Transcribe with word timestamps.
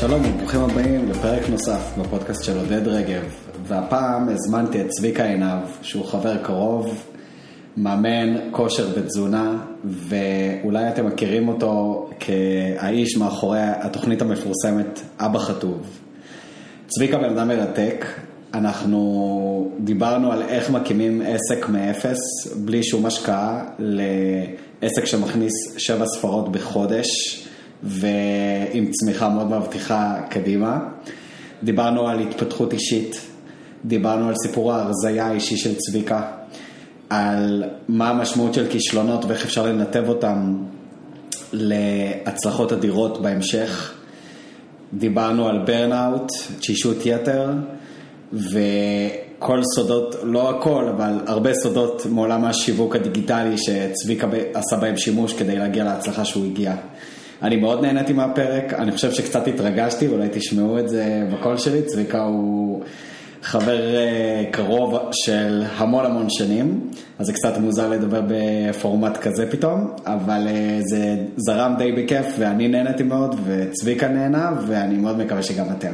שלום 0.00 0.22
וברוכים 0.24 0.60
הבאים 0.60 1.10
לפרק 1.10 1.48
נוסף 1.48 1.92
בפודקאסט 1.98 2.44
של 2.44 2.58
עודד 2.58 2.88
רגב 2.88 3.22
והפעם 3.66 4.28
הזמנתי 4.28 4.80
את 4.80 4.88
צביקה 4.88 5.24
עינב 5.24 5.62
שהוא 5.82 6.04
חבר 6.04 6.36
קרוב, 6.36 7.04
מאמן 7.76 8.36
כושר 8.50 8.88
ותזונה 8.94 9.58
ואולי 9.84 10.88
אתם 10.88 11.06
מכירים 11.06 11.48
אותו 11.48 12.06
כהאיש 12.20 13.16
מאחורי 13.16 13.60
התוכנית 13.60 14.22
המפורסמת 14.22 15.00
אבא 15.18 15.38
חטוב. 15.38 16.00
צביקה 16.86 17.18
בן 17.18 17.38
אדם 17.38 17.48
מרתק, 17.48 18.06
אנחנו 18.54 19.72
דיברנו 19.80 20.32
על 20.32 20.42
איך 20.42 20.70
מקימים 20.70 21.22
עסק 21.22 21.68
מאפס 21.68 22.18
בלי 22.56 22.82
שום 22.82 23.06
השקעה 23.06 23.64
לעסק 23.78 25.04
שמכניס 25.04 25.52
שבע 25.78 26.06
ספרות 26.06 26.52
בחודש. 26.52 27.06
ועם 27.82 28.90
צמיחה 28.90 29.28
מאוד 29.28 29.50
מבטיחה 29.50 30.20
קדימה. 30.30 30.78
דיברנו 31.62 32.08
על 32.08 32.20
התפתחות 32.20 32.72
אישית, 32.72 33.20
דיברנו 33.84 34.28
על 34.28 34.34
סיפור 34.46 34.72
ההרזייה 34.72 35.26
האישי 35.26 35.56
של 35.56 35.74
צביקה, 35.74 36.22
על 37.10 37.64
מה 37.88 38.08
המשמעות 38.08 38.54
של 38.54 38.66
כישלונות 38.70 39.24
ואיך 39.24 39.44
אפשר 39.44 39.66
לנתב 39.66 40.04
אותם 40.08 40.56
להצלחות 41.52 42.72
אדירות 42.72 43.22
בהמשך. 43.22 43.94
דיברנו 44.94 45.48
על 45.48 45.58
ברנאוט, 45.66 46.32
תשישות 46.58 46.96
יתר, 47.06 47.50
וכל 48.32 49.60
סודות, 49.74 50.16
לא 50.22 50.50
הכל, 50.50 50.88
אבל 50.88 51.20
הרבה 51.26 51.54
סודות 51.54 52.06
מעולם 52.10 52.44
השיווק 52.44 52.96
הדיגיטלי 52.96 53.58
שצביקה 53.58 54.28
עשה 54.54 54.76
בהם 54.76 54.96
שימוש 54.96 55.32
כדי 55.32 55.56
להגיע 55.56 55.84
להצלחה 55.84 56.24
שהוא 56.24 56.46
הגיע. 56.46 56.74
אני 57.42 57.56
מאוד 57.56 57.82
נהניתי 57.82 58.12
מהפרק, 58.12 58.72
אני 58.72 58.92
חושב 58.92 59.12
שקצת 59.12 59.48
התרגשתי, 59.48 60.06
אולי 60.06 60.28
תשמעו 60.32 60.78
את 60.78 60.88
זה 60.88 61.22
בקול 61.32 61.56
שלי, 61.56 61.82
צביקה 61.82 62.22
הוא 62.22 62.82
חבר 63.42 63.94
אה, 63.96 64.44
קרוב 64.50 64.98
של 65.12 65.62
המון 65.76 66.04
המון 66.04 66.30
שנים, 66.30 66.90
אז 67.18 67.26
זה 67.26 67.32
קצת 67.32 67.58
מוזר 67.58 67.88
לדבר 67.88 68.22
בפורמט 68.28 69.16
כזה 69.16 69.50
פתאום, 69.50 69.90
אבל 70.06 70.46
אה, 70.48 70.78
זה 70.90 71.16
זרם 71.36 71.74
די 71.78 71.92
בכיף 71.92 72.26
ואני 72.38 72.68
נהניתי 72.68 73.02
מאוד 73.02 73.40
וצביקה 73.44 74.08
נהנה 74.08 74.50
ואני 74.66 74.96
מאוד 74.96 75.18
מקווה 75.18 75.42
שגם 75.42 75.66
אתם. 75.78 75.92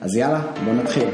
אז 0.00 0.16
יאללה, 0.16 0.40
בואו 0.64 0.76
נתחיל. 0.76 1.08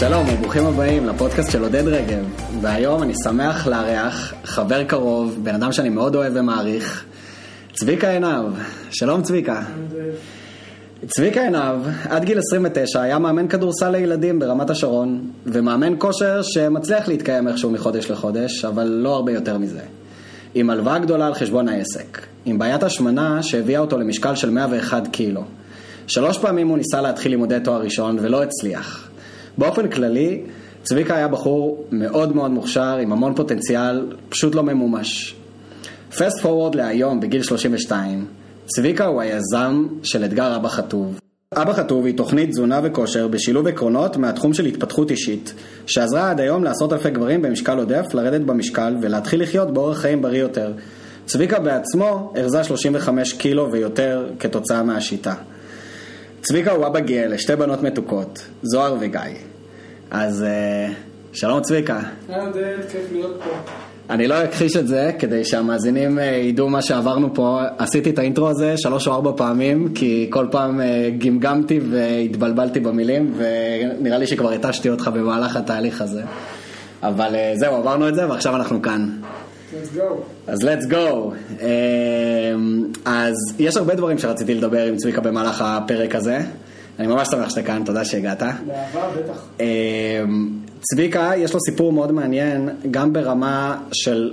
שלום 0.00 0.26
וברוכים 0.32 0.66
הבאים 0.66 1.06
לפודקאסט 1.06 1.50
של 1.50 1.62
עודד 1.62 1.86
רגב, 1.86 2.24
והיום 2.60 3.02
אני 3.02 3.12
שמח 3.24 3.66
לארח 3.66 4.34
חבר 4.44 4.84
קרוב, 4.84 5.38
בן 5.42 5.54
אדם 5.54 5.72
שאני 5.72 5.88
מאוד 5.88 6.14
אוהב 6.14 6.32
ומעריך, 6.36 7.04
צביקה 7.72 8.10
עינב. 8.10 8.46
שלום 8.90 9.22
צביקה. 9.22 9.62
צביקה 11.06 11.42
עינב, 11.42 11.86
עד 12.08 12.24
גיל 12.24 12.38
29 12.38 13.02
היה 13.02 13.18
מאמן 13.18 13.48
כדורסל 13.48 13.90
לילדים 13.90 14.38
ברמת 14.38 14.70
השרון, 14.70 15.30
ומאמן 15.46 15.94
כושר 15.98 16.42
שמצליח 16.42 17.08
להתקיים 17.08 17.48
איכשהו 17.48 17.70
מחודש 17.70 18.10
לחודש, 18.10 18.64
אבל 18.64 18.86
לא 18.86 19.14
הרבה 19.14 19.32
יותר 19.32 19.58
מזה. 19.58 19.82
עם 20.54 20.70
הלוואה 20.70 20.98
גדולה 20.98 21.26
על 21.26 21.34
חשבון 21.34 21.68
העסק, 21.68 22.26
עם 22.44 22.58
בעיית 22.58 22.82
השמנה 22.82 23.42
שהביאה 23.42 23.80
אותו 23.80 23.98
למשקל 23.98 24.34
של 24.34 24.50
101 24.50 25.06
קילו. 25.06 25.42
שלוש 26.06 26.38
פעמים 26.38 26.68
הוא 26.68 26.78
ניסה 26.78 27.00
להתחיל 27.00 27.30
לימודי 27.30 27.58
תואר 27.64 27.82
ראשון 27.82 28.18
ולא 28.20 28.42
הצליח. 28.42 29.09
באופן 29.58 29.88
כללי, 29.88 30.42
צביקה 30.82 31.16
היה 31.16 31.28
בחור 31.28 31.84
מאוד 31.92 32.36
מאוד 32.36 32.50
מוכשר, 32.50 32.96
עם 32.96 33.12
המון 33.12 33.34
פוטנציאל, 33.34 34.06
פשוט 34.28 34.54
לא 34.54 34.62
ממומש. 34.62 35.34
פסט 36.18 36.40
פורוורד 36.40 36.74
להיום, 36.74 37.20
בגיל 37.20 37.42
32, 37.42 38.26
צביקה 38.66 39.06
הוא 39.06 39.20
היזם 39.20 39.86
של 40.02 40.24
אתגר 40.24 40.56
אבא 40.56 40.68
חטוב. 40.68 41.20
אבא 41.54 41.72
חטוב 41.72 42.06
היא 42.06 42.16
תוכנית 42.16 42.50
תזונה 42.50 42.80
וכושר 42.84 43.28
בשילוב 43.28 43.66
עקרונות 43.66 44.16
מהתחום 44.16 44.54
של 44.54 44.66
התפתחות 44.66 45.10
אישית, 45.10 45.54
שעזרה 45.86 46.30
עד 46.30 46.40
היום 46.40 46.64
לעשרות 46.64 46.92
אלפי 46.92 47.10
גברים 47.10 47.42
במשקל 47.42 47.78
עודף 47.78 48.04
לרדת 48.14 48.40
במשקל 48.40 48.96
ולהתחיל 49.02 49.42
לחיות 49.42 49.74
באורח 49.74 49.98
חיים 49.98 50.22
בריא 50.22 50.40
יותר. 50.40 50.72
צביקה 51.26 51.58
בעצמו 51.58 52.32
הרזה 52.36 52.64
35 52.64 53.32
קילו 53.32 53.72
ויותר 53.72 54.30
כתוצאה 54.38 54.82
מהשיטה. 54.82 55.34
צביקה 56.42 56.72
הוא 56.72 56.86
אבא 56.86 57.00
גאה 57.00 57.26
לשתי 57.26 57.56
בנות 57.56 57.82
מתוקות, 57.82 58.46
זוהר 58.62 58.96
וגיא. 59.00 59.20
אז 60.10 60.42
אה, 60.42 60.92
שלום 61.32 61.60
צביקה. 61.60 62.00
כיף 62.92 63.12
להיות 63.12 63.40
פה. 63.44 63.50
אני 64.10 64.28
לא 64.28 64.44
אכחיש 64.44 64.76
את 64.76 64.88
זה, 64.88 65.10
כדי 65.18 65.44
שהמאזינים 65.44 66.18
אה, 66.18 66.24
ידעו 66.24 66.68
מה 66.68 66.82
שעברנו 66.82 67.34
פה. 67.34 67.60
עשיתי 67.78 68.10
את 68.10 68.18
האינטרו 68.18 68.48
הזה 68.48 68.74
שלוש 68.76 69.08
או 69.08 69.12
ארבע 69.12 69.32
פעמים, 69.36 69.94
כי 69.94 70.26
כל 70.30 70.46
פעם 70.50 70.80
אה, 70.80 71.10
גמגמתי 71.18 71.80
והתבלבלתי 71.90 72.80
במילים, 72.80 73.34
ונראה 73.36 74.18
לי 74.18 74.26
שכבר 74.26 74.52
התשתי 74.52 74.90
אותך 74.90 75.10
במהלך 75.14 75.56
התהליך 75.56 76.00
הזה. 76.00 76.22
אבל 77.02 77.34
זהו, 77.54 77.74
עברנו 77.74 78.08
את 78.08 78.14
זה, 78.14 78.28
ועכשיו 78.28 78.56
אנחנו 78.56 78.82
כאן. 78.82 79.08
אז 80.46 80.64
let's 80.64 80.90
go. 80.90 81.34
אז 83.04 83.34
יש 83.58 83.76
הרבה 83.76 83.94
דברים 83.94 84.18
שרציתי 84.18 84.54
לדבר 84.54 84.82
עם 84.82 84.96
צביקה 84.96 85.20
במהלך 85.20 85.62
הפרק 85.66 86.14
הזה. 86.14 86.38
אני 86.98 87.06
ממש 87.06 87.28
שמח 87.28 87.50
שאתה 87.50 87.62
כאן, 87.62 87.82
תודה 87.84 88.04
שהגעת. 88.04 88.42
באהבה, 88.42 89.10
בטח. 89.16 89.48
צביקה, 90.80 91.32
יש 91.36 91.54
לו 91.54 91.60
סיפור 91.60 91.92
מאוד 91.92 92.12
מעניין, 92.12 92.68
גם 92.90 93.12
ברמה 93.12 93.78
של 93.92 94.30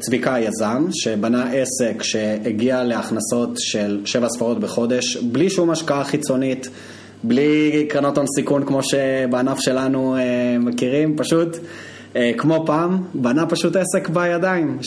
צביקה 0.00 0.34
היזם, 0.34 0.86
שבנה 0.92 1.50
עסק 1.52 2.02
שהגיע 2.02 2.84
להכנסות 2.84 3.50
של 3.58 4.00
שבע 4.04 4.28
ספרות 4.28 4.60
בחודש, 4.60 5.16
בלי 5.16 5.50
שום 5.50 5.70
השקעה 5.70 6.04
חיצונית, 6.04 6.68
בלי 7.24 7.86
קרנות 7.88 8.18
הון 8.18 8.26
סיכון 8.36 8.66
כמו 8.66 8.82
שבענף 8.82 9.60
שלנו 9.60 10.16
מכירים, 10.60 11.16
פשוט 11.16 11.56
כמו 12.38 12.62
פעם, 12.66 13.02
בנה 13.14 13.46
פשוט 13.46 13.76
עסק 13.76 14.08
בידיים, 14.08 14.78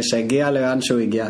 שהגיע 0.00 0.50
לאן 0.50 0.80
שהוא 0.80 1.00
הגיע. 1.00 1.28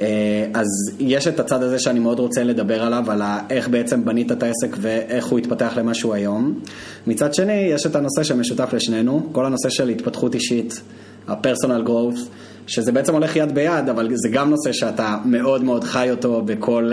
אה, 0.00 0.46
אז 0.54 0.66
יש 0.98 1.28
את 1.28 1.40
הצד 1.40 1.62
הזה 1.62 1.78
שאני 1.78 1.98
מאוד 1.98 2.18
רוצה 2.18 2.44
לדבר 2.44 2.82
עליו, 2.82 3.10
על 3.10 3.22
איך 3.50 3.68
בעצם 3.68 4.04
בנית 4.04 4.32
את 4.32 4.42
העסק 4.42 4.76
ואיך 4.80 5.26
הוא 5.26 5.38
התפתח 5.38 5.72
למה 5.76 5.94
שהוא 5.94 6.14
היום. 6.14 6.60
מצד 7.06 7.34
שני, 7.34 7.52
יש 7.52 7.86
את 7.86 7.96
הנושא 7.96 8.22
שמשותף 8.22 8.72
לשנינו, 8.72 9.28
כל 9.32 9.46
הנושא 9.46 9.68
של 9.68 9.88
התפתחות 9.88 10.34
אישית, 10.34 10.80
ה-personal 11.28 11.86
growth, 11.86 12.20
שזה 12.66 12.92
בעצם 12.92 13.14
הולך 13.14 13.36
יד 13.36 13.54
ביד, 13.54 13.88
אבל 13.88 14.08
זה 14.14 14.28
גם 14.28 14.50
נושא 14.50 14.72
שאתה 14.72 15.16
מאוד 15.24 15.64
מאוד 15.64 15.84
חי 15.84 16.10
אותו 16.10 16.42
בכל 16.42 16.92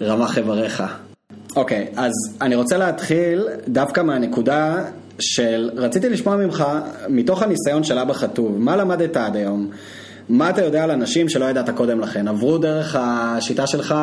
uh, 0.00 0.04
רמ"ח 0.04 0.38
איבריך. 0.38 0.82
אוקיי, 1.56 1.86
okay, 1.90 2.00
אז 2.00 2.12
אני 2.40 2.54
רוצה 2.54 2.76
להתחיל 2.76 3.48
דווקא 3.68 4.00
מהנקודה 4.00 4.84
של, 5.18 5.70
רציתי 5.76 6.08
לשמוע 6.08 6.36
ממך, 6.36 6.64
מתוך 7.08 7.42
הניסיון 7.42 7.84
של 7.84 7.98
אבא 7.98 8.12
חטוב, 8.12 8.58
מה 8.58 8.76
למדת 8.76 9.16
עד 9.16 9.36
היום? 9.36 9.70
מה 10.28 10.50
אתה 10.50 10.64
יודע 10.64 10.84
על 10.84 10.90
אנשים 10.90 11.28
שלא 11.28 11.44
ידעת 11.44 11.70
קודם 11.70 12.00
לכן? 12.00 12.28
עברו 12.28 12.58
דרך 12.58 12.96
השיטה 12.98 13.66
שלך 13.66 13.94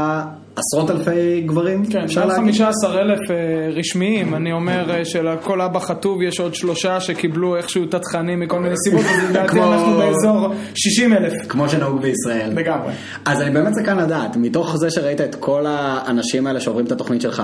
עשרות 0.56 0.92
אלפי 0.92 1.42
גברים? 1.42 1.86
כן, 1.86 2.06
מעל 2.16 2.32
15 2.32 3.02
אלף 3.02 3.32
אה, 3.32 3.36
רשמיים, 3.76 4.36
אני 4.36 4.52
אומר 4.52 4.92
אה, 4.92 5.06
שלכל 5.06 5.62
אבא 5.62 5.80
חטוב 5.80 6.22
יש 6.22 6.40
עוד 6.40 6.56
שלושה 6.56 7.00
שקיבלו 7.00 7.56
איכשהו 7.56 7.84
את 7.84 7.94
התכנים 7.94 8.40
מכל 8.40 8.60
מיני 8.60 8.76
סיבות, 8.78 9.06
אז 9.06 9.30
לדעתי 9.30 9.62
אנחנו 9.62 9.98
באזור 9.98 10.54
60 10.76 11.14
אלף. 11.14 11.34
כמו 11.48 11.70
שנהוג 11.70 12.02
בישראל. 12.02 12.50
לגמרי. 12.56 12.94
אז 13.26 13.42
אני 13.42 13.52
באמת 13.52 13.74
סקרן 13.74 13.98
לדעת, 13.98 14.38
מתוך 14.38 14.78
זה 14.78 14.92
שראית 14.92 15.22
את 15.22 15.36
כל 15.36 15.66
האנשים 15.68 16.48
האלה 16.48 16.60
שעוברים 16.60 16.86
את 16.86 16.92
התוכנית 16.92 17.22
שלך, 17.22 17.44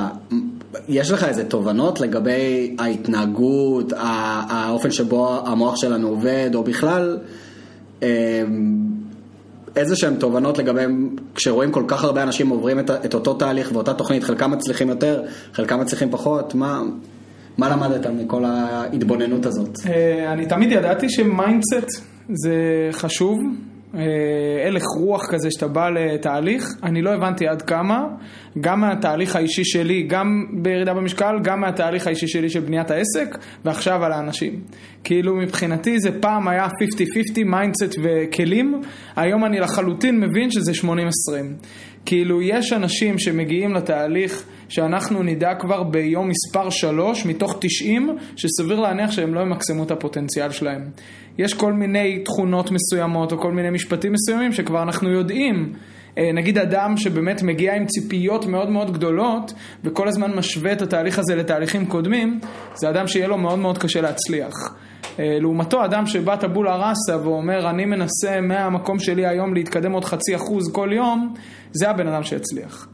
יש 0.88 1.12
לך 1.12 1.24
איזה 1.24 1.44
תובנות 1.44 2.00
לגבי 2.00 2.76
ההתנהגות, 2.80 3.94
האופן 3.98 4.92
שבו 4.92 5.38
המוח 5.46 5.76
שלנו 5.76 6.08
עובד, 6.08 6.50
או 6.56 6.64
בכלל... 6.64 7.18
אמ, 8.02 8.08
איזה 9.76 9.96
שהם 9.96 10.16
תובנות 10.16 10.58
לגבי, 10.58 10.82
כשרואים 11.36 11.72
כל 11.72 11.84
כך 11.88 12.04
הרבה 12.04 12.24
אנשים 12.24 12.50
עוברים 12.50 12.80
את, 12.80 12.90
את 12.90 13.14
אותו 13.14 13.34
תהליך 13.34 13.72
ואותה 13.74 13.94
תוכנית, 13.94 14.24
חלקם 14.24 14.52
מצליחים 14.52 14.90
יותר, 14.90 15.24
חלקם 15.54 15.80
מצליחים 15.80 16.12
פחות, 16.12 16.56
מה, 16.56 16.82
מה 17.58 17.70
למדת 17.70 18.08
מכל 18.08 18.46
ההתבוננות 18.46 19.46
הזאת? 19.46 19.78
אה, 19.90 20.34
אני 20.34 20.46
תמיד 20.46 20.72
ידעתי 20.72 21.10
ש 21.10 21.30
mindset 21.30 22.02
זה 22.34 22.54
חשוב, 22.92 23.40
הלך 24.68 24.84
רוח 24.98 25.26
כזה 25.30 25.52
שאתה 25.52 25.68
בא 25.68 25.90
לתהליך, 25.90 26.68
אני 26.84 27.02
לא 27.02 27.14
הבנתי 27.14 27.48
עד 27.48 27.62
כמה, 27.62 28.08
גם 28.62 28.82
מהתהליך 28.82 29.36
האישי 29.36 29.66
שלי, 29.66 30.04
גם 30.04 30.46
בירידה 30.62 30.94
במשקל, 30.94 31.40
גם 31.44 31.62
מהתהליך 31.62 32.08
האישי 32.08 32.28
שלי 32.28 32.50
של 32.50 32.60
בניית 32.60 32.92
העסק, 32.92 33.38
ועכשיו 33.66 34.06
על 34.06 34.12
האנשים. 34.12 34.62
כאילו 35.04 35.36
מבחינתי 35.36 36.00
זה 36.00 36.22
פעם 36.22 36.48
היה 36.48 36.68
50-50 36.68 36.70
mindset 37.46 37.96
וכלים, 38.04 38.82
היום 39.16 39.46
אני 39.46 39.60
לחלוטין 39.60 40.20
מבין 40.20 40.52
שזה 40.52 40.72
80-20. 40.72 40.86
כאילו, 42.10 42.42
יש 42.42 42.74
אנשים 42.74 43.20
שמגיעים 43.20 43.74
לתהליך 43.74 44.44
שאנחנו 44.70 45.24
נדע 45.24 45.56
כבר 45.60 45.84
ביום 45.84 46.30
מספר 46.30 46.70
3 46.70 47.26
מתוך 47.26 47.58
90, 47.62 48.18
שסביר 48.36 48.80
להניח 48.80 49.12
שהם 49.12 49.34
לא 49.34 49.40
ימקסמו 49.40 49.84
את 49.84 49.92
הפוטנציאל 49.92 50.52
שלהם. 50.52 50.90
יש 51.38 51.54
כל 51.54 51.74
מיני 51.74 52.20
תכונות 52.20 52.72
מסוימות 52.72 53.32
או 53.32 53.38
כל 53.38 53.52
מיני 53.52 53.70
משפטים 53.70 54.14
מסוימים 54.14 54.52
שכבר 54.52 54.84
אנחנו 54.84 55.10
יודעים. 55.10 55.74
אה, 56.18 56.32
נגיד 56.34 56.58
אדם 56.58 56.98
שבאמת 56.98 57.44
מגיע 57.44 57.76
עם 57.76 57.86
ציפיות 57.86 58.46
מאוד 58.46 58.70
מאוד 58.70 58.94
גדולות 58.94 59.54
וכל 59.84 60.08
הזמן 60.08 60.32
משווה 60.32 60.72
את 60.72 60.82
התהליך 60.82 61.20
הזה 61.20 61.36
לתהליכים 61.36 61.86
קודמים, 61.86 62.40
זה 62.74 62.90
אדם 62.90 63.08
שיהיה 63.08 63.28
לו 63.28 63.38
מאוד 63.38 63.60
מאוד 63.60 63.78
קשה 63.78 64.02
להצליח. 64.02 64.54
אה, 65.20 65.40
לעומתו 65.40 65.86
אדם 65.86 66.06
שבא 66.06 66.36
טבולה 66.36 66.76
ראסה 66.76 67.28
ואומר 67.28 67.70
אני 67.70 67.86
מנסה 67.86 68.42
מהמקום 68.42 69.00
שלי 69.00 69.28
היום 69.28 69.54
להתקדם 69.54 69.92
עוד 69.92 70.06
חצי 70.06 70.36
אחוז 70.36 70.72
כל 70.74 70.90
יום, 70.94 71.34
זה 71.72 71.90
הבן 71.90 72.08
אדם 72.08 72.24
שיצליח. 72.24 72.88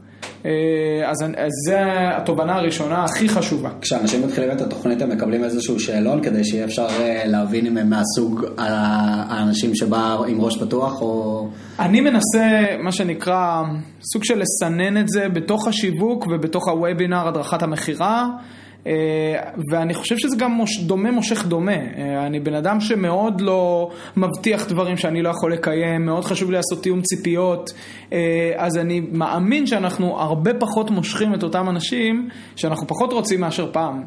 אה, 0.46 1.10
אז, 1.10 1.16
אז 1.22 1.52
זה 1.66 1.80
התובנה 2.16 2.54
הראשונה 2.54 3.04
הכי 3.04 3.28
חשובה. 3.28 3.70
כשאנשים 3.80 4.26
מתחילים 4.26 4.50
את 4.50 4.60
התוכנית 4.60 5.02
הם 5.02 5.08
מקבלים 5.08 5.44
איזשהו 5.44 5.80
שאלון 5.80 6.22
כדי 6.22 6.44
שיהיה 6.44 6.64
אפשר 6.64 6.86
אה, 6.90 7.22
להבין 7.26 7.66
אם 7.66 7.76
הם 7.76 7.90
מהסוג 7.90 8.44
האנשים 8.58 9.74
שבא 9.74 10.16
עם 10.28 10.40
ראש 10.40 10.62
פתוח 10.62 11.02
או... 11.02 11.48
אני 11.78 12.00
מנסה 12.00 12.76
מה 12.82 12.92
שנקרא 12.92 13.62
סוג 14.12 14.24
של 14.24 14.42
לסנן 14.42 14.96
את 14.96 15.08
זה 15.08 15.28
בתוך 15.28 15.68
השיווק 15.68 16.26
ובתוך 16.26 16.68
הוובינר 16.68 17.28
הדרכת 17.28 17.62
המכירה. 17.62 18.28
אה, 18.86 18.92
ואני 19.70 19.94
חושב 19.94 20.18
שזה 20.18 20.36
גם 20.36 20.50
מוש, 20.50 20.80
דומה 20.80 21.10
מושך 21.10 21.46
דומה. 21.46 21.72
אה, 21.72 22.26
אני 22.26 22.40
בן 22.40 22.54
אדם 22.54 22.80
שמאוד 22.80 23.40
לא 23.40 23.90
מבטיח 24.16 24.68
דברים 24.68 24.96
שאני 24.96 25.22
לא 25.22 25.28
יכול 25.28 25.52
לקיים, 25.52 26.06
מאוד 26.06 26.24
חשוב 26.24 26.50
לי 26.50 26.56
לעשות 26.56 26.82
תיאום 26.82 27.02
ציפיות, 27.02 27.72
אה, 28.12 28.52
אז 28.56 28.78
אני 28.78 29.00
מאמין 29.12 29.66
שאנחנו 29.66 30.20
הרבה 30.20 30.54
פחות 30.54 30.90
מושכים 30.90 31.34
את 31.34 31.42
אותם 31.42 31.68
אנשים 31.68 32.28
שאנחנו 32.56 32.86
פחות 32.86 33.12
רוצים 33.12 33.40
מאשר 33.40 33.72
פעם. 33.72 34.02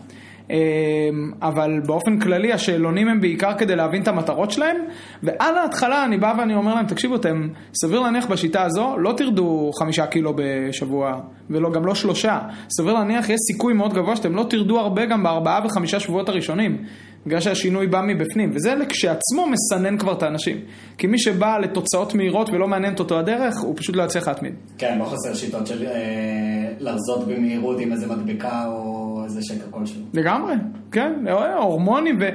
אמ, 0.50 1.32
אבל 1.42 1.80
באופן 1.86 2.20
כללי 2.20 2.54
השאלונים 2.54 3.08
הם 3.08 3.22
בעיקר 3.22 3.54
כדי 3.58 3.76
להבין 3.76 4.02
את 4.02 4.08
המטרות 4.08 4.52
שלהם, 4.52 4.78
ועל 5.24 5.58
ההתחלה 5.58 6.06
אני 6.06 6.18
בא 6.18 6.34
ואני 6.38 6.56
אומר 6.56 6.76
להם, 6.76 6.86
תקשיבו, 6.86 7.16
אתם 7.16 7.48
סביר 7.74 8.00
להניח 8.00 8.26
בשיטה 8.26 8.64
הזו 8.64 8.98
לא 8.98 9.14
תרדו 9.18 9.72
חמישה 9.80 10.08
קילו 10.08 10.34
בשבוע, 10.36 11.20
וגם 11.50 11.86
לא 11.86 11.96
שלושה. 11.96 12.40
סביר 12.70 12.94
להניח 12.94 13.30
יש 13.30 13.38
סיכוי 13.52 13.74
מאוד 13.74 13.94
גבוה 13.94 14.16
שאתם 14.16 14.36
לא 14.36 14.46
תרדו 14.50 14.80
הרבה 14.80 15.06
גם 15.06 15.24
בארבעה 15.24 15.62
וחמישה 15.66 16.00
שבועות 16.00 16.30
הראשונים. 16.30 16.78
בגלל 17.26 17.40
שהשינוי 17.40 17.88
בא 17.88 18.02
מבפנים, 18.08 18.52
וזה 18.56 18.76
כשעצמו 18.90 19.48
מסנן 19.48 19.98
כבר 19.98 20.14
את 20.14 20.24
האנשים. 20.24 20.58
כי 20.98 21.08
מי 21.08 21.20
שבא 21.20 21.58
לתוצאות 21.58 22.16
מהירות 22.16 22.50
ולא 22.50 22.68
מעניינת 22.68 23.00
אותו 23.00 23.20
הדרך, 23.20 23.60
הוא 23.60 23.76
פשוט 23.78 23.96
לא 23.96 24.04
יצליח 24.04 24.28
להתמיד. 24.28 24.54
כן, 24.78 25.00
לא 25.00 25.06
חסר 25.06 25.34
שיטות 25.34 25.68
של 25.68 25.86
אה, 25.86 26.72
לחזות 26.80 27.28
במהירות 27.28 27.80
עם 27.80 27.92
איזה 27.92 28.08
מדבקה 28.08 28.66
או 28.68 29.22
איזה 29.26 29.40
שקר 29.44 29.66
כלשהו. 29.72 30.02
לגמרי, 30.14 30.54
כן, 30.92 31.14
הורמונים 31.58 32.18
ו... 32.22 32.30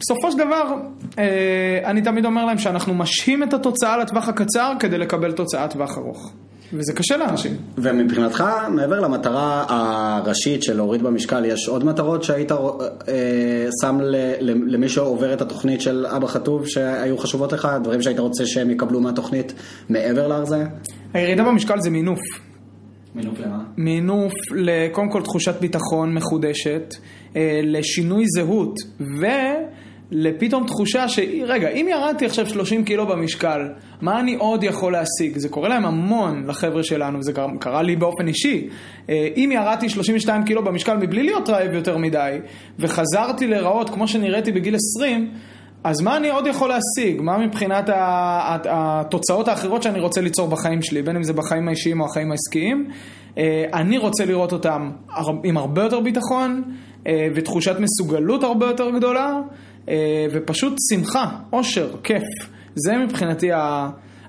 בסופו 0.00 0.32
של 0.32 0.38
דבר, 0.38 0.74
אה, 1.18 1.80
אני 1.84 2.02
תמיד 2.02 2.24
אומר 2.24 2.44
להם 2.44 2.58
שאנחנו 2.58 2.94
משהים 2.94 3.42
את 3.42 3.54
התוצאה 3.54 3.96
לטווח 3.96 4.28
הקצר 4.28 4.72
כדי 4.80 4.98
לקבל 4.98 5.32
תוצאה 5.32 5.68
טווח 5.68 5.98
ארוך. 5.98 6.32
וזה 6.72 6.92
קשה 6.92 7.16
לאנשים. 7.16 7.56
ומבחינתך, 7.78 8.44
מעבר 8.70 9.00
למטרה 9.00 9.64
הראשית 9.68 10.62
של 10.62 10.76
להוריד 10.76 11.02
במשקל, 11.02 11.44
יש 11.44 11.68
עוד 11.68 11.84
מטרות 11.84 12.22
שהיית 12.22 12.52
אה, 12.52 12.56
שם 13.82 13.98
למי 14.44 14.88
שעובר 14.88 15.32
את 15.32 15.40
התוכנית 15.40 15.80
של 15.80 16.06
אבא 16.06 16.26
חטוב 16.26 16.66
שהיו 16.66 17.18
חשובות 17.18 17.52
לך? 17.52 17.68
דברים 17.82 18.02
שהיית 18.02 18.18
רוצה 18.18 18.46
שהם 18.46 18.70
יקבלו 18.70 19.00
מהתוכנית 19.00 19.52
מעבר 19.88 20.28
לזה? 20.28 20.64
הירידה 21.14 21.44
במשקל 21.44 21.80
זה 21.80 21.90
מינוף. 21.90 22.20
מינוף 23.14 23.40
למה? 23.40 23.64
מינוף 23.76 24.32
לקודם 24.54 25.10
כל 25.10 25.22
תחושת 25.22 25.60
ביטחון 25.60 26.14
מחודשת, 26.14 26.94
אה, 27.36 27.60
לשינוי 27.62 28.24
זהות, 28.36 28.74
ו... 29.00 29.26
לפתאום 30.10 30.66
תחושה 30.66 31.08
שרגע, 31.08 31.68
אם 31.68 31.86
ירדתי 31.90 32.26
עכשיו 32.26 32.46
30 32.46 32.84
קילו 32.84 33.06
במשקל, 33.06 33.68
מה 34.00 34.20
אני 34.20 34.34
עוד 34.34 34.64
יכול 34.64 34.92
להשיג? 34.92 35.38
זה 35.38 35.48
קורה 35.48 35.68
להם 35.68 35.84
המון 35.84 36.44
לחבר'ה 36.46 36.82
שלנו, 36.82 37.22
זה 37.22 37.32
קרה 37.60 37.82
לי 37.82 37.96
באופן 37.96 38.28
אישי. 38.28 38.68
אה, 39.08 39.28
אם 39.36 39.50
ירדתי 39.54 39.88
32 39.88 40.44
קילו 40.44 40.64
במשקל 40.64 40.96
מבלי 40.96 41.22
להיות 41.22 41.48
רעב 41.48 41.74
יותר 41.74 41.98
מדי, 41.98 42.38
וחזרתי 42.78 43.46
להיראות 43.46 43.90
כמו 43.90 44.08
שנראיתי 44.08 44.52
בגיל 44.52 44.74
20, 44.74 45.30
אז 45.84 46.00
מה 46.00 46.16
אני 46.16 46.30
עוד 46.30 46.46
יכול 46.46 46.68
להשיג? 46.68 47.22
מה 47.22 47.38
מבחינת 47.38 47.90
התוצאות 48.68 49.48
האחרות 49.48 49.82
שאני 49.82 50.00
רוצה 50.00 50.20
ליצור 50.20 50.48
בחיים 50.48 50.82
שלי, 50.82 51.02
בין 51.02 51.16
אם 51.16 51.22
זה 51.22 51.32
בחיים 51.32 51.68
האישיים 51.68 52.00
או 52.00 52.06
החיים 52.06 52.30
העסקיים? 52.30 52.90
אה, 53.38 53.64
אני 53.74 53.98
רוצה 53.98 54.24
לראות 54.24 54.52
אותם 54.52 54.90
עם 55.44 55.56
הרבה 55.56 55.82
יותר 55.82 56.00
ביטחון 56.00 56.62
אה, 57.06 57.28
ותחושת 57.34 57.76
מסוגלות 57.80 58.42
הרבה 58.42 58.66
יותר 58.66 58.90
גדולה. 58.90 59.40
אה, 59.88 60.26
ופשוט 60.32 60.72
שמחה, 60.90 61.30
אושר, 61.52 61.90
כיף. 62.02 62.24
זה 62.74 62.96
מבחינתי 62.96 63.50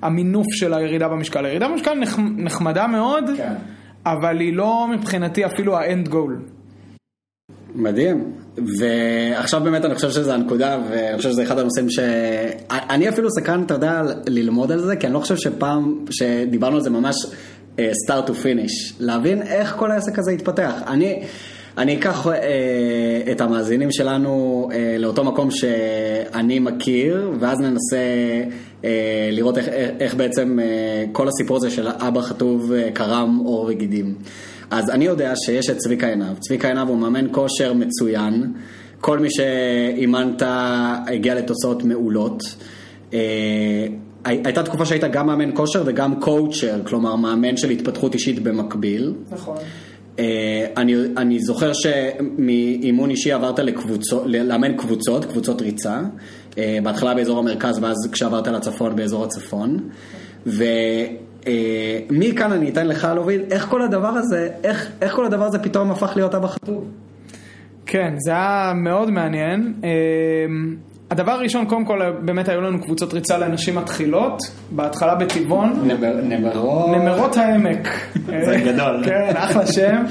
המינוף 0.02 0.46
של 0.52 0.74
הירידה 0.74 1.08
במשקל. 1.08 1.46
הירידה 1.46 1.68
במשקל 1.68 1.94
נחמדה 2.38 2.88
מאוד, 2.88 3.24
כן. 3.38 3.54
אבל 4.06 4.40
היא 4.40 4.54
לא 4.54 4.88
מבחינתי 4.92 5.46
אפילו 5.46 5.78
האנד 5.78 6.08
גול. 6.08 6.40
מדהים. 7.76 8.34
ועכשיו 8.80 9.62
באמת 9.62 9.86
אני 9.86 9.96
חושב 9.96 10.10
שזו 10.10 10.32
הנקודה, 10.32 10.80
ואני 10.90 11.18
חושב 11.18 11.30
שזה 11.30 11.44
אחד 11.44 11.60
הנושאים 11.60 11.90
ש... 11.90 12.00
אני 12.70 13.10
אפילו 13.10 13.30
סקרן, 13.32 13.64
אתה 13.64 13.74
יודע, 13.74 14.02
ללמוד 14.28 14.72
על 14.72 14.80
זה, 14.80 14.96
כי 14.96 15.08
אני 15.08 15.14
לא 15.14 15.20
חושב 15.20 15.36
שפעם 15.38 16.06
שדיברנו 16.12 16.76
על 16.76 16.82
זה 16.82 16.90
ממש 16.90 17.16
uh, 17.76 17.80
start 17.80 18.30
to 18.30 18.32
finish, 18.32 18.94
להבין 19.00 19.42
איך 19.42 19.76
כל 19.76 19.92
העסק 19.92 20.20
הזה 20.20 20.32
התפתח. 20.32 20.74
אני... 20.88 21.24
אני 21.78 21.96
אקח 21.96 22.28
אה, 22.28 23.32
את 23.32 23.42
המאזינים 23.42 23.92
שלנו 23.92 24.70
אה, 24.74 24.96
לאותו 25.00 25.24
מקום 25.24 25.52
שאני 25.52 26.60
מכיר, 26.60 27.32
ואז 27.40 27.60
ננסה 27.60 27.98
אה, 28.84 29.30
לראות 29.32 29.58
איך, 29.58 29.68
איך 30.00 30.16
בעצם 30.16 30.60
אה, 30.60 31.06
כל 31.12 31.28
הסיפור 31.28 31.58
הזה 31.58 31.72
של 31.72 31.88
אבא 31.88 32.22
חטוב 32.22 32.72
אה, 32.72 32.90
קרם 32.94 33.42
עור 33.46 33.66
וגידים. 33.70 34.16
אז 34.72 34.90
אני 34.90 35.06
יודע 35.06 35.34
שיש 35.36 35.70
את 35.70 35.78
צביקה 35.78 36.08
עינב. 36.08 36.38
צביקה 36.40 36.68
עינב 36.68 36.88
הוא 36.88 36.98
מאמן 36.98 37.28
כושר 37.32 37.74
מצוין. 37.74 38.54
כל 39.02 39.20
מי 39.20 39.28
שאימנת 39.32 40.42
הגיע 41.08 41.36
לתוצאות 41.36 41.84
מעולות. 41.84 42.56
אה, 43.14 43.20
הייתה 44.26 44.64
תקופה 44.64 44.86
שהיית 44.86 45.04
גם 45.04 45.28
מאמן 45.28 45.50
כושר 45.54 45.84
וגם 45.86 46.20
קואוצ'ר, 46.20 46.80
כלומר 46.84 47.16
מאמן 47.16 47.58
של 47.58 47.70
התפתחות 47.70 48.14
אישית 48.14 48.40
במקביל. 48.40 49.14
נכון. 49.32 49.58
אה, 50.20 50.66
אני, 50.78 50.96
אני 51.18 51.40
זוכר 51.40 51.72
שמאימון 51.74 53.10
אישי 53.10 53.32
עברת 53.32 53.60
לקבוצות, 53.60 54.24
לאמן 54.28 54.78
קבוצות, 54.78 55.26
קבוצות 55.26 55.62
ריצה, 55.62 56.00
אה, 56.58 56.78
בהתחלה 56.84 57.14
באזור 57.14 57.40
המרכז 57.40 57.80
ואז 57.84 58.10
כשעברת 58.12 58.48
לצפון 58.48 58.96
באזור 58.96 59.24
הצפון, 59.24 59.90
ומכאן 60.46 60.82
אה, 62.52 62.58
אני 62.58 62.70
אתן 62.70 62.88
לך 62.88 63.08
להוביל, 63.16 63.42
איך 63.52 63.68
כל 63.68 63.82
הדבר 63.82 64.08
הזה, 64.08 64.50
איך, 64.64 64.92
איך 65.02 65.14
כל 65.14 65.26
הדבר 65.26 65.46
הזה 65.46 65.60
פתאום 65.60 65.92
הפך 65.92 66.14
להיות 66.16 66.36
אבא 66.36 66.48
חטוב? 66.48 66.92
כן, 67.86 68.14
זה 68.18 68.32
היה 68.32 68.74
מאוד 68.76 69.10
מעניין. 69.10 69.74
הדבר 71.12 71.32
הראשון, 71.32 71.66
קודם 71.66 71.86
כל, 71.86 72.00
באמת 72.22 72.50
היו 72.50 72.62
לנו 72.62 72.82
קבוצות 72.82 73.14
ריצה 73.14 73.38
לנשים 73.38 73.76
מתחילות, 73.76 74.40
בהתחלה 74.72 75.16
בטבעון. 75.16 75.90
נמרות. 76.24 76.90
נמרות 76.98 77.38
העמק. 77.38 77.88
זה 78.46 78.58
גדול. 78.66 79.04
כן, 79.06 79.34
אחלה 79.36 79.68
שם. 79.68 80.04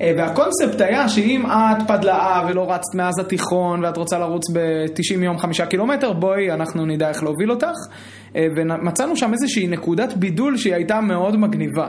אה, 0.00 0.12
והקונספט 0.18 0.80
היה 0.80 1.08
שאם 1.08 1.46
את 1.46 1.88
פדלאה 1.88 2.46
ולא 2.48 2.72
רצת 2.72 2.94
מאז 2.94 3.18
התיכון 3.20 3.84
ואת 3.84 3.96
רוצה 3.96 4.18
לרוץ 4.18 4.50
ב-90 4.52 5.24
יום 5.24 5.38
חמישה 5.38 5.66
קילומטר, 5.66 6.12
בואי, 6.12 6.52
אנחנו 6.52 6.86
נדע 6.86 7.08
איך 7.08 7.22
להוביל 7.22 7.50
אותך. 7.50 7.76
אה, 8.36 8.46
ומצאנו 8.56 9.16
שם 9.16 9.32
איזושהי 9.32 9.66
נקודת 9.66 10.12
בידול 10.12 10.56
שהיא 10.56 10.74
הייתה 10.74 11.00
מאוד 11.00 11.36
מגניבה. 11.36 11.88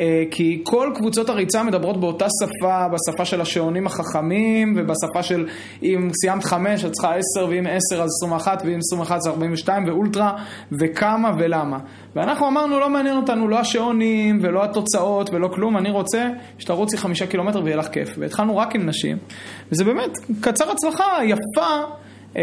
אה, 0.00 0.24
כי 0.30 0.60
כל 0.64 0.90
קבוצות 0.94 1.28
הריצה 1.28 1.62
מדברות 1.62 2.00
באותה 2.00 2.26
שפה, 2.40 2.86
בשפה 2.88 3.24
של 3.24 3.40
השעונים 3.40 3.86
החכמים, 3.86 4.74
ובשפה 4.76 5.22
של 5.22 5.48
אם 5.82 6.08
סיימת 6.20 6.44
חמש, 6.44 6.84
את 6.84 6.92
צריכה 6.92 7.14
עשר, 7.14 7.46
ואם 7.50 7.66
עשר 7.66 8.02
אז 8.02 8.08
עשרים 8.16 8.32
ואחת, 8.32 8.62
ואם 8.66 8.78
עשרים 8.78 9.00
ואחת 9.00 9.20
זה 9.20 9.30
ארבעים 9.30 9.52
ושתיים, 9.52 9.84
ואולטרה, 9.88 10.32
וכמה 10.72 11.30
ולמה. 11.38 11.78
ואנחנו 12.16 12.48
אמרנו, 12.48 12.80
לא 12.80 12.90
מעניין 12.90 13.16
אותנו 13.16 13.48
לא 13.48 13.58
השעונים, 13.58 14.38
ולא 14.42 14.64
התוצאות, 14.64 15.30
ולא 15.32 15.48
כלום, 15.48 15.76
אני 15.76 15.90
רוצה 15.90 16.28
שתרוצי 16.58 16.96
חמישה 16.96 17.26
קילומטר 17.26 17.62
ויהיה 17.64 17.76
לך 17.76 17.88
כיף. 17.88 18.14
והתחלנו 18.18 18.56
רק 18.56 18.74
עם 18.74 18.86
נשים, 18.86 19.18
וזה 19.72 19.84
באמת 19.84 20.10
קצר 20.40 20.70
הצלחה 20.70 21.18
יפה. 21.24 22.00
אה, 22.36 22.42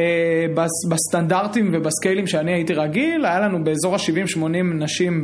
בסטנדרטים 0.89 1.69
ובסקיילים 1.73 2.27
שאני 2.27 2.53
הייתי 2.53 2.73
רגיל, 2.73 3.25
היה 3.25 3.39
לנו 3.39 3.63
באזור 3.63 3.95
ה-70-80 3.95 4.39
נשים 4.63 5.23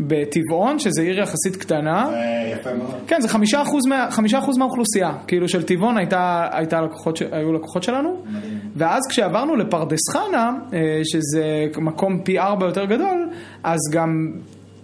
בטבעון, 0.00 0.78
שזה 0.78 1.02
עיר 1.02 1.18
יחסית 1.18 1.56
קטנה. 1.56 2.06
זה 2.10 2.52
יפה 2.52 2.74
מאוד. 2.74 2.94
כן, 3.06 3.20
זה 3.20 3.28
חמישה 3.28 3.62
אחוז, 3.62 3.86
מה, 3.86 4.08
חמישה 4.10 4.38
אחוז 4.38 4.58
מהאוכלוסייה, 4.58 5.12
כאילו 5.26 5.48
של 5.48 5.62
טבעון 5.62 5.96
הייתה, 5.96 6.48
הייתה 6.52 6.80
לקוחות, 6.80 7.18
היו 7.32 7.52
לקוחות 7.52 7.82
שלנו, 7.82 8.22
מדהים. 8.26 8.58
ואז 8.76 9.02
כשעברנו 9.08 9.56
לפרדס 9.56 10.08
חנה, 10.12 10.50
אה, 10.72 11.00
שזה 11.04 11.66
מקום 11.76 12.20
פי 12.24 12.38
ארבע 12.38 12.66
יותר 12.66 12.84
גדול, 12.84 13.28
אז 13.64 13.78
גם 13.92 14.32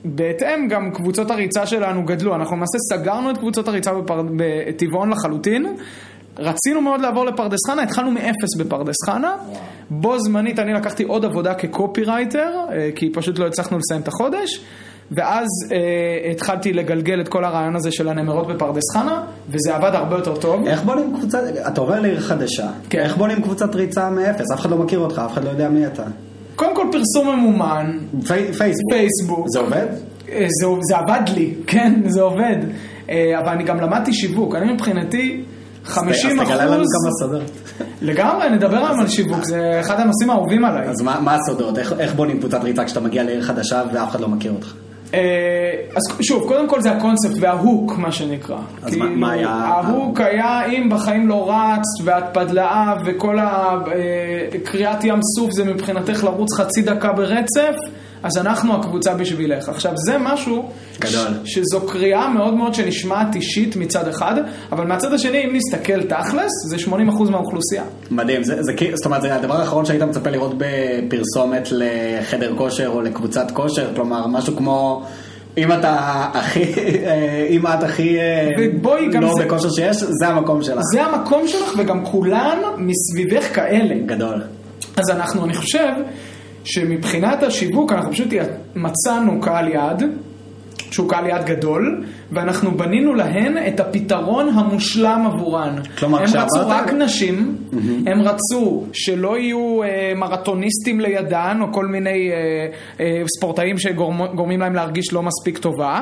בהתאם 0.05 0.69
גם 0.69 0.91
קבוצות 0.91 1.31
הריצה 1.31 1.67
שלנו 1.67 2.05
גדלו, 2.05 2.35
אנחנו 2.35 2.57
למעשה 2.57 2.79
סגרנו 2.93 3.31
את 3.31 3.39
קבוצות 3.39 3.69
הריצה. 3.69 3.91
בטבעון 4.37 5.11
לחלוטין. 5.11 5.67
רצינו 6.41 6.81
מאוד 6.81 7.01
לעבור 7.01 7.25
לפרדס 7.25 7.59
חנה, 7.67 7.83
התחלנו 7.83 8.11
מאפס 8.11 8.57
בפרדס 8.59 8.97
חנה. 9.07 9.35
בו 9.91 10.19
זמנית 10.19 10.59
אני 10.59 10.73
לקחתי 10.75 11.03
עוד 11.03 11.25
עבודה 11.25 11.55
כקופירייטר, 11.55 12.53
אה, 12.73 12.91
כי 12.97 13.11
פשוט 13.13 13.39
לא 13.39 13.47
הצלחנו 13.47 13.79
לסיים 13.79 14.01
את 14.01 14.09
החודש. 14.09 14.61
ואז 15.13 15.47
אה, 15.73 16.31
התחלתי 16.31 16.73
לגלגל 16.73 17.21
את 17.21 17.29
כל 17.29 17.45
הרעיון 17.45 17.77
הזה 17.77 17.91
של 17.93 18.09
הנמרות 18.09 18.47
בפרדס 18.49 18.83
חנה, 18.95 19.23
וזה 19.49 19.77
עבד 19.77 19.91
הרבה 19.95 20.17
יותר 20.17 20.37
טוב. 20.37 20.67
איך 20.67 20.83
בונים 20.83 21.17
קבוצה, 21.19 21.39
אתה 21.69 21.81
עובר 21.81 22.01
לעיר 22.01 22.21
חדשה, 22.21 22.69
כן. 22.91 22.99
איך 22.99 23.17
בונים 23.17 23.43
קבוצת 23.43 23.75
ריצה 23.75 24.11
מאפס? 24.11 24.53
אף 24.55 24.61
אחד 24.61 24.71
לא 24.71 24.77
מכיר 24.77 24.99
אותך, 24.99 25.23
אף 25.27 25.33
אחד 25.33 25.45
לא 25.45 25.51
יודע 25.51 25.69
מי 25.69 25.87
אתה. 25.87 26.03
קודם 26.57 26.77
כל 26.77 26.87
פרסום 26.93 27.37
ממומן, 27.37 27.99
פי- 28.27 28.53
פייסבוק. 28.53 28.93
פייסבוק. 28.93 29.47
זה 29.49 29.59
עובד? 29.59 29.87
אה, 30.29 30.47
זה, 30.61 30.67
זה 30.89 30.97
עבד 30.97 31.21
לי, 31.35 31.55
כן, 31.67 32.01
זה 32.07 32.21
עובד. 32.23 32.57
אה, 33.11 33.39
אבל 33.39 33.49
אני 33.49 33.65
גם 33.65 33.81
למדתי 33.81 34.13
שיווק, 34.13 34.55
אני 34.55 34.73
מבחינתי 34.73 35.43
50 35.85 36.41
אז 36.41 36.47
תגלה 36.47 36.65
לנו 36.65 36.75
אחוז, 36.77 36.87
כמה 36.93 37.11
סודות. 37.21 37.51
לגמרי, 38.03 38.51
נדבר 38.51 38.77
היום 38.87 39.01
על 39.01 39.09
שיווק, 39.09 39.45
זה 39.45 39.77
אחד 39.81 40.01
הנושאים 40.01 40.31
האהובים 40.31 40.65
עליי. 40.65 40.89
אז 40.89 41.03
מה 41.03 41.21
מה 41.21 41.35
הסודות? 41.35 41.79
איך- 41.79 41.95
איך 41.99 42.15
בונים 42.15 42.39
קבוצת 42.39 42.65
ריצה 42.65 42.85
כשאתה 42.85 43.01
מגיע 43.01 43.23
לעיר 43.23 43.43
חדשה 43.43 43.83
ואף 43.93 44.09
אחד 44.11 44.21
לא 44.21 44.29
מכיר 44.29 44.53
אותך? 44.53 44.73
אה, 45.15 45.21
אז 45.97 46.03
שוב, 46.21 46.49
קודם 46.49 46.69
כל 46.69 46.81
זה 46.81 46.91
הקונספט 46.93 47.37
וההוק, 47.41 47.99
מה 47.99 48.13
שנקרא. 48.13 48.57
אז 48.83 48.97
מה- 48.97 49.05
מה 49.09 49.33
היה? 49.33 49.49
ההוק 49.49 50.21
היה 50.21 50.67
אם 50.67 50.89
בחיים 50.91 51.29
לא 51.29 51.51
רצת, 51.53 52.05
ואת 52.05 52.25
פדלאה, 52.33 52.95
וכל 53.05 53.39
הקריאת 54.55 55.05
ים 55.05 55.19
סוף 55.37 55.51
זה 55.53 55.65
מבחינתך 55.65 56.25
לרוץ 56.25 56.55
חצי 56.55 56.83
דקה 56.83 57.13
ברצף, 57.13 57.75
אז 58.23 58.39
אנחנו 58.39 58.75
הקבוצה 58.75 59.15
בשבילך. 59.15 59.69
עכשיו, 59.69 59.93
זה 59.97 60.17
משהו... 60.19 60.69
גדול. 61.01 61.27
ש- 61.45 61.55
שזו 61.55 61.81
קריאה 61.87 62.29
מאוד 62.29 62.55
מאוד 62.55 62.75
שנשמעת 62.75 63.35
אישית 63.35 63.77
מצד 63.77 64.09
אחד, 64.09 64.35
אבל 64.73 64.87
מהצד 64.87 65.13
השני, 65.13 65.45
אם 65.45 65.57
נסתכל 65.57 66.03
תכלס, 66.03 66.51
זה 66.69 66.77
80% 66.77 66.91
מהאוכלוסייה. 67.31 67.83
מדהים, 68.11 68.43
זה, 68.45 68.63
זה, 68.63 68.73
זאת 68.95 69.07
אומרת, 69.07 69.23
זה 69.23 69.35
הדבר 69.35 69.61
האחרון 69.61 69.85
שהיית 69.85 70.03
מצפה 70.03 70.31
לראות 70.31 70.55
בפרסומת 70.59 71.69
לחדר 71.73 72.57
כושר 72.57 72.89
או 72.89 73.03
לקבוצת 73.03 73.51
כושר, 73.51 73.95
כלומר, 73.95 74.27
משהו 74.27 74.57
כמו, 74.57 75.03
אם 75.59 75.73
אתה 75.73 75.97
הכי, 76.35 76.63
אה, 77.05 77.47
אם 77.51 77.67
את 77.67 77.83
הכי 77.83 78.19
אה, 78.19 78.49
ובואי, 78.59 79.09
לא 79.21 79.35
זה- 79.35 79.45
בכושר 79.45 79.71
שיש, 79.71 79.97
זה 79.97 80.29
המקום 80.29 80.63
שלך. 80.63 80.79
זה 80.93 81.03
המקום 81.05 81.49
שלך, 81.49 81.75
וגם 81.79 82.05
כולן 82.05 82.59
מסביבך 82.79 83.55
כאלה. 83.55 83.95
גדול. 84.07 84.43
אז 84.97 85.11
אנחנו, 85.11 85.45
אני 85.45 85.55
חושב, 85.55 85.89
שמבחינת 86.65 87.43
השיווק 87.43 87.93
אנחנו 87.93 88.13
פשוט 88.13 88.29
מצאנו 88.75 89.41
קהל 89.41 89.69
יעד, 89.69 90.03
שהוא 90.91 91.09
קהל 91.09 91.27
יעד 91.27 91.47
גדול, 91.47 92.05
ואנחנו 92.33 92.71
בנינו 92.71 93.15
להן 93.15 93.59
את 93.69 93.81
הפתרון 93.81 94.49
המושלם 94.49 95.23
עבורן. 95.27 95.77
כלומר, 95.99 96.19
הם 96.19 96.25
רצו 96.25 96.69
רק 96.69 96.93
נשים, 96.93 97.57
הם 98.07 98.21
רצו 98.21 98.85
שלא 98.93 99.39
יהיו 99.39 99.83
אה, 99.83 100.13
מרתוניסטים 100.17 101.01
לידן, 101.01 101.59
או 101.61 101.73
כל 101.73 101.87
מיני 101.87 102.31
אה, 102.31 102.67
אה, 103.01 103.23
ספורטאים 103.39 103.79
שגורמים 103.79 104.61
להם 104.61 104.75
להרגיש 104.75 105.13
לא 105.13 105.23
מספיק 105.23 105.59
טובה. 105.59 106.01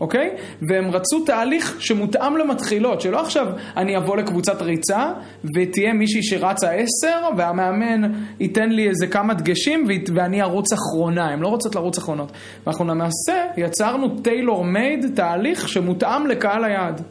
אוקיי? 0.00 0.30
והם 0.62 0.90
רצו 0.90 1.24
תהליך 1.24 1.76
שמותאם 1.80 2.36
למתחילות, 2.36 3.00
שלא 3.00 3.20
עכשיו 3.20 3.46
אני 3.76 3.96
אבוא 3.96 4.16
לקבוצת 4.16 4.62
ריצה 4.62 5.12
ותהיה 5.56 5.92
מישהי 5.92 6.22
שרצה 6.22 6.70
עשר 6.70 7.28
והמאמן 7.36 8.12
ייתן 8.40 8.68
לי 8.68 8.88
איזה 8.88 9.06
כמה 9.06 9.34
דגשים 9.34 9.84
ואני 10.14 10.42
ארוץ 10.42 10.72
אחרונה, 10.72 11.28
הם 11.28 11.42
לא 11.42 11.48
רוצות 11.48 11.74
לרוץ 11.74 11.98
אחרונות. 11.98 12.32
ואנחנו 12.66 12.84
למעשה 12.84 13.46
יצרנו 13.56 14.18
טיילור 14.22 14.64
מייד 14.64 15.06
תהליך 15.14 15.68
שמותאם 15.68 16.26
לקהל 16.26 16.64
היעד. 16.64 17.02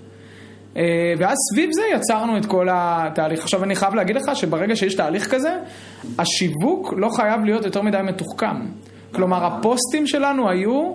אה, 0.78 1.14
ואז 1.18 1.38
סביב 1.52 1.70
זה 1.74 1.82
יצרנו 1.96 2.38
את 2.38 2.46
כל 2.46 2.68
התהליך. 2.72 3.40
עכשיו 3.40 3.64
אני 3.64 3.76
חייב 3.76 3.96
להגיד 3.96 4.16
לך 4.16 4.24
שברגע 4.34 4.76
שיש 4.76 4.96
תהליך 4.96 5.32
כזה, 5.32 5.58
השיווק 6.20 6.94
לא 6.98 7.10
חייב 7.10 7.46
להיות 7.46 7.66
יותר 7.66 7.82
מדי 7.82 7.98
מתוחכם. 8.04 8.66
כלומר, 9.12 9.46
הפוסטים 9.46 10.08
שלנו 10.08 10.50
היו, 10.50 10.92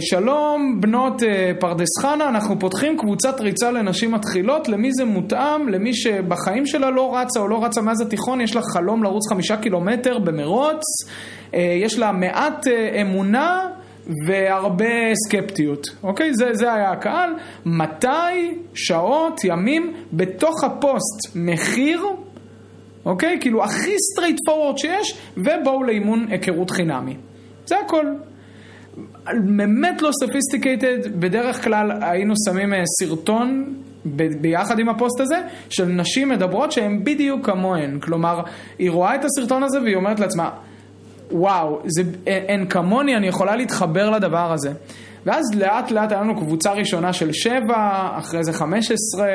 שלום 0.00 0.80
בנות 0.80 1.22
אה, 1.22 1.52
פרדס 1.60 1.98
חנה, 2.02 2.28
אנחנו 2.28 2.58
פותחים 2.58 2.98
קבוצת 2.98 3.40
ריצה 3.40 3.70
לנשים 3.70 4.10
מתחילות, 4.10 4.68
למי 4.68 4.92
זה 4.92 5.04
מותאם? 5.04 5.68
למי 5.68 5.94
שבחיים 5.94 6.66
שלה 6.66 6.90
לא 6.90 7.16
רצה 7.16 7.40
או 7.40 7.48
לא 7.48 7.64
רצה 7.64 7.80
מאז 7.80 8.00
התיכון, 8.00 8.40
יש 8.40 8.56
לה 8.56 8.62
חלום 8.62 9.02
לרוץ 9.02 9.28
חמישה 9.28 9.56
קילומטר 9.56 10.18
במרוץ, 10.18 10.82
אה, 11.54 11.60
יש 11.60 11.98
לה 11.98 12.12
מעט 12.12 12.68
אה, 12.68 13.00
אמונה. 13.02 13.68
והרבה 14.26 15.14
סקפטיות, 15.26 15.86
אוקיי? 16.02 16.34
זה, 16.34 16.48
זה 16.52 16.72
היה 16.72 16.90
הקהל. 16.90 17.30
מתי, 17.66 18.58
שעות, 18.74 19.44
ימים, 19.44 19.94
בתוך 20.12 20.64
הפוסט 20.64 21.36
מחיר, 21.36 22.04
אוקיי? 23.04 23.38
כאילו 23.40 23.64
הכי 23.64 23.94
straightforward 23.98 24.78
שיש, 24.78 25.18
ובואו 25.36 25.82
לאימון 25.82 26.26
היכרות 26.30 26.70
חינמי. 26.70 27.16
זה 27.66 27.76
הכל. 27.86 28.06
באמת 29.56 30.02
לא 30.02 30.10
sophisticated, 30.24 31.20
בדרך 31.20 31.64
כלל 31.64 31.92
היינו 32.00 32.34
שמים 32.48 32.74
אה, 32.74 32.82
סרטון 33.00 33.74
ב- 34.06 34.40
ביחד 34.40 34.78
עם 34.78 34.88
הפוסט 34.88 35.20
הזה, 35.20 35.40
של 35.70 35.84
נשים 35.84 36.28
מדברות 36.28 36.72
שהן 36.72 37.04
בדיוק 37.04 37.46
כמוהן. 37.46 37.98
כלומר, 38.00 38.42
היא 38.78 38.90
רואה 38.90 39.14
את 39.14 39.20
הסרטון 39.24 39.62
הזה 39.62 39.80
והיא 39.80 39.96
אומרת 39.96 40.20
לעצמה, 40.20 40.50
וואו, 41.30 41.80
זה, 41.86 42.02
אין, 42.26 42.44
אין 42.44 42.66
כמוני, 42.66 43.16
אני 43.16 43.26
יכולה 43.26 43.56
להתחבר 43.56 44.10
לדבר 44.10 44.52
הזה. 44.52 44.72
ואז 45.26 45.44
לאט 45.54 45.90
לאט 45.90 46.12
היה 46.12 46.20
לנו 46.20 46.36
קבוצה 46.36 46.72
ראשונה 46.72 47.12
של 47.12 47.32
שבע, 47.32 48.08
אחרי 48.18 48.44
זה 48.44 48.52
חמש 48.52 48.90
עשרה, 48.90 49.28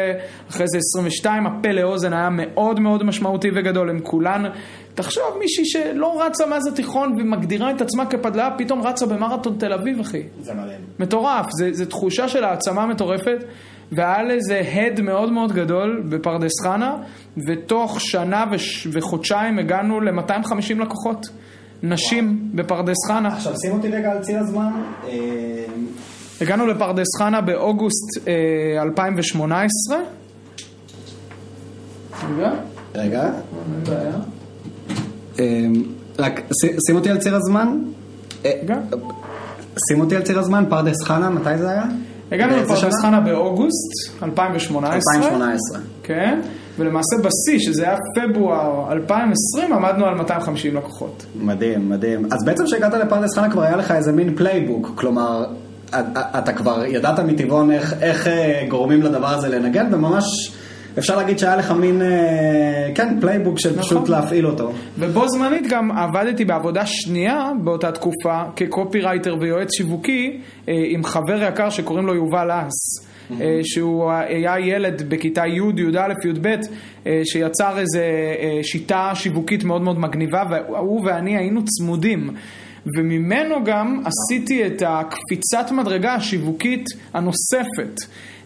אחרי 0.50 0.66
זה 0.68 0.78
עשרים 0.78 1.08
ושתיים, 1.08 1.48
הפה 1.48 1.72
לאוזן 1.72 2.14
היה 2.14 2.30
מאוד 2.30 2.80
מאוד 2.80 3.04
משמעותי 3.04 3.48
וגדול, 3.56 3.90
הם 3.90 4.00
כולן, 4.00 4.44
תחשוב 4.98 5.24
מישהי 5.40 5.66
שלא 5.66 6.22
רצה 6.26 6.46
מאז 6.46 6.68
התיכון 6.68 7.14
ומגדירה 7.20 7.72
את 7.72 7.82
עצמה 7.82 8.06
כפדלאה, 8.06 8.50
פתאום 8.58 8.82
רצה 8.82 9.06
במרתון 9.06 9.56
תל 9.60 9.74
אביב, 9.74 10.00
אחי. 10.00 10.24
זה 10.42 10.54
מדהים. 10.54 10.80
מטורף, 11.00 11.46
זה 11.72 11.86
תחושה 11.86 12.28
של 12.28 12.44
העצמה 12.44 12.86
מטורפת, 12.86 13.44
והיה 13.92 14.24
לזה 14.24 14.62
הד 14.74 15.02
מאוד 15.02 15.32
מאוד 15.32 15.52
גדול 15.52 16.04
בפרדס 16.10 16.52
חנה, 16.64 16.98
ותוך 17.48 18.02
שנה 18.02 18.46
וש, 18.52 18.88
וחודשיים 18.92 19.60
הגענו 19.60 20.02
ל-250 20.02 20.82
לקוחות, 20.82 21.26
נשים 21.84 22.50
בפרדס 22.54 23.08
חנה. 23.08 23.28
עכשיו 23.28 23.54
שים 23.66 23.72
אותי 23.72 23.88
רגע 23.88 24.12
על 24.12 24.20
ציר 24.22 24.40
הזמן. 24.40 24.72
אה, 25.08 25.14
הגענו 26.42 26.68
לפרדס 26.68 27.18
חנה 27.20 27.42
באוגוסט 27.42 28.28
אה, 28.28 28.84
2018. 28.84 29.98
רגע, 32.30 32.52
רגע. 32.96 33.30
אה, 35.40 35.66
רק 36.20 36.42
שים 36.88 36.96
אותי 36.96 37.10
על 37.10 37.18
ציר 37.18 37.36
הזמן. 37.36 37.78
אה. 38.46 38.52
שים 39.90 40.00
אותי 40.00 40.16
על 40.16 40.22
ציר 40.22 40.40
הזמן, 40.40 40.64
פרדס 40.70 41.04
חנה, 41.04 41.30
מתי 41.30 41.58
זה 41.58 41.70
היה? 41.70 41.84
הגענו 42.32 42.54
באיזה 42.54 42.74
לפרדס? 42.74 43.02
חנה 43.02 43.20
באוגוסט 43.20 44.24
2018. 44.24 44.96
2018. 44.96 45.80
כן, 46.04 46.40
ולמעשה 46.78 47.16
בשיא, 47.18 47.60
שזה 47.60 47.84
היה 47.84 47.98
פברואר 48.16 48.92
2020, 48.92 49.74
עמדנו 49.74 50.06
על 50.06 50.14
250 50.14 50.76
לקוחות. 50.76 51.26
מדהים, 51.36 51.90
מדהים. 51.90 52.26
אז 52.26 52.46
בעצם 52.46 52.66
כשהגעת 52.66 52.94
לפרדס 52.94 53.36
חנה 53.36 53.52
כבר 53.52 53.62
היה 53.62 53.76
לך 53.76 53.92
איזה 53.92 54.12
מין 54.12 54.36
playbook, 54.36 54.92
כלומר, 54.96 55.46
אתה 55.90 56.22
אתה 56.38 56.54
כבר 56.54 56.86
ידעת 56.86 57.20
מטבעון 57.20 57.72
איך, 57.72 57.94
איך 58.02 58.28
אה, 58.28 58.66
גורמים 58.70 59.02
לדבר 59.02 59.28
הזה 59.28 59.50
לנגן, 59.50 59.94
וממש 59.94 60.52
אפשר 60.98 61.18
להגיד 61.18 61.40
שהיה 61.40 61.56
לך 61.56 61.72
מין, 61.72 62.02
אה, 62.02 62.92
כן, 62.96 63.20
playbook 63.22 63.60
של 63.60 63.80
פשוט 63.80 63.98
נכון. 63.98 64.12
להפעיל 64.12 64.48
אותו. 64.48 64.72
ובו 65.00 65.30
זמנית 65.30 65.68
גם 65.70 65.92
עבדתי 65.92 66.46
בעבודה 66.46 66.86
שנייה 66.86 67.52
באותה 67.64 67.92
תקופה 67.92 68.44
כקופירייטר 68.56 69.36
ויועץ 69.42 69.70
שיווקי 69.78 70.40
אה, 70.70 70.74
עם 70.88 71.04
חבר 71.04 71.44
יקר 71.48 71.70
שקוראים 71.70 72.06
לו 72.06 72.16
יובל 72.16 72.52
אס. 72.52 73.08
אה, 73.42 73.60
שהוא 73.64 74.12
היה 74.12 74.60
ילד 74.60 75.10
בכיתה 75.10 75.48
י', 75.48 75.82
י"א, 75.82 76.28
י"ב, 76.28 76.56
שיצר 77.24 77.78
איזו 77.78 78.00
שיטה 78.64 79.12
שיווקית 79.14 79.64
מאוד 79.64 79.82
מאוד 79.82 80.00
מגניבה, 80.00 80.44
והוא 80.50 81.02
ואני 81.06 81.38
היינו 81.38 81.62
צמודים. 81.66 82.30
וממנו 82.98 83.64
גם 83.64 84.04
עשיתי 84.06 84.68
את 84.68 84.84
הקפיצת 84.86 85.72
מדרגה 85.72 86.14
השיווקית 86.14 86.86
הנוספת. 87.14 88.00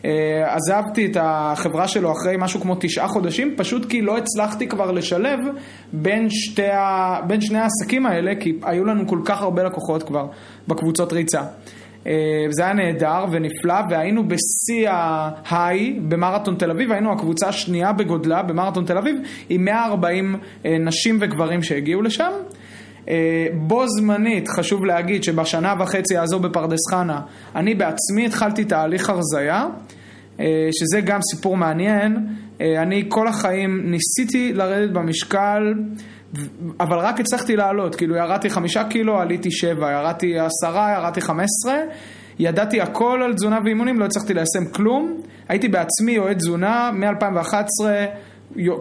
אה, 0.05 0.55
עזבתי 0.55 1.05
את 1.05 1.17
החברה 1.19 1.87
שלו 1.87 2.11
אחרי 2.11 2.35
משהו 2.37 2.61
כמו 2.61 2.75
תשעה 2.79 3.07
חודשים, 3.07 3.53
פשוט 3.57 3.89
כי 3.89 4.01
לא 4.01 4.17
הצלחתי 4.17 4.67
כבר 4.67 4.91
לשלב 4.91 5.39
בין, 5.93 6.27
שתי 6.29 6.69
ה... 6.69 7.15
בין 7.27 7.41
שני 7.41 7.59
העסקים 7.59 8.05
האלה, 8.05 8.31
כי 8.39 8.59
היו 8.63 8.85
לנו 8.85 9.07
כל 9.07 9.19
כך 9.25 9.41
הרבה 9.41 9.63
לקוחות 9.63 10.03
כבר 10.03 10.25
בקבוצות 10.67 11.13
ריצה. 11.13 11.41
אה, 12.07 12.13
זה 12.49 12.63
היה 12.63 12.73
נהדר 12.73 13.25
ונפלא, 13.31 13.75
והיינו 13.89 14.23
בשיא 14.27 14.89
ההיי 14.89 15.99
במרתון 16.07 16.55
תל 16.55 16.71
אביב, 16.71 16.91
היינו 16.91 17.11
הקבוצה 17.11 17.47
השנייה 17.47 17.91
בגודלה 17.91 18.43
במרתון 18.43 18.85
תל 18.85 18.97
אביב, 18.97 19.15
עם 19.49 19.65
140 19.65 20.35
אה, 20.65 20.77
נשים 20.77 21.17
וגברים 21.21 21.63
שהגיעו 21.63 22.01
לשם. 22.01 22.31
אה, 23.09 23.47
בו 23.53 23.87
זמנית, 23.87 24.47
חשוב 24.47 24.85
להגיד 24.85 25.23
שבשנה 25.23 25.73
וחצי 25.79 26.17
הזו 26.17 26.39
בפרדס 26.39 26.79
חנה, 26.91 27.21
אני 27.55 27.75
בעצמי 27.75 28.25
התחלתי 28.25 28.65
תהליך 28.65 29.09
הרזייה, 29.09 29.65
אה, 30.39 30.69
שזה 30.71 31.01
גם 31.01 31.19
סיפור 31.21 31.57
מעניין. 31.57 32.27
אה, 32.61 32.81
אני 32.81 33.05
כל 33.09 33.27
החיים 33.27 33.91
ניסיתי 33.91 34.53
לרדת 34.53 34.91
במשקל, 34.91 35.73
אבל 36.79 36.97
רק 36.97 37.19
הצלחתי 37.19 37.55
לעלות, 37.55 37.95
כאילו 37.95 38.15
ירדתי 38.15 38.49
חמישה 38.49 38.83
קילו, 38.83 39.19
עליתי 39.19 39.51
שבע, 39.51 39.91
ירדתי 39.91 40.33
עשרה, 40.39 40.93
ירדתי 40.97 41.21
חמש 41.21 41.45
עשרה. 41.45 41.79
ידעתי 42.39 42.81
הכל 42.81 43.21
על 43.25 43.33
תזונה 43.33 43.59
ואימונים, 43.65 43.99
לא 43.99 44.05
הצלחתי 44.05 44.33
ליישם 44.33 44.65
כלום. 44.73 45.21
הייתי 45.49 45.67
בעצמי 45.67 46.17
אוהד 46.17 46.37
תזונה 46.37 46.91
מ-2011, 46.93 47.85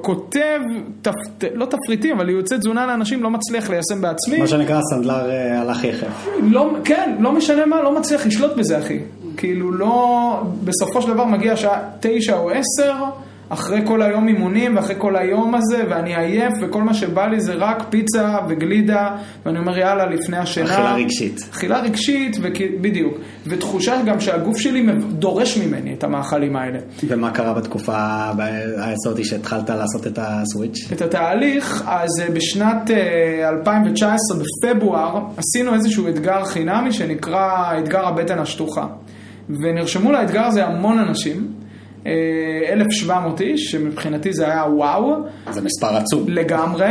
כותב, 0.02 0.60
תפ... 1.02 1.12
לא 1.54 1.66
תפריטים, 1.66 2.16
אבל 2.16 2.28
יוצא 2.28 2.56
תזונה 2.56 2.86
לאנשים, 2.86 3.22
לא 3.22 3.30
מצליח 3.30 3.70
ליישם 3.70 4.00
בעצמי. 4.00 4.38
מה 4.38 4.46
שנקרא 4.46 4.80
סנדלר 4.90 5.30
אה, 5.30 5.60
על 5.60 5.70
הכי 5.70 5.86
יחף. 5.86 6.26
לא, 6.42 6.70
כן, 6.84 7.16
לא 7.20 7.32
משנה 7.32 7.66
מה, 7.66 7.82
לא 7.82 7.98
מצליח 7.98 8.26
לשלוט 8.26 8.56
בזה, 8.56 8.78
אחי. 8.78 8.98
כאילו 9.36 9.72
לא, 9.72 10.42
בסופו 10.64 11.02
של 11.02 11.08
דבר 11.08 11.24
מגיע 11.24 11.56
שעה 11.56 11.80
תשע 12.00 12.36
או 12.36 12.50
עשר. 12.50 12.94
אחרי 13.50 13.80
כל 13.84 14.02
היום 14.02 14.28
אימונים 14.28 14.76
ואחרי 14.76 14.94
כל 14.98 15.16
היום 15.16 15.54
הזה, 15.54 15.84
ואני 15.90 16.16
עייף, 16.16 16.52
וכל 16.60 16.82
מה 16.82 16.94
שבא 16.94 17.26
לי 17.26 17.40
זה 17.40 17.54
רק 17.54 17.82
פיצה 17.90 18.38
וגלידה, 18.48 19.16
ואני 19.46 19.58
אומר 19.58 19.78
יאללה, 19.78 20.06
לפני 20.06 20.36
השינה. 20.36 20.74
אכילה 20.74 20.94
רגשית. 20.94 21.48
אכילה 21.52 21.80
רגשית, 21.80 22.36
בדיוק. 22.80 23.18
ותחושה 23.46 24.02
גם 24.06 24.20
שהגוף 24.20 24.58
שלי 24.58 24.86
דורש 25.08 25.58
ממני 25.58 25.94
את 25.94 26.04
המאכלים 26.04 26.56
האלה. 26.56 26.78
ומה 27.08 27.30
קרה 27.30 27.54
בתקופה 27.54 28.30
היסודי 28.76 29.24
שהתחלת 29.24 29.70
לעשות 29.70 30.06
את 30.06 30.18
הסוויץ'? 30.22 30.88
את 30.92 31.02
התהליך, 31.02 31.84
אז 31.86 32.08
אה, 32.20 32.30
בשנת 32.30 32.90
2019, 33.48 34.16
אה, 34.36 34.42
בפברואר, 34.42 35.20
עשינו 35.36 35.74
איזשהו 35.74 36.08
אתגר 36.08 36.44
חינמי 36.44 36.92
שנקרא 36.92 37.78
אתגר 37.78 38.06
הבטן 38.06 38.38
השטוחה. 38.38 38.86
ונרשמו 39.48 40.12
לאתגר 40.12 40.44
הזה 40.44 40.66
המון 40.66 40.98
אנשים. 40.98 41.59
1,700 42.06 43.40
איש, 43.40 43.70
שמבחינתי 43.70 44.32
זה 44.32 44.46
היה 44.46 44.64
וואו. 44.74 45.14
זה 45.50 45.60
מספר 45.60 45.96
עצום. 45.96 46.24
לגמרי, 46.28 46.86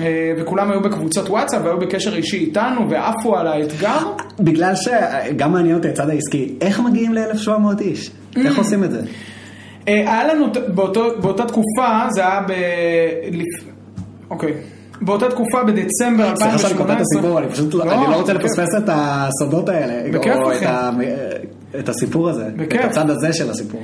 אה, 0.00 0.32
וכולם 0.38 0.70
היו 0.70 0.80
בקבוצות 0.82 1.28
וואטסאפ 1.28 1.62
והיו 1.64 1.78
בקשר 1.78 2.16
אישי 2.16 2.36
איתנו 2.36 2.90
ועפו 2.90 3.36
על 3.36 3.46
האתגר. 3.46 3.98
בגלל 4.40 4.74
שגם 4.74 5.52
מעניין 5.52 5.76
אותי 5.76 5.88
הצד 5.88 6.10
העסקי, 6.10 6.54
איך 6.60 6.80
מגיעים 6.80 7.14
ל-1,700 7.14 7.80
איש? 7.80 8.10
איך 8.36 8.58
עושים 8.58 8.84
את 8.84 8.90
זה? 8.90 9.00
אה, 9.88 9.94
היה 9.94 10.34
לנו 10.34 10.46
באותו, 10.74 11.20
באותה 11.20 11.44
תקופה, 11.44 12.06
זה 12.14 12.20
היה 12.20 12.40
ב... 12.48 12.52
אוקיי. 14.30 14.52
באותה 15.00 15.30
תקופה 15.30 15.64
בדצמבר 15.64 16.30
2018. 16.30 16.36
סליחה 16.36 16.58
שאני 16.58 16.78
קוטע 16.78 16.92
את 16.92 16.98
הסיפור, 17.00 17.38
אני 17.38 17.48
פשוט 17.48 17.74
לא, 17.74 17.82
אני 17.82 18.10
לא 18.10 18.16
רוצה 18.16 18.32
לפספס 18.32 18.68
את 18.78 18.88
הסודות 18.92 19.68
האלה. 19.68 20.18
בכיף 20.18 20.36
לכם. 20.50 20.66
את 21.78 21.88
הסיפור 21.88 22.28
הזה, 22.28 22.48
בכיף. 22.56 22.80
את 22.80 22.84
הצד 22.84 23.10
הזה 23.10 23.32
של 23.32 23.50
הסיפור. 23.50 23.82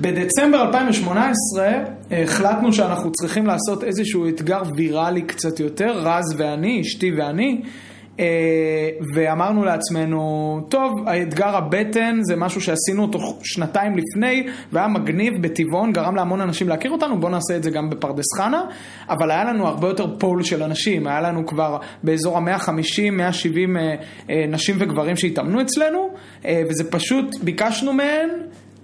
בדצמבר 0.00 0.62
2018 0.62 1.70
החלטנו 2.10 2.72
שאנחנו 2.72 3.12
צריכים 3.12 3.46
לעשות 3.46 3.84
איזשהו 3.84 4.28
אתגר 4.28 4.62
ויראלי 4.76 5.22
קצת 5.22 5.60
יותר, 5.60 5.98
רז 5.98 6.34
ואני, 6.36 6.80
אשתי 6.80 7.10
ואני, 7.18 7.62
ואמרנו 9.14 9.64
לעצמנו, 9.64 10.60
טוב, 10.68 10.92
האתגר 11.06 11.56
הבטן 11.56 12.18
זה 12.22 12.36
משהו 12.36 12.60
שעשינו 12.60 13.02
אותו 13.02 13.18
שנתיים 13.42 13.96
לפני, 13.96 14.46
והיה 14.72 14.88
מגניב 14.88 15.34
בטבעון, 15.40 15.92
גרם 15.92 16.16
להמון 16.16 16.40
אנשים 16.40 16.68
להכיר 16.68 16.90
אותנו, 16.90 17.20
בואו 17.20 17.32
נעשה 17.32 17.56
את 17.56 17.62
זה 17.62 17.70
גם 17.70 17.90
בפרדס 17.90 18.24
חנה, 18.38 18.62
אבל 19.08 19.30
היה 19.30 19.44
לנו 19.44 19.66
הרבה 19.66 19.88
יותר 19.88 20.18
פול 20.18 20.42
של 20.42 20.62
אנשים, 20.62 21.06
היה 21.06 21.20
לנו 21.20 21.46
כבר 21.46 21.78
באזור 22.02 22.38
ה-150-170 22.38 23.76
אה, 23.76 23.94
אה, 24.30 24.44
נשים 24.48 24.76
וגברים 24.78 25.16
שהתאמנו 25.16 25.60
אצלנו, 25.60 26.14
וזה 26.68 26.90
פשוט, 26.90 27.26
ביקשנו 27.42 27.92
מהן 27.92 28.28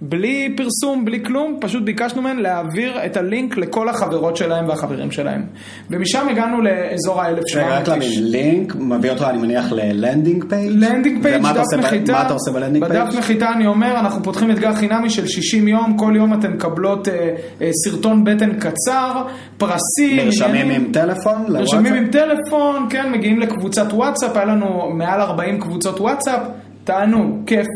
בלי 0.01 0.53
פרסום, 0.57 1.05
בלי 1.05 1.23
כלום, 1.23 1.57
פשוט 1.61 1.83
ביקשנו 1.83 2.21
מהן 2.21 2.39
להעביר 2.39 3.05
את 3.05 3.17
הלינק 3.17 3.57
לכל 3.57 3.89
החברות 3.89 4.37
שלהם 4.37 4.67
והחברים 4.67 5.11
שלהם. 5.11 5.45
ומשם 5.89 6.27
הגענו 6.29 6.61
לאזור 6.61 7.21
ה-1700 7.21 7.57
רגע, 7.57 7.79
רק 7.79 7.87
להבין, 7.87 8.09
לינק 8.31 8.75
מביא 8.75 9.11
אותו, 9.11 9.29
אני 9.29 9.37
מניח, 9.37 9.71
ל 9.71 9.80
landing 9.80 10.45
page? 10.49 10.71
landing 10.71 11.23
page, 11.23 11.41
דף 11.41 11.63
נחיתה. 11.77 12.11
מה 12.11 12.21
אתה 12.21 12.33
עושה 12.33 12.51
ב 12.51 12.55
landing 12.55 12.87
page? 12.87 13.01
בדף 13.03 13.15
נחיתה 13.15 13.49
אני 13.53 13.67
אומר, 13.67 13.99
אנחנו 13.99 14.23
פותחים 14.23 14.51
אתגר 14.51 14.75
חינמי 14.75 15.09
של 15.09 15.27
60 15.27 15.67
יום, 15.67 15.97
כל 15.97 16.13
יום 16.15 16.33
אתן 16.33 16.51
מקבלות 16.51 17.07
אה, 17.07 17.35
אה, 17.61 17.69
סרטון 17.85 18.23
בטן 18.23 18.59
קצר, 18.59 19.23
פרסים. 19.57 20.25
נרשמים 20.25 20.69
עם 20.69 20.91
טלפון? 20.93 21.45
נרשמים 21.49 21.93
עם 21.93 22.07
טלפון, 22.11 22.87
כן, 22.89 23.11
מגיעים 23.11 23.39
לקבוצת 23.39 23.93
וואטסאפ, 23.93 24.35
היה 24.35 24.45
לנו 24.45 24.89
מעל 24.93 25.21
40 25.21 25.59
קבוצות 25.59 25.99
וואטסאפ, 25.99 26.41
תענוג, 26.83 27.41
כיף. 27.45 27.67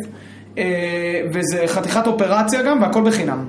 אה, 0.58 1.22
וזה 1.34 1.64
חתיכת 1.68 2.08
אופרציה 2.08 2.62
גם, 2.64 2.82
והכל 2.82 3.04
בחינם. 3.04 3.46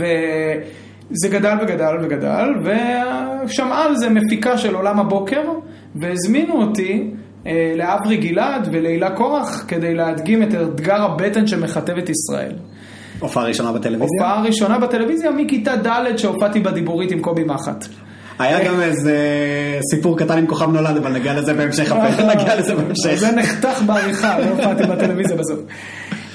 וזה 0.00 1.28
גדל 1.28 1.56
וגדל 1.62 1.94
וגדל, 2.02 2.48
ושמעה 2.64 3.84
על 3.84 3.96
זה 3.96 4.08
מפיקה 4.08 4.58
של 4.58 4.74
עולם 4.74 5.00
הבוקר, 5.00 5.42
והזמינו 5.94 6.62
אותי 6.62 7.10
אה, 7.46 7.72
לאברי 7.76 8.16
גלעד 8.16 8.68
ולהילה 8.72 9.10
קורח 9.10 9.64
כדי 9.68 9.94
להדגים 9.94 10.42
את 10.42 10.48
אתגר 10.54 11.02
הבטן 11.02 11.46
שמכתב 11.46 11.98
את 11.98 12.08
ישראל. 12.08 12.52
הופעה 13.18 13.44
ראשונה 13.44 13.72
בטלוויזיה? 13.72 14.06
הופעה 14.06 14.42
ראשונה 14.42 14.78
בטלוויזיה 14.78 15.30
מכיתה 15.30 15.76
ד' 15.76 16.16
שהופעתי 16.16 16.60
בדיבורית 16.60 17.12
עם 17.12 17.20
קובי 17.20 17.44
מחט. 17.44 17.84
היה 18.38 18.64
גם 18.64 18.80
איזה 18.80 19.16
סיפור 19.90 20.18
קטן 20.18 20.38
עם 20.38 20.46
כוכב 20.46 20.70
נולד, 20.70 20.96
אבל 20.96 21.12
נגיע 21.12 21.34
לזה 21.34 21.54
בהמשך, 21.54 21.92
נגיע 22.36 22.56
לזה 22.56 22.74
בהמשך. 22.74 23.14
זה 23.14 23.32
נחתך 23.32 23.82
בעריכה, 23.86 24.38
לא 24.38 24.44
הופעתי 24.44 24.82
בטלוויזיה 24.82 25.36
בסוף. 25.36 25.60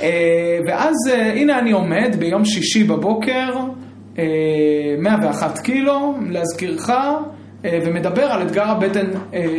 אה, 0.02 0.60
ואז 0.68 0.96
אה, 1.12 1.34
הנה 1.34 1.60
אני 1.60 1.72
עומד 1.72 2.16
ביום 2.20 2.46
שישי 2.46 2.84
בבוקר, 2.84 3.54
101 5.00 5.58
אה, 5.58 5.62
קילו, 5.64 6.16
להזכירך, 6.30 6.90
ומדבר 7.64 8.24
על 8.24 8.42
אתגר 8.42 8.64
הבטן 8.64 9.08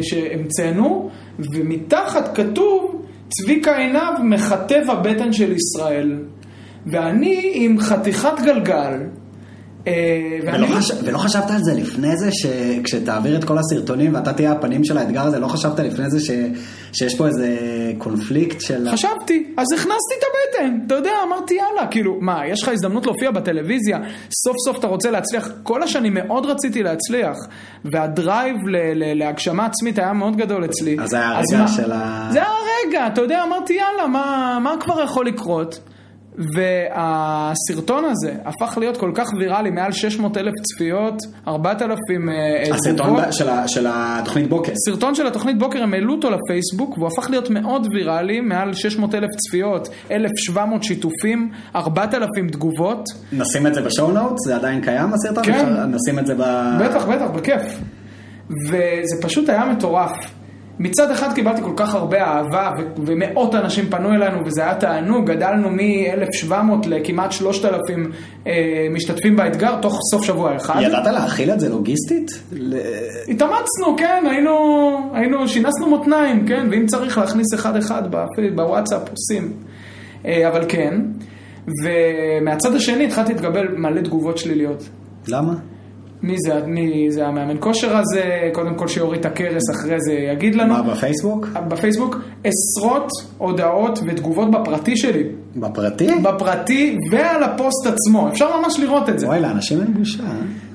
שהמצאנו, 0.03 1.11
ומתחת 1.55 2.37
כתוב, 2.37 3.03
צביקה 3.29 3.77
עיניו 3.77 4.13
מכתב 4.25 4.83
הבטן 4.89 5.33
של 5.33 5.53
ישראל. 5.53 6.19
ואני 6.87 7.51
עם 7.55 7.81
חתיכת 7.81 8.41
גלגל, 8.45 8.75
אה, 8.75 9.22
ולא, 10.47 10.67
חש... 10.67 10.91
ולא 11.05 11.19
חשבת 11.19 11.51
על 11.51 11.63
זה 11.63 11.75
לפני 11.75 12.17
זה, 12.17 12.31
שכשתעביר 12.33 13.37
את 13.37 13.45
כל 13.45 13.59
הסרטונים 13.59 14.15
ואתה 14.15 14.33
תהיה 14.33 14.53
הפנים 14.53 14.85
של 14.85 14.99
האתגר 14.99 15.23
הזה, 15.23 15.39
לא 15.39 15.47
חשבת 15.47 15.81
לפני 15.81 16.11
זה 16.11 16.21
ש... 16.21 16.31
שיש 16.93 17.17
פה 17.17 17.27
איזה 17.27 17.57
קונפליקט 17.99 18.61
של... 18.61 18.89
חשבתי, 18.93 19.47
אז 19.57 19.67
הכנסתי 19.75 20.15
את 20.19 20.25
הבטן, 20.25 20.79
אתה 20.87 20.95
יודע, 20.95 21.11
אמרתי 21.27 21.55
יאללה, 21.55 21.87
כאילו, 21.91 22.19
מה, 22.21 22.47
יש 22.47 22.63
לך 22.63 22.69
הזדמנות 22.69 23.07
להופיע 23.07 23.31
בטלוויזיה, 23.31 23.99
סוף 24.45 24.57
סוף 24.67 24.79
אתה 24.79 24.87
רוצה 24.87 25.11
להצליח, 25.11 25.51
כל 25.63 25.83
השנים 25.83 26.15
מאוד 26.15 26.47
רציתי 26.47 26.83
להצליח, 26.83 27.37
והדרייב 27.93 28.57
ל... 28.69 28.77
ל... 28.77 29.19
להגשמה 29.19 29.67
עצמית 29.67 29.99
היה 29.99 30.13
מאוד 30.13 30.37
גדול 30.37 30.65
אצלי. 30.65 30.97
אז 31.01 31.11
זה 31.11 31.17
היה 31.17 31.29
הרגע 31.29 31.69
של 31.69 31.93
ה... 31.93 32.29
זה 32.33 32.39
היה 32.39 32.49
הרגע, 32.49 33.07
אתה 33.07 33.21
יודע, 33.21 33.43
אמרתי 33.43 33.73
יאללה, 33.73 34.07
מה, 34.07 34.59
מה 34.63 34.75
כבר 34.81 35.03
יכול 35.03 35.27
לקרות? 35.27 35.81
והסרטון 36.39 38.05
הזה 38.05 38.35
הפך 38.45 38.79
להיות 38.79 38.97
כל 38.97 39.13
כך 39.15 39.29
ויראלי, 39.39 39.71
מעל 39.71 39.93
600 39.93 40.37
אלף 40.37 40.53
צפיות, 40.63 41.15
4,000 41.49 41.99
תגובות. 42.67 42.75
הסרטון 42.75 43.33
של, 43.33 43.49
של 43.67 43.87
התוכנית 43.89 44.49
בוקר. 44.49 44.73
סרטון 44.75 45.15
של 45.15 45.27
התוכנית 45.27 45.59
בוקר, 45.59 45.83
הם 45.83 45.95
העלו 45.95 46.15
אותו 46.15 46.31
לפייסבוק, 46.31 46.99
והוא 46.99 47.09
הפך 47.09 47.31
להיות 47.31 47.51
מאוד 47.51 47.87
ויראלי, 47.95 48.41
מעל 48.41 48.75
600 48.75 49.15
אלף 49.15 49.31
צפיות, 49.37 49.89
1,700 50.11 50.83
שיתופים, 50.83 51.51
4,000 51.77 52.49
תגובות. 52.49 53.09
נשים 53.33 53.67
את 53.67 53.75
זה 53.75 53.83
בשואו 53.83 54.11
נוט? 54.11 54.39
זה 54.47 54.57
עדיין 54.57 54.81
קיים 54.81 55.13
הסרטון? 55.13 55.45
כן. 55.45 55.67
נשים 55.91 56.19
את 56.19 56.27
זה 56.27 56.35
ב... 56.35 56.43
בטח, 56.81 57.05
בטח, 57.05 57.31
בכיף. 57.35 57.63
וזה 58.69 59.23
פשוט 59.23 59.49
היה 59.49 59.65
מטורף. 59.65 60.42
מצד 60.79 61.11
אחד 61.11 61.35
קיבלתי 61.35 61.63
כל 61.63 61.73
כך 61.77 61.95
הרבה 61.95 62.23
אהבה 62.23 62.71
ו- 62.79 62.83
ומאות 63.07 63.55
אנשים 63.55 63.87
פנו 63.91 64.13
אלינו 64.13 64.47
וזה 64.47 64.63
היה 64.63 64.75
תענוג, 64.75 65.31
גדלנו 65.31 65.71
מ-1700 65.71 66.55
לכמעט 66.87 67.33
3,000 67.33 68.13
אה, 68.47 68.87
משתתפים 68.91 69.37
באתגר 69.37 69.81
תוך 69.81 69.99
סוף 70.11 70.25
שבוע 70.25 70.57
אחד. 70.57 70.81
ידעת 70.83 71.07
להכיל 71.07 71.51
את 71.51 71.61
זה 71.61 71.69
לוגיסטית? 71.69 72.31
התאמצנו, 73.29 73.97
כן, 73.97 74.25
היינו, 74.31 74.53
היינו, 75.15 75.49
שינסנו 75.49 75.89
מותניים, 75.89 76.47
כן, 76.47 76.67
ואם 76.71 76.87
צריך 76.87 77.19
להכניס 77.19 77.55
אחד-אחד 77.55 78.03
בוואטסאפ 78.55 79.11
עושים, 79.11 79.53
אה, 80.27 80.49
אבל 80.49 80.65
כן. 80.69 81.01
ומהצד 81.85 82.75
השני 82.75 83.05
התחלתי 83.05 83.33
להתקבל 83.33 83.69
מלא 83.77 84.01
תגובות 84.01 84.39
שליליות. 84.39 84.89
למה? 85.29 85.55
מי 86.23 86.37
זה, 86.39 86.61
מי 86.67 87.11
זה 87.11 87.27
המאמן 87.27 87.57
כושר 87.61 87.97
הזה, 87.97 88.51
קודם 88.53 88.75
כל 88.75 88.89
שיוריד 88.89 89.21
את 89.21 89.27
הכרס, 89.27 89.63
אחרי 89.71 90.01
זה 90.01 90.13
יגיד 90.13 90.55
לנו. 90.55 90.75
מה, 90.75 90.83
בפייסבוק? 90.83 91.47
בפייסבוק, 91.69 92.17
עשרות 92.45 93.11
הודעות 93.39 93.99
ותגובות 94.07 94.51
בפרטי 94.51 94.97
שלי. 94.97 95.25
בפרטי? 95.57 96.09
בפרטי 96.23 96.99
ועל 97.11 97.43
הפוסט 97.43 97.87
עצמו, 97.87 98.29
אפשר 98.29 98.61
ממש 98.61 98.81
לראות 98.81 99.09
את 99.09 99.19
זה. 99.19 99.27
וואי, 99.27 99.41
לאנשים 99.41 99.81
אין 99.81 99.95
בושה. 99.95 100.23
אה? 100.23 100.29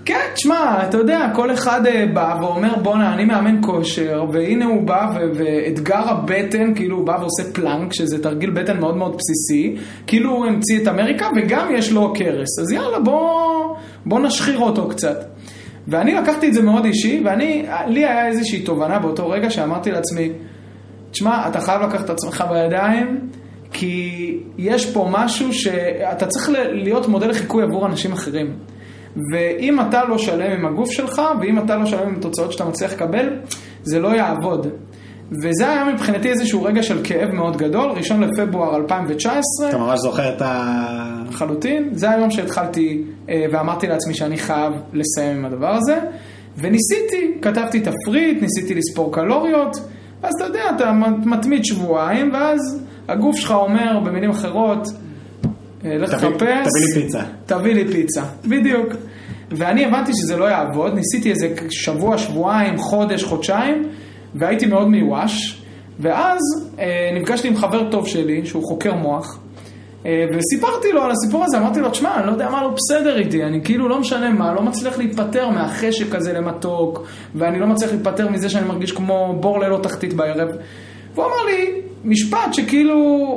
כן, 0.05 0.19
תשמע, 0.33 0.83
אתה 0.89 0.97
יודע, 0.97 1.29
כל 1.35 1.53
אחד 1.53 1.85
אה, 1.85 2.05
בא 2.13 2.37
ואומר, 2.41 2.75
בואנה, 2.83 3.13
אני 3.13 3.25
מאמן 3.25 3.61
כושר, 3.63 4.25
והנה 4.31 4.65
הוא 4.65 4.83
בא, 4.83 5.07
ואתגר 5.35 6.09
הבטן, 6.09 6.75
כאילו 6.75 6.97
הוא 6.97 7.05
בא 7.05 7.17
ועושה 7.19 7.53
פלנק, 7.53 7.93
שזה 7.93 8.23
תרגיל 8.23 8.49
בטן 8.49 8.79
מאוד 8.79 8.97
מאוד 8.97 9.17
בסיסי, 9.17 9.75
כאילו 10.07 10.31
הוא 10.31 10.45
המציא 10.45 10.81
את 10.81 10.87
אמריקה, 10.87 11.27
וגם 11.35 11.67
יש 11.75 11.91
לו 11.91 12.13
קרס. 12.13 12.59
אז 12.59 12.71
יאללה, 12.71 12.99
בוא, 12.99 13.75
בוא 14.05 14.19
נשחיר 14.19 14.59
אותו 14.59 14.87
קצת. 14.89 15.36
ואני 15.87 16.13
לקחתי 16.13 16.47
את 16.47 16.53
זה 16.53 16.61
מאוד 16.61 16.85
אישי, 16.85 17.21
ואני, 17.25 17.65
לי 17.87 18.05
היה 18.05 18.27
איזושהי 18.27 18.61
תובנה 18.61 18.99
באותו 18.99 19.29
רגע 19.29 19.49
שאמרתי 19.49 19.91
לעצמי, 19.91 20.29
תשמע, 21.11 21.47
אתה 21.47 21.59
חייב 21.59 21.81
לקחת 21.81 22.05
את 22.05 22.09
עצמך 22.09 22.43
בידיים, 22.49 23.29
כי 23.71 24.37
יש 24.57 24.93
פה 24.93 25.07
משהו 25.11 25.53
שאתה 25.53 26.25
צריך 26.25 26.49
להיות 26.71 27.07
מודל 27.07 27.29
לחיקוי 27.29 27.63
עבור 27.63 27.85
אנשים 27.85 28.11
אחרים. 28.11 28.53
ואם 29.31 29.79
אתה 29.79 30.03
לא 30.03 30.17
שלם 30.17 30.51
עם 30.51 30.65
הגוף 30.65 30.91
שלך, 30.91 31.21
ואם 31.41 31.59
אתה 31.59 31.75
לא 31.75 31.85
שלם 31.85 32.07
עם 32.07 32.15
התוצאות 32.15 32.51
שאתה 32.51 32.65
מצליח 32.65 32.93
לקבל, 32.93 33.29
זה 33.83 33.99
לא 33.99 34.07
יעבוד. 34.07 34.67
וזה 35.31 35.69
היה 35.69 35.85
מבחינתי 35.93 36.29
איזשהו 36.29 36.63
רגע 36.63 36.83
של 36.83 37.01
כאב 37.03 37.31
מאוד 37.31 37.57
גדול, 37.57 37.91
ראשון 37.91 38.23
לפברואר 38.23 38.75
2019. 38.75 39.69
אתה 39.69 39.77
ממש 39.77 39.99
זוכר 39.99 40.35
את 40.35 40.41
ה... 40.41 41.17
לחלוטין. 41.29 41.89
זה 41.91 42.09
היום 42.09 42.31
שהתחלתי 42.31 43.03
אה, 43.29 43.45
ואמרתי 43.51 43.87
לעצמי 43.87 44.13
שאני 44.13 44.37
חייב 44.37 44.73
לסיים 44.93 45.37
עם 45.37 45.45
הדבר 45.45 45.75
הזה. 45.75 45.99
וניסיתי, 46.57 47.37
כתבתי 47.41 47.79
תפריט, 47.79 48.41
ניסיתי 48.41 48.75
לספור 48.75 49.13
קלוריות, 49.13 49.75
אז 50.23 50.31
אתה 50.37 50.45
יודע, 50.45 50.63
אתה 50.75 50.91
מתמיד 51.25 51.65
שבועיים, 51.65 52.33
ואז 52.33 52.59
הגוף 53.07 53.37
שלך 53.37 53.51
אומר 53.51 53.99
במילים 54.05 54.29
אחרות, 54.29 54.87
אה, 55.85 55.97
לך 55.97 56.13
תחפש, 56.13 56.27
תביא 56.39 56.95
לי 56.95 57.01
פיצה. 57.01 57.21
תביא 57.45 57.73
לי 57.73 57.87
פיצה, 57.91 58.23
בדיוק. 58.45 58.87
ואני 59.51 59.85
הבנתי 59.85 60.11
שזה 60.13 60.37
לא 60.37 60.45
יעבוד, 60.45 60.93
ניסיתי 60.93 61.31
איזה 61.31 61.55
שבוע, 61.69 62.17
שבועיים, 62.17 62.77
חודש, 62.77 63.23
חודשיים, 63.23 63.83
והייתי 64.37 64.65
מאוד 64.65 64.87
מיואש, 64.87 65.61
ואז 65.99 66.39
אה, 66.79 67.09
נפגשתי 67.13 67.47
עם 67.47 67.55
חבר 67.55 67.91
טוב 67.91 68.07
שלי, 68.07 68.45
שהוא 68.45 68.63
חוקר 68.63 68.93
מוח, 68.93 69.39
אה, 70.05 70.25
וסיפרתי 70.33 70.91
לו 70.91 71.01
על 71.01 71.11
הסיפור 71.11 71.43
הזה, 71.45 71.57
אמרתי 71.57 71.79
לו, 71.79 71.89
תשמע, 71.89 72.15
אני 72.15 72.27
לא 72.27 72.31
יודע 72.31 72.49
מה 72.49 72.63
לא 72.63 72.69
בסדר 72.69 73.17
איתי, 73.17 73.43
אני 73.43 73.61
כאילו 73.63 73.89
לא 73.89 73.99
משנה 73.99 74.29
מה, 74.29 74.53
לא 74.53 74.61
מצליח 74.61 74.97
להיפטר 74.97 75.49
מהחשק 75.49 76.15
הזה 76.15 76.33
למתוק, 76.33 77.07
ואני 77.35 77.59
לא 77.59 77.67
מצליח 77.67 77.91
להיפטר 77.91 78.29
מזה 78.29 78.49
שאני 78.49 78.67
מרגיש 78.67 78.91
כמו 78.91 79.35
בור 79.39 79.59
ללא 79.59 79.79
תחתית 79.83 80.13
בערב. 80.13 80.49
והוא 81.15 81.25
אמר 81.25 81.45
לי 81.45 81.81
משפט 82.03 82.53
שכאילו 82.53 82.95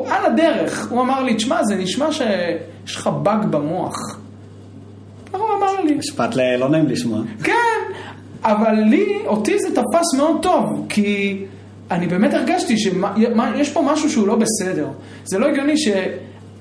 על 0.09 0.27
הדרך, 0.27 0.91
הוא 0.91 1.01
אמר 1.01 1.23
לי, 1.23 1.35
תשמע, 1.35 1.65
זה 1.65 1.77
נשמע 1.77 2.13
שיש 2.13 2.97
לך 2.97 3.07
באג 3.07 3.45
במוח. 3.45 3.95
הוא 5.33 5.41
אמר 5.59 5.81
לי. 5.85 5.95
משפט 5.95 6.37
לא 6.37 6.69
נעים 6.69 6.87
לשמוע. 6.87 7.21
כן, 7.45 7.53
אבל 8.42 8.74
לי, 8.74 9.07
אותי 9.26 9.59
זה 9.59 9.68
תפס 9.70 10.14
מאוד 10.16 10.42
טוב, 10.42 10.87
כי 10.88 11.38
אני 11.90 12.07
באמת 12.07 12.35
הרגשתי 12.35 12.79
שיש 12.79 13.72
פה 13.72 13.83
משהו 13.83 14.11
שהוא 14.11 14.29
לא 14.29 14.37
בסדר. 14.37 14.88
זה 15.24 15.38
לא 15.38 15.46
הגיוני 15.46 15.79
ש... 15.79 15.88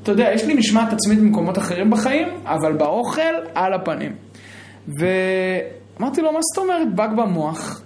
אתה 0.03 0.11
יודע, 0.11 0.29
יש 0.33 0.45
לי 0.45 0.53
משמעת 0.53 0.93
עצמית 0.93 1.19
במקומות 1.19 1.57
אחרים 1.57 1.89
בחיים, 1.89 2.27
אבל 2.45 2.73
באוכל, 2.73 3.21
על 3.55 3.73
הפנים. 3.73 4.11
ואמרתי 4.87 6.21
לו, 6.21 6.31
מה 6.31 6.39
זאת 6.41 6.57
אומרת 6.57 6.95
באג 6.95 7.09
במוח? 7.15 7.81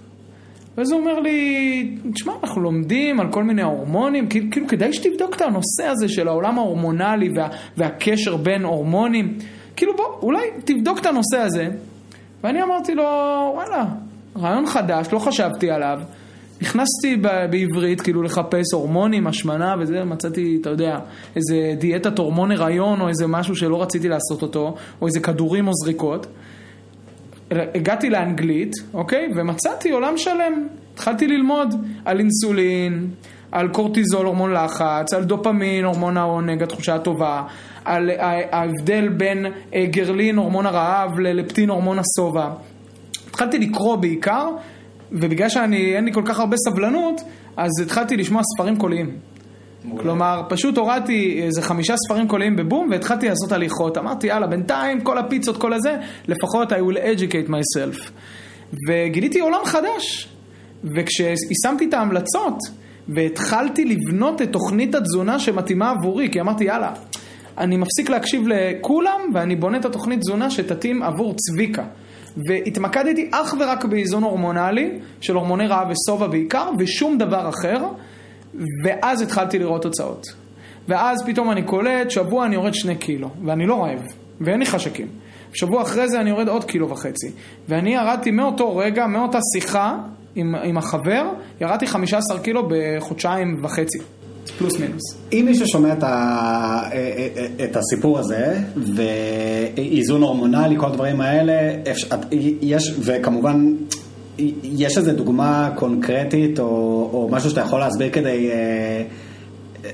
ואז 0.78 0.92
הוא 0.92 1.00
אומר 1.00 1.20
לי, 1.20 1.96
תשמע, 2.14 2.32
אנחנו 2.42 2.62
לומדים 2.62 3.20
על 3.20 3.32
כל 3.32 3.44
מיני 3.44 3.62
הורמונים, 3.62 4.28
כאילו, 4.28 4.46
כאילו 4.50 4.68
כדאי 4.68 4.92
שתבדוק 4.92 5.36
את 5.36 5.40
הנושא 5.40 5.84
הזה 5.90 6.08
של 6.08 6.28
העולם 6.28 6.58
ההורמונלי 6.58 7.28
וה, 7.36 7.48
והקשר 7.76 8.36
בין 8.36 8.64
הורמונים. 8.64 9.38
כאילו 9.76 9.96
בוא, 9.96 10.04
אולי 10.22 10.42
תבדוק 10.64 10.98
את 10.98 11.06
הנושא 11.06 11.36
הזה. 11.38 11.68
ואני 12.44 12.62
אמרתי 12.62 12.94
לו, 12.94 13.04
וואלה, 13.54 13.84
רעיון 14.36 14.66
חדש, 14.66 15.06
לא 15.12 15.18
חשבתי 15.18 15.70
עליו. 15.70 16.00
נכנסתי 16.62 17.16
בעברית, 17.50 18.00
כאילו 18.00 18.22
לחפש 18.22 18.72
הורמונים, 18.72 19.26
השמנה 19.26 19.74
וזה, 19.78 20.04
מצאתי, 20.04 20.58
אתה 20.60 20.70
יודע, 20.70 20.98
איזה 21.36 21.74
דיאטת 21.78 22.18
הורמון 22.18 22.50
הריון 22.50 23.00
או 23.00 23.08
איזה 23.08 23.26
משהו 23.26 23.56
שלא 23.56 23.82
רציתי 23.82 24.08
לעשות 24.08 24.42
אותו, 24.42 24.74
או 25.00 25.06
איזה 25.06 25.20
כדורים 25.20 25.68
או 25.68 25.72
זריקות. 25.84 26.26
הגעתי 27.50 28.10
לאנגלית, 28.10 28.72
אוקיי? 28.94 29.28
ומצאתי 29.36 29.90
עולם 29.90 30.18
שלם. 30.18 30.66
התחלתי 30.94 31.26
ללמוד 31.26 31.74
על 32.04 32.18
אינסולין, 32.18 33.10
על 33.52 33.68
קורטיזול, 33.68 34.26
הורמון 34.26 34.52
לחץ, 34.52 35.14
על 35.14 35.24
דופמין, 35.24 35.84
הורמון 35.84 36.16
העונג, 36.16 36.62
התחושה 36.62 36.94
הטובה, 36.94 37.42
על 37.84 38.10
ההבדל 38.50 39.08
בין 39.08 39.46
אה, 39.74 39.86
גרלין, 39.90 40.36
הורמון 40.36 40.66
הרעב, 40.66 41.18
ללפטין, 41.18 41.70
הורמון 41.70 41.98
השובע. 41.98 42.50
התחלתי 43.28 43.58
לקרוא 43.58 43.96
בעיקר, 43.96 44.48
ובגלל 45.12 45.48
שאין 45.48 46.04
לי 46.04 46.12
כל 46.12 46.22
כך 46.24 46.40
הרבה 46.40 46.56
סבלנות, 46.56 47.20
אז 47.56 47.70
התחלתי 47.82 48.16
לשמוע 48.16 48.42
ספרים 48.56 48.76
קוליים. 48.76 49.10
כלומר, 49.96 50.42
פשוט 50.48 50.78
הורדתי 50.78 51.40
איזה 51.42 51.62
חמישה 51.62 51.94
ספרים 51.96 52.28
קוליים 52.28 52.56
בבום 52.56 52.88
והתחלתי 52.90 53.28
לעשות 53.28 53.52
הליכות. 53.52 53.98
אמרתי, 53.98 54.26
יאללה, 54.26 54.46
בינתיים 54.46 55.00
כל 55.00 55.18
הפיצות, 55.18 55.56
כל 55.56 55.72
הזה, 55.72 55.96
לפחות 56.28 56.72
I 56.72 56.76
will 56.76 56.96
educate 56.96 57.48
myself. 57.48 58.10
וגיליתי 58.88 59.40
עולם 59.40 59.60
חדש. 59.64 60.28
וכשיישמתי 60.96 61.84
את 61.88 61.94
ההמלצות 61.94 62.58
והתחלתי 63.08 63.84
לבנות 63.84 64.42
את 64.42 64.52
תוכנית 64.52 64.94
התזונה 64.94 65.38
שמתאימה 65.38 65.90
עבורי, 65.90 66.28
כי 66.32 66.40
אמרתי, 66.40 66.64
יאללה, 66.64 66.92
אני 67.58 67.76
מפסיק 67.76 68.10
להקשיב 68.10 68.42
לכולם 68.46 69.20
ואני 69.34 69.56
בונה 69.56 69.78
את 69.78 69.84
התוכנית 69.84 70.20
תזונה 70.20 70.50
שתתאים 70.50 71.02
עבור 71.02 71.34
צביקה. 71.36 71.84
והתמקדתי 72.48 73.28
אך 73.32 73.54
ורק 73.60 73.84
באיזון 73.84 74.22
הורמונלי, 74.22 74.98
של 75.20 75.34
הורמוני 75.34 75.66
רעב 75.66 75.88
ושובע 75.90 76.26
בעיקר, 76.26 76.70
ושום 76.78 77.18
דבר 77.18 77.48
אחר. 77.48 77.84
ואז 78.84 79.22
התחלתי 79.22 79.58
לראות 79.58 79.82
תוצאות. 79.82 80.26
ואז 80.88 81.24
פתאום 81.26 81.50
אני 81.50 81.62
קולט, 81.62 82.10
שבוע 82.10 82.46
אני 82.46 82.54
יורד 82.54 82.74
שני 82.74 82.96
קילו, 82.96 83.30
ואני 83.44 83.66
לא 83.66 83.84
רעב, 83.84 84.02
ואין 84.40 84.58
לי 84.58 84.66
חשקים. 84.66 85.06
שבוע 85.52 85.82
אחרי 85.82 86.08
זה 86.08 86.20
אני 86.20 86.30
יורד 86.30 86.48
עוד 86.48 86.64
קילו 86.64 86.90
וחצי. 86.90 87.26
ואני 87.68 87.94
ירדתי 87.94 88.30
מאותו 88.30 88.76
רגע, 88.76 89.06
מאותה 89.06 89.38
שיחה 89.54 89.98
עם, 90.34 90.54
עם 90.54 90.78
החבר, 90.78 91.24
ירדתי 91.60 91.86
15 91.86 92.38
קילו 92.38 92.68
בחודשיים 92.68 93.56
וחצי. 93.62 93.98
פלוס 94.58 94.78
מינוס. 94.80 95.02
אם 95.32 95.42
מישהו 95.46 95.66
שומע 95.66 95.92
את, 95.92 96.02
ה... 96.02 96.90
את 97.64 97.76
הסיפור 97.76 98.18
הזה, 98.18 98.58
ואיזון 98.76 100.22
הורמונלי, 100.22 100.76
כל 100.78 100.86
הדברים 100.86 101.20
האלה, 101.20 101.72
יש, 102.62 102.94
וכמובן 103.00 103.74
יש 104.62 104.98
איזה 104.98 105.12
דוגמה 105.12 105.70
קונקרטית 105.74 106.58
או, 106.58 106.64
או 107.12 107.28
משהו 107.32 107.50
שאתה 107.50 107.60
יכול 107.60 107.80
להסביר 107.80 108.10
כדי 108.12 108.50
אה, 108.50 109.02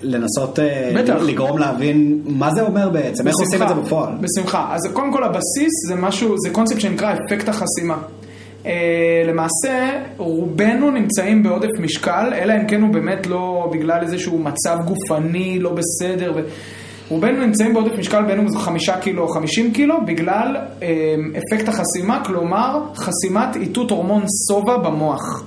לנסות 0.03 0.59
אה, 0.59 0.93
בטח. 0.97 1.15
לגרום 1.23 1.59
להבין 1.59 2.21
מה 2.25 2.55
זה 2.55 2.63
אומר 2.63 2.89
בעצם, 2.89 3.25
בשמחה, 3.25 3.29
איך 3.29 3.37
עושים 3.41 3.63
את 3.63 3.69
זה 3.69 3.75
בפועל? 3.75 4.13
בשמחה. 4.21 4.75
אז 4.75 4.81
קודם 4.93 5.13
כל 5.13 5.25
הבסיס 5.25 5.89
זה 5.89 5.95
משהו, 5.95 6.35
זה 6.39 6.51
קונספט 6.51 6.81
שנקרא 6.81 7.15
אפקט 7.15 7.49
החסימה. 7.49 7.99
אה, 8.67 9.23
למעשה 9.27 10.03
רובנו 10.17 10.91
נמצאים 10.91 11.43
בעודף 11.43 11.79
משקל, 11.81 12.33
אלא 12.35 12.53
אם 12.53 12.67
כן 12.67 12.83
הוא 12.83 12.91
באמת 12.91 13.27
לא 13.27 13.71
בגלל 13.73 14.03
איזשהו 14.03 14.39
מצב 14.39 14.77
גופני 14.87 15.59
לא 15.59 15.73
בסדר. 15.75 16.33
ו... 16.37 16.41
רובנו 17.11 17.47
נמצאים 17.47 17.75
בעודף 17.75 17.99
משקל 17.99 18.23
בין 18.23 18.39
אם 18.39 18.49
זה 18.49 18.59
חמישה 18.59 19.01
קילו 19.01 19.23
או 19.23 19.29
חמישים 19.29 19.73
קילו 19.73 20.07
בגלל 20.07 20.57
אה, 20.83 21.15
אפקט 21.39 21.69
החסימה, 21.69 22.25
כלומר 22.25 22.83
חסימת 22.97 23.57
איתות 23.57 23.91
הורמון 23.91 24.23
שובע 24.49 24.77
במוח. 24.77 25.45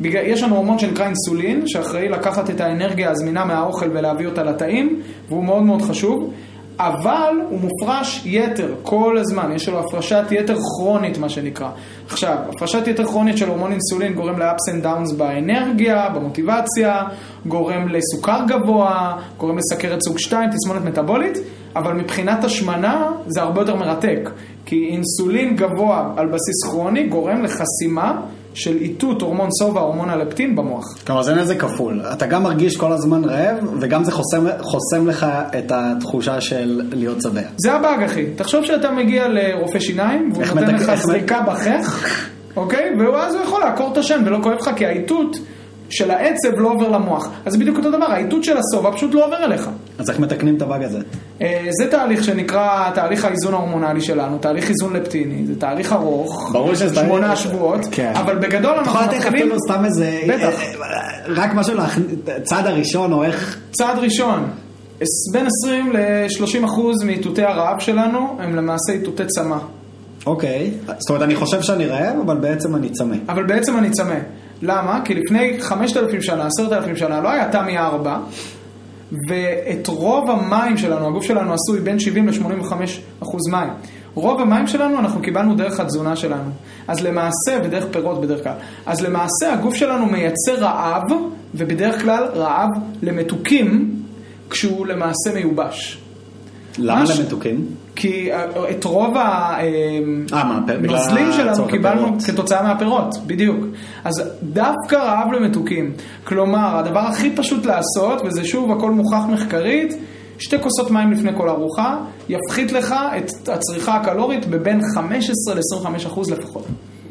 בגלל, 0.00 0.26
יש 0.26 0.42
לנו 0.42 0.56
הורמון 0.56 0.78
שנקרא 0.78 1.06
אינסולין, 1.06 1.62
שאחראי 1.66 2.08
לקחת 2.08 2.50
את 2.50 2.60
האנרגיה 2.60 3.10
הזמינה 3.10 3.44
מהאוכל 3.44 3.90
ולהביא 3.90 4.26
אותה 4.26 4.42
לתאים, 4.42 5.00
והוא 5.28 5.44
מאוד 5.44 5.62
מאוד 5.62 5.82
חשוב. 5.82 6.32
אבל 6.80 7.34
הוא 7.50 7.58
מופרש 7.60 8.22
יתר 8.26 8.74
כל 8.82 9.18
הזמן, 9.18 9.52
יש 9.54 9.68
לו 9.68 9.78
הפרשת 9.78 10.24
יתר 10.30 10.56
כרונית 10.56 11.18
מה 11.18 11.28
שנקרא. 11.28 11.68
עכשיו, 12.08 12.36
הפרשת 12.48 12.86
יתר 12.86 13.04
כרונית 13.04 13.38
של 13.38 13.48
הורמון 13.48 13.72
אינסולין 13.72 14.14
גורם 14.14 14.38
ל-ups 14.38 14.72
and 14.72 14.84
downs 14.84 15.14
באנרגיה, 15.16 16.08
במוטיבציה, 16.08 17.02
גורם 17.46 17.88
לסוכר 17.88 18.40
גבוה, 18.48 19.16
גורם 19.36 19.58
לסכרת 19.58 20.02
סוג 20.02 20.18
2, 20.18 20.50
תסמונת 20.50 20.84
מטאבולית, 20.84 21.38
אבל 21.76 21.92
מבחינת 21.92 22.44
השמנה 22.44 23.10
זה 23.26 23.42
הרבה 23.42 23.60
יותר 23.60 23.76
מרתק, 23.76 24.30
כי 24.66 24.88
אינסולין 24.90 25.56
גבוה 25.56 26.12
על 26.16 26.26
בסיס 26.26 26.64
כרוני 26.70 27.06
גורם 27.08 27.42
לחסימה 27.42 28.20
של 28.60 28.76
איתות 28.76 29.22
הורמון 29.22 29.48
סובה, 29.58 29.80
הורמון 29.80 30.10
הלפטין 30.10 30.56
במוח. 30.56 30.84
כלומר 31.06 31.22
זה 31.22 31.34
נזק 31.34 31.60
כפול, 31.60 32.00
אתה 32.12 32.26
גם 32.26 32.42
מרגיש 32.42 32.76
כל 32.76 32.92
הזמן 32.92 33.24
רעב 33.24 33.56
וגם 33.80 34.04
זה 34.04 34.12
חוסם, 34.12 34.46
חוסם 34.60 35.06
לך 35.06 35.26
את 35.58 35.72
התחושה 35.74 36.40
של 36.40 36.82
להיות 36.92 37.22
שבע. 37.22 37.40
זה 37.56 37.72
הבאג 37.72 38.02
אחי, 38.02 38.26
תחשוב 38.36 38.64
שאתה 38.64 38.90
מגיע 38.90 39.28
לרופא 39.28 39.78
שיניים 39.78 40.30
והוא 40.32 40.44
נותן 40.46 40.74
לך 40.74 40.94
זריקה 40.94 41.40
בחך, 41.40 42.16
אוקיי? 42.56 42.90
ואז 42.98 43.34
הוא 43.34 43.42
יכול 43.42 43.60
לעקור 43.60 43.92
את 43.92 43.98
השן 43.98 44.22
ולא 44.26 44.38
כואב 44.42 44.54
לך 44.54 44.70
כי 44.76 44.86
האיתות 44.86 45.36
של 45.90 46.10
העצב 46.10 46.58
לא 46.58 46.68
עובר 46.68 46.88
למוח. 46.88 47.30
אז 47.46 47.52
זה 47.52 47.58
בדיוק 47.58 47.76
אותו 47.76 47.90
דבר, 47.90 48.06
האיתות 48.06 48.44
של 48.44 48.56
הסובה 48.56 48.92
פשוט 48.92 49.14
לא 49.14 49.26
עובר 49.26 49.44
אליך. 49.44 49.68
אז 50.00 50.10
איך 50.10 50.18
מתקנים 50.18 50.56
את 50.56 50.62
הבאג 50.62 50.82
הזה? 50.82 50.98
אה, 51.42 51.66
זה 51.82 51.90
תהליך 51.90 52.24
שנקרא 52.24 52.90
תהליך 52.94 53.24
האיזון 53.24 53.54
ההורמונלי 53.54 54.00
שלנו, 54.00 54.38
תהליך 54.38 54.68
איזון 54.68 54.96
לפטיני, 54.96 55.46
זה 55.46 55.60
תהליך 55.60 55.92
ארוך, 55.92 56.50
ברור 56.52 56.74
שזה 56.74 56.94
תהליך- 56.94 57.08
שמונה 57.08 57.36
שבועות, 57.36 57.80
כן. 57.90 58.12
אבל 58.16 58.38
בגדול 58.38 58.72
אתה 58.72 58.88
יכול 58.88 59.00
אנחנו 59.00 59.00
לתת 59.00 59.14
מתחילים, 59.26 59.38
אפילו 59.46 59.56
סתם 59.68 59.84
איזה... 59.84 60.20
בטח. 60.28 60.60
רק 61.28 61.54
משהו, 61.54 61.74
צעד 62.42 62.66
הראשון, 62.66 63.12
או 63.12 63.24
איך... 63.24 63.58
צעד 63.72 63.98
ראשון, 63.98 64.50
בין 65.32 65.46
20 65.64 65.92
ל-30 65.92 66.64
אחוז 66.64 67.02
מאיתותי 67.04 67.42
הרעב 67.42 67.78
שלנו 67.80 68.36
הם 68.40 68.56
למעשה 68.56 68.92
איתותי 68.92 69.26
צמא, 69.26 69.56
אוקיי. 70.26 70.70
זאת 70.98 71.08
אומרת, 71.10 71.22
אני 71.22 71.34
חושב 71.36 71.62
שאני 71.62 71.86
רעב, 71.86 72.16
אבל 72.26 72.36
בעצם 72.36 72.76
אני 72.76 72.88
צמא. 72.88 73.16
אבל 73.28 73.42
בעצם 73.44 73.78
אני 73.78 73.90
צמא. 73.90 74.14
למה? 74.62 75.00
כי 75.04 75.14
לפני 75.14 75.56
5,000 75.60 76.22
שנה, 76.22 76.46
10,000 76.60 76.96
שנה, 76.96 77.20
לא 77.20 77.30
היה 77.30 77.48
תמי 77.52 77.78
4, 77.78 78.18
ואת 79.28 79.86
רוב 79.86 80.30
המים 80.30 80.76
שלנו, 80.78 81.06
הגוף 81.06 81.24
שלנו 81.24 81.52
עשוי 81.54 81.80
בין 81.80 81.98
70 81.98 82.28
ל-85 82.28 82.72
אחוז 83.22 83.48
מים. 83.50 83.68
רוב 84.14 84.40
המים 84.40 84.66
שלנו 84.66 84.98
אנחנו 84.98 85.20
קיבלנו 85.22 85.54
דרך 85.54 85.80
התזונה 85.80 86.16
שלנו. 86.16 86.50
אז 86.88 87.00
למעשה, 87.02 87.58
ודרך 87.64 87.86
פירות 87.90 88.20
בדרך 88.20 88.42
כלל, 88.42 88.52
אז 88.86 89.00
למעשה 89.00 89.52
הגוף 89.52 89.74
שלנו 89.74 90.06
מייצר 90.06 90.54
רעב, 90.58 91.02
ובדרך 91.54 92.02
כלל 92.02 92.24
רעב 92.34 92.68
למתוקים, 93.02 93.94
כשהוא 94.50 94.86
למעשה 94.86 95.34
מיובש. 95.34 95.98
למה 96.78 97.02
מש- 97.02 97.20
למתוקים? 97.20 97.66
כי 98.00 98.32
אה, 98.32 98.70
את 98.70 98.84
רוב. 98.84 99.16
אה, 99.16 99.58
בגלל 100.66 100.96
הנוזלים 100.96 101.32
שלנו 101.32 101.68
קיבלנו 101.68 102.02
בפירות. 102.02 102.22
כתוצאה 102.22 102.62
מהפירות, 102.62 103.14
בדיוק. 103.26 103.64
אז 104.04 104.22
דווקא 104.42 104.96
רעב 104.96 105.32
למתוקים. 105.32 105.92
כלומר, 106.24 106.78
הדבר 106.78 107.00
הכי 107.00 107.30
פשוט 107.36 107.66
לעשות, 107.66 108.22
וזה 108.24 108.44
שוב 108.44 108.72
הכל 108.72 108.90
מוכח 108.90 109.22
מחקרית, 109.32 109.94
שתי 110.38 110.56
כוסות 110.62 110.90
מים 110.90 111.12
לפני 111.12 111.30
כל 111.36 111.48
ארוחה, 111.48 111.96
יפחית 112.28 112.72
לך 112.72 112.94
את 113.16 113.48
הצריכה 113.48 113.96
הקלורית 113.96 114.46
בבין 114.46 114.80
15 114.94 115.54
ל-25 115.54 116.06
אחוז 116.06 116.30
לפחות. 116.30 116.66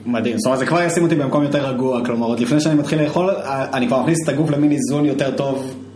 מדהים, 0.05 0.37
זאת 0.37 0.45
אומרת 0.45 0.59
זה 0.59 0.65
כבר 0.65 0.81
ישים 0.81 1.03
אותי 1.03 1.15
במקום 1.15 1.43
יותר 1.43 1.69
רגוע, 1.69 2.05
כלומר 2.05 2.27
עוד 2.27 2.39
לפני 2.39 2.59
שאני 2.59 2.75
מתחיל 2.75 3.01
לאכול, 3.01 3.29
אני 3.73 3.87
כבר 3.87 4.01
מכניס 4.01 4.17
את 4.23 4.29
הגוף 4.29 4.49
למין 4.49 4.71
איזון 4.71 5.05
יותר 5.05 5.31
טוב 5.31 5.55
אה, 5.57 5.88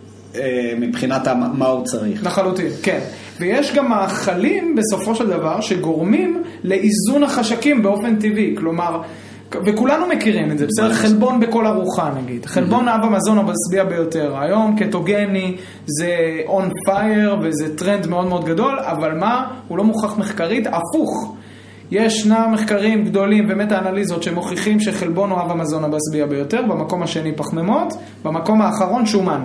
מבחינת 0.80 1.28
המ- 1.28 1.60
מה 1.60 1.66
הוא 1.68 1.84
צריך. 1.86 2.26
לחלוטין, 2.26 2.68
כן. 2.84 3.00
ויש 3.40 3.74
גם 3.76 3.90
מאכלים 3.90 4.76
בסופו 4.76 5.16
של 5.16 5.28
דבר 5.28 5.62
שגורמים 5.62 6.44
לאיזון 6.64 7.24
החשקים 7.24 7.84
באופן 7.84 8.16
טבעי. 8.16 8.56
כלומר, 8.58 9.02
וכולנו 9.66 10.08
מכירים 10.08 10.52
את 10.52 10.58
זה, 10.58 10.68
בסדר? 10.68 10.94
חלבון 10.94 11.40
בכל 11.40 11.68
ארוחה 11.68 12.12
נגיד. 12.24 12.46
חלבון 12.46 12.88
אב 12.88 13.00
המזון 13.04 13.38
המשביע 13.38 13.84
ביותר. 13.84 14.38
היום 14.40 14.76
קטוגני 14.80 15.56
זה 15.86 16.08
on 16.48 16.90
fire 16.90 17.34
וזה 17.44 17.78
טרנד 17.78 18.08
מאוד 18.08 18.28
מאוד 18.28 18.46
גדול, 18.46 18.80
אבל 18.80 19.18
מה? 19.18 19.48
הוא 19.68 19.78
לא 19.78 19.84
מוכח 19.84 20.18
מחקרית, 20.18 20.68
הפוך. 20.68 21.36
ישנם 21.92 22.50
מחקרים 22.54 23.06
גדולים 23.06 23.46
ומטה 23.50 23.80
אנליזות 23.80 24.24
שמוכיחים 24.24 24.80
שחלבון 24.80 25.30
הוא 25.30 25.40
אב 25.42 25.52
המזון 25.52 25.84
המשביע 25.84 26.26
ביותר, 26.26 26.62
במקום 26.62 27.04
השני 27.04 27.32
פחמימות, 27.36 27.94
במקום 28.24 28.62
האחרון 28.62 29.06
שומן. 29.06 29.42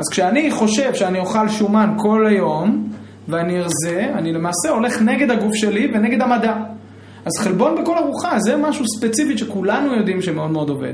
אז 0.00 0.04
כשאני 0.10 0.50
חושב 0.50 0.94
שאני 0.94 1.18
אוכל 1.18 1.48
שומן 1.48 1.94
כל 1.96 2.26
היום, 2.26 2.88
ואני 3.28 3.58
ארזה, 3.58 4.06
אני 4.14 4.32
למעשה 4.32 4.68
הולך 4.70 5.02
נגד 5.02 5.30
הגוף 5.30 5.54
שלי 5.54 5.90
ונגד 5.94 6.22
המדע. 6.22 6.54
אז 7.24 7.32
חלבון 7.38 7.82
בכל 7.82 7.98
ארוחה 7.98 8.38
זה 8.38 8.56
משהו 8.56 8.84
ספציפית 8.88 9.38
שכולנו 9.38 9.94
יודעים 9.94 10.22
שמאוד 10.22 10.50
מאוד 10.50 10.68
עובד. 10.68 10.92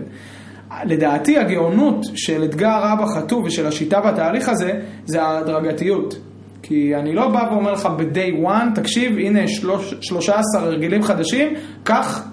לדעתי 0.85 1.39
הגאונות 1.39 2.07
של 2.15 2.45
אתגר 2.45 2.93
אבא 2.93 3.07
חטוב 3.07 3.45
ושל 3.45 3.67
השיטה 3.67 4.01
והתהליך 4.05 4.49
הזה, 4.49 4.73
זה 5.05 5.23
ההדרגתיות. 5.23 6.19
כי 6.63 6.97
אני 6.97 7.15
לא 7.15 7.29
בא 7.29 7.49
ואומר 7.51 7.73
לך 7.73 7.89
ב-day 7.97 8.47
one, 8.47 8.75
תקשיב, 8.75 9.19
הנה 9.19 9.49
שלוש, 9.49 9.95
13 10.01 10.63
הרגלים 10.63 11.03
חדשים, 11.03 11.55
קח, 11.83 12.29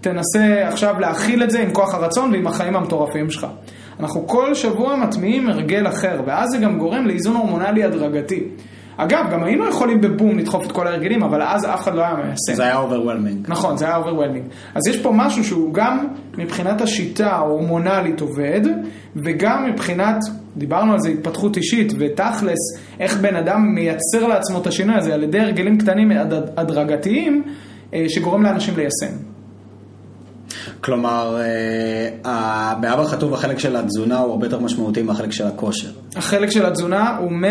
תנסה 0.00 0.68
עכשיו 0.68 1.00
להכיל 1.00 1.42
את 1.42 1.50
זה 1.50 1.60
עם 1.60 1.72
כוח 1.72 1.94
הרצון 1.94 2.32
ועם 2.32 2.46
החיים 2.46 2.76
המטורפים 2.76 3.30
שלך. 3.30 3.46
אנחנו 4.00 4.26
כל 4.26 4.54
שבוע 4.54 4.96
מטמיעים 4.96 5.48
הרגל 5.48 5.86
אחר, 5.88 6.20
ואז 6.26 6.50
זה 6.50 6.58
גם 6.58 6.78
גורם 6.78 7.06
לאיזון 7.06 7.36
הורמונלי 7.36 7.84
הדרגתי. 7.84 8.42
אגב, 8.96 9.24
גם 9.32 9.44
היינו 9.44 9.68
יכולים 9.68 10.00
בבום 10.00 10.38
לדחוף 10.38 10.66
את 10.66 10.72
כל 10.72 10.86
ההרגלים, 10.86 11.22
אבל 11.22 11.42
אז 11.42 11.64
אף 11.64 11.82
אחד 11.82 11.94
לא 11.94 12.00
היה 12.02 12.14
מיישם. 12.14 12.54
זה 12.54 12.62
היה 12.62 12.78
overwhelming. 12.78 13.44
נכון, 13.48 13.76
זה 13.76 13.84
היה 13.86 13.96
overwhelming. 13.96 14.44
אז 14.74 14.82
יש 14.88 15.02
פה 15.02 15.12
משהו 15.14 15.44
שהוא 15.44 15.74
גם 15.74 16.06
מבחינת 16.38 16.80
השיטה 16.80 17.26
ההורמונלית 17.30 18.20
עובד, 18.20 18.60
וגם 19.16 19.66
מבחינת, 19.70 20.16
דיברנו 20.56 20.92
על 20.92 20.98
זה, 20.98 21.08
התפתחות 21.08 21.56
אישית, 21.56 21.92
ותכלס, 21.98 22.58
איך 23.00 23.16
בן 23.20 23.36
אדם 23.36 23.74
מייצר 23.74 24.26
לעצמו 24.26 24.58
את 24.60 24.66
השינוי 24.66 24.96
הזה 24.96 25.14
על 25.14 25.22
ידי 25.22 25.40
הרגלים 25.40 25.78
קטנים 25.78 26.10
הד- 26.10 26.50
הדרגתיים, 26.56 27.42
אה, 27.94 28.04
שגורם 28.08 28.42
לאנשים 28.42 28.74
ליישם. 28.76 29.16
כלומר, 30.80 31.38
אה, 32.24 32.74
באבא 32.80 33.04
חטוב 33.04 33.34
החלק 33.34 33.58
של 33.58 33.76
התזונה 33.76 34.18
הוא 34.18 34.30
הרבה 34.30 34.46
יותר 34.46 34.60
משמעותי 34.60 35.02
מהחלק 35.02 35.32
של 35.32 35.46
הכושר. 35.46 35.88
החלק 36.16 36.50
של 36.50 36.66
התזונה 36.66 37.16
הוא 37.16 37.30
100% 37.30 37.44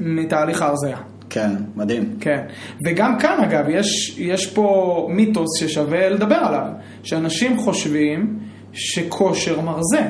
מתהליך 0.00 0.62
ההרזיה. 0.62 0.96
כן, 1.30 1.50
מדהים. 1.76 2.16
כן, 2.20 2.40
וגם 2.84 3.18
כאן 3.18 3.38
אגב, 3.44 3.64
יש, 3.68 4.18
יש 4.18 4.46
פה 4.46 5.06
מיתוס 5.10 5.48
ששווה 5.60 6.08
לדבר 6.08 6.34
עליו, 6.34 6.66
שאנשים 7.02 7.58
חושבים 7.58 8.38
שכושר 8.72 9.60
מרזה, 9.60 10.02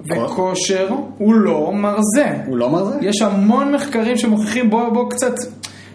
וכושר 0.00 0.88
הוא 1.18 1.34
לא 1.34 1.72
מרזה. 1.72 2.28
הוא 2.46 2.56
לא 2.56 2.66
אמר 2.66 2.84
זה? 2.84 2.98
יש 3.00 3.22
המון 3.22 3.74
מחקרים 3.74 4.16
שמוכיחים, 4.16 4.70
בוא, 4.70 4.88
בוא 4.88 5.10
קצת 5.10 5.34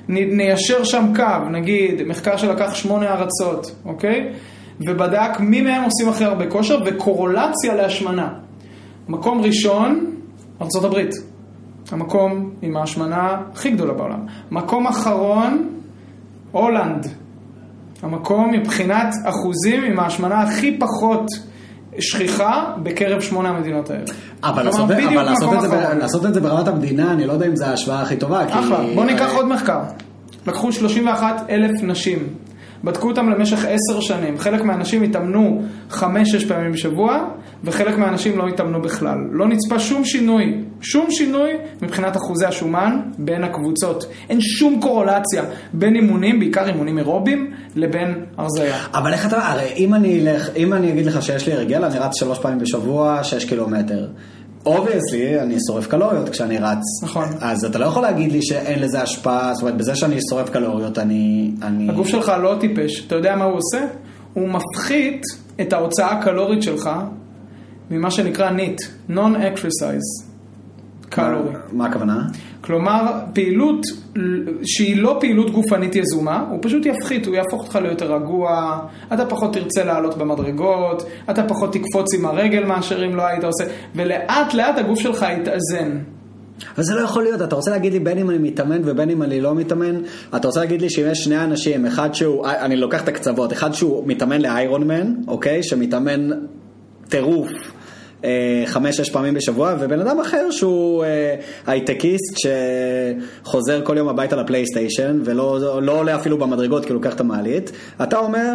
ניישר 0.08 0.84
שם 0.84 1.06
קו, 1.16 1.50
נגיד, 1.52 2.04
מחקר 2.04 2.38
שלקח 2.38 2.76
שמונה 2.76 3.14
ארצות, 3.14 3.72
אוקיי? 3.86 4.34
ובדק 4.80 5.40
מי 5.40 5.62
מהם 5.62 5.84
עושים 5.84 6.10
הכי 6.10 6.24
הרבה 6.26 6.48
כושר 6.50 6.80
וקורולציה 6.86 7.76
להשמנה. 7.76 8.30
מקום 9.08 9.42
ראשון, 9.42 10.06
ארה"ב. 10.62 11.00
המקום 11.92 12.50
עם 12.62 12.78
ההשמנה 12.78 13.38
הכי 13.54 13.72
גדולה 13.72 13.94
בעולם. 13.94 14.20
מקום 14.52 14.88
אחרון, 14.88 15.70
הולנד. 16.52 17.08
המקום 18.02 18.52
מבחינת 18.52 19.14
אחוזים 19.24 19.84
עם 19.84 20.00
ההשמנה 20.00 20.42
הכי 20.42 20.78
פחות 20.80 21.26
שכיחה 22.00 22.74
בקרב 22.84 23.22
שמונה 23.22 23.50
המדינות 23.50 23.90
האלה. 23.90 24.04
אבל, 24.44 24.64
לעשות, 24.64 24.92
אבל 24.92 25.24
לעשות, 25.24 25.54
את 25.54 25.62
זה. 25.62 25.94
לעשות 26.00 26.26
את 26.26 26.34
זה 26.34 26.42
ברמת 26.42 26.68
המדינה, 26.68 27.12
אני 27.12 27.28
לא 27.28 27.34
יודע 27.34 27.46
אם 27.48 27.56
זו 27.56 27.66
ההשוואה 27.66 28.02
הכי 28.02 28.18
טובה. 28.18 28.46
כי- 28.46 28.54
אחלה, 28.60 28.80
בוא 28.96 29.06
ניקח 29.06 29.34
עוד 29.36 29.48
מחקר. 29.48 29.80
לקחו 30.48 30.72
31 30.72 31.46
אלף 31.50 31.84
נשים, 31.84 32.20
בדקו 32.86 33.08
אותם 33.08 33.30
למשך 33.30 33.66
עשר 33.66 34.00
שנים. 34.00 34.38
חלק 34.38 34.62
מהאנשים 34.62 35.04
התאמנו 35.04 35.62
חמש-שש 35.90 36.46
פעמים 36.46 36.72
בשבוע, 36.72 37.26
וחלק 37.64 37.98
מהאנשים 37.98 38.38
לא 38.38 38.48
התאמנו 38.48 38.82
בכלל. 38.82 39.18
לא 39.32 39.48
נצפה 39.48 39.80
שום 39.80 40.06
שינוי, 40.06 40.62
שום 40.82 41.12
שינוי 41.12 41.50
מבחינת 41.82 42.18
אחוזי 42.18 42.46
השומן 42.46 43.00
בין 43.18 43.44
הקבוצות. 43.44 44.06
אין 44.30 44.42
שום 44.42 44.82
קורלציה 44.82 45.44
בין 45.74 45.96
אימונים, 45.96 46.40
בעיקר 46.40 46.68
אימונים 46.68 46.98
אירובים, 46.98 47.52
לבין 47.76 48.26
הרזייה. 48.38 48.78
אבל 48.94 49.14
איך 49.14 49.26
אתה, 49.26 49.48
הרי 49.48 49.74
אם 49.78 49.94
אני 49.94 50.20
אלך, 50.22 50.50
אם 50.56 50.74
אני 50.74 50.92
אגיד 50.92 51.06
לך 51.06 51.22
שיש 51.22 51.48
לי 51.48 51.54
הרגל, 51.54 51.86
אני 51.86 52.00
רץ 52.00 52.20
שלוש 52.20 52.40
פעמים 52.40 52.60
בשבוע, 52.60 53.24
שש 53.24 53.46
קילומטר. 53.46 54.08
obviously, 54.66 55.42
אני 55.42 55.56
שורף 55.68 55.88
קלוריות 55.88 56.30
כשאני 56.30 56.58
רץ. 56.58 57.04
נכון. 57.04 57.26
אז 57.42 57.66
אתה 57.66 57.80
לא 57.80 57.86
יכול 57.86 58.02
להגיד 58.02 58.32
לי 58.32 58.40
שאין 58.44 58.80
לזה 58.80 59.02
השפעה, 59.02 59.54
זאת 59.54 59.62
אומרת, 59.62 59.78
בזה 59.78 59.96
שאני 59.96 60.18
שורף 60.30 60.50
קלוריות, 60.50 61.00
אני... 61.00 61.52
אני... 61.62 61.90
הגוף 61.90 62.08
שלך 62.08 62.32
לא 62.42 62.58
טיפש, 62.60 63.06
אתה 63.08 63.16
יודע 63.16 63.36
מה 63.36 63.44
הוא 63.46 63.58
עושה? 63.58 63.86
הוא 64.34 64.50
מפחית 64.50 65.22
את 65.62 65.74
ההוצאה 65.74 66.12
הקלורית 66.12 66.64
שלך 66.64 66.90
ממה 67.92 68.12
שנקרא 68.12 68.50
NEAT, 68.50 69.10
Non-Exercise 69.12 70.24
קלורי. 71.10 71.50
מה- 71.52 71.60
מה 71.72 71.86
הכוונה? 71.86 72.28
כלומר, 72.66 73.12
פעילות 73.34 73.82
שהיא 74.64 75.02
לא 75.02 75.18
פעילות 75.20 75.52
גופנית 75.52 75.96
יזומה, 75.96 76.46
הוא 76.50 76.60
פשוט 76.62 76.86
יפחית, 76.86 77.26
הוא 77.26 77.36
יהפוך 77.36 77.62
אותך 77.64 77.76
ליותר 77.76 78.16
רגוע, 78.16 78.80
אתה 79.14 79.26
פחות 79.26 79.54
תרצה 79.54 79.84
לעלות 79.84 80.18
במדרגות, 80.18 81.04
אתה 81.30 81.44
פחות 81.44 81.74
תקפוץ 81.74 82.14
עם 82.14 82.26
הרגל 82.26 82.66
מאשר 82.66 83.06
אם 83.06 83.16
לא 83.16 83.22
היית 83.28 83.44
עושה, 83.44 83.64
ולאט 83.96 84.54
לאט 84.54 84.78
הגוף 84.78 85.00
שלך 85.00 85.26
יתאזן. 85.42 85.98
אבל 86.76 86.84
זה 86.84 86.96
לא 86.96 87.02
יכול 87.02 87.24
להיות, 87.24 87.42
אתה 87.42 87.56
רוצה 87.56 87.72
להגיד 87.72 87.94
לי 87.94 88.00
בין 88.00 88.18
אם 88.18 88.30
אני 88.30 88.38
מתאמן 88.38 88.82
ובין 88.86 89.10
אם 89.10 89.24
אני 89.24 89.42
לא 89.42 89.56
מתאמן, 89.56 90.02
אתה 90.36 90.48
רוצה 90.48 90.60
להגיד 90.60 90.82
לי 90.82 90.90
שאם 90.90 91.06
יש 91.12 91.24
שני 91.24 91.44
אנשים, 91.44 91.86
אחד 91.86 92.14
שהוא, 92.14 92.46
אני 92.48 92.76
לוקח 92.76 93.04
את 93.04 93.08
הקצוות, 93.08 93.54
אחד 93.54 93.74
שהוא 93.74 94.04
מתאמן 94.08 94.42
לאיירון 94.42 94.88
מן, 94.88 95.14
אוקיי, 95.28 95.64
שמתאמן 95.64 96.30
טירוף, 97.10 97.50
אה, 97.50 97.75
חמש-שש 98.66 99.10
פעמים 99.10 99.34
בשבוע, 99.34 99.74
ובן 99.80 100.00
אדם 100.00 100.20
אחר 100.20 100.52
שהוא 100.52 101.04
אה, 101.04 101.36
הייטקיסט 101.68 102.38
שחוזר 103.44 103.82
כל 103.86 103.98
יום 103.98 104.10
הביתה 104.10 104.36
לפלייסטיישן, 104.36 105.20
ולא 105.24 105.60
לא 105.82 106.00
עולה 106.00 106.16
אפילו 106.16 106.38
במדרגות 106.38 106.86
כי 106.86 106.90
הוא 106.94 107.02
לוקח 107.02 107.14
את 107.16 107.20
המעלית. 107.20 107.72
אתה 108.04 108.18
אומר, 108.18 108.52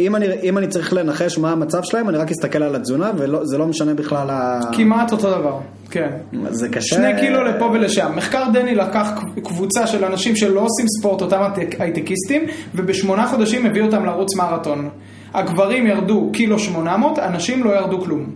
אם 0.00 0.16
אני, 0.16 0.26
אם 0.42 0.58
אני 0.58 0.66
צריך 0.66 0.92
לנחש 0.92 1.38
מה 1.38 1.50
המצב 1.52 1.82
שלהם, 1.82 2.08
אני 2.08 2.18
רק 2.18 2.30
אסתכל 2.30 2.62
על 2.62 2.74
התזונה, 2.76 3.10
וזה 3.16 3.58
לא 3.58 3.66
משנה 3.66 3.94
בכלל 3.94 4.30
ה... 4.30 4.60
כמעט 4.72 5.12
אותו 5.12 5.30
דבר, 5.30 5.58
כן. 5.90 6.08
זה 6.50 6.68
קשה. 6.68 6.96
שני 6.96 7.20
קילו 7.20 7.44
לפה 7.44 7.64
ולשם. 7.64 8.12
מחקר 8.16 8.44
דני 8.52 8.74
לקח 8.74 9.10
קבוצה 9.44 9.86
של 9.86 10.04
אנשים 10.04 10.36
שלא 10.36 10.60
עושים 10.60 10.86
ספורט, 10.98 11.22
אותם 11.22 11.40
הייטק- 11.42 11.80
הייטקיסטים, 11.80 12.42
ובשמונה 12.74 13.26
חודשים 13.26 13.66
הביא 13.66 13.82
אותם 13.82 14.04
לרוץ 14.04 14.36
מרתון. 14.36 14.88
הגברים 15.34 15.86
ירדו 15.86 16.30
קילו 16.32 16.58
800, 16.58 17.18
הנשים 17.18 17.64
לא 17.64 17.70
ירדו 17.70 18.00
כלום. 18.00 18.30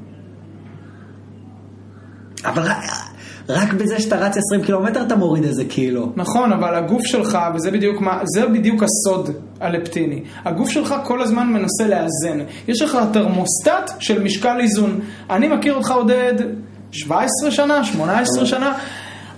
אבל 2.44 2.62
רק, 3.48 3.72
בזה 3.72 4.00
שאתה 4.00 4.16
רץ 4.16 4.36
20 4.36 4.62
קילומטר 4.62 5.02
אתה 5.02 5.16
מוריד 5.16 5.44
איזה 5.44 5.64
קילו. 5.64 6.12
נכון, 6.16 6.52
אבל 6.52 6.74
הגוף 6.74 7.02
שלך, 7.04 7.38
וזה 7.54 7.70
בדיוק 7.70 8.00
מה, 8.00 8.20
זה 8.24 8.46
בדיוק 8.46 8.82
הסוד 8.82 9.30
הלפטיני. 9.60 10.22
הגוף 10.44 10.70
שלך 10.70 10.94
כל 11.04 11.22
הזמן 11.22 11.46
מנסה 11.46 11.86
לאזן. 11.88 12.40
יש 12.68 12.82
לך 12.82 12.98
תרמוסטט 13.12 13.90
של 13.98 14.22
משקל 14.22 14.60
איזון. 14.60 15.00
אני 15.30 15.48
מכיר 15.48 15.74
אותך 15.74 15.90
עודד 15.90 16.34
17 16.92 17.50
שנה, 17.50 17.84
18 17.84 18.46
שנה. 18.46 18.78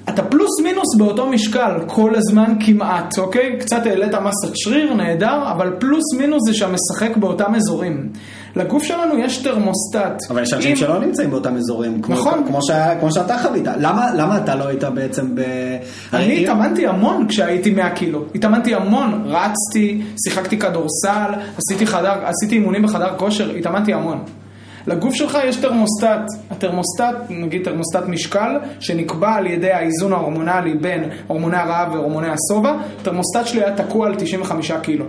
אתה 0.08 0.22
פלוס 0.22 0.60
מינוס 0.62 0.96
באותו 0.98 1.26
משקל 1.26 1.70
כל 1.86 2.14
הזמן 2.14 2.54
כמעט, 2.66 3.18
אוקיי? 3.18 3.56
קצת 3.60 3.86
העלית 3.86 4.14
מסת 4.14 4.52
שריר, 4.54 4.94
נהדר, 4.94 5.50
אבל 5.52 5.72
פלוס 5.78 6.14
מינוס 6.18 6.42
זה 6.48 6.54
שם 6.54 6.70
משחק 6.74 7.16
באותם 7.16 7.54
אזורים. 7.54 8.08
לגוף 8.56 8.82
שלנו 8.84 9.18
יש 9.18 9.38
תרמוסטט. 9.38 10.30
אבל 10.30 10.42
יש 10.42 10.52
אנשים 10.52 10.70
אם- 10.70 10.76
שלא 10.76 11.00
נמצאים 11.00 11.30
באותם 11.30 11.56
אזורים, 11.56 12.02
כמו, 12.02 12.14
נכון. 12.14 12.44
כמו, 12.46 12.58
שהיה, 12.62 13.00
כמו 13.00 13.12
שאתה 13.12 13.38
חווית. 13.38 13.64
למה, 13.80 14.14
למה 14.14 14.36
אתה 14.36 14.54
לא 14.54 14.68
היית 14.68 14.84
בעצם 14.84 15.34
ב... 15.34 15.40
אני 16.12 16.42
התאמנתי 16.42 16.86
המון 16.86 17.28
כשהייתי 17.28 17.70
100 17.70 17.90
קילו. 17.90 18.24
התאמנתי 18.34 18.74
המון, 18.74 19.22
רצתי, 19.26 20.02
שיחקתי 20.24 20.58
כדורסל, 20.58 21.30
עשיתי, 21.58 21.86
חדר, 21.86 22.12
עשיתי 22.24 22.54
אימונים 22.54 22.82
בחדר 22.82 23.12
כושר, 23.16 23.50
התאמנתי 23.50 23.92
המון. 23.94 24.18
לגוף 24.86 25.14
שלך 25.14 25.38
יש 25.44 25.56
תרמוסטט, 25.56 26.30
התרמוסטט, 26.50 27.14
נגיד 27.30 27.64
תרמוסטט 27.64 28.08
משקל, 28.08 28.56
שנקבע 28.80 29.34
על 29.34 29.46
ידי 29.46 29.70
האיזון 29.70 30.12
ההורמונלי 30.12 30.74
בין 30.74 31.04
הורמוני 31.26 31.56
הרעב 31.56 31.94
והורמוני 31.94 32.26
השובע, 32.28 32.76
התרמוסטט 33.00 33.46
שלי 33.46 33.60
היה 33.64 33.76
תקוע 33.76 34.06
על 34.06 34.14
95 34.14 34.72
קילו. 34.82 35.04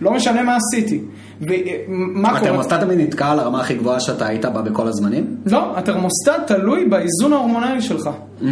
לא 0.00 0.12
משנה 0.12 0.42
מה 0.42 0.56
עשיתי. 0.56 1.00
ומה 1.40 2.28
קורה? 2.28 2.40
התרמוסטט 2.40 2.72
תמיד 2.72 3.00
נתקע 3.00 3.26
על 3.26 3.38
הרמה 3.38 3.60
הכי 3.60 3.74
גבוהה 3.74 4.00
שאתה 4.00 4.26
היית 4.26 4.44
בה 4.44 4.62
בכל 4.62 4.88
הזמנים? 4.88 5.36
לא, 5.46 5.78
התרמוסטט 5.78 6.32
תלוי 6.46 6.84
באיזון 6.84 7.32
ההורמונלי 7.32 7.82
שלך. 7.82 8.10
Mm. 8.40 8.44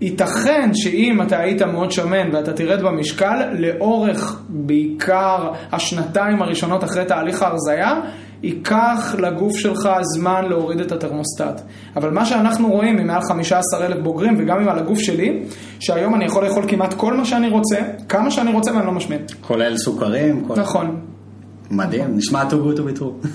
ייתכן 0.00 0.70
שאם 0.74 1.22
אתה 1.22 1.38
היית 1.38 1.62
מאוד 1.62 1.92
שמן 1.92 2.28
ואתה 2.32 2.52
תרד 2.52 2.82
במשקל, 2.82 3.42
לאורך 3.58 4.40
בעיקר 4.48 5.52
השנתיים 5.72 6.42
הראשונות 6.42 6.84
אחרי 6.84 7.04
תהליך 7.04 7.42
ההרזייה, 7.42 8.00
ייקח 8.42 9.14
לגוף 9.18 9.56
שלך 9.56 9.88
זמן 10.14 10.44
להוריד 10.48 10.80
את 10.80 10.92
התרמוסטט. 10.92 11.60
אבל 11.96 12.10
מה 12.10 12.24
שאנחנו 12.26 12.70
רואים 12.70 12.98
עם 12.98 13.06
מעל 13.06 13.22
15 13.28 13.86
אלף 13.86 13.96
בוגרים 14.02 14.34
וגם 14.38 14.60
עם 14.60 14.68
על 14.68 14.78
הגוף 14.78 14.98
שלי, 14.98 15.42
שהיום 15.80 16.14
אני 16.14 16.24
יכול 16.24 16.44
לאכול 16.44 16.64
כמעט 16.68 16.94
כל 16.94 17.14
מה 17.14 17.24
שאני 17.24 17.48
רוצה, 17.48 17.76
כמה 18.08 18.30
שאני 18.30 18.52
רוצה 18.52 18.72
ואני 18.74 18.86
לא 18.86 18.92
משמן. 18.92 19.16
כולל 19.40 19.76
סוכרים? 19.76 20.44
כל... 20.44 20.54
נכון. 20.60 21.00
מדהים, 21.70 22.16
נשמע 22.16 22.42
to 22.50 22.54
be 22.96 22.98
true. 23.00 23.26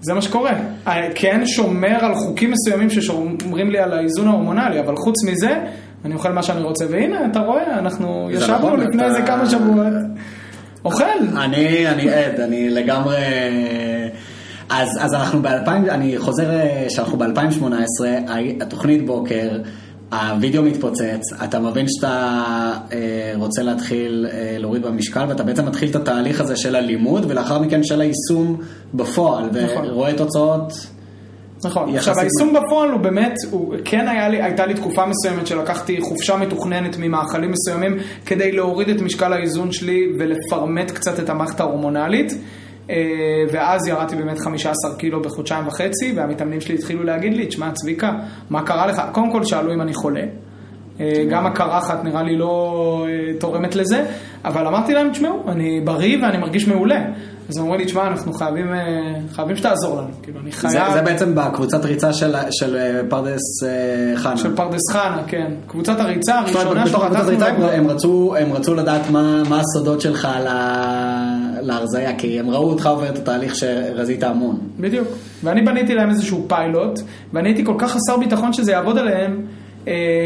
זה 0.00 0.14
מה 0.14 0.22
שקורה. 0.22 0.52
אני 0.86 1.06
כן 1.14 1.40
שומר 1.46 1.96
על 2.04 2.14
חוקים 2.14 2.50
מסוימים 2.52 2.90
ששומרים 2.90 3.70
לי 3.70 3.78
על 3.78 3.92
האיזון 3.92 4.28
ההורמונלי, 4.28 4.80
אבל 4.80 4.96
חוץ 4.96 5.24
מזה, 5.24 5.58
אני 6.04 6.14
אוכל 6.14 6.32
מה 6.32 6.42
שאני 6.42 6.62
רוצה. 6.62 6.84
והנה, 6.90 7.26
אתה 7.30 7.38
רואה, 7.40 7.78
אנחנו 7.78 8.28
ישבנו 8.32 8.56
נכון, 8.58 8.80
לפני 8.80 8.96
אתה- 8.96 9.04
איזה 9.04 9.22
כמה 9.22 9.50
שבועות. 9.50 9.86
אוכל. 10.86 11.38
אני, 11.44 11.88
אני 11.88 12.10
עד, 12.10 12.40
אני 12.40 12.70
לגמרי... 12.70 13.16
אז, 14.68 14.88
אז 15.00 15.14
אנחנו 15.14 15.42
ב-2000, 15.42 15.68
אני 15.68 16.18
חוזר 16.18 16.50
אה, 16.50 16.86
שאנחנו 16.88 17.18
ב-2018, 17.18 17.66
התוכנית 18.60 19.06
בוקר, 19.06 19.58
הווידאו 20.12 20.62
מתפוצץ, 20.62 21.22
אתה 21.44 21.58
מבין 21.60 21.86
שאתה 21.88 22.32
אה, 22.92 23.32
רוצה 23.36 23.62
להתחיל 23.62 24.26
אה, 24.32 24.56
להוריד 24.58 24.82
במשקל, 24.82 25.24
ואתה 25.28 25.42
בעצם 25.42 25.66
מתחיל 25.66 25.90
את 25.90 25.96
התהליך 25.96 26.40
הזה 26.40 26.56
של 26.56 26.76
הלימוד, 26.76 27.24
ולאחר 27.28 27.58
מכן 27.58 27.82
של 27.82 28.00
היישום 28.00 28.60
בפועל, 28.94 29.44
נכון. 29.64 29.86
ורואה 29.86 30.14
תוצאות. 30.14 30.72
נכון. 31.64 31.96
עכשיו, 31.96 32.14
היישום 32.18 32.54
בפועל 32.54 32.90
הוא 32.90 33.00
באמת, 33.00 33.34
הוא, 33.50 33.74
כן 33.84 34.08
היה 34.08 34.28
לי, 34.28 34.42
הייתה 34.42 34.66
לי 34.66 34.74
תקופה 34.74 35.06
מסוימת 35.06 35.46
שלקחתי 35.46 36.00
חופשה 36.00 36.36
מתוכננת 36.36 36.96
ממאכלים 36.98 37.50
מסוימים 37.50 37.96
כדי 38.26 38.52
להוריד 38.52 38.88
את 38.88 39.00
משקל 39.00 39.32
האיזון 39.32 39.72
שלי 39.72 40.12
ולפרמט 40.18 40.90
קצת 40.90 41.20
את 41.20 41.30
המערכת 41.30 41.60
ההורמונלית. 41.60 42.32
אה, 42.90 42.96
ואז 43.52 43.86
ירדתי 43.88 44.16
באמת 44.16 44.38
15 44.38 44.94
קילו 44.98 45.22
בחודשיים 45.22 45.66
וחצי, 45.66 46.12
והמתאמנים 46.16 46.60
שלי 46.60 46.74
התחילו 46.74 47.04
להגיד 47.04 47.34
לי, 47.34 47.46
תשמע 47.46 47.70
צביקה, 47.72 48.12
מה 48.50 48.62
קרה 48.62 48.86
לך? 48.86 49.02
קודם 49.12 49.32
כל 49.32 49.44
שאלו 49.44 49.74
אם 49.74 49.80
אני 49.80 49.94
חולה. 49.94 50.22
אה, 51.00 51.24
גם 51.30 51.46
הקרחת 51.46 52.04
נראה 52.04 52.22
לי 52.22 52.36
לא 52.36 53.06
אה, 53.08 53.38
תורמת 53.38 53.74
לזה, 53.74 54.04
אבל 54.44 54.66
אמרתי 54.66 54.94
להם, 54.94 55.10
תשמעו, 55.10 55.42
אני 55.48 55.80
בריא 55.84 56.18
ואני 56.22 56.38
מרגיש 56.38 56.68
מעולה. 56.68 57.00
אז 57.48 57.56
הם 57.56 57.62
אומרים 57.62 57.80
לי, 57.80 57.86
תשמע, 57.86 58.06
אנחנו 58.06 58.32
חייבים, 58.32 58.72
אה, 58.74 58.78
חייבים 59.32 59.56
שתעזור 59.56 59.96
לנו. 59.98 60.08
כאילו, 60.22 60.40
אני 60.40 60.52
חייב... 60.52 60.72
זה, 60.72 60.92
זה 60.92 61.02
בעצם 61.02 61.34
בקבוצת 61.34 61.84
ריצה 61.84 62.12
של, 62.12 62.34
של 62.50 62.76
אה, 62.76 63.00
פרדס 63.08 63.40
אה, 63.66 64.16
חנה. 64.16 64.36
של 64.36 64.56
פרדס 64.56 64.90
חנה, 64.92 65.22
כן. 65.26 65.50
קבוצת 65.66 66.00
הריצה 66.00 66.38
הראשונה 66.38 66.84
בתוך 66.84 67.04
שפתחנו 67.04 67.28
ריצה 67.28 67.46
הם- 67.48 67.60
להם. 67.60 67.80
הם 67.84 67.90
רצו, 67.90 68.34
הם 68.38 68.52
רצו 68.52 68.74
לדעת 68.74 69.10
מה, 69.10 69.42
מה 69.48 69.60
הסודות 69.60 70.00
שלך 70.00 70.28
ל- 70.44 70.48
להרזייה, 71.60 72.16
כי 72.18 72.40
הם 72.40 72.50
ראו 72.50 72.70
אותך 72.70 72.86
עובר 72.86 73.08
את 73.08 73.18
התהליך 73.18 73.54
שרזית 73.56 74.22
המון. 74.22 74.58
בדיוק. 74.80 75.08
ואני 75.44 75.62
בניתי 75.62 75.94
להם 75.94 76.10
איזשהו 76.10 76.44
פיילוט, 76.48 77.00
ואני 77.32 77.48
הייתי 77.48 77.64
כל 77.64 77.74
כך 77.78 77.90
חסר 77.92 78.16
ביטחון 78.16 78.52
שזה 78.52 78.72
יעבוד 78.72 78.98
עליהם, 78.98 79.46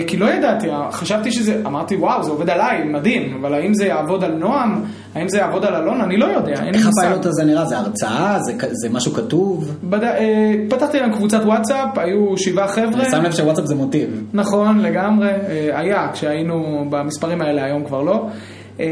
כי 0.07 0.17
לא 0.17 0.27
ידעתי, 0.27 0.67
חשבתי 0.93 1.33
שזה, 1.33 1.63
אמרתי 1.67 1.97
וואו, 1.97 2.23
זה 2.23 2.31
עובד 2.31 2.51
עליי, 2.51 2.85
מדהים, 2.85 3.37
אבל 3.41 3.55
האם 3.55 3.75
זה 3.75 3.87
יעבוד 3.87 4.25
על 4.25 4.33
נועם? 4.33 4.83
האם 5.15 5.29
זה 5.29 5.39
יעבוד 5.39 5.65
על 5.65 5.75
אלון? 5.75 6.01
אני 6.01 6.17
לא 6.17 6.27
יודע, 6.27 6.53
אין 6.53 6.65
לי 6.65 6.79
איך 6.79 6.87
מושג. 6.87 7.03
הפיילוט 7.03 7.27
הזה 7.27 7.45
נראה? 7.45 7.65
זה 7.65 7.79
הרצאה? 7.79 8.39
זה, 8.41 8.53
זה 8.71 8.89
משהו 8.91 9.13
כתוב? 9.13 9.77
בד... 9.85 10.05
אה, 10.05 10.55
פתחתי 10.69 11.01
להם 11.01 11.13
קבוצת 11.13 11.41
וואטסאפ, 11.45 11.99
היו 11.99 12.39
שבעה 12.39 12.69
חבר'ה. 12.69 13.01
אני 13.01 13.11
שם 13.11 13.23
לב 13.23 13.33
שוואטסאפ 13.33 13.65
זה 13.65 13.75
מוטיב. 13.75 14.25
נכון, 14.33 14.79
לגמרי. 14.79 15.29
אה, 15.29 15.71
היה, 15.79 16.09
כשהיינו 16.13 16.87
במספרים 16.91 17.43
האלה, 17.43 17.65
היום 17.65 17.85
כבר 17.85 18.03
לא. 18.03 18.27
אה, 18.81 18.87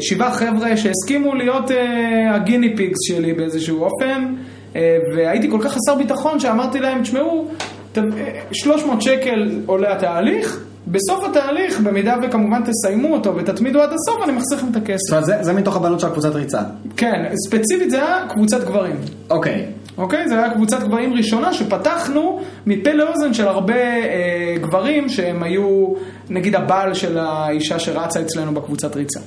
שבעה 0.00 0.32
חבר'ה 0.32 0.76
שהסכימו 0.76 1.34
להיות 1.34 1.70
אה, 1.70 2.34
הגיני 2.34 2.76
פיגס 2.76 2.98
שלי 3.08 3.32
באיזשהו 3.32 3.84
אופן, 3.84 4.34
אה, 4.76 4.96
והייתי 5.16 5.50
כל 5.50 5.58
כך 5.62 5.72
חסר 5.72 5.94
ביטחון 5.94 6.40
שאמרתי 6.40 6.80
להם, 6.80 7.02
תשמעו, 7.02 7.48
אה, 7.48 7.54
300 8.52 9.02
שקל 9.02 9.60
עולה 9.66 9.92
התהליך, 9.92 10.60
בסוף 10.86 11.24
התהליך, 11.24 11.80
במידה 11.80 12.16
וכמובן 12.22 12.62
תסיימו 12.64 13.14
אותו 13.14 13.36
ותתמידו 13.36 13.82
עד 13.82 13.90
הסוף, 13.92 14.22
אני 14.24 14.32
מחסיר 14.32 14.58
לכם 14.58 14.66
את 14.66 14.72
זאת 14.72 14.82
הכסף. 14.82 15.10
אומרת, 15.10 15.24
זה, 15.24 15.36
זה 15.40 15.52
מתוך 15.52 15.76
הבנות 15.76 16.00
של 16.00 16.06
הקבוצת 16.06 16.34
ריצה. 16.34 16.60
כן, 16.96 17.28
ספציפית 17.46 17.90
זה 17.90 17.96
היה 17.96 18.26
קבוצת 18.28 18.64
גברים. 18.64 18.96
אוקיי. 19.30 19.66
אוקיי? 19.98 20.28
זה 20.28 20.38
היה 20.38 20.50
קבוצת 20.50 20.82
גברים 20.82 21.14
ראשונה 21.14 21.52
שפתחנו 21.52 22.40
מפה 22.66 22.92
לאוזן 22.92 23.34
של 23.34 23.48
הרבה 23.48 23.74
אה, 23.74 24.54
גברים 24.60 25.08
שהם 25.08 25.42
היו 25.42 25.94
נגיד 26.30 26.54
הבעל 26.54 26.94
של 26.94 27.18
האישה 27.18 27.78
שרצה 27.78 28.20
אצלנו 28.20 28.54
בקבוצת 28.54 28.96
ריצה. 28.96 29.20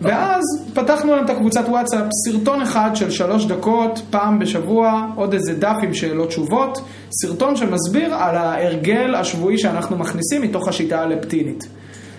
ואז 0.00 0.42
פתחנו 0.74 1.16
להם 1.16 1.24
את 1.24 1.30
הקבוצת 1.30 1.64
וואטסאפ, 1.68 2.04
סרטון 2.24 2.62
אחד 2.62 2.90
של 2.94 3.10
שלוש 3.10 3.44
דקות, 3.46 4.02
פעם 4.10 4.38
בשבוע, 4.38 5.06
עוד 5.14 5.32
איזה 5.34 5.54
דף 5.54 5.76
עם 5.82 5.94
שאלות 5.94 6.28
תשובות, 6.28 6.80
סרטון 7.22 7.56
שמסביר 7.56 8.14
על 8.14 8.36
ההרגל 8.36 9.14
השבועי 9.14 9.58
שאנחנו 9.58 9.96
מכניסים 9.98 10.42
מתוך 10.42 10.68
השיטה 10.68 11.00
הלפטינית. 11.00 11.66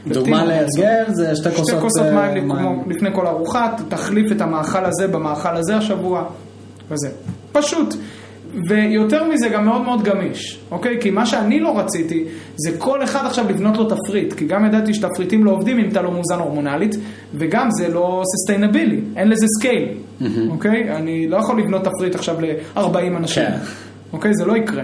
דוגמה 0.08 0.46
להרגל 0.46 1.04
זה 1.08 1.36
שתי 1.36 1.50
כוסות, 1.50 1.66
שתי 1.68 1.76
כוסות 1.82 2.06
אה, 2.06 2.12
מים 2.34 2.36
לפני- 2.52 2.96
לפני 2.96 3.10
כל 3.16 3.28
ארוחה, 3.28 3.68
תחליף 3.90 4.32
את 4.32 4.42
המאכל 4.42 4.86
הזה 4.86 5.08
במאכל 5.08 5.56
הזה 5.56 5.76
השבוע, 5.78 6.24
וזה. 6.92 7.10
פשוט. 7.52 7.96
ויותר 8.68 9.24
מזה 9.24 9.50
גם 9.50 9.66
מאוד 9.66 9.82
מאוד 9.82 10.04
גמיש, 10.04 10.60
אוקיי? 10.72 10.98
כי 11.02 11.12
מה 11.12 11.26
שאני 11.26 11.60
לא 11.60 11.80
רציתי 11.80 12.24
זה 12.56 12.72
כל 12.78 13.04
אחד 13.04 13.26
עכשיו 13.26 13.46
לבנות 13.50 13.78
לו 13.78 13.86
תפריט, 13.90 14.34
כי 14.34 14.46
גם 14.46 14.66
ידעתי 14.66 14.94
שתפריטים 14.94 15.46
לא 15.46 15.52
עובדים 15.52 15.80
אם 15.80 15.90
אתה 15.92 16.02
לא 16.02 16.12
מאוזן 16.12 16.40
הורמונלית, 16.40 16.96
וגם 17.34 17.68
זה 17.72 17.88
לא 17.88 18.24
sustainable, 18.26 19.00
אין 19.16 19.30
לזה 19.30 19.46
scale, 19.60 19.88
אוקיי? 20.50 20.96
אני 20.96 21.28
לא 21.28 21.38
יכול 21.38 21.60
לבנות 21.60 21.82
תפריט 21.84 22.16
עכשיו 22.16 22.36
ל-40 22.42 23.18
אנשים, 23.18 23.44
כן. 23.44 23.58
אוקיי? 24.14 24.32
זה 24.34 24.46
לא 24.46 24.58
יקרה. 24.58 24.84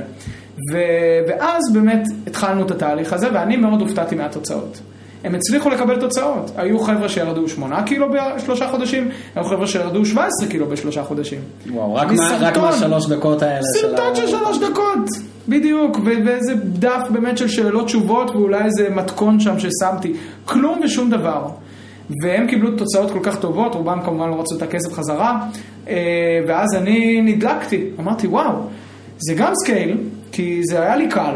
ו- 0.74 1.20
ואז 1.30 1.62
באמת 1.74 2.04
התחלנו 2.28 2.66
את 2.66 2.72
התהליך 2.72 3.14
הזה, 3.14 3.28
ואני 3.34 3.58
מאוד 3.58 3.82
הופתעתי 3.82 4.16
מהתוצאות. 4.16 4.80
הם 5.24 5.36
הצליחו 5.36 5.70
לקבל 5.70 6.00
תוצאות. 6.00 6.52
היו 6.56 6.80
חבר'ה 6.80 7.10
שירדו 7.10 7.48
8 7.50 7.84
קילו 7.84 8.08
בשלושה 8.12 8.68
חודשים, 8.68 9.10
היו 9.36 9.44
חבר'ה 9.44 9.68
שירדו 9.68 10.06
17 10.06 10.48
קילו 10.50 10.66
בשלושה 10.66 11.04
חודשים. 11.04 11.40
וואו, 11.72 11.96
רק 11.96 12.08
מה- 12.12 12.38
רק 12.40 12.58
מהשלוש 12.58 13.08
דקות 13.08 13.42
האלה 13.42 13.62
של 13.62 13.88
סרטון 13.88 14.16
של 14.16 14.28
שלוש 14.28 14.58
דקות, 14.58 15.10
בדיוק, 15.48 15.98
ואיזה 16.06 16.54
דף 16.56 17.02
באמת 17.10 17.38
של 17.38 17.48
שאלות 17.48 17.86
תשובות 17.86 18.32
ואולי 18.32 18.64
איזה 18.66 18.90
מתכון 18.90 19.40
שם 19.40 19.56
ששמתי, 19.60 20.14
כלום 20.46 20.80
ושום 20.84 21.10
דבר. 21.10 21.46
והם 22.24 22.48
קיבלו 22.48 22.72
תוצאות 22.78 23.12
כל 23.12 23.20
כך 23.24 23.40
טובות, 23.40 23.76
רובם 23.76 24.00
כמובן 24.06 24.30
לא 24.30 24.40
רצו 24.40 24.56
את 24.58 24.62
הכסף 24.62 24.94
חזרה, 24.94 25.40
אה, 25.90 25.96
ואז 26.48 26.76
אני 26.76 27.22
נדלקתי, 27.22 27.84
אמרתי 28.00 28.28
וואו, 28.28 28.52
זה 29.18 29.34
גם 29.34 29.52
scale, 29.64 29.98
כי 30.32 30.62
זה 30.70 30.82
היה 30.82 30.96
לי 30.96 31.08
קל, 31.10 31.36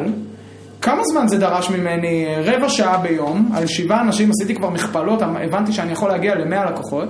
כמה 0.82 1.02
זמן 1.04 1.28
זה 1.28 1.38
דרש 1.38 1.70
ממני? 1.70 2.26
רבע 2.46 2.70
שעה 2.70 2.98
ביום, 2.98 3.50
על 3.56 3.68
שבעה 3.68 4.02
אנשים 4.02 4.30
עשיתי 4.30 4.56
כבר 4.56 4.70
מכפלות, 4.70 5.22
הבנתי 5.22 5.74
שאני 5.74 5.92
יכול 5.92 6.10
להגיע 6.10 6.36
ל-100 6.36 6.70
לקוחות. 6.72 7.10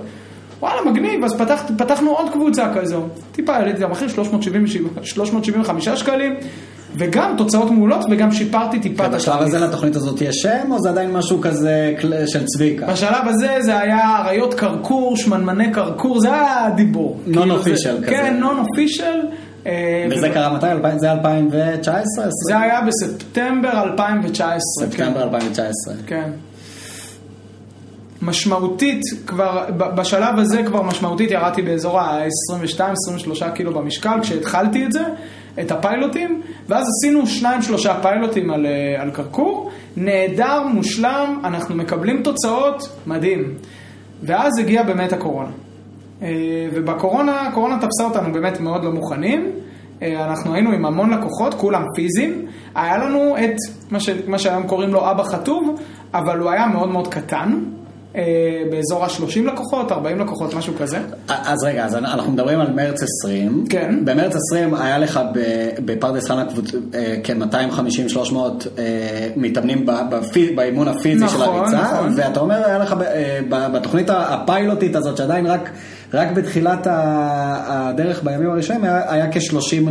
וואלה, 0.60 0.92
מגניב, 0.92 1.24
אז 1.24 1.34
פתח, 1.42 1.64
פתחנו 1.78 2.12
עוד 2.12 2.30
קבוצה 2.34 2.68
כזו. 2.76 3.04
טיפה 3.32 3.56
העליתי 3.56 3.78
את 3.78 3.84
המחיר, 3.84 4.08
377 4.10 4.90
375 5.04 5.90
שקלים, 5.90 6.34
וגם 6.96 7.34
תוצאות 7.38 7.72
מעולות, 7.72 8.06
וגם 8.12 8.32
שיפרתי 8.32 8.80
טיפה 8.80 9.06
את 9.06 9.12
בשלב 9.12 9.42
הזה 9.42 9.60
לתוכנית 9.60 9.96
הזאת 9.96 10.22
יש 10.22 10.36
שם, 10.36 10.72
או 10.72 10.80
זה 10.80 10.90
עדיין 10.90 11.12
משהו 11.12 11.42
כזה 11.42 11.94
של 12.28 12.44
צביקה? 12.46 12.86
בשלב 12.88 13.28
הזה 13.28 13.58
זה 13.60 13.80
היה 13.80 14.18
אריות 14.26 14.54
קרקור, 14.54 15.18
שמנמני 15.18 15.72
קרקור, 15.72 16.20
זה 16.20 16.34
היה 16.34 16.68
כאילו 17.26 17.62
זה- 17.64 17.72
official 17.72 17.98
כזה. 17.98 18.06
כן, 18.10 18.38
נון 18.40 18.60
אופישל. 18.60 19.20
וזה 20.12 20.30
קרה 20.30 20.54
מתי? 20.54 20.66
זה 20.98 21.12
2019? 21.12 22.26
זה 22.48 22.60
היה 22.60 22.82
בספטמבר 22.82 23.84
2019. 23.84 24.58
כן. 24.86 24.92
ספטמבר 24.92 25.24
2019. 25.24 25.94
כן. 26.08 26.32
משמעותית, 28.22 29.02
כבר, 29.28 29.66
בשלב 29.78 30.40
הזה 30.40 30.64
כבר 30.64 30.82
משמעותית 30.82 31.32
ירדתי 31.32 31.62
באזור 31.62 32.00
ה-22-23 32.00 33.52
קילו 33.56 33.74
במשקל 33.74 34.22
כשהתחלתי 34.22 34.86
את 34.86 34.92
זה, 34.92 35.04
את 35.60 35.72
הפיילוטים, 35.72 36.42
ואז 36.68 36.86
עשינו 36.88 37.28
שניים 37.28 37.62
שלושה 37.62 38.00
פיילוטים 38.02 38.52
על, 38.52 38.66
אה, 38.66 39.02
על 39.02 39.12
קרקור, 39.12 39.72
נהדר, 39.98 40.64
מושלם, 40.64 41.42
אנחנו 41.44 41.76
מקבלים 41.76 42.24
תוצאות, 42.24 42.90
מדהים. 43.08 43.54
ואז 44.24 44.60
הגיעה 44.60 44.84
באמת 44.84 45.14
הקורונה. 45.14 45.50
אה, 46.22 46.28
ובקורונה, 46.74 47.42
הקורונה 47.42 47.78
תפסה 47.82 48.04
אותנו 48.04 48.34
באמת 48.34 48.60
מאוד 48.60 48.84
לא 48.84 48.92
מוכנים. 48.92 49.52
אה, 50.02 50.26
אנחנו 50.26 50.54
היינו 50.54 50.72
עם 50.72 50.86
המון 50.86 51.10
לקוחות, 51.14 51.54
כולם 51.54 51.84
פיזיים. 51.96 52.46
היה 52.76 52.98
לנו 52.98 53.36
את 53.38 53.56
מה, 53.92 54.00
ש... 54.00 54.10
מה 54.28 54.40
שהיום 54.40 54.64
קוראים 54.68 54.94
לו 54.94 55.12
אבא 55.12 55.24
חטוב, 55.24 55.80
אבל 56.14 56.40
הוא 56.40 56.50
היה 56.50 56.68
מאוד 56.68 56.90
מאוד 56.90 57.08
קטן. 57.08 57.60
אה, 58.16 58.22
באזור 58.72 59.04
ה-30 59.06 59.42
לקוחות, 59.54 59.92
40 59.92 60.20
לקוחות, 60.20 60.54
משהו 60.54 60.74
כזה. 60.80 61.00
אז 61.28 61.64
רגע, 61.64 61.86
אז 61.86 61.96
אנחנו 61.96 62.32
מדברים 62.32 62.60
על 62.60 62.74
מרץ 62.74 63.00
20. 63.04 63.66
כן. 63.70 64.06
במרץ 64.06 64.36
20 64.36 64.74
היה 64.74 64.98
לך 64.98 65.20
בפרדס 65.86 66.28
חנה 66.28 66.46
קבוצ- 66.46 66.76
אה, 66.96 67.16
כ-250-300 67.24 68.36
מתאמנים 69.36 69.86
באימון 70.56 70.88
הפיזי 70.88 71.28
של 71.30 71.38
נכון, 71.38 71.56
הריצה, 71.60 71.82
נכון. 71.82 72.14
ואתה 72.16 72.40
אומר, 72.40 72.66
היה 72.66 72.78
לך 72.78 72.96
בתוכנית 73.50 74.10
הפיילוטית 74.10 74.96
הזאת, 74.96 75.18
שעדיין 75.18 75.46
רק... 75.46 75.70
רק 76.14 76.32
בתחילת 76.32 76.88
הדרך 76.90 78.24
בימים 78.24 78.52
הראשונים 78.52 78.84
היה, 78.84 79.14
היה 79.14 79.32
כ-30 79.32 79.90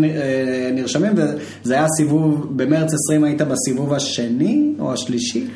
נרשמים 0.72 1.12
וזה 1.16 1.74
היה 1.74 1.86
סיבוב, 1.96 2.46
במרץ 2.56 2.94
20 2.94 3.24
היית 3.24 3.42
בסיבוב 3.42 3.92
השני 3.92 4.72
או 4.78 4.92
השלישי? 4.92 5.46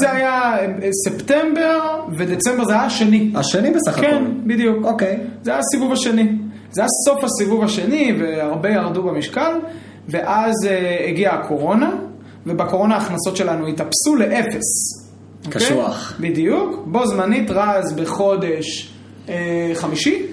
זה 0.00 0.12
היה 0.12 0.58
אה, 0.58 0.88
ספטמבר 1.04 1.78
ודצמבר 2.16 2.64
זה 2.64 2.72
היה 2.72 2.82
השני. 2.82 3.32
השני 3.34 3.70
בסך 3.70 3.98
הכל. 3.98 4.06
כן, 4.06 4.24
בדיוק. 4.46 4.84
אוקיי. 4.84 5.20
זה 5.42 5.50
היה 5.50 5.60
הסיבוב 5.60 5.92
השני. 5.92 6.32
זה 6.72 6.80
היה 6.80 6.88
סוף 7.06 7.24
הסיבוב 7.24 7.64
השני, 7.64 8.14
והרבה 8.20 8.68
ירדו 8.68 9.02
במשקל, 9.02 9.52
ואז 10.08 10.54
uh, 10.64 11.08
הגיעה 11.08 11.34
הקורונה, 11.34 11.90
ובקורונה 12.46 12.94
ההכנסות 12.94 13.36
שלנו 13.36 13.66
התאפסו 13.66 14.16
לאפס. 14.16 15.00
אוקיי? 15.46 15.62
קשוח. 15.62 16.14
בדיוק. 16.20 16.82
בו 16.86 17.06
זמנית 17.06 17.50
רז 17.50 17.92
בחודש 17.92 18.92
חמישי, 19.74 20.26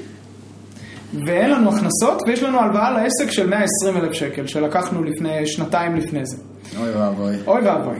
ואין 1.26 1.52
לנו 1.52 1.70
הכנסות, 1.70 2.22
ויש 2.28 2.44
לנו 2.44 2.60
הלוואה 2.60 2.92
לעסק 2.92 3.32
של 3.32 3.50
120 3.50 3.98
אלף 3.98 4.14
שקל, 4.14 4.48
שלקחנו 4.48 5.04
לפני 5.04 5.48
שנתיים 5.48 5.96
לפני 5.96 6.26
זה. 6.26 6.38
אוי 6.80 6.92
ואבוי. 6.92 7.36
אוי 7.48 7.62
ואבוי. 7.62 7.96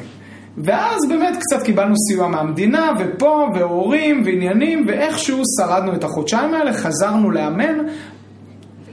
ואז 0.58 1.02
באמת 1.10 1.38
קצת 1.40 1.64
קיבלנו 1.66 1.94
סיוע 2.10 2.28
מהמדינה, 2.28 2.92
ופה, 3.00 3.48
והורים, 3.56 4.22
ועניינים, 4.26 4.86
ואיכשהו 4.88 5.42
שרדנו 5.60 5.96
את 5.96 6.04
החודשיים 6.04 6.54
האלה, 6.54 6.74
חזרנו 6.74 7.32
לאמן. 7.32 7.78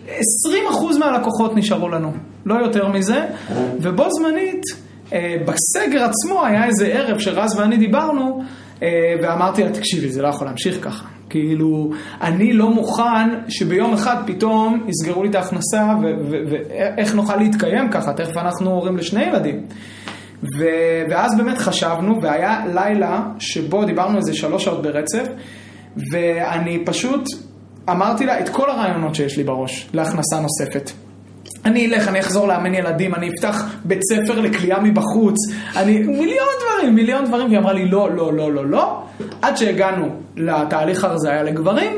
20% 0.07 0.99
מהלקוחות 0.99 1.57
נשארו 1.57 1.89
לנו, 1.89 2.13
לא 2.47 2.55
יותר 2.55 2.89
מזה, 2.89 3.27
ובו 3.81 4.05
זמנית, 4.11 4.63
אה, 5.13 5.37
בסגר 5.47 6.05
עצמו 6.05 6.45
היה 6.45 6.65
איזה 6.65 6.87
ערב 6.87 7.19
שרז 7.19 7.59
ואני 7.59 7.77
דיברנו, 7.77 8.41
אה, 8.41 8.47
ואמרתי 9.23 9.65
לה, 9.65 9.71
תקשיבי, 9.71 10.09
זה 10.09 10.23
לא 10.23 10.29
יכול 10.29 10.47
להמשיך 10.47 10.85
ככה. 10.85 11.05
כאילו, 11.31 11.91
אני 12.21 12.53
לא 12.53 12.71
מוכן 12.71 13.31
שביום 13.49 13.93
אחד 13.93 14.17
פתאום 14.27 14.87
יסגרו 14.89 15.23
לי 15.23 15.29
את 15.31 15.35
ההכנסה, 15.35 15.95
ואיך 16.51 17.15
נוכל 17.15 17.37
להתקיים 17.37 17.91
ככה, 17.91 18.13
תכף 18.13 18.37
אנחנו 18.37 18.71
הורים 18.71 18.97
לשני 18.97 19.23
ילדים. 19.25 19.61
ו- 20.43 21.03
ואז 21.11 21.37
באמת 21.37 21.59
חשבנו, 21.59 22.23
והיה 22.23 22.65
לילה 22.75 23.23
שבו 23.39 23.85
דיברנו 23.85 24.17
איזה 24.19 24.35
שלוש 24.35 24.65
שעות 24.65 24.83
ברצף, 24.83 25.29
ואני 26.13 26.85
פשוט 26.85 27.29
אמרתי 27.91 28.27
לה 28.27 28.41
את 28.41 28.49
כל 28.49 28.71
הרעיונות 28.71 29.15
שיש 29.15 29.37
לי 29.37 29.45
בראש 29.45 29.89
להכנסה 29.95 30.41
נוספת. 30.41 30.91
אני 31.65 31.87
אלך, 31.87 32.09
אני 32.09 32.21
אחזור 32.21 32.49
לאמן 32.49 32.75
ילדים, 32.75 33.15
אני 33.15 33.29
אפתח 33.29 33.65
בית 33.85 34.01
ספר 34.03 34.41
לקליעה 34.41 34.81
מבחוץ, 34.81 35.37
אני, 35.77 35.99
מיליון 35.99 36.49
דברים, 36.61 36.95
מיליון 36.95 37.25
דברים, 37.25 37.47
והיא 37.47 37.59
אמרה 37.59 37.73
לי 37.73 37.91
לא, 37.91 38.11
לא, 38.17 38.33
לא, 38.33 38.53
לא, 38.53 38.67
לא, 38.67 39.03
עד 39.43 39.57
שהגענו 39.57 40.09
לתהליך 40.37 41.05
הרזיה 41.05 41.43
לגברים, 41.43 41.93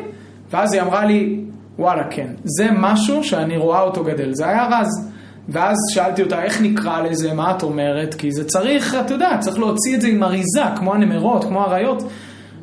ואז 0.50 0.72
היא 0.72 0.82
אמרה 0.82 1.04
לי, 1.04 1.40
וואלה, 1.78 2.02
כן, 2.10 2.28
זה 2.44 2.66
משהו 2.72 3.24
שאני 3.24 3.56
רואה 3.56 3.80
אותו 3.80 4.04
גדל, 4.04 4.34
זה 4.34 4.48
היה 4.48 4.66
רז. 4.66 5.10
ואז 5.48 5.76
שאלתי 5.94 6.22
אותה, 6.22 6.42
איך 6.42 6.62
נקרא 6.62 7.02
לזה, 7.02 7.32
מה 7.32 7.50
את 7.50 7.62
אומרת? 7.62 8.14
כי 8.14 8.32
זה 8.32 8.44
צריך, 8.44 8.94
אתה 8.94 9.14
יודע, 9.14 9.38
צריך 9.40 9.58
להוציא 9.58 9.96
את 9.96 10.00
זה 10.00 10.08
עם 10.08 10.22
אריזה, 10.22 10.62
כמו 10.76 10.94
הנמרות, 10.94 11.44
כמו 11.44 11.62
האריות. 11.62 12.02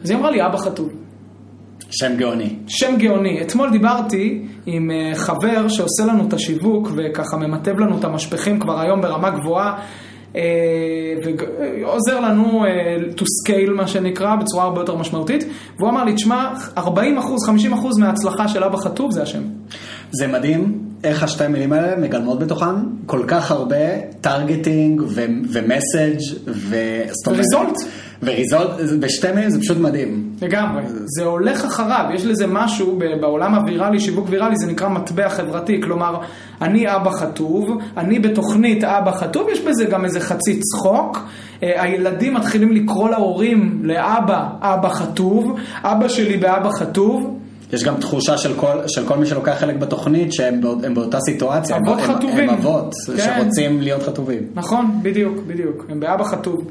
אז 0.03 0.09
היא 0.09 0.17
אמרה 0.17 0.31
לי, 0.31 0.45
אבא 0.45 0.57
חתול. 0.57 1.02
שם 1.99 2.17
גאוני. 2.17 2.55
שם 2.67 2.95
גאוני. 2.97 3.41
אתמול 3.41 3.71
דיברתי 3.71 4.41
עם 4.65 4.91
אה, 4.91 5.15
חבר 5.15 5.67
שעושה 5.67 6.05
לנו 6.07 6.27
את 6.27 6.33
השיווק 6.33 6.89
וככה 6.95 7.37
ממטב 7.37 7.79
לנו 7.79 7.97
את 7.99 8.03
המשפחים 8.03 8.59
כבר 8.59 8.79
היום 8.79 9.01
ברמה 9.01 9.29
גבוהה. 9.29 9.79
אה, 10.35 10.41
ועוזר 11.23 12.19
לנו 12.19 12.65
אה, 12.65 12.69
to 13.17 13.21
scale 13.21 13.71
מה 13.71 13.87
שנקרא 13.87 14.35
בצורה 14.35 14.63
הרבה 14.63 14.81
יותר 14.81 14.95
משמעותית 14.95 15.45
והוא 15.77 15.89
אמר 15.89 16.03
לי 16.03 16.13
תשמע 16.13 16.53
40 16.77 17.17
אחוז 17.17 17.45
50 17.45 17.73
אחוז 17.73 17.97
מההצלחה 17.99 18.47
של 18.47 18.63
אבא 18.63 18.77
חטוב 18.77 19.11
זה 19.11 19.23
השם. 19.23 19.41
זה 20.11 20.27
מדהים 20.27 20.79
איך 21.03 21.23
השתי 21.23 21.47
מילים 21.47 21.73
האלה 21.73 21.95
מגלמות 21.95 22.39
בתוכן 22.39 22.75
כל 23.05 23.23
כך 23.27 23.51
הרבה 23.51 23.99
targeting 24.21 25.01
ו 25.51 25.60
message 25.60 26.19
ו 27.27 27.33
result. 27.33 27.77
ו 28.25 28.31
result, 28.31 28.69
בשתי 28.99 29.31
מילים 29.35 29.49
זה 29.49 29.59
פשוט 29.59 29.77
מדהים. 29.77 30.29
לגמרי, 30.41 30.83
זה 31.05 31.23
הולך 31.23 31.65
אחריו, 31.65 32.05
יש 32.13 32.25
לזה 32.25 32.47
משהו 32.47 32.99
בעולם 33.21 33.55
הוויראלי, 33.55 33.99
שיווק 33.99 34.27
ויראלי, 34.29 34.55
זה 34.55 34.67
נקרא 34.67 34.89
מטבע 34.89 35.29
חברתי, 35.29 35.81
כלומר, 35.81 36.17
אני 36.61 36.95
אבא 36.95 37.11
חטוב, 37.11 37.77
אני 37.97 38.19
בתוכנית 38.19 38.83
אבא 38.83 39.11
חטוב, 39.11 39.47
יש 39.51 39.61
בזה 39.61 39.85
גם 39.85 40.05
איזה 40.05 40.19
חצי 40.19 40.59
צחוק, 40.59 41.19
אה, 41.63 41.83
הילדים 41.83 42.33
מתחילים 42.33 42.71
לקרוא 42.71 43.09
להורים 43.09 43.79
לאבא, 43.83 44.49
אבא 44.61 44.89
חטוב, 44.89 45.59
אבא 45.83 46.07
שלי 46.07 46.37
באבא 46.37 46.69
חטוב, 46.69 47.39
יש 47.73 47.83
גם 47.83 47.95
תחושה 47.95 48.37
של 48.37 48.53
כל, 48.53 48.77
של 48.87 49.07
כל 49.07 49.17
מי 49.17 49.25
שלוקח 49.25 49.55
חלק 49.59 49.75
בתוכנית 49.75 50.33
שהם 50.33 50.61
בא, 50.61 50.89
באותה 50.93 51.19
סיטואציה, 51.19 51.77
אבות 51.77 51.99
הם, 51.99 52.15
חטובים. 52.15 52.49
הם 52.49 52.55
אבות 52.55 52.93
כן. 53.17 53.17
שרוצים 53.17 53.81
להיות 53.81 54.03
חטובים. 54.03 54.41
נכון, 54.55 54.99
בדיוק, 55.01 55.37
בדיוק, 55.47 55.85
הם 55.89 55.99
באבא 55.99 56.23
חטוב. 56.23 56.67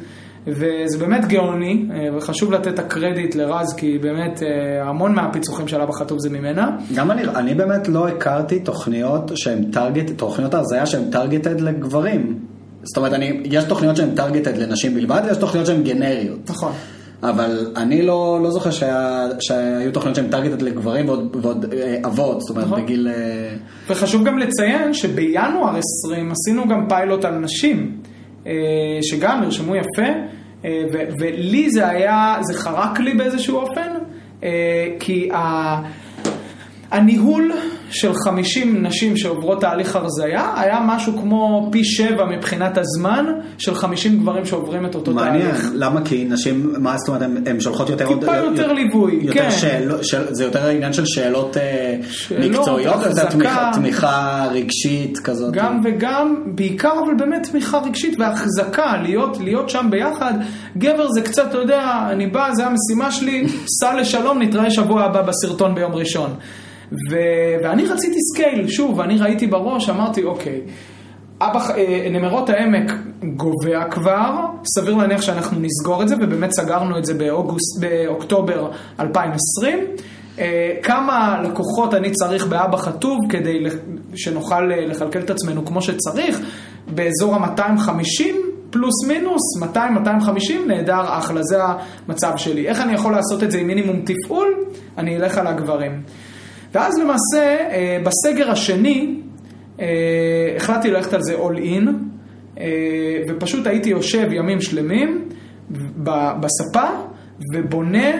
וזה 0.46 0.98
באמת 0.98 1.24
גאוני, 1.24 1.86
אה, 1.90 2.16
וחשוב 2.16 2.52
לתת 2.52 2.68
את 2.68 2.78
הקרדיט 2.78 3.34
לרז, 3.34 3.74
כי 3.76 3.98
באמת 3.98 4.42
אה, 4.42 4.88
המון 4.88 5.14
מהפיצוחים 5.14 5.68
של 5.68 5.80
אבא 5.80 5.92
חטוב 5.92 6.18
זה 6.18 6.30
ממנה. 6.30 6.76
גם 6.94 7.10
אני, 7.10 7.22
אני 7.24 7.54
באמת 7.54 7.88
לא 7.88 8.08
הכרתי 8.08 8.60
תוכניות 8.60 9.30
שהן 9.34 9.64
טרגט, 9.64 10.10
תוכניות 10.16 10.54
ההרזיה 10.54 10.86
שהן 10.86 11.10
טרגטד 11.10 11.60
לגברים. 11.60 12.38
זאת 12.82 12.96
אומרת, 12.96 13.12
אני, 13.12 13.40
יש 13.44 13.64
תוכניות 13.64 13.96
שהן 13.96 14.14
טרגטד 14.14 14.56
לנשים 14.56 14.94
בלבד 14.94 15.22
ויש 15.26 15.36
תוכניות 15.36 15.66
שהן 15.66 15.82
גנריות. 15.82 16.50
נכון. 16.50 16.72
אבל 17.22 17.72
אני 17.76 18.02
לא, 18.02 18.40
לא 18.42 18.50
זוכר 18.50 18.70
שהיה, 18.70 19.26
שהיו 19.40 19.92
תוכניות 19.92 20.16
שהן 20.16 20.30
טרגטד 20.30 20.62
לגברים 20.62 21.08
ועוד, 21.08 21.36
ועוד 21.42 21.66
אה, 21.72 21.96
אבות, 22.06 22.40
זאת 22.40 22.50
אומרת 22.50 22.66
נכון. 22.66 22.82
בגיל... 22.82 23.08
וחשוב 23.88 24.24
גם 24.24 24.38
לציין 24.38 24.94
שבינואר 24.94 25.76
20 26.06 26.32
עשינו 26.32 26.68
גם 26.68 26.86
פיילוט 26.88 27.24
על 27.24 27.34
נשים, 27.38 28.01
שגם 29.02 29.40
נרשמו 29.40 29.76
יפה, 29.76 30.12
אה, 30.64 30.84
ולי 31.18 31.70
זה 31.70 31.88
היה, 31.88 32.36
זה 32.40 32.54
חרק 32.54 33.00
לי 33.00 33.14
באיזשהו 33.14 33.56
אופן, 33.56 33.90
אה, 34.42 34.88
כי 35.00 35.30
ה... 35.32 36.01
הניהול 36.92 37.52
של 37.90 38.12
50 38.14 38.82
נשים 38.86 39.16
שעוברות 39.16 39.60
תהליך 39.60 39.96
הרזייה 39.96 40.52
היה 40.56 40.80
משהו 40.86 41.12
כמו 41.18 41.68
פי 41.72 41.84
7 41.84 42.24
מבחינת 42.36 42.78
הזמן 42.78 43.26
של 43.58 43.74
50 43.74 44.18
גברים 44.20 44.44
שעוברים 44.46 44.86
את 44.86 44.94
אותו 44.94 45.12
מעניין, 45.14 45.46
תהליך. 45.50 45.70
למה? 45.74 46.00
כי 46.04 46.24
נשים, 46.28 46.72
מה 46.78 46.96
זאת 46.98 47.08
אומרת, 47.08 47.22
הן 47.46 47.60
שולחות 47.60 47.90
יותר... 47.90 48.06
טיפה 48.20 48.36
יותר 48.36 48.72
ליווי, 48.72 49.18
יותר 49.22 49.32
כן. 49.42 49.50
שאל- 49.50 50.02
שאל- 50.02 50.26
זה 50.34 50.44
יותר 50.44 50.66
עניין 50.66 50.92
של 50.92 51.06
שאלות 51.06 51.56
אה, 51.56 51.96
שאלות, 52.10 52.50
מקצועיות, 52.50 53.06
או 53.06 53.12
זה. 53.14 53.24
תמיכה- 53.30 53.70
תמיכה 53.74 54.46
רגשית 54.52 55.18
כזאת? 55.18 55.52
גם 55.54 55.80
וגם, 55.84 56.34
בעיקר 56.54 56.92
אבל 57.04 57.14
באמת 57.18 57.48
תמיכה 57.50 57.78
רגשית 57.78 58.16
והחזקה, 58.20 58.96
להיות, 59.02 59.36
להיות 59.40 59.70
שם 59.70 59.86
ביחד. 59.90 60.32
גבר 60.78 61.08
זה 61.10 61.20
קצת, 61.22 61.46
אתה 61.48 61.58
יודע, 61.58 62.06
אני 62.10 62.26
בא, 62.26 62.48
זה 62.54 62.66
המשימה 62.66 63.10
שלי, 63.10 63.44
סע 63.80 63.94
לשלום, 64.00 64.42
נתראה 64.42 64.70
שבוע 64.70 65.02
הבא 65.02 65.22
בסרטון 65.22 65.74
ביום 65.74 65.92
ראשון. 65.94 66.30
ו... 66.92 67.16
ואני 67.62 67.86
רציתי 67.86 68.16
scale, 68.20 68.68
שוב, 68.68 69.00
אני 69.00 69.18
ראיתי 69.18 69.46
בראש, 69.46 69.88
אמרתי, 69.88 70.24
אוקיי, 70.24 70.60
אבא, 71.40 71.74
אה, 71.76 72.08
נמרות 72.10 72.50
העמק 72.50 72.92
גווע 73.36 73.84
כבר, 73.90 74.46
סביר 74.64 74.94
להניח 74.94 75.22
שאנחנו 75.22 75.60
נסגור 75.60 76.02
את 76.02 76.08
זה, 76.08 76.14
ובאמת 76.20 76.52
סגרנו 76.52 76.98
את 76.98 77.04
זה 77.04 77.14
באוגוסט, 77.14 77.80
באוקטובר 77.80 78.70
2020. 79.00 79.78
אה, 80.38 80.74
כמה 80.82 81.42
לקוחות 81.44 81.94
אני 81.94 82.10
צריך 82.10 82.46
באבא 82.46 82.76
חטוב 82.76 83.18
כדי 83.28 83.64
שנוכל 84.14 84.72
אה, 84.72 84.86
לכלכל 84.86 85.18
את 85.18 85.30
עצמנו 85.30 85.66
כמו 85.66 85.82
שצריך, 85.82 86.40
באזור 86.94 87.34
ה-250 87.34 88.24
פלוס 88.70 89.04
מינוס, 89.08 89.42
200-250, 89.62 89.76
נהדר, 90.66 91.04
אחלה, 91.18 91.42
זה 91.42 91.58
המצב 91.62 92.32
שלי. 92.36 92.68
איך 92.68 92.80
אני 92.80 92.92
יכול 92.92 93.12
לעשות 93.12 93.42
את 93.42 93.50
זה 93.50 93.58
עם 93.58 93.66
מינימום 93.66 94.02
תפעול? 94.04 94.48
אני 94.98 95.16
אלך 95.16 95.38
על 95.38 95.46
הגברים. 95.46 96.02
ואז 96.74 96.98
למעשה, 96.98 97.56
אה, 97.70 97.98
בסגר 98.04 98.50
השני, 98.50 99.14
אה, 99.80 99.86
החלטתי 100.56 100.90
ללכת 100.90 101.12
על 101.12 101.22
זה 101.22 101.34
all 101.36 101.56
in, 101.58 101.88
אה, 102.60 102.64
ופשוט 103.28 103.66
הייתי 103.66 103.90
יושב 103.90 104.32
ימים 104.32 104.60
שלמים 104.60 105.28
בספה 106.40 106.84
ובונה 107.54 108.10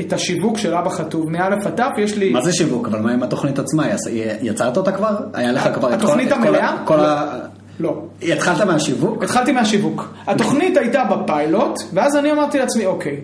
את 0.00 0.12
השיווק 0.12 0.58
של 0.58 0.74
אבא 0.74 0.90
חטוב. 0.90 1.30
מאלף 1.30 1.66
עד 1.66 1.74
כאן 1.76 1.90
יש 1.98 2.16
לי... 2.16 2.30
מה 2.30 2.40
זה 2.40 2.52
שיווק? 2.52 2.88
אבל 2.88 3.00
מה 3.00 3.12
עם 3.12 3.22
התוכנית 3.22 3.58
עצמה? 3.58 3.86
יצ- 3.94 4.08
יצרת 4.42 4.76
אותה 4.76 4.92
כבר? 4.92 5.16
היה 5.34 5.52
לך 5.52 5.68
כבר 5.74 5.88
את 5.94 6.00
כל... 6.00 6.06
התוכנית 6.06 6.32
המלאה? 6.32 6.76
כל 6.84 6.96
לא. 6.96 7.02
ה... 7.02 7.38
לא. 7.80 8.02
התחלת 8.22 8.60
מהשיווק? 8.66 9.22
התחלתי 9.24 9.52
מהשיווק. 9.52 10.14
התוכנית 10.26 10.76
הייתה 10.76 11.04
בפיילוט, 11.04 11.78
ואז 11.92 12.16
אני 12.16 12.32
אמרתי 12.32 12.58
לעצמי, 12.58 12.86
אוקיי, 12.86 13.20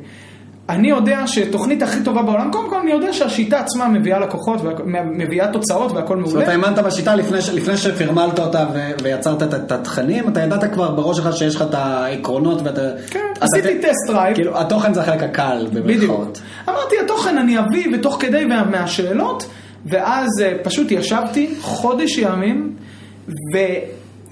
אני 0.73 0.89
יודע 0.89 1.27
שתוכנית 1.27 1.83
הכי 1.83 2.03
טובה 2.05 2.23
בעולם, 2.23 2.51
קודם 2.53 2.70
כל 2.70 2.77
אני 2.77 2.91
יודע 2.91 3.12
שהשיטה 3.12 3.61
עצמה 3.61 3.89
מביאה 3.89 4.18
לקוחות, 4.18 4.61
ומביאה 4.64 5.49
תוצאות 5.53 5.93
והכל 5.93 6.16
זאת 6.25 6.35
אומרת, 6.35 6.49
מעולה. 6.49 6.66
האמנת 6.68 6.85
בשיטה 6.85 7.14
לפני 7.16 7.39
לפני 7.55 7.77
שפרמלת 7.77 8.39
אותה 8.39 8.66
ו- 8.75 8.91
ויצרת 9.03 9.43
את- 9.43 9.73
התכנים, 9.73 10.29
אתה 10.29 10.41
ידעת 10.41 10.73
כבר 10.75 10.91
בראש 10.91 11.16
שלך 11.16 11.37
שיש 11.37 11.57
לך 11.57 11.62
את 11.62 11.75
העקרונות 11.75 12.62
ואתה... 12.64 12.81
כן, 13.11 13.20
אתה- 13.33 13.45
עשיתי 13.45 13.79
test 13.78 14.09
drive. 14.09 14.34
כאילו, 14.35 14.61
התוכן 14.61 14.95
זה 14.95 15.01
החלק 15.01 15.23
הקל, 15.23 15.66
בדיוק. 15.73 15.87
במרכאות. 16.11 16.41
אמרתי, 16.68 16.95
התוכן 17.05 17.39
אני 17.39 17.59
אביא, 17.59 17.87
ותוך 17.95 18.16
כדי 18.20 18.45
מה- 18.45 18.64
מהשאלות, 18.64 19.47
ואז 19.87 20.29
אה, 20.43 20.53
פשוט 20.62 20.91
ישבתי 20.91 21.55
חודש 21.61 22.18
ימים, 22.18 22.73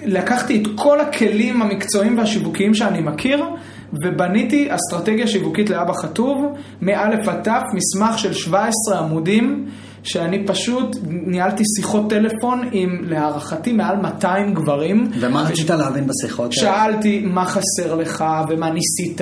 ולקחתי 0.07 0.63
את 0.63 0.69
כל 0.77 1.01
הכלים 1.01 1.63
המקצועיים 1.63 2.19
והשיווקיים 2.19 2.75
שאני 2.75 3.01
מכיר, 3.01 3.45
ובניתי 3.93 4.69
אסטרטגיה 4.75 5.27
שיווקית 5.27 5.71
לאבא 5.71 5.93
חטוב, 5.93 6.45
מאלף 6.83 7.29
עד 7.29 7.43
תף, 7.43 7.63
מסמך 7.75 8.19
של 8.19 8.33
17 8.33 8.99
עמודים, 8.99 9.67
שאני 10.03 10.47
פשוט 10.47 10.97
ניהלתי 11.07 11.63
שיחות 11.77 12.11
טלפון 12.11 12.69
עם, 12.73 13.01
להערכתי, 13.03 13.73
מעל 13.73 13.97
200 13.97 14.55
גברים. 14.55 15.11
ומה 15.21 15.43
רצית 15.43 15.71
להבין 15.71 16.07
בשיחות? 16.07 16.53
שאלתי 16.53 17.23
מה 17.25 17.45
חסר 17.45 17.95
לך 17.95 18.25
ומה 18.49 18.71
ניסית, 18.71 19.21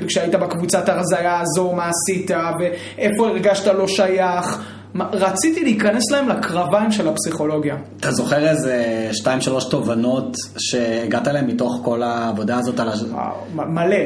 וכשהיית 0.00 0.34
בקבוצת 0.34 0.88
הרזייה 0.88 1.40
הזו 1.40 1.72
מה 1.72 1.88
עשית, 1.88 2.30
ואיפה 2.60 3.28
הרגשת 3.28 3.66
לא 3.66 3.86
שייך. 3.88 4.62
רציתי 5.12 5.64
להיכנס 5.64 6.10
להם 6.10 6.28
לקרביים 6.28 6.92
של 6.92 7.08
הפסיכולוגיה. 7.08 7.76
אתה 8.00 8.10
זוכר 8.10 8.48
איזה 8.48 9.08
שתיים 9.12 9.40
שלוש 9.40 9.64
תובנות 9.64 10.36
שהגעת 10.58 11.28
אליהן 11.28 11.46
מתוך 11.46 11.80
כל 11.84 12.02
העבודה 12.02 12.58
הזאת 12.58 12.80
על 12.80 12.88
הש... 12.88 13.00
מלא. 13.54 13.96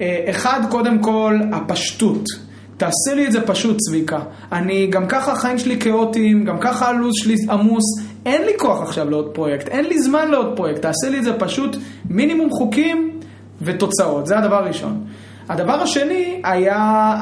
אה, 0.00 0.24
אחד, 0.30 0.60
קודם 0.70 0.98
כל, 0.98 1.38
הפשטות. 1.52 2.24
תעשה 2.76 3.14
לי 3.14 3.26
את 3.26 3.32
זה 3.32 3.40
פשוט, 3.40 3.76
צביקה. 3.78 4.18
אני, 4.52 4.86
גם 4.86 5.06
ככה 5.06 5.32
החיים 5.32 5.58
שלי 5.58 5.80
כאוטיים, 5.80 6.44
גם 6.44 6.58
ככה 6.60 6.88
הלו"ז 6.88 7.14
שלי 7.16 7.34
עמוס. 7.50 7.84
אין 8.26 8.42
לי 8.42 8.52
כוח 8.58 8.82
עכשיו 8.82 9.10
לעוד 9.10 9.30
פרויקט, 9.34 9.68
אין 9.68 9.84
לי 9.84 10.02
זמן 10.02 10.30
לעוד 10.30 10.56
פרויקט. 10.56 10.82
תעשה 10.82 11.08
לי 11.10 11.18
את 11.18 11.24
זה 11.24 11.38
פשוט 11.38 11.76
מינימום 12.10 12.50
חוקים 12.50 13.20
ותוצאות. 13.62 14.26
זה 14.26 14.38
הדבר 14.38 14.56
הראשון. 14.56 15.04
הדבר 15.48 15.72
השני 15.72 16.40
היה 16.44 17.14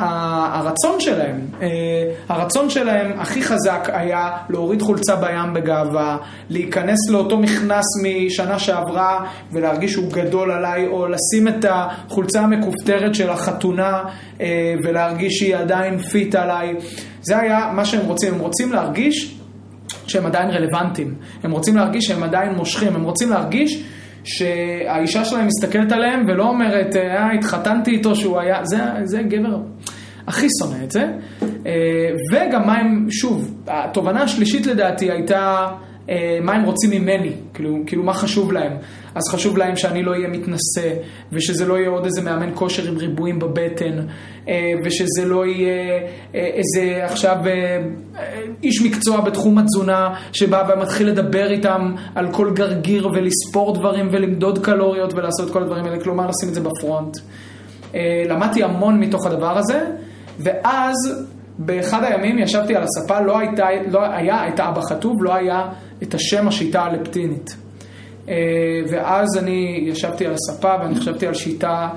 הרצון 0.53 1.01
שלהם. 1.01 1.41
אה, 1.63 1.69
הרצון 2.29 2.71
שלהם 2.71 3.13
הכי 3.19 3.43
חזק 3.43 3.89
היה 3.93 4.31
להוריד 4.51 4.83
חולצה 4.83 5.17
בים 5.17 5.55
בגאווה, 5.55 6.17
להיכנס 6.51 7.11
לאותו 7.11 7.39
מכנס 7.39 7.85
משנה 8.03 8.59
שעברה 8.59 9.27
ולהרגיש 9.53 9.93
שהוא 9.93 10.13
גדול 10.13 10.51
עליי, 10.51 10.87
או 10.87 11.07
לשים 11.07 11.49
את 11.49 11.65
החולצה 11.69 12.41
המכופתרת 12.41 13.15
של 13.15 13.31
החתונה 13.31 14.03
אה, 14.41 14.75
ולהרגיש 14.85 15.39
שהיא 15.39 15.57
עדיין 15.57 15.99
פיט 15.99 16.35
עליי. 16.35 16.75
זה 17.23 17.39
היה 17.39 17.71
מה 17.75 17.85
שהם 17.85 18.07
רוצים. 18.07 18.35
הם 18.35 18.41
רוצים 18.41 18.73
להרגיש 18.73 19.37
שהם 20.07 20.27
עדיין 20.27 20.51
רלוונטיים. 20.51 21.15
הם 21.43 21.51
רוצים 21.51 21.77
להרגיש 21.77 22.05
שהם 22.05 22.23
עדיין 22.23 22.55
מושכים. 22.55 22.97
הם 22.97 23.03
רוצים 23.03 23.31
להרגיש 23.31 23.85
שהאישה 24.27 25.25
שלהם 25.25 25.47
מסתכלת 25.47 25.93
עליהם 25.93 26.25
ולא 26.29 26.49
אומרת, 26.49 26.97
אה, 26.97 27.33
התחתנתי 27.33 27.91
איתו 27.91 28.17
שהוא 28.17 28.41
היה, 28.41 28.65
זה, 28.65 28.79
זה 29.05 29.23
גבר 29.23 29.59
הכי 30.27 30.47
שונא 30.61 30.85
את 30.85 30.91
זה. 30.91 31.05
אה, 31.67 32.11
וגם 32.33 32.67
מה 32.67 32.79
הם, 32.79 33.07
שוב, 33.11 33.55
התובנה 33.67 34.23
השלישית 34.23 34.67
לדעתי 34.67 35.11
הייתה 35.11 35.67
אה, 36.11 36.39
מה 36.43 36.53
הם 36.53 36.65
רוצים 36.65 36.91
ממני, 36.91 37.33
כאילו, 37.55 37.79
כאילו 37.87 38.03
מה 38.03 38.13
חשוב 38.13 38.53
להם. 38.53 38.73
אז 39.17 39.23
חשוב 39.31 39.59
להם 39.59 39.77
שאני 39.77 40.03
לא 40.03 40.11
אהיה 40.11 40.29
מתנשא, 40.29 40.95
ושזה 41.33 41.67
לא 41.67 41.79
יהיה 41.79 41.89
עוד 41.89 42.05
איזה 42.05 42.23
מאמן 42.23 42.51
כושר 42.55 42.89
עם 42.89 42.97
ריבועים 42.97 43.39
בבטן, 43.39 44.07
אה, 44.49 44.73
ושזה 44.85 45.25
לא 45.25 45.47
יהיה 45.47 46.01
אה, 46.35 46.41
איזה 46.41 47.05
עכשיו 47.05 47.37
אה, 47.47 47.83
איש 48.63 48.83
מקצוע 48.83 49.21
בתחום 49.21 49.59
התזונה, 49.59 50.15
שבא 50.33 50.69
ומתחיל 50.69 51.09
לדבר 51.09 51.51
איתם 51.51 51.95
על 52.15 52.33
כל 52.33 52.51
גרגיר 52.55 53.09
ולספור 53.15 53.75
דברים 53.75 54.09
ולמדוד 54.13 54.65
קלוריות 54.65 55.15
ולעשות 55.15 55.51
כל 55.51 55.63
הדברים 55.63 55.85
האלה, 55.85 56.01
כלומר 56.01 56.27
לשים 56.27 56.49
את 56.49 56.55
זה 56.55 56.61
בפרונט. 56.61 57.17
למדתי 58.29 58.63
המון 58.65 59.01
מתוך 59.01 59.27
הדבר 59.27 59.59
הזה, 59.59 59.85
ואז 60.39 60.95
באחד 61.59 62.05
הימים 62.05 62.39
ישבתי 62.39 62.77
על 62.77 62.83
הספה, 62.83 63.21
לא 63.21 63.39
הייתה, 63.39 63.67
לא 63.91 64.03
היה, 64.03 64.43
הייתה 64.43 64.69
אבא 64.69 64.81
חטוב, 64.81 65.25
לא 65.25 65.35
היה 65.35 65.69
את 66.03 66.15
השם 66.15 66.49
השיטה 66.49 66.83
הלפטינית. 66.83 67.57
אה, 68.29 68.35
ואז 68.89 69.27
אני 69.39 69.79
ישבתי 69.83 70.27
על 70.27 70.33
הספה 70.35 70.75
ואני 70.83 70.95
חשבתי 70.95 71.27
על 71.27 71.35
שיטה 71.35 71.89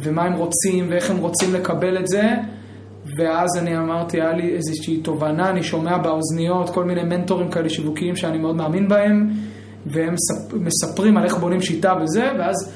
ומה 0.00 0.22
הם 0.22 0.32
רוצים 0.32 0.86
ואיך 0.90 1.10
הם 1.10 1.16
רוצים 1.16 1.54
לקבל 1.54 1.98
את 1.98 2.06
זה. 2.06 2.22
ואז 3.18 3.48
אני 3.58 3.76
אמרתי, 3.78 4.20
היה 4.20 4.32
לי 4.32 4.54
איזושהי 4.56 4.96
תובנה, 4.96 5.50
אני 5.50 5.62
שומע 5.62 5.98
באוזניות 5.98 6.70
כל 6.70 6.84
מיני 6.84 7.02
מנטורים 7.04 7.50
כאלה 7.50 7.68
שיווקיים 7.68 8.16
שאני 8.16 8.38
מאוד 8.38 8.56
מאמין 8.56 8.88
בהם, 8.88 9.30
והם 9.86 10.14
מספ- 10.14 10.54
מספרים 10.60 11.16
על 11.16 11.24
איך 11.24 11.36
בונים 11.38 11.60
שיטה 11.62 11.94
וזה, 12.02 12.24
ואז 12.38 12.72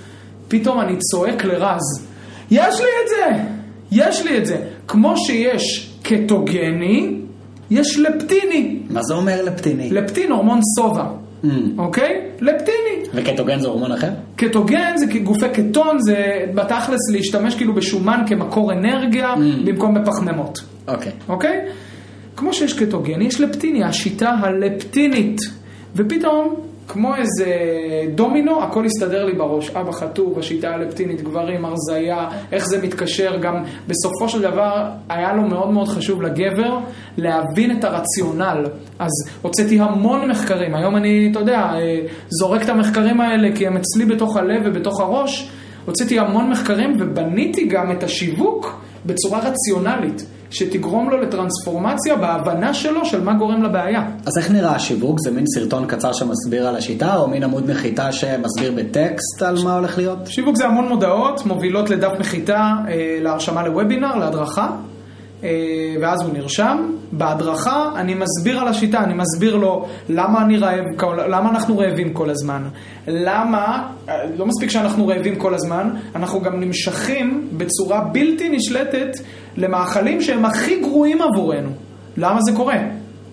פתאום 0.48 0.80
אני 0.80 0.96
צועק 0.98 1.44
לרז, 1.44 2.06
יש 2.50 2.80
לי 2.80 2.86
את 3.04 3.08
זה! 3.08 3.42
יש 3.92 4.26
לי 4.26 4.38
את 4.38 4.46
זה! 4.46 4.56
כמו 4.88 5.16
שיש 5.16 5.94
קטוגני, 6.02 7.16
יש 7.70 7.98
לפטיני. 7.98 8.78
מה 8.90 9.02
זה 9.02 9.14
אומר 9.14 9.44
לפטיני? 9.44 9.90
לפטין 9.90 10.32
הורמון 10.32 10.60
שובע, 10.78 11.04
Mm. 11.44 11.48
אוקיי? 11.78 12.20
לפטיני. 12.40 13.02
וקטוגן 13.14 13.60
זה 13.60 13.68
הורמון 13.68 13.92
אחר? 13.92 14.08
קטוגן 14.36 14.92
זה 14.96 15.06
גופי 15.22 15.46
קטון, 15.48 15.96
זה 16.00 16.16
בתכלס 16.54 17.10
להשתמש 17.12 17.54
כאילו 17.54 17.74
בשומן 17.74 18.22
כמקור 18.26 18.72
אנרגיה 18.72 19.34
Mm. 19.34 19.38
במקום 19.66 19.94
בפחמימות, 19.94 20.58
אוקיי. 20.88 21.12
אוקיי? 21.28 21.60
כמו 22.36 22.52
שיש 22.52 22.72
קטוגן, 22.72 23.22
יש 23.22 23.40
לפטיני, 23.40 23.84
השיטה 23.84 24.30
הלפטינית. 24.30 25.38
ופתאום, 25.96 26.54
כמו 26.92 27.16
איזה 27.16 27.46
דומינו, 28.14 28.62
הכל 28.62 28.84
הסתדר 28.84 29.24
לי 29.24 29.32
בראש. 29.32 29.70
אבא 29.70 29.92
חטוב, 29.92 30.38
השיטה 30.38 30.68
הלפטינית, 30.68 31.22
גברים, 31.22 31.64
הרזייה, 31.64 32.28
איך 32.52 32.66
זה 32.66 32.82
מתקשר. 32.82 33.36
גם 33.36 33.54
בסופו 33.88 34.28
של 34.28 34.42
דבר, 34.42 34.84
היה 35.08 35.32
לו 35.32 35.42
מאוד 35.42 35.70
מאוד 35.70 35.88
חשוב 35.88 36.22
לגבר 36.22 36.78
להבין 37.16 37.78
את 37.78 37.84
הרציונל. 37.84 38.64
אז 38.98 39.10
הוצאתי 39.42 39.80
המון 39.80 40.30
מחקרים. 40.30 40.74
היום 40.74 40.96
אני, 40.96 41.28
אתה 41.30 41.38
יודע, 41.38 41.58
אה, 41.58 42.00
זורק 42.28 42.62
את 42.62 42.68
המחקרים 42.68 43.20
האלה 43.20 43.56
כי 43.56 43.66
הם 43.66 43.76
אצלי 43.76 44.04
בתוך 44.04 44.36
הלב 44.36 44.62
ובתוך 44.64 45.00
הראש. 45.00 45.50
הוצאתי 45.86 46.18
המון 46.18 46.50
מחקרים 46.50 46.96
ובניתי 46.98 47.66
גם 47.66 47.92
את 47.92 48.02
השיווק 48.02 48.80
בצורה 49.06 49.38
רציונלית, 49.38 50.26
שתגרום 50.50 51.10
לו 51.10 51.16
לטרנספורמציה 51.20 52.16
בהבנה 52.16 52.74
שלו 52.74 53.04
של 53.04 53.24
מה 53.24 53.34
גורם 53.34 53.62
לבעיה. 53.62 54.02
אז 54.26 54.38
איך 54.38 54.50
נראה 54.50 54.74
השיווק? 54.74 55.18
זה 55.20 55.30
מין 55.30 55.44
סרטון 55.54 55.86
קצר 55.86 56.12
שמסביר 56.12 56.68
על 56.68 56.76
השיטה, 56.76 57.16
או 57.16 57.28
מין 57.28 57.44
עמוד 57.44 57.70
נחיתה 57.70 58.12
שמסביר 58.12 58.72
בטקסט 58.76 59.42
על 59.42 59.56
מה 59.64 59.74
הולך 59.74 59.98
להיות? 59.98 60.18
שיווק 60.26 60.56
זה 60.56 60.66
המון 60.66 60.88
מודעות, 60.88 61.46
מובילות 61.46 61.90
לדף 61.90 62.12
נחיתה, 62.18 62.72
אה, 62.88 63.18
להרשמה 63.20 63.62
לוובינר, 63.62 64.16
להדרכה. 64.16 64.70
אה, 65.44 65.94
ואז 66.00 66.22
הוא 66.22 66.32
נרשם. 66.32 66.90
בהדרכה 67.12 67.90
אני 67.96 68.14
מסביר 68.14 68.60
על 68.60 68.68
השיטה, 68.68 69.04
אני 69.04 69.14
מסביר 69.14 69.56
לו 69.56 69.86
למה 70.08 70.42
אני 70.44 70.56
רעב, 70.56 70.84
למה 71.28 71.50
אנחנו 71.50 71.78
רעבים 71.78 72.12
כל 72.12 72.30
הזמן. 72.30 72.62
למה, 73.06 73.88
אה, 74.08 74.14
לא 74.36 74.46
מספיק 74.46 74.70
שאנחנו 74.70 75.06
רעבים 75.06 75.36
כל 75.36 75.54
הזמן, 75.54 75.90
אנחנו 76.14 76.40
גם 76.40 76.60
נמשכים 76.60 77.48
בצורה 77.56 78.00
בלתי 78.00 78.48
נשלטת 78.48 79.16
למאכלים 79.56 80.20
שהם 80.22 80.44
הכי 80.44 80.80
גרועים 80.80 81.22
עבורנו. 81.22 81.70
למה 82.16 82.40
זה 82.42 82.52
קורה? 82.52 82.76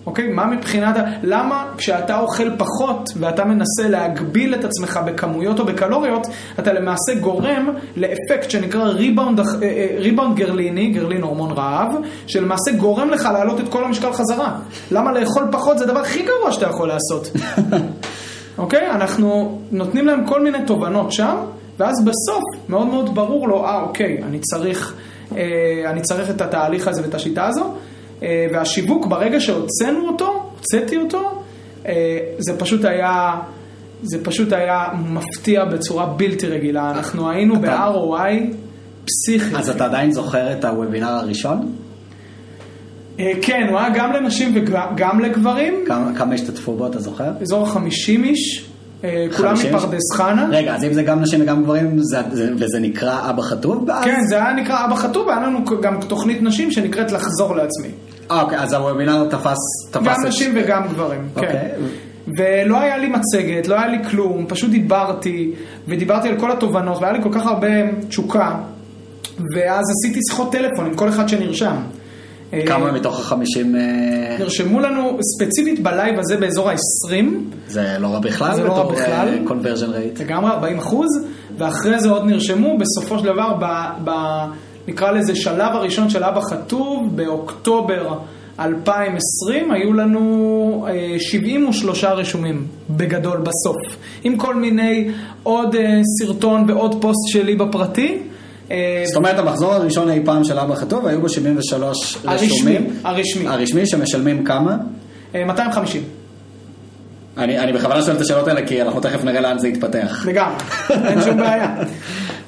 אוקיי? 0.08 0.28
מה 0.28 0.46
מבחינת, 0.46 0.96
למה 1.22 1.64
כשאתה 1.76 2.20
אוכל 2.20 2.56
פחות 2.56 3.08
ואתה 3.16 3.44
מנסה 3.44 3.88
להגביל 3.88 4.54
את 4.54 4.64
עצמך 4.64 5.00
בכמויות 5.06 5.60
או 5.60 5.64
בקלוריות, 5.64 6.26
אתה 6.58 6.72
למעשה 6.72 7.14
גורם 7.20 7.68
לאפקט 7.96 8.50
שנקרא 8.50 8.84
ריבאונד, 8.84 9.40
אה, 9.40 9.44
אה, 9.62 9.86
ריבאונד 9.98 10.36
גרליני, 10.36 10.88
גרלין 10.88 11.22
הורמון 11.22 11.50
רעב, 11.50 11.94
שלמעשה 12.26 12.72
גורם 12.72 13.10
לך 13.10 13.28
להעלות 13.32 13.60
את 13.60 13.68
כל 13.68 13.84
המשקל 13.84 14.12
חזרה. 14.12 14.58
למה 14.90 15.12
לאכול 15.12 15.44
פחות 15.52 15.78
זה 15.78 15.84
הדבר 15.84 16.00
הכי 16.00 16.22
גרוע 16.22 16.52
שאתה 16.52 16.66
יכול 16.66 16.88
לעשות. 16.88 17.30
אוקיי? 18.58 18.90
אנחנו 18.90 19.58
נותנים 19.70 20.06
להם 20.06 20.26
כל 20.26 20.42
מיני 20.42 20.58
תובנות 20.66 21.12
שם, 21.12 21.36
ואז 21.78 22.04
בסוף 22.04 22.68
מאוד 22.68 22.86
מאוד 22.86 23.14
ברור 23.14 23.48
לו, 23.48 23.64
אה 23.64 23.82
אוקיי, 23.82 24.22
אני 24.22 24.38
צריך, 24.38 24.94
אה, 24.94 25.07
אני 25.86 26.00
צריך 26.02 26.30
את 26.30 26.40
התהליך 26.40 26.88
הזה 26.88 27.02
ואת 27.02 27.14
השיטה 27.14 27.46
הזו. 27.46 27.74
אה, 28.22 28.46
והשיווק, 28.52 29.06
ברגע 29.06 29.40
שהוצאנו 29.40 30.08
אותו, 30.08 30.50
הוצאתי 30.56 30.96
אותו, 30.96 31.42
אה, 31.86 32.18
זה 32.38 32.58
פשוט 32.58 32.84
היה, 32.84 33.40
זה 34.02 34.24
פשוט 34.24 34.52
היה 34.52 34.84
מפתיע 35.08 35.64
בצורה 35.64 36.06
בלתי 36.06 36.46
רגילה. 36.46 36.90
אנחנו 36.90 37.30
היינו 37.30 37.60
ב-ROI 37.60 38.54
פסיכי. 39.04 39.56
אז 39.56 39.70
אתה 39.70 39.84
עדיין 39.84 40.12
זוכר 40.12 40.52
את 40.52 40.64
הוובינר 40.64 41.08
הראשון? 41.08 41.72
אה, 43.20 43.32
כן, 43.42 43.66
הוא 43.70 43.78
היה 43.78 43.88
גם 43.94 44.12
לנשים 44.12 44.52
וגם 44.54 45.20
לגברים. 45.20 45.74
כמה, 45.86 46.12
כמה 46.16 46.34
השתתפו 46.34 46.76
בו, 46.76 46.86
אתה 46.86 47.00
זוכר? 47.00 47.30
אזור 47.40 47.66
ה-50 47.66 48.24
איש. 48.24 48.67
כולם 49.36 49.54
מפרדס 49.54 50.12
חנה. 50.16 50.48
רגע, 50.50 50.74
אז 50.74 50.84
אם 50.84 50.92
זה 50.92 51.02
גם 51.02 51.20
נשים 51.20 51.42
וגם 51.42 51.62
גברים, 51.62 51.98
זה, 51.98 52.18
זה, 52.32 52.50
וזה 52.56 52.78
נקרא 52.80 53.30
אבא 53.30 53.42
חטוב? 53.42 53.88
כן, 54.04 54.20
זה 54.28 54.36
היה 54.36 54.52
נקרא 54.52 54.84
אבא 54.84 54.94
חטוב, 54.94 55.26
והיה 55.26 55.40
לנו 55.40 55.64
גם 55.80 56.00
תוכנית 56.00 56.42
נשים 56.42 56.70
שנקראת 56.70 57.12
לחזור 57.12 57.56
לעצמי. 57.56 57.88
אה, 58.30 58.42
אוקיי, 58.42 58.58
אז 58.58 58.72
הוובינר 58.72 59.26
תפס... 59.30 59.56
תפס 59.90 60.02
גם 60.04 60.26
נשים 60.26 60.52
וגם 60.56 60.88
גברים, 60.88 61.28
כן. 61.34 61.40
אוקיי. 61.40 61.70
ולא 62.38 62.80
היה 62.80 62.98
לי 62.98 63.08
מצגת, 63.08 63.68
לא 63.68 63.74
היה 63.74 63.88
לי 63.88 64.04
כלום, 64.10 64.46
פשוט 64.48 64.70
דיברתי, 64.70 65.52
ודיברתי 65.88 66.28
על 66.28 66.38
כל 66.40 66.52
התובנות, 66.52 66.98
והיה 67.00 67.12
לי 67.12 67.22
כל 67.22 67.32
כך 67.32 67.46
הרבה 67.46 67.68
תשוקה, 68.08 68.54
ואז 69.54 69.84
עשיתי 69.90 70.20
שיחות 70.30 70.52
טלפון 70.52 70.86
עם 70.86 70.94
כל 70.94 71.08
אחד 71.08 71.28
שנרשם. 71.28 71.76
כמה 72.66 72.86
אה, 72.86 72.92
מתוך 72.92 73.20
החמישים... 73.20 73.76
אה, 73.76 74.36
נרשמו 74.38 74.80
לנו 74.80 75.18
ספציפית 75.22 75.82
בלייב 75.82 76.18
הזה 76.18 76.36
באזור 76.36 76.70
ה-20. 76.70 77.24
זה 77.66 77.96
לא 78.00 78.06
רע 78.08 78.18
בכלל, 78.18 78.54
זה 78.54 78.64
לא 78.64 78.72
רע 78.72 78.92
בכלל. 78.92 79.38
conversion 79.44 79.90
rate. 79.90 80.20
לגמרי 80.20 80.50
40 80.50 80.78
אחוז, 80.78 81.08
ואחרי 81.58 82.00
זה 82.00 82.10
עוד 82.10 82.24
נרשמו, 82.26 82.78
בסופו 82.78 83.18
של 83.18 83.24
דבר, 83.24 83.54
ב, 83.60 83.64
ב, 84.04 84.10
נקרא 84.88 85.10
לזה 85.10 85.34
שלב 85.36 85.74
הראשון 85.74 86.10
של 86.10 86.24
אבא 86.24 86.40
חטוב, 86.40 87.16
באוקטובר 87.16 88.18
2020, 88.60 89.70
היו 89.70 89.92
לנו 89.92 90.86
73 91.18 92.04
אה, 92.04 92.12
רשומים, 92.12 92.66
בגדול, 92.90 93.38
בסוף. 93.38 93.96
עם 94.24 94.36
כל 94.36 94.54
מיני 94.54 95.08
עוד 95.42 95.76
סרטון 96.18 96.64
ועוד 96.70 97.02
פוסט 97.02 97.28
שלי 97.28 97.56
בפרטי. 97.56 98.22
אה, 98.70 99.02
זאת 99.06 99.16
אומרת, 99.16 99.38
המחזור 99.38 99.74
הראשון 99.74 100.10
אי 100.10 100.20
פעם 100.24 100.44
של 100.44 100.58
אבא 100.58 100.74
חטוב, 100.74 101.06
היו 101.06 101.20
בו 101.20 101.28
73 101.28 102.16
רשומים. 102.24 102.90
הרשמי. 103.04 103.48
הרשמי, 103.48 103.86
שמשלמים 103.86 104.44
כמה? 104.44 104.76
250. 105.34 106.02
אה, 106.02 107.44
אני, 107.44 107.58
אני 107.58 107.72
בכוונה 107.72 108.02
שואל 108.02 108.16
את 108.16 108.20
השאלות 108.20 108.48
האלה, 108.48 108.66
כי 108.66 108.82
אנחנו 108.82 109.00
תכף 109.00 109.24
נראה 109.24 109.40
לאן 109.40 109.58
זה 109.58 109.68
יתפתח. 109.68 110.26
לגמרי, 110.26 110.56
אין 110.90 111.22
שום 111.22 111.36
בעיה. 111.36 111.76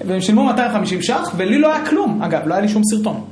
והם 0.07 0.21
שילמו 0.21 0.45
250 0.45 1.03
ש"ח, 1.03 1.35
ולי 1.37 1.59
לא 1.59 1.75
היה 1.75 1.87
כלום. 1.87 2.23
אגב, 2.23 2.41
לא 2.47 2.55
היה 2.55 2.63
לי 2.63 2.69
שום 2.69 2.83
סרטון. 2.85 3.25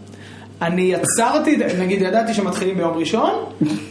אני 0.62 0.82
יצרתי, 0.82 1.59
נגיד 1.78 2.03
ידעתי 2.03 2.34
שמתחילים 2.34 2.76
ביום 2.76 2.99
ראשון, 2.99 3.30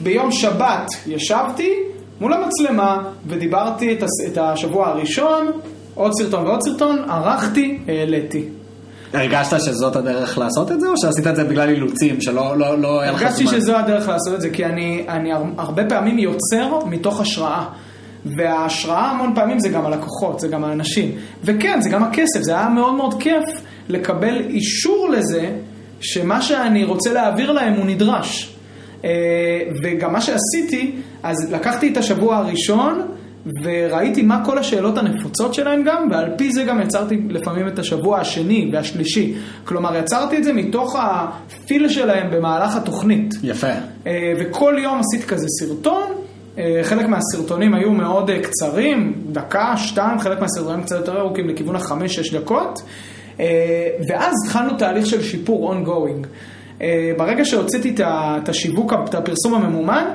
ביום 0.04 0.32
שבת 0.32 0.88
ישבתי 1.08 1.74
מול 2.22 2.34
המצלמה 2.34 3.04
ודיברתי 3.28 3.98
את 4.28 4.38
השבוע 4.38 4.88
הראשון, 4.88 5.52
עוד 5.96 6.12
סרטון 6.14 6.46
ועוד 6.48 6.62
סרטון, 6.62 7.10
ערכתי, 7.10 7.78
העליתי. 7.88 8.44
הרגשת 9.14 9.60
שזאת 9.60 9.96
הדרך 9.96 10.38
לעשות 10.38 10.72
את 10.72 10.80
זה, 10.80 10.88
או 10.88 10.98
שעשית 10.98 11.28
את 11.28 11.36
זה 11.36 11.44
בגלל 11.44 11.70
אילוצים, 11.70 12.22
שלא 12.22 12.58
לא, 12.58 12.80
לא 12.80 13.02
היה 13.02 13.12
לך 13.12 13.18
זמן? 13.18 13.28
הרגשתי 13.28 13.48
שזו 13.48 13.78
הדרך 13.78 14.08
לעשות 14.08 14.34
את 14.34 14.42
זה, 14.42 14.50
כי 14.50 14.66
אני, 14.66 15.06
אני 15.10 15.30
הרבה 15.58 15.86
פעמים 15.86 16.20
יוצר 16.20 16.80
מתוך 16.86 17.22
השראה. 17.22 17.66
וההשראה 18.38 19.12
המון 19.12 19.36
פעמים 19.36 19.60
זה 19.60 19.70
גם 19.70 19.86
הלקוחות, 19.86 20.40
זה 20.40 20.48
גם 20.48 20.64
האנשים. 20.64 21.12
וכן, 21.44 21.82
זה 21.82 21.90
גם 21.90 22.04
הכסף, 22.04 22.42
זה 22.42 22.52
היה 22.52 22.70
מאוד 22.70 22.94
מאוד 22.94 23.22
כיף 23.22 23.44
לקבל 23.90 24.42
אישור 24.50 25.10
לזה 25.10 25.50
שמה 26.00 26.42
שאני 26.42 26.84
רוצה 26.84 27.14
להעביר 27.14 27.52
להם 27.52 27.74
הוא 27.74 27.86
נדרש. 27.86 28.56
אה, 29.06 29.10
וגם 29.84 30.14
מה 30.14 30.22
שעשיתי, 30.22 30.96
אז 31.24 31.54
לקחתי 31.54 31.92
את 31.92 31.98
השבוע 31.98 32.38
הראשון, 32.38 33.02
וראיתי 33.64 34.22
מה 34.22 34.46
כל 34.46 34.58
השאלות 34.58 34.98
הנפוצות 34.98 35.54
שלהם 35.54 35.84
גם, 35.84 36.08
ועל 36.12 36.30
פי 36.38 36.52
זה 36.52 36.64
גם 36.64 36.82
יצרתי 36.82 37.22
לפעמים 37.30 37.68
את 37.68 37.80
השבוע 37.80 38.20
השני 38.20 38.70
והשלישי. 38.74 39.34
כלומר, 39.66 39.96
יצרתי 39.96 40.38
את 40.38 40.44
זה 40.44 40.54
מתוך 40.54 40.96
הפיל 41.00 41.90
שלהם 41.90 42.32
במהלך 42.32 42.76
התוכנית. 42.76 43.36
יפה. 43.44 43.68
אה, 44.08 44.34
וכל 44.40 44.76
יום 44.84 45.00
עשיתי 45.00 45.28
כזה 45.28 45.46
סרטון. 45.60 46.04
אה, 46.58 46.80
חלק 46.84 47.06
מהסרטונים 47.06 47.74
היו 47.74 47.92
מאוד 47.92 48.30
אה, 48.30 48.40
קצרים, 48.40 49.14
דקה, 49.32 49.74
שתיים, 49.78 50.20
חלק 50.20 50.40
מהסרטונים 50.40 50.84
קצת 50.84 50.96
יותר 50.96 51.20
ארוכים 51.20 51.50
לכיוון 51.50 51.76
החמש-שש 51.76 52.34
דקות. 52.34 52.82
ואז 54.10 54.34
התחלנו 54.46 54.78
תהליך 54.78 55.06
של 55.06 55.24
שיפור 55.24 55.74
ongoing. 55.74 56.28
ברגע 57.18 57.46
שהוצאתי 57.46 57.96
את 58.02 58.50
השיווק, 58.50 58.94
את 59.10 59.16
הפרסום 59.16 59.54
הממומן, 59.54 60.06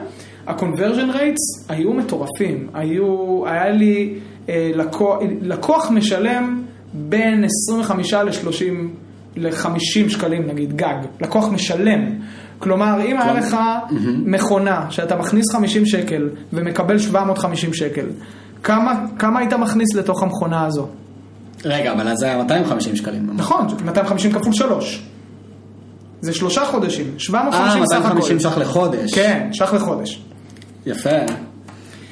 ה-conversion 0.47 1.15
rates 1.15 1.69
היו 1.69 1.93
מטורפים. 1.93 2.69
היו, 2.75 3.43
היה 3.47 3.71
לי 3.71 4.15
אה, 4.49 4.71
לקוח, 4.75 5.19
לקוח 5.43 5.91
משלם 5.91 6.63
בין 6.93 7.45
25 7.45 8.15
ל-30, 8.15 8.65
ל-50 9.37 10.09
שקלים 10.09 10.47
נגיד, 10.47 10.77
גג. 10.77 10.95
לקוח 11.21 11.49
משלם. 11.49 12.01
כלומר, 12.59 13.01
אם 13.05 13.19
היה 13.19 13.33
לך 13.33 13.57
מכונה 14.27 14.87
שאתה 14.91 15.17
מכניס 15.17 15.53
50 15.53 15.87
שקל 15.87 16.29
ומקבל 16.53 16.99
750 16.99 17.75
שקל, 17.75 18.07
כמה, 18.63 19.05
כמה 19.19 19.39
היית 19.39 19.53
מכניס 19.53 19.95
לתוך 19.95 20.23
המכונה 20.23 20.67
הזו? 20.67 20.89
רגע, 21.65 21.93
אבל 21.93 22.09
אז 22.09 22.19
זה 22.19 22.27
היה 22.27 22.37
250 22.37 22.97
שקלים. 22.97 23.31
נכון, 23.35 23.67
250 23.85 24.33
כפול 24.33 24.53
3. 24.53 25.03
זה 26.21 26.33
שלושה 26.33 26.65
חודשים, 26.65 27.07
750 27.19 27.87
סך 27.87 27.97
הכל. 27.97 28.07
אה, 28.07 28.15
250 28.15 28.41
ש"ח 28.41 28.59
לחודש. 28.59 29.15
כן, 29.15 29.49
ש"ח 29.53 29.75
לחודש. 29.75 30.23
יפה. 30.87 31.19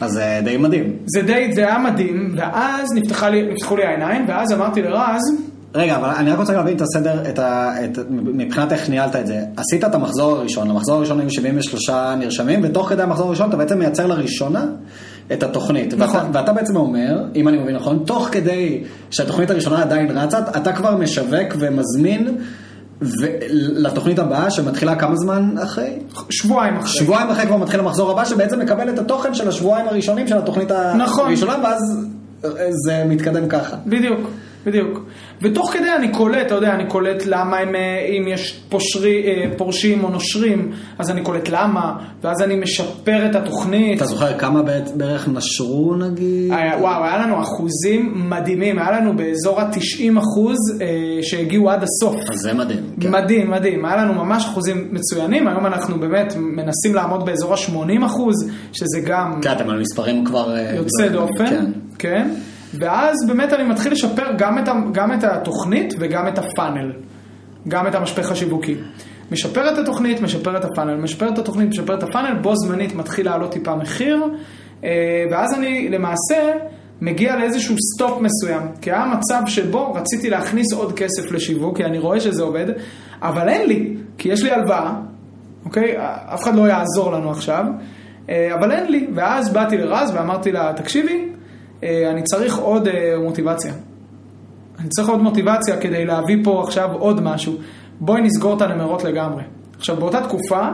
אז 0.00 0.12
זה 0.12 0.40
די 0.44 0.56
מדהים. 0.56 0.96
זה 1.06 1.22
די, 1.22 1.50
זה 1.54 1.60
היה 1.60 1.78
מדהים, 1.78 2.34
ואז 2.36 2.88
לי, 3.30 3.52
נפתחו 3.52 3.76
לי 3.76 3.84
העיניים, 3.84 4.24
ואז 4.28 4.52
אמרתי 4.52 4.82
לרז... 4.82 5.22
רגע, 5.74 5.96
אבל 5.96 6.08
אני 6.08 6.30
רק 6.30 6.38
רוצה 6.38 6.52
להבין 6.52 6.76
את 6.76 6.80
הסדר, 6.80 7.30
את 7.30 7.38
ה, 7.38 7.74
את, 7.84 7.98
מבחינת 8.10 8.72
איך 8.72 8.88
ניהלת 8.88 9.16
את 9.16 9.26
זה. 9.26 9.40
עשית 9.56 9.84
את 9.84 9.94
המחזור 9.94 10.36
הראשון, 10.36 10.68
למחזור 10.68 10.96
הראשון 10.96 11.20
היו 11.20 11.30
73 11.30 11.90
נרשמים, 12.18 12.60
ותוך 12.62 12.88
כדי 12.88 13.02
המחזור 13.02 13.26
הראשון 13.26 13.48
אתה 13.48 13.56
בעצם 13.56 13.78
מייצר 13.78 14.06
לראשונה 14.06 14.66
את 15.32 15.42
התוכנית. 15.42 15.94
נכון. 15.94 16.16
ואתה, 16.16 16.38
ואתה 16.38 16.52
בעצם 16.52 16.76
אומר, 16.76 17.24
אם 17.34 17.48
אני 17.48 17.58
מבין 17.58 17.76
נכון, 17.76 18.02
תוך 18.06 18.28
כדי 18.32 18.82
שהתוכנית 19.10 19.50
הראשונה 19.50 19.82
עדיין 19.82 20.18
רצה, 20.18 20.38
אתה 20.38 20.72
כבר 20.72 20.96
משווק 20.96 21.54
ומזמין 21.58 22.36
ולתוכנית 23.02 24.18
הבאה 24.18 24.50
שמתחילה 24.50 24.96
כמה 24.96 25.16
זמן 25.16 25.54
אחרי? 25.62 25.98
שבועיים 26.30 26.76
אחרי. 26.76 26.90
שבועיים 26.90 27.30
אחרי 27.30 27.46
כבר 27.46 27.56
מתחיל 27.56 27.80
המחזור 27.80 28.10
הבא 28.10 28.24
שבעצם 28.24 28.60
מקבל 28.60 28.88
את 28.90 28.98
התוכן 28.98 29.34
של 29.34 29.48
השבועיים 29.48 29.88
הראשונים 29.88 30.28
של 30.28 30.38
התוכנית 30.38 30.70
נכון. 30.98 31.26
הראשונה 31.26 31.56
ואז 31.64 31.80
זה 32.86 33.04
מתקדם 33.08 33.48
ככה. 33.48 33.76
בדיוק. 33.86 34.20
בדיוק. 34.66 35.04
ותוך 35.42 35.72
כדי 35.72 35.92
אני 35.96 36.12
קולט, 36.12 36.46
אתה 36.46 36.54
יודע, 36.54 36.74
אני 36.74 36.86
קולט 36.86 37.22
למה 37.26 37.56
הם, 37.56 37.74
אה, 37.74 38.06
אם 38.08 38.28
יש 38.28 38.60
פושרי, 38.68 39.22
אה, 39.26 39.50
פורשים 39.56 40.04
או 40.04 40.08
נושרים, 40.08 40.72
אז 40.98 41.10
אני 41.10 41.22
קולט 41.22 41.48
למה, 41.48 41.96
ואז 42.22 42.42
אני 42.42 42.56
משפר 42.56 43.26
את 43.30 43.36
התוכנית. 43.36 43.96
אתה 43.96 44.06
זוכר 44.06 44.38
כמה 44.38 44.62
בערך 44.94 45.28
נשרו 45.28 45.96
נגיד? 45.96 46.52
היה, 46.52 46.76
וואו, 46.80 47.04
היה 47.04 47.18
לנו 47.18 47.42
אחוזים 47.42 48.28
מדהימים, 48.30 48.78
היה 48.78 48.90
לנו 48.90 49.16
באזור 49.16 49.60
ה-90 49.60 50.18
אחוז 50.18 50.58
אה, 50.80 50.86
שהגיעו 51.22 51.70
עד 51.70 51.82
הסוף. 51.82 52.16
אז 52.30 52.38
זה 52.38 52.52
מדהים. 52.52 52.82
כן. 53.00 53.10
מדהים, 53.10 53.50
מדהים, 53.50 53.84
היה 53.84 53.96
לנו 53.96 54.14
ממש 54.14 54.44
אחוזים 54.44 54.88
מצוינים, 54.92 55.48
היום 55.48 55.66
אנחנו 55.66 56.00
באמת 56.00 56.34
מנסים 56.36 56.94
לעמוד 56.94 57.26
באזור 57.26 57.54
ה-80 57.54 58.06
אחוז, 58.06 58.34
שזה 58.72 59.00
גם... 59.06 59.40
כן, 59.42 59.52
אתם 59.52 59.70
על 59.70 59.80
מספרים 59.80 60.24
כבר... 60.24 60.56
יוצא 60.74 61.08
דופן, 61.08 61.46
כן. 61.46 61.64
כן. 61.98 62.30
ואז 62.74 63.16
באמת 63.26 63.52
אני 63.52 63.68
מתחיל 63.68 63.92
לשפר 63.92 64.26
גם 64.38 64.58
את, 64.58 64.68
גם 64.92 65.12
את 65.12 65.24
התוכנית 65.24 65.94
וגם 65.98 66.28
את 66.28 66.38
הפאנל, 66.38 66.92
גם 67.68 67.86
את 67.86 67.94
המשפך 67.94 68.30
השיווקי. 68.30 68.76
משפר 69.32 69.72
את 69.72 69.78
התוכנית, 69.78 70.20
משפר 70.20 70.56
את 70.56 70.64
ה 70.64 70.68
funnel, 70.68 70.96
משפר 70.96 71.28
את 71.28 71.38
התוכנית, 71.38 71.68
משפר 71.68 71.94
את 71.94 72.02
ה 72.02 72.06
funnel, 72.06 72.34
בו 72.42 72.56
זמנית 72.56 72.94
מתחיל 72.94 73.26
לעלות 73.26 73.52
טיפה 73.52 73.76
מחיר, 73.76 74.24
אה, 74.84 75.24
ואז 75.30 75.54
אני 75.54 75.88
למעשה 75.88 76.52
מגיע 77.00 77.36
לאיזשהו 77.36 77.76
סטופ 77.94 78.20
מסוים, 78.20 78.62
כי 78.80 78.92
היה 78.92 79.06
מצב 79.06 79.42
שבו 79.46 79.92
רציתי 79.92 80.30
להכניס 80.30 80.72
עוד 80.72 80.92
כסף 80.92 81.32
לשיווק, 81.32 81.76
כי 81.76 81.84
אני 81.84 81.98
רואה 81.98 82.20
שזה 82.20 82.42
עובד, 82.42 82.66
אבל 83.22 83.48
אין 83.48 83.68
לי, 83.68 83.96
כי 84.18 84.28
יש 84.28 84.42
לי 84.42 84.50
הלוואה, 84.50 84.92
אוקיי? 85.64 85.94
אף 86.34 86.42
אחד 86.42 86.54
לא 86.54 86.68
יעזור 86.68 87.12
לנו 87.12 87.30
עכשיו, 87.30 87.64
אה, 88.28 88.54
אבל 88.54 88.72
אין 88.72 88.92
לי, 88.92 89.06
ואז 89.14 89.52
באתי 89.52 89.76
לרז 89.76 90.12
ואמרתי 90.14 90.52
לה, 90.52 90.72
תקשיבי, 90.76 91.28
אני 91.82 92.22
צריך 92.22 92.58
עוד 92.58 92.88
אה, 92.88 93.14
מוטיבציה. 93.18 93.72
אני 94.80 94.88
צריך 94.88 95.08
עוד 95.08 95.22
מוטיבציה 95.22 95.76
כדי 95.76 96.04
להביא 96.04 96.36
פה 96.44 96.62
עכשיו 96.66 96.88
עוד 96.92 97.20
משהו. 97.20 97.54
בואי 98.00 98.22
נסגור 98.22 98.56
את 98.56 98.62
הנמרות 98.62 99.04
לגמרי. 99.04 99.42
עכשיו, 99.76 99.96
באותה 99.96 100.20
תקופה, 100.20 100.68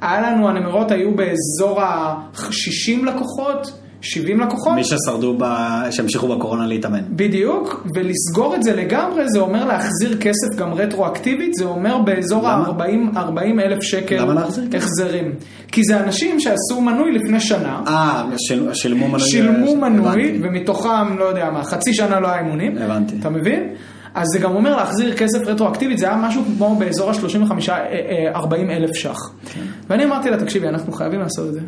היה 0.00 0.20
לנו, 0.20 0.48
הנמרות 0.48 0.90
היו 0.90 1.10
באזור 1.14 1.80
ה-60 1.80 3.04
לקוחות, 3.04 3.72
70 4.00 4.40
לקוחות. 4.40 4.74
מי 4.74 4.84
ששרדו, 4.84 5.34
ב... 5.38 5.44
שהמשיכו 5.90 6.28
בקורונה 6.28 6.66
להתאמן. 6.66 7.02
בדיוק, 7.10 7.86
ולסגור 7.94 8.54
את 8.54 8.62
זה 8.62 8.76
לגמרי, 8.76 9.28
זה 9.28 9.40
אומר 9.40 9.64
להחזיר 9.64 10.16
כסף 10.20 10.56
גם 10.56 10.74
רטרואקטיבית, 10.74 11.54
זה 11.54 11.64
אומר 11.64 11.98
באזור 11.98 12.48
ה-40 12.48 13.60
אלף 13.60 13.82
שקל 13.82 14.22
למה 14.22 14.34
להחזיר 14.34 14.64
החזרים. 14.76 15.34
כי 15.72 15.84
זה 15.84 16.00
אנשים 16.00 16.40
שעשו 16.40 16.80
מנוי 16.80 17.12
לפני 17.12 17.40
שנה. 17.40 17.82
אה, 17.86 18.24
של, 18.38 18.74
שילמו 18.74 19.08
מנוי. 19.08 19.20
שילמו 19.20 19.76
מנוי, 19.76 20.40
ומתוכם, 20.42 21.18
לא 21.18 21.24
יודע 21.24 21.50
מה, 21.50 21.64
חצי 21.64 21.94
שנה 21.94 22.20
לא 22.20 22.28
היה 22.28 22.38
אימונים. 22.38 22.78
הבנתי. 22.78 23.14
אתה 23.20 23.30
מבין? 23.30 23.74
אז 24.14 24.26
זה 24.32 24.38
גם 24.38 24.54
אומר 24.54 24.76
להחזיר 24.76 25.16
כסף 25.16 25.46
רטרואקטיבית, 25.46 25.98
זה 25.98 26.06
היה 26.06 26.16
משהו 26.16 26.42
כמו 26.56 26.76
באזור 26.76 27.10
ה-35-40 27.10 27.70
אה, 27.70 28.70
אה, 28.70 28.76
אלף 28.76 28.94
ש"ח. 28.94 29.18
כן. 29.44 29.60
ואני 29.88 30.04
אמרתי 30.04 30.30
לה, 30.30 30.36
תקשיבי, 30.36 30.68
אנחנו 30.68 30.92
חייבים 30.92 31.20
לעשות 31.20 31.48
את 31.48 31.54
זה. 31.54 31.60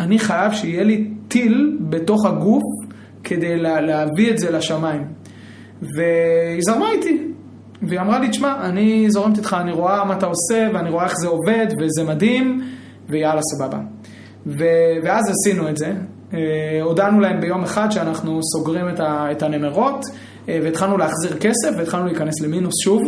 אני 0.00 0.18
חייב 0.18 0.52
שיהיה 0.52 0.82
לי 0.82 1.10
טיל 1.28 1.76
בתוך 1.80 2.26
הגוף 2.26 2.62
כדי 3.24 3.56
לה, 3.56 3.80
להביא 3.80 4.30
את 4.30 4.38
זה 4.38 4.50
לשמיים. 4.50 5.04
והיא 5.82 6.60
זרמה 6.60 6.90
איתי. 6.90 7.22
והיא 7.82 8.00
אמרה 8.00 8.18
לי, 8.18 8.28
תשמע, 8.28 8.54
אני 8.60 9.10
זורמת 9.10 9.38
איתך, 9.38 9.56
אני 9.60 9.72
רואה 9.72 10.04
מה 10.04 10.14
אתה 10.14 10.26
עושה, 10.26 10.68
ואני 10.74 10.90
רואה 10.90 11.04
איך 11.04 11.14
זה 11.20 11.28
עובד, 11.28 11.66
וזה 11.80 12.04
מדהים, 12.04 12.60
ויאללה, 13.08 13.40
סבבה. 13.42 13.78
ו... 14.46 14.64
ואז 15.02 15.24
עשינו 15.30 15.68
את 15.68 15.76
זה. 15.76 15.92
אה, 16.34 16.82
הודענו 16.82 17.20
להם 17.20 17.40
ביום 17.40 17.62
אחד 17.62 17.90
שאנחנו 17.90 18.40
סוגרים 18.42 18.88
את, 18.88 19.00
ה... 19.00 19.32
את 19.32 19.42
הנמרות, 19.42 20.04
אה, 20.48 20.58
והתחלנו 20.62 20.96
להחזיר 20.96 21.36
כסף, 21.40 21.70
והתחלנו 21.78 22.06
להיכנס 22.06 22.40
למינוס 22.40 22.74
שוב. 22.84 23.02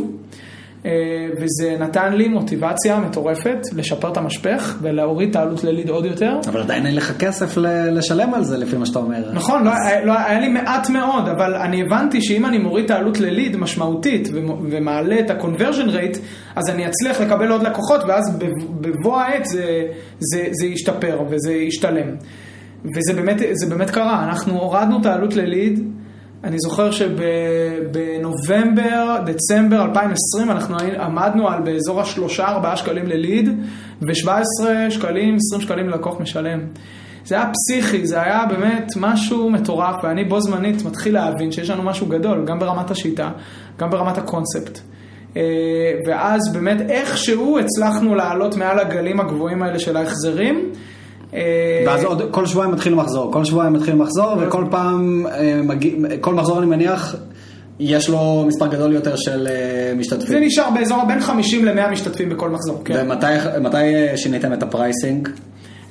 אה, 0.87 0.91
וזה 1.37 1.77
נתן 1.81 2.13
לי 2.13 2.29
מוטיבציה 2.29 3.01
מטורפת 3.01 3.59
לשפר 3.77 4.13
את 4.13 4.17
המשפך 4.17 4.79
ולהוריד 4.83 5.31
את 5.31 5.37
העלות 5.37 5.65
לליד 5.65 5.89
עוד 5.89 6.05
יותר. 6.05 6.39
אבל 6.49 6.61
עדיין 6.61 6.87
אין 6.87 6.95
לך 6.95 7.19
כסף 7.19 7.57
לשלם 7.93 8.35
על 8.35 8.45
זה 8.45 8.59
לפי 8.59 8.77
מה 8.77 8.87
שאתה 8.87 8.99
אומר. 8.99 9.33
נכון, 9.33 9.65
לא, 9.65 9.73
לא, 10.05 10.13
היה 10.19 10.41
לי 10.41 10.49
מעט 10.49 10.91
מאוד, 10.91 11.29
אבל 11.29 11.55
אני 11.55 11.83
הבנתי 11.83 12.23
שאם 12.23 12.47
אני 12.47 12.59
מוריד 12.59 12.85
את 12.85 12.91
העלות 12.91 13.21
לליד 13.21 13.57
משמעותית 13.57 14.29
ומעלה 14.71 15.21
את 15.21 15.31
ה-conversion 15.31 15.89
rate, 15.89 16.19
אז 16.57 16.71
אני 16.71 16.87
אצליח 16.87 17.21
לקבל 17.21 17.51
עוד 17.51 17.63
לקוחות 17.63 18.01
ואז 18.09 18.39
בבוא 18.81 19.21
העת 19.21 19.45
זה, 19.45 19.87
זה, 20.19 20.49
זה 20.51 20.67
ישתפר 20.67 21.23
וזה 21.31 21.53
ישתלם. 21.53 22.09
וזה 22.85 23.15
באמת, 23.15 23.37
באמת 23.69 23.91
קרה, 23.91 24.25
אנחנו 24.25 24.61
הורדנו 24.61 25.01
את 25.01 25.07
העלות 25.07 25.37
לליד. 25.37 26.00
אני 26.45 26.57
זוכר 26.59 26.91
שבנובמבר, 26.91 28.37
דצמבר 29.27 29.83
2020 29.83 30.51
אנחנו 30.51 30.77
עמדנו 31.01 31.49
על 31.49 31.63
באזור 31.63 32.01
השלושה 32.01 32.49
ארבעה 32.49 32.77
שקלים 32.77 33.07
לליד 33.07 33.49
ו-17 34.03 34.65
שקלים, 34.91 35.37
20 35.37 35.63
שקלים 35.63 35.89
ללקוח 35.89 36.21
משלם. 36.21 36.61
זה 37.25 37.35
היה 37.35 37.51
פסיכי, 37.53 38.07
זה 38.07 38.23
היה 38.23 38.47
באמת 38.49 38.93
משהו 38.97 39.51
מטורף 39.51 39.97
ואני 40.03 40.25
בו 40.25 40.41
זמנית 40.41 40.85
מתחיל 40.85 41.15
להבין 41.15 41.53
שיש 41.53 41.71
לנו 41.71 41.83
משהו 41.83 42.07
גדול, 42.07 42.45
גם 42.47 42.59
ברמת 42.59 42.91
השיטה, 42.91 43.31
גם 43.79 43.91
ברמת 43.91 44.19
הקונספט. 44.19 44.81
אה, 45.37 45.43
ואז 46.07 46.41
באמת 46.53 46.81
איכשהו 46.91 47.59
הצלחנו 47.59 48.15
לעלות 48.15 48.57
מעל 48.57 48.79
הגלים 48.79 49.21
הגבוהים 49.21 49.63
האלה 49.63 49.79
של 49.79 49.97
ההחזרים. 49.97 50.73
אה, 51.35 51.85
ואז 51.87 52.05
עוד 52.05 52.23
כל 52.31 52.47
שבועיים 52.47 52.73
מתחיל 52.73 52.95
מחזור, 52.95 53.33
כל 53.33 53.45
שבועיים 53.45 53.73
מתחיל 53.73 53.95
מחזור 53.95 54.35
וכל 54.41 54.65
פעם, 54.71 55.27
אה, 55.27 55.61
כל 56.21 56.35
מחזור 56.35 56.59
אני 56.59 56.67
מניח, 56.67 57.17
יש 57.81 58.09
לו 58.09 58.45
מספר 58.47 58.67
גדול 58.67 58.93
יותר 58.93 59.17
של 59.17 59.49
אה, 59.51 59.93
משתתפים. 59.97 60.29
זה 60.29 60.41
נשאר 60.41 60.71
באזור 60.71 61.05
בין 61.09 61.21
50 61.21 61.65
ל-100 61.65 61.91
משתתפים 61.93 62.29
בכל 62.29 62.51
מחזור, 62.51 62.83
כן. 62.85 63.07
ומתי 63.57 64.17
שיניתם 64.17 64.53
את 64.53 64.63
ה 64.63 64.70
pricing? 64.70 65.29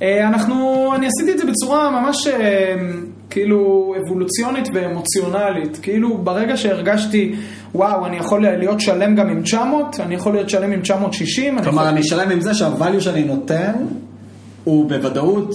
אנחנו, 0.02 0.90
אני 0.96 1.08
עשיתי 1.08 1.32
את 1.32 1.38
זה 1.38 1.44
בצורה 1.52 2.02
ממש 2.02 2.28
כאילו 3.30 3.94
אבולוציונית 4.06 4.70
ואמוציונלית. 4.74 5.80
כאילו 5.82 6.18
ברגע 6.18 6.58
שהרגשתי, 6.58 7.36
וואו, 7.76 8.06
אני 8.06 8.18
יכול 8.18 8.42
להיות 8.42 8.80
שלם 8.80 9.16
גם 9.16 9.30
עם 9.30 9.42
900, 9.42 10.00
אני 10.00 10.16
יכול 10.16 10.34
להיות 10.34 10.50
שלם 10.50 10.72
עם 10.72 10.82
960. 10.82 11.64
כלומר, 11.64 11.90
אני 11.90 12.04
שלם 12.04 12.30
עם 12.30 12.42
זה 12.42 12.52
שה 12.52 12.70
value 12.70 13.00
שאני 13.00 13.24
נותן... 13.24 13.74
הוא 14.64 14.90
בוודאות 14.90 15.52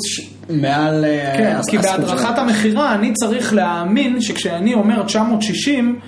מעל... 0.51 1.05
אה, 1.05 1.35
כן, 1.37 1.61
כי 1.71 1.79
בהדרכת 1.79 2.39
המכירה 2.39 2.95
אני 2.95 3.13
צריך 3.13 3.55
להאמין 3.55 4.21
שכשאני 4.21 4.75
אומר 4.75 5.03
960, 5.03 5.99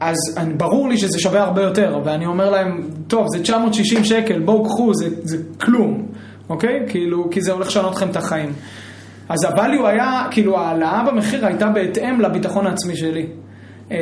אז 0.00 0.16
אני, 0.36 0.54
ברור 0.54 0.88
לי 0.88 0.98
שזה 0.98 1.18
שווה 1.18 1.42
הרבה 1.42 1.62
יותר, 1.62 2.00
ואני 2.04 2.26
אומר 2.26 2.50
להם, 2.50 2.88
טוב, 3.08 3.26
זה 3.32 3.42
960 3.42 4.04
שקל, 4.04 4.38
בואו 4.38 4.64
קחו, 4.64 4.94
זה, 4.94 5.08
זה 5.22 5.36
כלום, 5.60 6.06
אוקיי? 6.48 6.80
כאילו, 6.88 7.30
כי 7.30 7.40
זה 7.40 7.52
הולך 7.52 7.66
לשנות 7.66 7.94
לכם 7.94 8.08
את 8.08 8.16
החיים. 8.16 8.52
אז 9.28 9.44
הvalue 9.44 9.86
היה, 9.86 10.26
כאילו 10.30 10.58
ההעלאה 10.58 11.04
במחיר 11.06 11.46
הייתה 11.46 11.68
בהתאם 11.68 12.20
לביטחון 12.20 12.66
העצמי 12.66 12.96
שלי. 12.96 13.26
אה, 13.92 13.96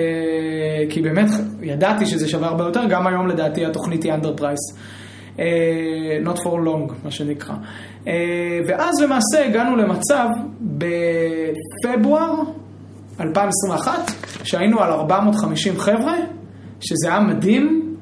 כי 0.91 1.03
באמת 1.03 1.29
ידעתי 1.63 2.07
שזה 2.07 2.29
שווה 2.29 2.49
הרבה 2.49 2.65
יותר, 2.65 2.85
גם 2.89 3.07
היום 3.07 3.29
לדעתי 3.29 3.67
התוכנית 3.67 4.03
היא 4.03 4.13
under 4.13 4.41
price. 4.41 4.77
אה, 4.77 4.83
not 6.25 6.39
for 6.39 6.59
long, 6.65 6.93
מה 7.05 7.11
שנקרא. 7.11 7.55
אה, 8.07 8.61
ואז 8.67 9.01
למעשה 9.01 9.47
הגענו 9.47 9.77
למצב 9.77 10.29
בפברואר 10.61 12.35
2021, 13.21 13.93
שהיינו 14.45 14.81
על 14.81 14.91
450 14.91 15.79
חבר'ה, 15.79 16.15
שזה 16.81 17.09
היה 17.09 17.21
מדהים, 17.21 17.97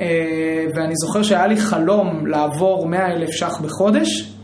אה, 0.00 0.66
ואני 0.74 0.94
זוכר 0.96 1.22
שהיה 1.22 1.46
לי 1.46 1.56
חלום 1.56 2.26
לעבור 2.26 2.86
100 2.86 3.06
אלף 3.06 3.30
ש"ח 3.30 3.60
בחודש, 3.60 4.34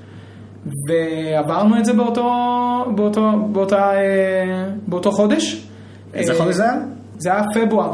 ועברנו 0.89 1.79
את 1.79 1.85
זה 1.85 1.93
באותו, 1.93 2.31
באותו, 2.95 3.31
באותה, 3.53 3.91
באותו 4.87 5.13
חודש. 5.13 5.67
איזה 6.15 6.35
חודש 6.35 6.55
זה 6.55 6.63
היה? 6.63 6.75
זה 7.19 7.33
היה 7.33 7.43
פברואר. 7.55 7.93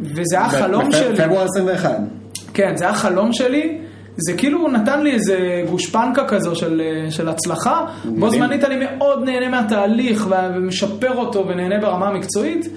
וזה 0.00 0.38
היה 0.38 0.48
חלום 0.48 0.92
שלי. 0.92 1.16
פברואר 1.16 1.44
21. 1.44 2.17
כן, 2.58 2.76
זה 2.76 2.84
היה 2.84 2.94
חלום 2.94 3.32
שלי. 3.32 3.78
זה 4.16 4.32
כאילו 4.36 4.68
נתן 4.68 5.02
לי 5.02 5.12
איזה 5.12 5.62
גושפנקה 5.70 6.24
כזו 6.24 6.56
של, 6.56 6.82
של 7.10 7.28
הצלחה. 7.28 7.84
בו 8.04 8.30
זמנית 8.30 8.64
אני 8.64 8.76
מאוד 8.84 9.24
נהנה 9.24 9.48
מהתהליך 9.48 10.26
ומשפר 10.30 11.16
אותו 11.16 11.48
ונהנה 11.48 11.80
ברמה 11.80 12.08
המקצועית. 12.08 12.68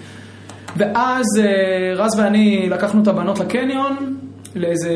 ואז 0.77 1.25
אה, 1.39 1.93
רז 1.95 2.19
ואני 2.19 2.69
לקחנו 2.69 3.03
את 3.03 3.07
הבנות 3.07 3.39
לקניון, 3.39 4.17
לאיזה 4.55 4.91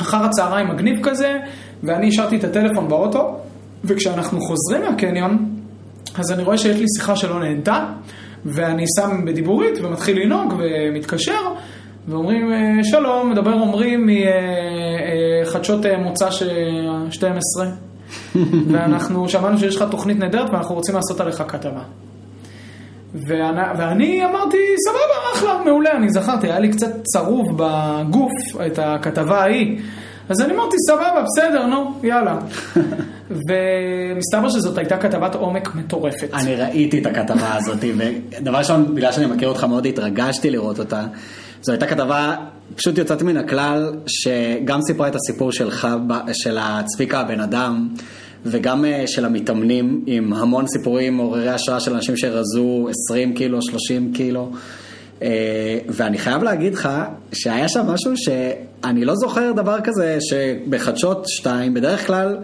אחר 0.00 0.24
הצהריים 0.24 0.68
מגניב 0.68 0.98
כזה, 1.02 1.38
ואני 1.82 2.08
השארתי 2.08 2.36
את 2.36 2.44
הטלפון 2.44 2.88
באוטו, 2.88 3.36
וכשאנחנו 3.84 4.40
חוזרים 4.40 4.82
מהקניון, 4.82 5.46
אז 6.18 6.32
אני 6.32 6.42
רואה 6.42 6.58
שיש 6.58 6.80
לי 6.80 6.86
שיחה 6.98 7.16
שלא 7.16 7.40
נהנתה, 7.40 7.86
ואני 8.44 8.84
שם 9.00 9.24
בדיבורית 9.24 9.78
ומתחיל 9.82 10.18
לנהוג 10.22 10.54
ומתקשר. 10.58 11.40
ואומרים, 12.08 12.52
אה, 12.52 12.84
שלום, 12.84 13.30
מדבר 13.30 13.52
עומרי 13.52 13.96
מחדשות 15.46 15.86
אה, 15.86 15.98
מוצא 15.98 16.28
12, 17.10 17.66
ואנחנו 18.72 19.28
שמענו 19.28 19.58
שיש 19.58 19.76
לך 19.76 19.84
תוכנית 19.90 20.18
נהדרת 20.18 20.50
ואנחנו 20.50 20.74
רוצים 20.74 20.94
לעשות 20.94 21.20
עליך 21.20 21.42
כתבה. 21.48 21.82
ואני, 23.14 23.60
ואני 23.78 24.24
אמרתי, 24.24 24.56
סבבה, 24.88 25.32
אחלה, 25.34 25.64
מעולה, 25.64 25.92
אני 25.92 26.10
זכרתי, 26.10 26.46
היה 26.46 26.58
לי 26.58 26.68
קצת 26.68 27.02
צרוב 27.02 27.46
בגוף 27.56 28.32
את 28.66 28.78
הכתבה 28.78 29.40
ההיא. 29.40 29.80
אז 30.28 30.40
אני 30.40 30.54
אמרתי, 30.54 30.76
סבבה, 30.88 31.24
בסדר, 31.24 31.66
נו, 31.66 31.92
יאללה. 32.02 32.38
ומסתבר 33.30 34.48
שזאת 34.48 34.78
הייתה 34.78 34.96
כתבת 34.96 35.34
עומק 35.34 35.74
מטורפת. 35.74 36.28
אני 36.34 36.54
ראיתי 36.54 36.98
את 36.98 37.06
הכתבה 37.06 37.54
הזאת, 37.54 37.78
ודבר 37.96 38.58
ראשון, 38.58 38.94
בגלל 38.94 39.12
שאני 39.12 39.26
מכיר 39.26 39.48
אותך 39.48 39.64
מאוד, 39.64 39.86
התרגשתי 39.86 40.50
לראות 40.50 40.78
אותה. 40.78 41.04
זו 41.64 41.72
הייתה 41.72 41.86
כתבה 41.86 42.36
פשוט 42.76 42.98
יוצאת 42.98 43.22
מן 43.22 43.36
הכלל, 43.36 43.92
שגם 44.06 44.80
סיפרה 44.82 45.08
את 45.08 45.14
הסיפור 45.14 45.52
שלך, 45.52 45.88
של 46.32 46.58
הצביקה 46.60 47.20
הבן 47.20 47.40
אדם, 47.40 47.88
וגם 48.46 48.84
אה, 48.84 49.06
של 49.06 49.24
המתאמנים, 49.24 50.04
עם 50.06 50.32
המון 50.32 50.66
סיפורים 50.66 51.16
מעוררי 51.16 51.48
השראה 51.48 51.80
של 51.80 51.94
אנשים 51.94 52.16
שרזו 52.16 52.88
20 53.08 53.34
קילו, 53.34 53.62
30 53.62 54.12
קילו. 54.12 54.50
אה, 55.22 55.78
ואני 55.88 56.18
חייב 56.18 56.42
להגיד 56.42 56.74
לך 56.74 56.88
שהיה 57.32 57.68
שם 57.68 57.86
משהו 57.86 58.12
שאני 58.16 59.04
לא 59.04 59.14
זוכר 59.14 59.52
דבר 59.52 59.80
כזה 59.80 60.18
שבחדשות 60.20 61.28
2 61.28 61.74
בדרך 61.74 62.06
כלל 62.06 62.36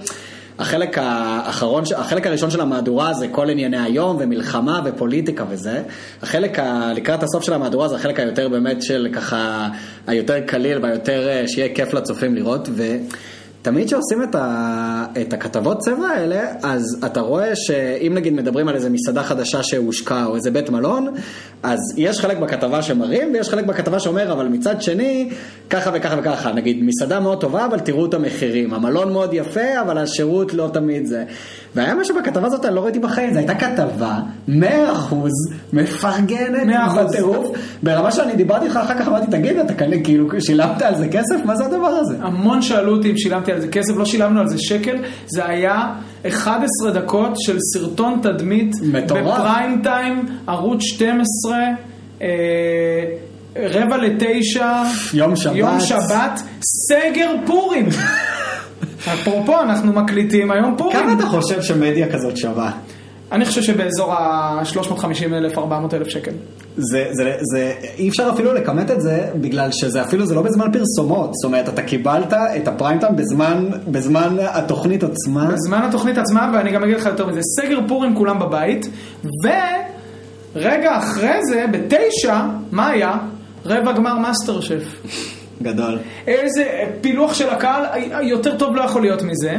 החלק 0.60 0.98
האחרון, 0.98 1.84
החלק 1.96 2.26
הראשון 2.26 2.50
של 2.50 2.60
המהדורה 2.60 3.14
זה 3.14 3.28
כל 3.28 3.50
ענייני 3.50 3.78
היום 3.78 4.16
ומלחמה 4.20 4.80
ופוליטיקה 4.84 5.44
וזה. 5.50 5.82
החלק 6.22 6.58
ה, 6.58 6.92
לקראת 6.96 7.22
הסוף 7.22 7.44
של 7.44 7.52
המהדורה 7.52 7.88
זה 7.88 7.96
החלק 7.96 8.20
היותר 8.20 8.48
באמת 8.48 8.82
של 8.82 9.08
ככה, 9.12 9.68
היותר 10.06 10.40
קליל 10.46 10.78
והיותר 10.82 11.28
אה, 11.28 11.48
שיהיה 11.48 11.74
כיף 11.74 11.94
לצופים 11.94 12.34
לראות. 12.34 12.68
ו... 12.72 12.82
תמיד 13.62 13.86
כשעושים 13.86 14.22
את, 14.22 14.34
ה, 14.34 15.04
את 15.20 15.32
הכתבות 15.32 15.78
צבע 15.78 16.06
האלה, 16.08 16.40
אז 16.62 16.98
אתה 17.06 17.20
רואה 17.20 17.56
שאם 17.56 18.12
נגיד 18.14 18.32
מדברים 18.32 18.68
על 18.68 18.74
איזה 18.74 18.90
מסעדה 18.90 19.22
חדשה 19.22 19.62
שהושקע 19.62 20.24
או 20.24 20.36
איזה 20.36 20.50
בית 20.50 20.70
מלון, 20.70 21.14
אז 21.62 21.78
יש 21.96 22.20
חלק 22.20 22.38
בכתבה 22.38 22.82
שמראים 22.82 23.32
ויש 23.32 23.48
חלק 23.48 23.64
בכתבה 23.64 24.00
שאומר, 24.00 24.32
אבל 24.32 24.48
מצד 24.48 24.82
שני, 24.82 25.30
ככה 25.70 25.90
וככה 25.94 26.16
וככה. 26.18 26.52
נגיד, 26.52 26.82
מסעדה 26.82 27.20
מאוד 27.20 27.40
טובה, 27.40 27.66
אבל 27.66 27.78
תראו 27.78 28.06
את 28.06 28.14
המחירים. 28.14 28.74
המלון 28.74 29.12
מאוד 29.12 29.34
יפה, 29.34 29.80
אבל 29.80 29.98
השירות 29.98 30.54
לא 30.54 30.70
תמיד 30.72 31.06
זה. 31.06 31.24
והיה 31.74 31.94
משהו 31.94 32.16
בכתבה 32.16 32.46
הזאת, 32.46 32.64
אני 32.64 32.74
לא 32.74 32.84
ראיתי 32.84 32.98
בחיים, 32.98 33.32
זו 33.32 33.38
הייתה 33.38 33.54
כתבה, 33.54 34.18
מאה 34.48 34.92
אחוז, 34.92 35.30
מפרגנת, 35.72 36.62
מאה 36.66 36.86
אחוז. 36.86 37.12
בטירוף, 37.12 37.58
ברמה 37.82 38.12
שאני 38.12 38.36
דיברתי 38.36 38.64
איתך 38.64 38.76
אחר 38.76 38.98
כך, 38.98 39.08
אמרתי, 39.08 39.26
תגיד, 39.30 39.56
אתה 39.56 39.74
כאילו, 40.04 40.28
שילמת 40.40 40.82
על 40.82 40.94
זה 40.94 41.08
כסף? 41.08 41.36
מה 41.44 41.56
זה 41.56 41.64
הדבר 41.66 41.86
הזה? 41.86 42.16
המון 42.20 42.62
שאלו 42.62 42.96
אותי 42.96 43.10
אם 43.10 43.18
שילמתי 43.18 43.52
על 43.52 43.60
זה 43.60 43.68
כסף, 43.68 43.96
לא 43.96 44.04
שילמנו 44.04 44.40
על 44.40 44.48
זה 44.48 44.58
שקל, 44.58 44.96
זה 45.26 45.46
היה 45.46 45.94
11 46.28 46.90
דקות 46.94 47.32
של 47.40 47.56
סרטון 47.74 48.20
תדמית, 48.22 48.72
מטורף. 48.82 49.38
בפריים 49.38 49.80
טיים, 49.82 50.26
ערוץ 50.46 50.82
12, 50.82 51.58
אה, 52.22 52.28
רבע 53.56 53.96
לתשע, 53.96 54.82
יום 55.14 55.36
שבת. 55.36 55.56
יום 55.56 55.80
שבת, 55.80 56.40
סגר 56.62 57.30
פורים. 57.46 57.88
אפרופו, 59.14 59.60
אנחנו 59.60 59.92
מקליטים 59.92 60.50
היום 60.50 60.74
פורים. 60.78 60.96
כמה 60.98 61.12
אתה 61.12 61.26
חושב 61.26 61.62
שמדיה 61.62 62.12
כזאת 62.12 62.36
שווה? 62.36 62.70
אני 63.32 63.44
חושב 63.44 63.62
שבאזור 63.62 64.12
ה-350 64.12 65.24
אלף, 65.32 65.58
400 65.58 65.94
אלף 65.94 66.08
שקל. 66.08 66.30
זה, 66.76 67.06
זה, 67.10 67.32
זה, 67.52 67.72
אי 67.98 68.08
אפשר 68.08 68.30
אפילו 68.34 68.54
לכמת 68.54 68.90
את 68.90 69.00
זה, 69.00 69.28
בגלל 69.34 69.70
שזה 69.72 70.02
אפילו, 70.02 70.26
זה 70.26 70.34
לא 70.34 70.42
בזמן 70.42 70.72
פרסומות. 70.72 71.34
זאת 71.34 71.44
אומרת, 71.44 71.68
אתה 71.68 71.82
קיבלת 71.82 72.32
את 72.32 72.68
הפריים 72.68 72.98
טיים 72.98 73.16
בזמן, 73.16 73.68
בזמן 73.88 74.36
התוכנית 74.40 75.02
עצמה. 75.02 75.44
בזמן 75.44 75.82
התוכנית 75.82 76.18
עצמה, 76.18 76.50
ואני 76.54 76.72
גם 76.72 76.84
אגיד 76.84 76.96
לך 76.96 77.06
יותר 77.06 77.26
מזה, 77.26 77.40
סגר 77.42 77.78
פורים 77.88 78.14
כולם 78.16 78.38
בבית, 78.38 78.86
ורגע 79.44 80.98
אחרי 80.98 81.38
זה, 81.50 81.64
בתשע, 81.72 82.40
מה 82.72 82.88
היה? 82.88 83.12
רבע 83.66 83.92
גמר 83.92 84.18
מאסטר 84.18 84.60
שף. 84.60 84.84
גדול. 85.62 85.98
איזה 86.26 86.64
פילוח 87.00 87.34
של 87.34 87.48
הקהל, 87.50 87.84
יותר 88.22 88.56
טוב 88.58 88.76
לא 88.76 88.82
יכול 88.82 89.02
להיות 89.02 89.22
מזה. 89.22 89.56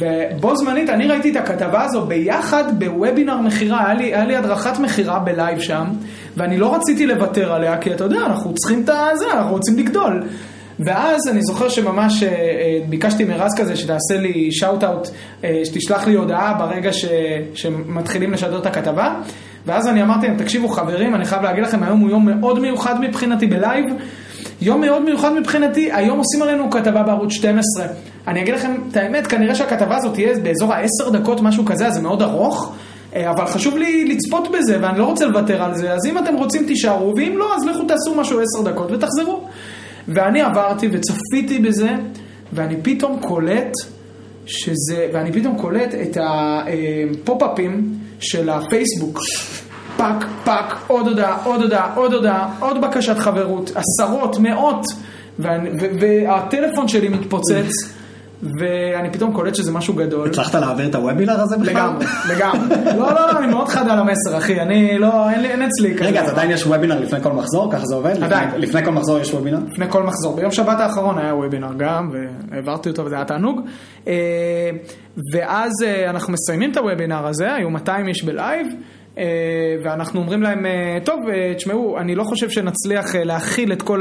ובו 0.00 0.56
זמנית, 0.56 0.90
אני 0.90 1.06
ראיתי 1.06 1.30
את 1.30 1.36
הכתבה 1.36 1.84
הזו 1.84 2.00
ביחד 2.06 2.64
בוובינר 2.78 3.40
מכירה, 3.40 3.90
היה 3.90 3.98
היה 3.98 4.24
לי 4.24 4.36
הדרכת 4.36 4.78
מכירה 4.78 5.18
בלייב 5.18 5.60
שם, 5.60 5.84
ואני 6.36 6.58
לא 6.58 6.74
רציתי 6.74 7.06
לוותר 7.06 7.52
עליה, 7.52 7.78
כי 7.78 7.94
אתה 7.94 8.04
יודע, 8.04 8.18
אנחנו 8.26 8.54
צריכים 8.54 8.80
את 8.80 8.90
זה, 9.18 9.24
אנחנו 9.32 9.52
רוצים 9.52 9.78
לגדול. 9.78 10.22
ואז 10.80 11.20
אני 11.30 11.42
זוכר 11.42 11.68
שממש 11.68 12.22
אה, 12.22 12.28
אה, 12.28 12.78
ביקשתי 12.88 13.24
מרז 13.24 13.50
כזה 13.56 13.76
שתעשה 13.76 14.16
לי 14.16 14.48
shout 14.52 14.84
out, 14.84 15.08
שתשלח 15.64 16.06
לי 16.06 16.14
הודעה 16.14 16.54
ברגע 16.54 16.92
ש, 16.92 17.04
שמתחילים 17.54 18.32
לשדר 18.32 18.58
את 18.58 18.66
הכתבה. 18.66 19.14
ואז 19.66 19.88
אני 19.88 20.02
אמרתי 20.02 20.26
להם, 20.26 20.36
תקשיבו 20.36 20.68
חברים, 20.68 21.14
אני 21.14 21.24
חייב 21.24 21.42
להגיד 21.42 21.64
לכם, 21.64 21.82
היום 21.82 22.00
הוא 22.00 22.10
יום 22.10 22.28
מאוד 22.40 22.58
מיוחד 22.58 23.00
מבחינתי 23.00 23.46
בלייב. 23.46 23.84
יום 24.60 24.80
מאוד 24.80 25.02
מיוחד 25.02 25.32
מבחינתי, 25.32 25.92
היום 25.92 26.18
עושים 26.18 26.42
עלינו 26.42 26.70
כתבה 26.70 27.02
בערוץ 27.02 27.32
12. 27.32 27.86
אני 28.28 28.42
אגיד 28.42 28.54
לכם 28.54 28.74
את 28.90 28.96
האמת, 28.96 29.26
כנראה 29.26 29.54
שהכתבה 29.54 29.96
הזאת 29.96 30.14
תהיה 30.14 30.38
באזור 30.42 30.72
ה-10 30.74 31.10
דקות, 31.12 31.40
משהו 31.40 31.64
כזה, 31.64 31.86
אז 31.86 31.94
זה 31.94 32.02
מאוד 32.02 32.22
ארוך. 32.22 32.74
אה, 33.14 33.30
אבל 33.30 33.46
חשוב 33.46 33.76
לי 33.76 34.04
לצפות 34.04 34.48
בזה, 34.52 34.78
ואני 34.80 34.98
לא 34.98 35.04
רוצה 35.04 35.26
לוותר 35.26 35.62
על 35.62 35.74
זה, 35.74 35.92
אז 35.92 36.06
אם 36.06 36.18
אתם 36.18 36.34
רוצים 36.34 36.66
תישארו, 36.66 37.14
ואם 37.16 37.34
לא, 37.38 37.56
אז 37.56 37.64
לכו 37.64 37.84
תעשו 37.84 38.14
משהו 38.14 38.40
10 38.40 38.70
דקות 38.70 38.90
ותחזרו. 38.90 39.48
ואני 40.08 40.42
עברתי 40.42 40.88
וצפיתי 40.92 41.58
בזה, 41.58 41.94
ואני 42.52 42.76
פתאום 42.82 43.20
קולט 43.20 43.72
שזה, 44.46 45.06
ואני 45.12 45.32
פתאום 45.32 45.58
קולט 45.58 45.94
את 45.94 46.18
הפופ-אפים 46.20 47.94
של 48.20 48.50
הפייסבוק. 48.50 49.18
פאק, 49.96 50.24
פאק, 50.44 50.76
עוד 50.86 51.08
הודעה, 51.08 51.38
עוד 51.44 51.62
הודעה, 51.62 51.94
עוד 51.94 52.12
הודעה, 52.12 52.54
עוד 52.58 52.80
בקשת 52.80 53.18
חברות, 53.18 53.70
עשרות, 53.74 54.38
מאות, 54.38 54.84
ואני, 55.38 55.70
ו, 55.70 55.86
והטלפון 56.00 56.88
שלי 56.88 57.08
מתפוצץ, 57.08 57.70
ואני 58.42 59.12
פתאום 59.12 59.32
קולט 59.32 59.54
שזה 59.54 59.72
משהו 59.72 59.94
גדול. 59.94 60.28
הצלחת 60.28 60.54
להעביר 60.54 60.88
את 60.88 60.94
הוובינר 60.94 61.40
הזה 61.40 61.56
בכלל? 61.56 61.72
לגמרי, 61.72 62.06
לגמרי. 62.28 62.76
לא, 62.98 63.06
לא, 63.12 63.32
לא, 63.32 63.38
אני 63.38 63.46
מאוד 63.46 63.68
חד 63.68 63.88
על 63.88 63.98
המסר, 63.98 64.38
אחי, 64.38 64.60
אני 64.60 64.98
לא, 64.98 65.30
אין, 65.30 65.40
לי, 65.40 65.48
אין 65.48 65.62
אצלי 65.62 65.94
כזה. 65.94 66.04
רגע, 66.04 66.22
אז 66.22 66.30
עדיין 66.30 66.50
יש 66.50 66.66
וובינר 66.66 67.00
לפני 67.00 67.22
כל 67.22 67.32
מחזור? 67.32 67.72
ככה 67.72 67.86
זה 67.86 67.94
עובד? 67.94 68.22
עדיין. 68.22 68.48
לפני, 68.48 68.60
לפני 68.60 68.84
כל 68.84 68.90
מחזור 68.90 69.18
יש 69.18 69.34
וובינר? 69.34 69.58
לפני 69.72 69.86
כל 69.88 70.02
מחזור. 70.02 70.36
ביום 70.36 70.50
שבת 70.50 70.80
האחרון 70.80 71.18
היה 71.18 71.34
וובינר 71.34 71.72
גם, 71.76 72.10
והעברתי 72.12 72.88
אותו 72.88 73.04
וזה 73.04 73.14
היה 73.14 73.24
תענוג. 73.24 73.60
אה, 74.08 74.12
ואז 75.32 75.72
אה, 75.86 76.10
אנחנו 76.10 76.32
מסיימים 76.32 76.70
את 76.70 76.76
הוובינר 76.76 77.26
הזה, 77.26 77.54
היו 77.54 77.70
200 77.70 78.08
איש 78.08 78.24
בלייב. 78.24 78.66
אה, 79.18 79.24
ואנחנו 79.82 80.20
אומרים 80.20 80.42
להם, 80.42 80.66
אה, 80.66 80.98
טוב, 81.04 81.20
אה, 81.28 81.54
תשמעו, 81.54 81.98
אני 81.98 82.14
לא 82.14 82.24
חושב 82.24 82.50
שנצליח 82.50 83.14
להכיל 83.14 83.72
את 83.72 83.82
כל 83.82 84.00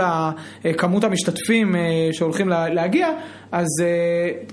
כמות 0.77 1.03
המשתתפים 1.03 1.75
שהולכים 2.11 2.49
להגיע, 2.49 3.07
אז 3.51 3.67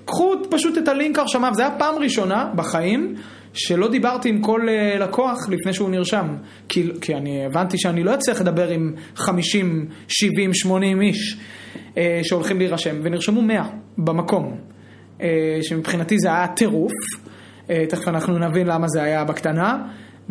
קחו 0.04 0.32
פשוט 0.50 0.78
את 0.78 0.88
הלינק 0.88 1.18
הרשמה, 1.18 1.50
וזו 1.52 1.62
הייתה 1.62 1.78
פעם 1.78 1.94
ראשונה 1.98 2.50
בחיים. 2.54 3.14
שלא 3.54 3.88
דיברתי 3.88 4.28
עם 4.28 4.42
כל 4.42 4.60
לקוח 5.00 5.48
לפני 5.48 5.72
שהוא 5.72 5.90
נרשם. 5.90 6.26
כי, 6.68 6.90
כי 7.00 7.14
אני 7.14 7.46
הבנתי 7.46 7.78
שאני 7.78 8.04
לא 8.04 8.14
אצליח 8.14 8.40
לדבר 8.40 8.68
עם 8.68 8.94
50, 9.14 9.86
70, 10.08 10.54
80 10.54 11.02
איש 11.02 11.36
אה, 11.96 12.20
שהולכים 12.22 12.58
להירשם, 12.58 13.00
ונרשמו 13.02 13.42
100 13.42 13.64
במקום, 13.98 14.56
אה, 15.22 15.58
שמבחינתי 15.62 16.18
זה 16.18 16.28
היה 16.28 16.48
טירוף. 16.48 16.92
אה, 17.70 17.84
תכף 17.88 18.08
אנחנו 18.08 18.38
נבין 18.38 18.66
למה 18.66 18.88
זה 18.88 19.02
היה 19.02 19.24
בקטנה. 19.24 19.76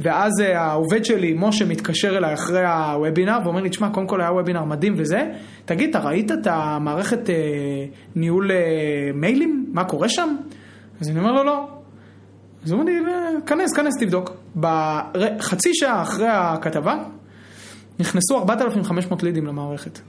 ואז 0.02 0.32
אה, 0.42 0.62
העובד 0.62 1.06
שלי, 1.06 1.36
משה, 1.38 1.66
מתקשר 1.66 2.18
אליי 2.18 2.34
אחרי 2.34 2.66
הוובינר 2.66 3.38
ואומר 3.44 3.62
לי, 3.62 3.70
תשמע, 3.70 3.90
קודם 3.90 4.08
כל 4.08 4.22
היה 4.22 4.32
וובינר 4.32 4.64
מדהים 4.64 4.94
וזה, 4.98 5.32
תגיד, 5.66 5.90
אתה 5.90 6.00
ראית 6.00 6.32
את 6.32 6.48
המערכת 6.48 7.30
אה, 7.30 7.36
ניהול 8.16 8.52
אה, 8.52 8.58
מיילים? 9.14 9.66
מה 9.74 9.84
קורה 9.84 10.10
שם? 10.10 10.36
אז 11.02 11.10
אני 11.10 11.20
אומר 11.20 11.32
לו, 11.32 11.44
לא. 11.44 11.68
אז 12.64 12.72
הוא 12.72 12.82
אומר 12.82 12.92
לי, 12.92 13.00
כנס, 13.46 13.74
כנס, 13.74 13.94
תבדוק. 14.00 14.32
בחצי 14.56 15.70
שעה 15.74 16.02
אחרי 16.02 16.28
הכתבה, 16.30 16.96
נכנסו 18.00 18.38
4,500 18.38 19.24
לידים 19.24 19.46
למערכת. 19.46 20.00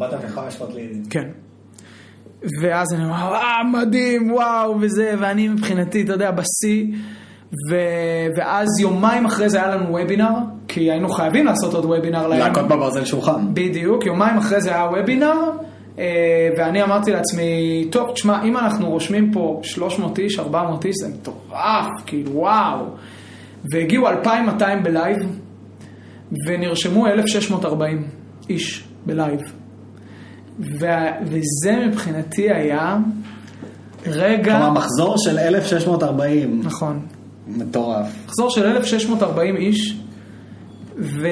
4,500 0.00 0.74
לידים. 0.74 1.04
כן. 1.10 1.28
ואז 2.62 2.94
אני 2.94 3.04
אומר, 3.04 3.34
אה, 3.34 3.64
מדהים, 3.72 4.32
וואו, 4.32 4.80
וזה, 4.80 5.14
ואני 5.18 5.48
מבחינתי, 5.48 6.02
אתה 6.02 6.12
יודע, 6.12 6.30
בשיא. 6.30 6.86
ו... 7.52 7.76
ואז 8.36 8.68
יומיים 8.80 9.26
אחרי 9.26 9.50
זה 9.50 9.62
היה 9.62 9.76
לנו 9.76 9.90
וובינר, 9.90 10.34
כי 10.68 10.90
היינו 10.90 11.08
חייבים 11.08 11.46
לעשות 11.46 11.74
עוד 11.74 11.84
וובינר. 11.84 12.28
להכות 12.28 12.68
בברזל 12.68 13.04
שולחן. 13.04 13.54
בדיוק, 13.54 14.06
יומיים 14.06 14.36
אחרי 14.36 14.60
זה 14.60 14.70
היה 14.74 14.84
וובינר, 14.84 15.34
אה, 15.98 16.48
ואני 16.58 16.82
אמרתי 16.82 17.10
לעצמי, 17.10 17.84
טוב, 17.92 18.10
תשמע, 18.12 18.42
אם 18.44 18.56
אנחנו 18.56 18.90
רושמים 18.90 19.32
פה 19.32 19.60
300 19.62 20.18
איש, 20.18 20.38
400 20.38 20.84
איש, 20.84 20.94
זה 21.00 21.08
מטורף, 21.08 21.86
כאילו, 22.06 22.30
וואו. 22.34 22.84
והגיעו 23.72 24.08
2,200 24.08 24.82
בלייב, 24.82 25.18
ונרשמו 26.46 27.06
1,640 27.06 28.08
איש 28.48 28.84
בלייב. 29.06 29.40
ו... 30.60 30.86
וזה 31.22 31.86
מבחינתי 31.86 32.50
היה 32.50 32.96
רגע... 34.06 34.52
כלומר, 34.52 34.70
מחזור 34.70 35.14
של 35.18 35.38
1,640. 35.38 36.60
נכון. 36.64 37.06
מטורף. 37.56 38.06
מחזור 38.26 38.50
של 38.50 38.66
1,640 38.66 39.56
איש, 39.56 39.96
וזה 40.98 41.24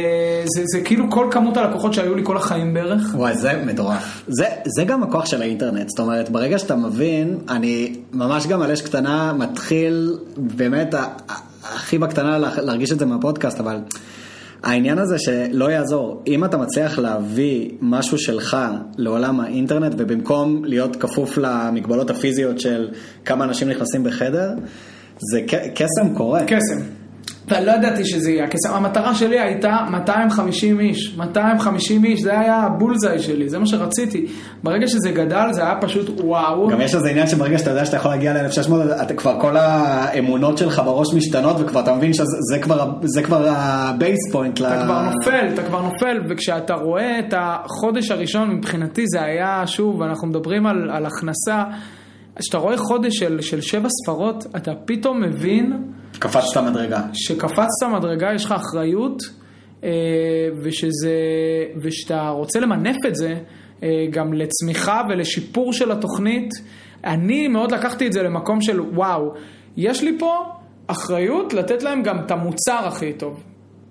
זה 0.73 0.81
כאילו 0.85 1.11
כל 1.11 1.29
כמות 1.31 1.57
הלקוחות 1.57 1.95
שהיו 1.95 2.15
לי 2.15 2.23
כל 2.25 2.37
החיים 2.37 2.75
בערך. 2.75 3.03
וואי, 3.15 3.37
זה 3.37 3.63
מטורף. 3.67 4.23
זה, 4.29 4.45
זה 4.77 4.85
גם 4.85 5.03
הכוח 5.03 5.27
של 5.27 5.43
האינטרנט, 5.43 5.89
זאת 5.89 6.01
אומרת, 6.01 6.31
ברגע 6.31 6.59
שאתה 6.59 6.77
מבין, 6.77 7.39
אני 7.49 7.95
ממש 8.13 8.47
גם 8.47 8.63
על 8.63 8.71
אש 8.71 8.83
קטנה 8.83 9.33
מתחיל, 9.33 10.19
באמת, 10.37 10.95
הכי 11.65 11.99
בקטנה 11.99 12.39
לה- 12.39 12.63
להרגיש 12.63 12.93
את 12.93 12.99
זה 12.99 13.07
מהפודקאסט, 13.07 13.61
אבל 13.61 13.77
העניין 14.63 14.99
הזה 14.99 15.19
שלא 15.19 15.71
יעזור, 15.71 16.23
אם 16.27 16.45
אתה 16.45 16.57
מצליח 16.57 16.99
להביא 16.99 17.71
משהו 17.81 18.19
שלך 18.19 18.57
לעולם 18.97 19.41
האינטרנט, 19.41 19.95
ובמקום 19.99 20.65
להיות 20.65 20.97
כפוף 20.97 21.39
למגבלות 21.39 22.11
הפיזיות 22.11 22.61
של 22.61 22.89
כמה 23.25 23.45
אנשים 23.45 23.69
נכנסים 23.69 24.05
בחדר, 24.05 24.51
זה 25.33 25.41
קסם 25.75 26.15
קורה. 26.15 26.41
קסם. 26.47 26.99
ולא 27.51 27.73
ידעתי 27.73 28.05
שזה 28.05 28.31
יהיה 28.31 28.45
הקסם. 28.45 28.75
המטרה 28.75 29.15
שלי 29.15 29.41
הייתה 29.41 29.77
250 29.91 30.81
איש. 30.81 31.17
250 31.17 32.05
איש, 32.05 32.21
זה 32.21 32.41
היה 32.41 32.57
הבולזאי 32.57 33.19
שלי, 33.19 33.49
זה 33.49 33.59
מה 33.59 33.67
שרציתי. 33.67 34.27
ברגע 34.63 34.89
שזה 34.89 35.11
גדל, 35.11 35.49
זה 35.53 35.63
היה 35.63 35.75
פשוט 35.81 36.21
וואו. 36.21 36.69
גם 36.69 36.81
יש 36.81 36.95
איזה 36.95 37.09
עניין 37.09 37.27
שברגע 37.27 37.59
שאתה 37.59 37.71
יודע 37.71 37.85
שאתה 37.85 37.97
יכול 37.97 38.11
להגיע 38.11 38.43
ל-1600, 38.43 39.03
אתה 39.03 39.15
כבר 39.15 39.41
כל 39.41 39.57
האמונות 39.57 40.59
שלך 40.59 40.83
בראש 40.85 41.15
משתנות, 41.15 41.57
וכבר 41.61 41.81
אתה 41.81 41.95
מבין 41.95 42.13
שזה 42.13 42.25
זה 42.53 42.59
כבר, 42.59 42.91
זה 43.03 43.23
כבר 43.23 43.49
ה 43.49 43.63
base 43.63 44.19
point. 44.33 44.61
אתה 44.61 44.83
כבר 44.85 45.03
נופל, 45.03 45.49
אתה 45.55 45.63
כבר 45.63 45.83
נופל, 45.83 46.21
וכשאתה 46.29 46.75
רואה 46.75 47.19
את 47.19 47.35
החודש 47.37 48.11
הראשון, 48.11 48.51
מבחינתי 48.51 49.05
זה 49.07 49.23
היה, 49.23 49.67
שוב, 49.67 50.03
אנחנו 50.03 50.29
מדברים 50.29 50.67
על, 50.67 50.91
על 50.91 51.07
הכנסה, 51.07 51.65
כשאתה 52.39 52.59
רואה 52.59 52.77
חודש 52.77 53.19
של, 53.19 53.41
של 53.41 53.61
שבע 53.61 53.89
ספרות, 53.89 54.47
אתה 54.57 54.73
פתאום 54.85 55.23
מבין 55.23 55.73
קפצת 56.19 56.61
מדרגה. 56.71 57.03
שקפצת 57.13 57.87
מדרגה, 57.99 58.35
יש 58.35 58.45
לך 58.45 58.53
אחריות, 58.53 59.23
אה, 59.85 59.91
ושזה, 60.63 61.19
ושאתה 61.83 62.29
רוצה 62.29 62.61
למנף 62.61 62.97
את 63.09 63.15
זה 63.15 63.35
אה, 63.83 63.89
גם 64.11 64.33
לצמיחה 64.33 65.03
ולשיפור 65.09 65.73
של 65.73 65.93
התוכנית. 65.93 66.51
אני 67.05 67.49
מאוד 67.49 67.73
לקחתי 67.73 68.07
את 68.07 68.13
זה 68.13 68.23
למקום 68.23 68.61
של 68.61 68.81
וואו, 68.81 69.35
יש 69.77 70.03
לי 70.03 70.19
פה 70.19 70.35
אחריות 70.87 71.55
לתת 71.55 71.83
להם 71.83 72.03
גם 72.03 72.19
את 72.19 72.31
המוצר 72.31 72.87
הכי 72.87 73.13
טוב. 73.13 73.43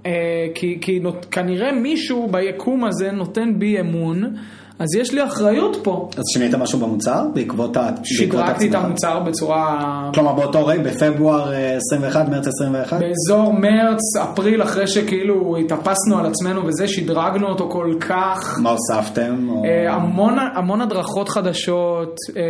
אה, 0.05 0.11
כי, 0.55 0.77
כי 0.81 0.99
נות, 0.99 1.25
כנראה 1.31 1.71
מישהו 1.71 2.27
ביקום 2.31 2.83
הזה 2.83 3.11
נותן 3.11 3.59
בי 3.59 3.79
אמון, 3.79 4.35
אז 4.79 4.95
יש 4.95 5.13
לי 5.13 5.23
אחריות 5.23 5.77
פה. 5.83 6.09
אז 6.17 6.23
שינית 6.33 6.55
משהו 6.55 6.79
במוצר 6.79 7.23
בעקבות. 7.33 7.71
בעקבות 7.77 7.99
שדרגתי 8.05 8.65
את 8.69 8.73
עצמך? 8.75 8.85
המוצר 8.85 9.19
בצורה 9.19 10.09
כלומר 10.13 10.33
באותו 10.33 10.65
רגע, 10.65 10.83
בפברואר 10.83 11.53
אה, 11.53 11.75
21, 11.75 12.29
מרץ 12.29 12.47
21? 12.47 12.99
באזור 12.99 13.53
מרץ, 13.53 13.99
אפריל, 14.23 14.63
אחרי 14.63 14.87
שכאילו 14.87 15.57
התאפסנו 15.57 16.19
על 16.19 16.25
עצמנו 16.25 16.65
וזה, 16.65 16.87
שדרגנו 16.87 17.47
אותו 17.47 17.69
כל 17.69 17.93
כך. 17.99 18.59
מה 18.63 18.69
הוספתם? 18.69 19.49
או- 19.49 19.63
אה, 19.65 19.93
המון, 19.93 20.35
המון 20.55 20.81
הדרכות 20.81 21.29
חדשות, 21.29 22.15
אה, 22.37 22.41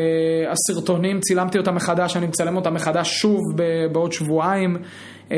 הסרטונים, 0.51 1.19
צילמתי 1.19 1.57
אותם 1.57 1.75
מחדש, 1.75 2.17
אני 2.17 2.27
מצלם 2.27 2.55
אותם 2.55 2.73
מחדש 2.73 3.09
שוב 3.21 3.39
בעוד 3.91 4.11
שבועיים, 4.11 4.77
אה, 5.31 5.37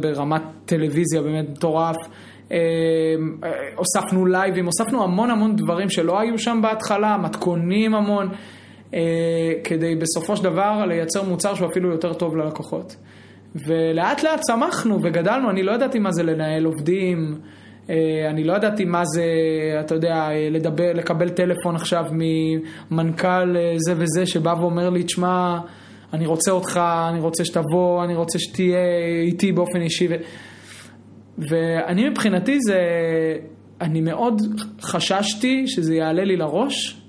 ברמת 0.00 0.42
טלוויזיה 0.66 1.22
באמת 1.22 1.46
מטורף. 1.50 1.96
אה, 2.52 2.56
אה, 3.44 3.50
הוספנו 3.76 4.26
לייבים, 4.26 4.66
הוספנו 4.66 5.04
המון 5.04 5.30
המון 5.30 5.56
דברים 5.56 5.90
שלא 5.90 6.20
היו 6.20 6.38
שם 6.38 6.60
בהתחלה, 6.62 7.16
מתכונים 7.16 7.94
המון, 7.94 8.28
אה, 8.94 9.00
כדי 9.64 9.94
בסופו 9.94 10.36
של 10.36 10.44
דבר 10.44 10.84
לייצר 10.88 11.22
מוצר 11.22 11.54
שהוא 11.54 11.68
אפילו 11.70 11.90
יותר 11.90 12.12
טוב 12.12 12.36
ללקוחות. 12.36 12.96
ולאט 13.54 14.22
לאט 14.22 14.40
צמחנו 14.40 14.98
וגדלנו, 15.02 15.50
אני 15.50 15.62
לא 15.62 15.72
ידעתי 15.72 15.98
מה 15.98 16.12
זה 16.12 16.22
לנהל 16.22 16.64
עובדים, 16.64 17.34
אה, 17.90 18.30
אני 18.30 18.44
לא 18.44 18.52
ידעתי 18.52 18.84
מה 18.84 19.02
זה, 19.04 19.24
אתה 19.80 19.94
יודע, 19.94 20.28
לדבר, 20.50 20.92
לקבל 20.94 21.28
טלפון 21.28 21.74
עכשיו 21.74 22.04
ממנכ"ל 22.12 23.56
זה 23.76 23.94
וזה 23.96 24.26
שבא 24.26 24.54
ואומר 24.60 24.90
לי, 24.90 25.02
תשמע, 25.02 25.58
אני 26.12 26.26
רוצה 26.26 26.50
אותך, 26.50 26.80
אני 27.10 27.20
רוצה 27.20 27.44
שתבוא, 27.44 28.04
אני 28.04 28.14
רוצה 28.14 28.38
שתהיה 28.38 28.78
איתי 29.22 29.52
באופן 29.52 29.80
אישי. 29.80 30.08
ו... 30.10 30.14
ואני 31.38 32.08
מבחינתי 32.08 32.58
זה, 32.60 32.78
אני 33.80 34.00
מאוד 34.00 34.42
חששתי 34.80 35.66
שזה 35.66 35.94
יעלה 35.94 36.24
לי 36.24 36.36
לראש. 36.36 37.00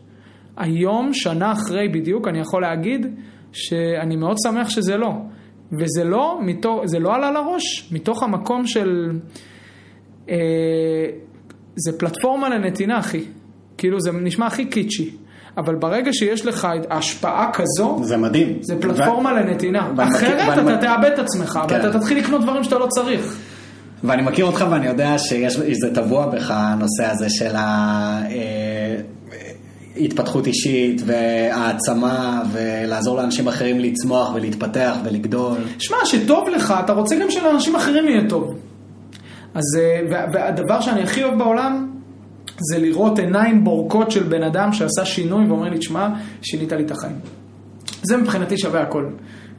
היום, 0.57 1.13
שנה 1.13 1.51
אחרי 1.51 1.88
בדיוק, 1.89 2.28
אני 2.28 2.39
יכול 2.39 2.61
להגיד 2.61 3.05
שאני 3.51 4.15
מאוד 4.15 4.36
שמח 4.43 4.69
שזה 4.69 4.97
לא. 4.97 5.11
וזה 5.82 6.03
לא, 6.03 6.39
מתוך, 6.41 6.82
זה 6.86 6.99
לא 6.99 7.15
עלה 7.15 7.32
לראש, 7.32 7.89
מתוך 7.91 8.23
המקום 8.23 8.67
של... 8.67 9.09
אה, 10.30 10.36
זה 11.75 11.99
פלטפורמה 11.99 12.49
לנתינה, 12.49 12.99
אחי. 12.99 13.23
כאילו, 13.78 13.99
זה 13.99 14.11
נשמע 14.11 14.45
הכי 14.45 14.65
קיצ'י. 14.65 15.09
אבל 15.57 15.75
ברגע 15.75 16.13
שיש 16.13 16.45
לך 16.45 16.67
השפעה 16.89 17.49
כזו, 17.53 17.99
זה 18.03 18.17
מדהים. 18.17 18.57
זה 18.61 18.82
פלטפורמה 18.82 19.34
לנתינה. 19.34 19.91
ואני 19.97 20.09
מכיר- 20.09 20.28
אחרת 20.28 20.57
ואני 20.57 20.73
אתה 20.73 20.82
תאבד 20.82 21.11
את 21.13 21.19
עצמך, 21.19 21.59
כן. 21.69 21.75
ואתה 21.75 21.99
תתחיל 21.99 22.17
לקנות 22.17 22.41
דברים 22.41 22.63
שאתה 22.63 22.78
לא 22.78 22.88
צריך. 22.89 23.39
ואני 24.03 24.21
מכיר 24.21 24.45
אותך 24.45 24.65
ואני 24.71 24.87
יודע 24.87 25.17
שיש 25.17 25.59
זה 25.71 25.95
טבוע 25.95 26.27
בך 26.27 26.51
הנושא 26.51 27.05
הזה 27.05 27.29
של 27.29 27.55
ההתפתחות 29.95 30.47
אישית 30.47 31.01
והעצמה 31.05 32.43
ולעזור 32.51 33.17
לאנשים 33.17 33.47
אחרים 33.47 33.79
לצמוח 33.79 34.31
ולהתפתח 34.35 34.95
ולגדול. 35.03 35.57
שמע, 35.79 35.97
שטוב 36.05 36.49
לך, 36.49 36.73
אתה 36.85 36.93
רוצה 36.93 37.15
גם 37.21 37.31
שלאנשים 37.31 37.75
אחרים 37.75 38.07
יהיה 38.07 38.29
טוב. 38.29 38.55
אז, 39.53 39.63
אה, 39.79 40.01
והדבר 40.33 40.81
שאני 40.81 41.03
הכי 41.03 41.23
אוהב 41.23 41.37
בעולם, 41.37 41.91
זה 42.59 42.79
לראות 42.79 43.19
עיניים 43.19 43.63
בורקות 43.63 44.11
של 44.11 44.23
בן 44.23 44.43
אדם 44.43 44.73
שעשה 44.73 45.05
שינוי 45.05 45.47
ואומר 45.47 45.69
לי, 45.69 45.77
תשמע, 45.77 46.09
שינית 46.41 46.71
לי 46.71 46.83
את 46.83 46.91
החיים. 46.91 47.15
זה 48.03 48.17
מבחינתי 48.17 48.57
שווה 48.57 48.81
הכל. 48.81 49.05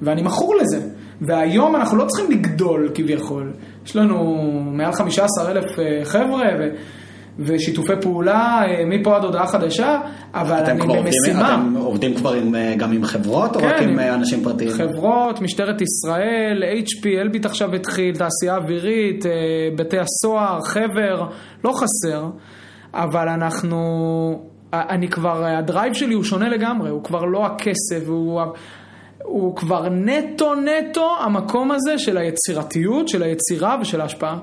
ואני 0.03 0.23
מכור 0.23 0.55
לזה. 0.57 0.81
והיום 1.21 1.77
אנחנו 1.77 1.97
לא 1.99 2.05
צריכים 2.05 2.31
לגדול 2.31 2.91
כביכול. 2.95 3.53
יש 3.87 3.97
לנו 3.97 4.35
מעל 4.73 4.93
15 4.93 5.51
אלף 5.51 5.79
אה, 5.79 6.05
חבר'ה 6.05 6.45
ו... 6.59 6.69
ושיתופי 7.41 7.93
פעולה 8.03 8.61
אה, 8.67 8.85
מפה 8.87 9.17
עד 9.17 9.25
הודעה 9.25 9.47
חדשה, 9.47 10.01
אבל 10.35 10.59
אתם 10.63 10.71
אני 10.71 10.81
כבר 10.81 10.95
עובדים, 10.95 11.05
במשימה. 11.05 11.55
אתם 11.55 11.75
עובדים 11.77 12.15
כבר 12.15 12.33
עם, 12.33 12.55
אה, 12.55 12.75
גם 12.77 12.93
עם 12.93 13.05
חברות 13.05 13.57
או 13.57 13.61
כן, 13.61 13.67
רק 13.67 13.83
עם 13.83 13.99
עם 13.99 14.15
אנשים 14.15 14.45
פרטיים? 14.45 14.71
חברות, 14.71 15.41
משטרת 15.41 15.81
ישראל, 15.81 16.63
HP, 16.63 17.07
אלביט 17.21 17.47
עכשיו 17.47 17.75
התחיל, 17.75 18.15
תעשייה 18.15 18.57
אווירית, 18.57 19.25
בתי 19.77 19.97
הסוהר, 19.99 20.61
חבר, 20.61 21.27
לא 21.65 21.73
חסר, 21.73 22.25
אבל 22.95 23.29
אנחנו, 23.29 23.79
אני 24.73 25.09
כבר, 25.09 25.45
הדרייב 25.45 25.93
שלי 25.93 26.15
הוא 26.15 26.25
שונה 26.25 26.49
לגמרי, 26.49 26.91
הוא 26.91 27.05
כבר 27.05 27.25
לא 27.25 27.47
הכסף, 27.47 28.09
הוא, 28.09 28.41
הוא 29.29 29.57
כבר 29.57 29.89
נטו 29.89 30.55
נטו 30.55 31.11
המקום 31.21 31.71
הזה 31.71 31.99
של 31.99 32.19
היצירתיות, 32.19 33.09
של 33.09 33.23
היצירה 33.23 33.77
ושל 33.81 34.01
ההשפעה. 34.01 34.39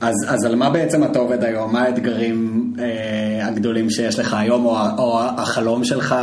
אז, 0.00 0.14
אז 0.28 0.44
על 0.44 0.56
מה 0.56 0.70
בעצם 0.70 1.04
אתה 1.04 1.18
עובד 1.18 1.44
היום? 1.44 1.72
מה 1.72 1.82
האתגרים 1.82 2.72
אה, 2.78 3.46
הגדולים 3.46 3.90
שיש 3.90 4.18
לך 4.18 4.34
היום 4.34 4.64
או, 4.64 4.76
או 4.98 5.20
החלום 5.20 5.84
שלך 5.84 6.14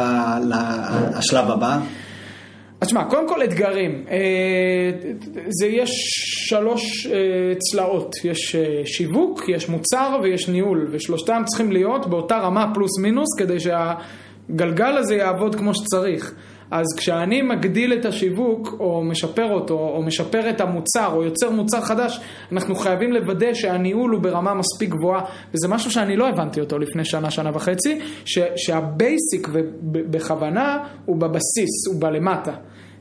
לשלב 1.17 1.51
הבא? 1.51 1.79
אז 2.81 2.88
שמע, 2.88 3.03
קודם 3.03 3.27
כל 3.27 3.43
אתגרים. 3.43 4.05
אה, 4.09 4.91
זה 5.49 5.67
יש 5.67 5.89
שלוש 6.47 7.07
אה, 7.07 7.13
צלעות. 7.59 8.15
יש 8.23 8.55
אה, 8.55 8.81
שיווק, 8.85 9.49
יש 9.49 9.69
מוצר 9.69 10.19
ויש 10.23 10.49
ניהול, 10.49 10.88
ושלושתם 10.91 11.41
צריכים 11.45 11.71
להיות 11.71 12.07
באותה 12.07 12.38
רמה 12.38 12.73
פלוס 12.73 12.99
מינוס 12.99 13.27
כדי 13.38 13.57
שהגלגל 13.59 14.97
הזה 14.97 15.15
יעבוד 15.15 15.55
כמו 15.55 15.75
שצריך. 15.75 16.33
אז 16.72 16.86
כשאני 16.97 17.41
מגדיל 17.41 17.93
את 17.93 18.05
השיווק, 18.05 18.76
או 18.80 19.03
משפר 19.03 19.53
אותו, 19.53 19.74
או 19.74 20.03
משפר 20.03 20.49
את 20.49 20.61
המוצר, 20.61 21.11
או 21.13 21.24
יוצר 21.24 21.49
מוצר 21.49 21.82
חדש, 21.82 22.20
אנחנו 22.51 22.76
חייבים 22.76 23.13
לוודא 23.13 23.53
שהניהול 23.53 24.11
הוא 24.11 24.22
ברמה 24.22 24.53
מספיק 24.53 24.89
גבוהה, 24.89 25.22
וזה 25.53 25.68
משהו 25.68 25.91
שאני 25.91 26.15
לא 26.15 26.28
הבנתי 26.28 26.59
אותו 26.59 26.80
לפני 26.80 27.05
שנה, 27.05 27.32
שנה 27.32 27.49
וחצי, 27.53 27.99
ש, 28.26 28.39
שה 28.55 28.90
basic 28.90 29.47
ובכוונה 29.53 30.78
הוא 31.05 31.18
בבסיס, 31.18 31.88
הוא 31.88 32.01
בלמטה. 32.01 32.53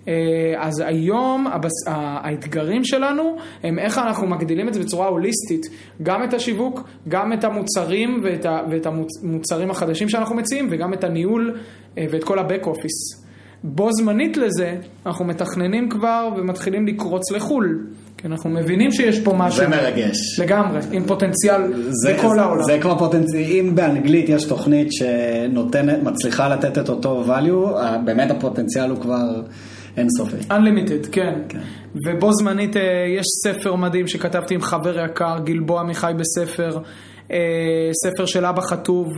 אה, 0.09 0.15
אז 0.59 0.83
היום 0.87 1.47
הבס... 1.47 1.73
האתגרים 1.87 2.85
שלנו 2.85 3.37
הם 3.63 3.79
איך 3.79 3.99
אנחנו 3.99 4.27
מגדילים 4.27 4.69
את 4.69 4.75
זה 4.75 4.81
בצורה 4.81 5.09
הוליסטית, 5.09 5.67
גם 6.03 6.25
את 6.25 6.35
השיווק, 6.35 6.89
גם 7.09 7.33
את 7.33 7.45
המוצרים 7.45 8.21
ואת, 8.25 8.47
ה... 8.47 8.61
ואת 8.71 8.87
המוצרים 8.87 9.71
החדשים 9.71 10.09
שאנחנו 10.09 10.37
מציעים 10.37 10.69
וגם 10.71 10.95
את 10.95 11.05
הניהול 11.05 11.59
אה, 11.99 12.07
ואת 12.11 12.25
כל 12.25 12.39
הבק 12.39 12.67
אופיס. 12.67 13.26
בו 13.69 13.93
זמנית 13.93 14.37
לזה, 14.37 14.77
אנחנו 15.07 15.25
מתכננים 15.25 15.89
כבר 15.89 16.29
ומתחילים 16.37 16.87
לקרוץ 16.87 17.33
לחו"ל, 17.33 17.87
כי 18.17 18.27
אנחנו 18.27 18.51
מבינים 18.51 18.93
שיש 18.93 19.21
פה 19.21 19.33
משהו. 19.37 19.59
זה 19.59 19.69
מרגש. 19.69 20.41
לגמרי, 20.41 20.81
עם 20.93 21.05
פוטנציאל 21.05 21.63
זה, 21.89 22.15
בכל 22.15 22.35
זה, 22.35 22.43
העולם. 22.43 22.63
זה 22.65 22.79
כבר 22.81 22.99
פוטנציאל, 22.99 23.43
אם 23.43 23.75
באנגלית 23.75 24.29
יש 24.29 24.45
תוכנית 24.45 24.89
שנותנת, 24.93 26.03
מצליחה 26.03 26.49
לתת 26.49 26.79
את 26.79 26.89
אותו 26.89 27.25
value, 27.27 27.79
באמת 28.05 28.31
הפוטנציאל 28.31 28.91
הוא 28.91 29.01
כבר 29.01 29.43
אינסופי. 29.97 30.37
Unlimited, 30.51 31.09
כן. 31.13 31.35
כן. 31.49 31.59
ובו 32.07 32.33
זמנית 32.33 32.77
אה, 32.77 32.83
יש 33.19 33.27
ספר 33.45 33.75
מדהים 33.75 34.09
שכתבתי 34.09 34.55
עם 34.55 34.63
חבר 34.63 35.05
יקר, 35.05 35.39
גלבוע 35.45 35.81
עמיחי 35.81 36.13
בספר, 36.17 36.79
אה, 37.33 37.91
ספר 38.05 38.27
של 38.27 38.45
אבא 38.45 38.61
חטוב 38.61 39.09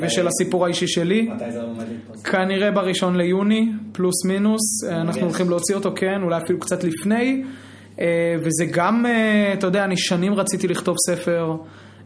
ושל 0.00 0.26
הסיפור 0.26 0.64
האישי 0.64 0.88
שלי. 0.88 1.22
מתי 1.22 1.52
זה 1.52 1.62
עומד 1.62 1.84
להתפרסם? 1.88 2.30
כנראה 2.30 2.70
בראשון 2.70 3.16
ליוני, 3.16 3.72
פלוס 3.92 4.24
מינוס, 4.24 4.84
אה, 4.88 5.00
אנחנו. 5.00 5.22
הולכים 5.22 5.48
להוציא 5.48 5.74
אותו, 5.74 5.92
כן, 5.96 6.22
אולי 6.22 6.40
אפילו 6.44 6.58
קצת 6.58 6.84
לפני. 6.84 7.42
אה, 8.00 8.34
וזה 8.38 8.64
גם, 8.72 9.06
אה, 9.06 9.52
אתה 9.52 9.66
יודע, 9.66 9.84
אני 9.84 9.96
שנים 9.96 10.34
רציתי 10.34 10.68
לכתוב 10.68 10.96
ספר, 11.06 11.56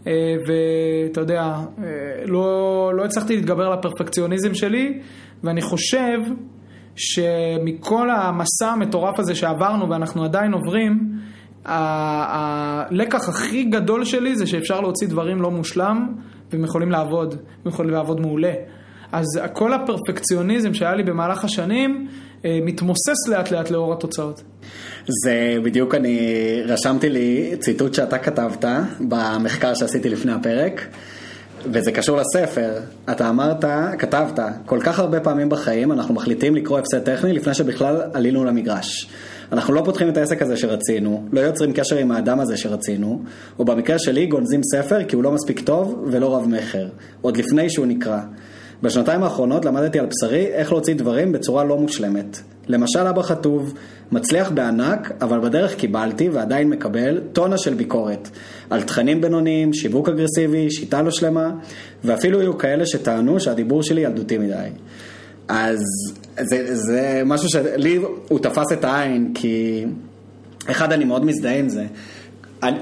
אה, 0.06 0.12
ואתה 0.46 1.20
יודע, 1.20 1.42
אה, 1.42 1.84
לא, 2.26 2.90
לא 2.94 3.04
הצלחתי 3.04 3.36
להתגבר 3.36 3.66
על 3.66 3.72
הפרפקציוניזם 3.72 4.54
שלי, 4.54 5.00
ואני 5.44 5.62
חושב 5.62 6.18
שמכל 6.96 8.10
המסע 8.10 8.68
המטורף 8.68 9.18
הזה 9.18 9.34
שעברנו 9.34 9.90
ואנחנו 9.90 10.24
עדיין 10.24 10.52
עוברים, 10.52 11.12
הלקח 11.64 13.28
הכי 13.28 13.64
גדול 13.64 14.04
שלי 14.04 14.36
זה 14.36 14.46
שאפשר 14.46 14.80
להוציא 14.80 15.08
דברים 15.08 15.42
לא 15.42 15.50
מושלם 15.50 16.14
והם 16.52 16.64
יכולים 16.64 16.90
לעבוד, 16.90 17.34
הם 17.64 17.72
יכולים 17.72 17.92
לעבוד 17.92 18.20
מעולה. 18.20 18.52
אז 19.12 19.24
כל 19.52 19.72
הפרפקציוניזם 19.72 20.74
שהיה 20.74 20.94
לי 20.94 21.02
במהלך 21.02 21.44
השנים 21.44 22.08
אה, 22.44 22.58
מתמוסס 22.62 23.28
לאט 23.28 23.50
לאט 23.50 23.70
לאור 23.70 23.92
התוצאות. 23.92 24.42
זה 25.24 25.56
בדיוק 25.62 25.94
אני 25.94 26.18
רשמתי 26.64 27.08
לי 27.08 27.56
ציטוט 27.60 27.94
שאתה 27.94 28.18
כתבת 28.18 28.64
במחקר 29.00 29.74
שעשיתי 29.74 30.08
לפני 30.08 30.32
הפרק. 30.32 30.86
וזה 31.72 31.92
קשור 31.92 32.16
לספר, 32.16 32.72
אתה 33.10 33.28
אמרת, 33.28 33.64
כתבת, 33.98 34.38
כל 34.66 34.80
כך 34.80 34.98
הרבה 34.98 35.20
פעמים 35.20 35.48
בחיים 35.48 35.92
אנחנו 35.92 36.14
מחליטים 36.14 36.54
לקרוא 36.54 36.78
הפסד 36.78 36.98
טכני 36.98 37.32
לפני 37.32 37.54
שבכלל 37.54 38.02
עלינו 38.12 38.44
למגרש. 38.44 39.08
אנחנו 39.52 39.74
לא 39.74 39.82
פותחים 39.84 40.08
את 40.08 40.16
העסק 40.16 40.42
הזה 40.42 40.56
שרצינו, 40.56 41.24
לא 41.32 41.40
יוצרים 41.40 41.72
קשר 41.72 41.96
עם 41.96 42.10
האדם 42.10 42.40
הזה 42.40 42.56
שרצינו, 42.56 43.22
ובמקרה 43.58 43.98
שלי 43.98 44.26
גונזים 44.26 44.60
ספר 44.62 45.04
כי 45.04 45.16
הוא 45.16 45.24
לא 45.24 45.32
מספיק 45.32 45.60
טוב 45.60 46.04
ולא 46.06 46.36
רב 46.36 46.48
מכר, 46.48 46.88
עוד 47.20 47.36
לפני 47.36 47.70
שהוא 47.70 47.86
נקרא. 47.86 48.20
בשנתיים 48.82 49.22
האחרונות 49.22 49.64
למדתי 49.64 49.98
על 49.98 50.06
בשרי 50.06 50.46
איך 50.46 50.72
להוציא 50.72 50.94
דברים 50.94 51.32
בצורה 51.32 51.64
לא 51.64 51.78
מושלמת. 51.78 52.40
למשל 52.68 52.98
אבא 52.98 53.22
חטוב, 53.22 53.74
מצליח 54.12 54.50
בענק, 54.50 55.12
אבל 55.20 55.40
בדרך 55.40 55.74
קיבלתי 55.74 56.28
ועדיין 56.28 56.70
מקבל 56.70 57.20
טונה 57.32 57.58
של 57.58 57.74
ביקורת. 57.74 58.28
על 58.70 58.82
תכנים 58.82 59.20
בינוניים, 59.20 59.72
שיווק 59.72 60.08
אגרסיבי, 60.08 60.70
שיטה 60.70 61.02
לא 61.02 61.10
שלמה, 61.10 61.50
ואפילו 62.04 62.40
היו 62.40 62.58
כאלה 62.58 62.86
שטענו 62.86 63.40
שהדיבור 63.40 63.82
שלי 63.82 64.00
ילדותי 64.00 64.38
מדי. 64.38 64.68
אז 65.48 65.78
זה, 66.40 66.74
זה 66.76 67.22
משהו 67.26 67.48
שלי 67.48 67.98
הוא 68.28 68.38
תפס 68.38 68.72
את 68.72 68.84
העין, 68.84 69.30
כי 69.34 69.84
אחד, 70.70 70.92
אני 70.92 71.04
מאוד 71.04 71.24
מזדהה 71.24 71.58
עם 71.58 71.68
זה. 71.68 71.86
אני, 72.62 72.78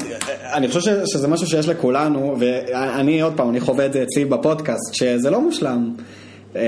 אני 0.52 0.68
חושב 0.68 0.80
ש- 0.80 1.12
שזה 1.12 1.28
משהו 1.28 1.46
שיש 1.46 1.68
לכולנו, 1.68 2.36
ואני 2.38 3.20
עוד 3.20 3.32
פעם, 3.36 3.50
אני 3.50 3.60
חווה 3.60 3.86
את 3.86 3.92
זה 3.92 4.02
אצלי 4.02 4.24
בפודקאסט, 4.24 4.94
שזה 4.94 5.30
לא 5.30 5.40
מושלם. 5.40 5.94
אה, 6.56 6.62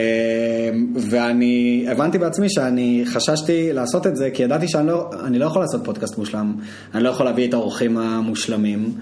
ואני 0.94 1.86
הבנתי 1.90 2.18
בעצמי 2.18 2.50
שאני 2.50 3.02
חששתי 3.06 3.72
לעשות 3.72 4.06
את 4.06 4.16
זה, 4.16 4.30
כי 4.30 4.42
ידעתי 4.42 4.68
שאני 4.68 4.86
לא, 4.86 5.10
לא 5.30 5.44
יכול 5.44 5.62
לעשות 5.62 5.84
פודקאסט 5.84 6.18
מושלם. 6.18 6.54
אני 6.94 7.02
לא 7.02 7.08
יכול 7.08 7.26
להביא 7.26 7.48
את 7.48 7.54
האורחים 7.54 7.98
המושלמים. 7.98 8.92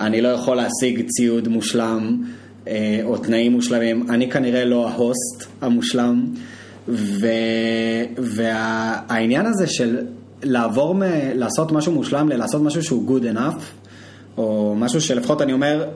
אני 0.00 0.20
לא 0.20 0.28
יכול 0.28 0.56
להשיג 0.56 1.06
ציוד 1.08 1.48
מושלם 1.48 2.22
או 3.04 3.18
תנאים 3.18 3.52
מושלמים. 3.52 4.10
אני 4.10 4.30
כנראה 4.30 4.64
לא 4.64 4.88
ההוסט 4.88 5.46
המושלם. 5.60 6.26
ו... 6.88 7.26
והעניין 8.18 9.46
הזה 9.46 9.66
של 9.66 9.98
לעבור. 10.42 10.94
לעשות 11.34 11.72
משהו 11.72 11.92
מושלם 11.92 12.28
ללעשות 12.28 12.62
משהו 12.62 12.82
שהוא 12.82 13.20
good 13.20 13.36
enough, 13.36 13.60
או 14.36 14.74
משהו 14.78 15.00
שלפחות 15.00 15.42
אני 15.42 15.52
אומר, 15.52 15.88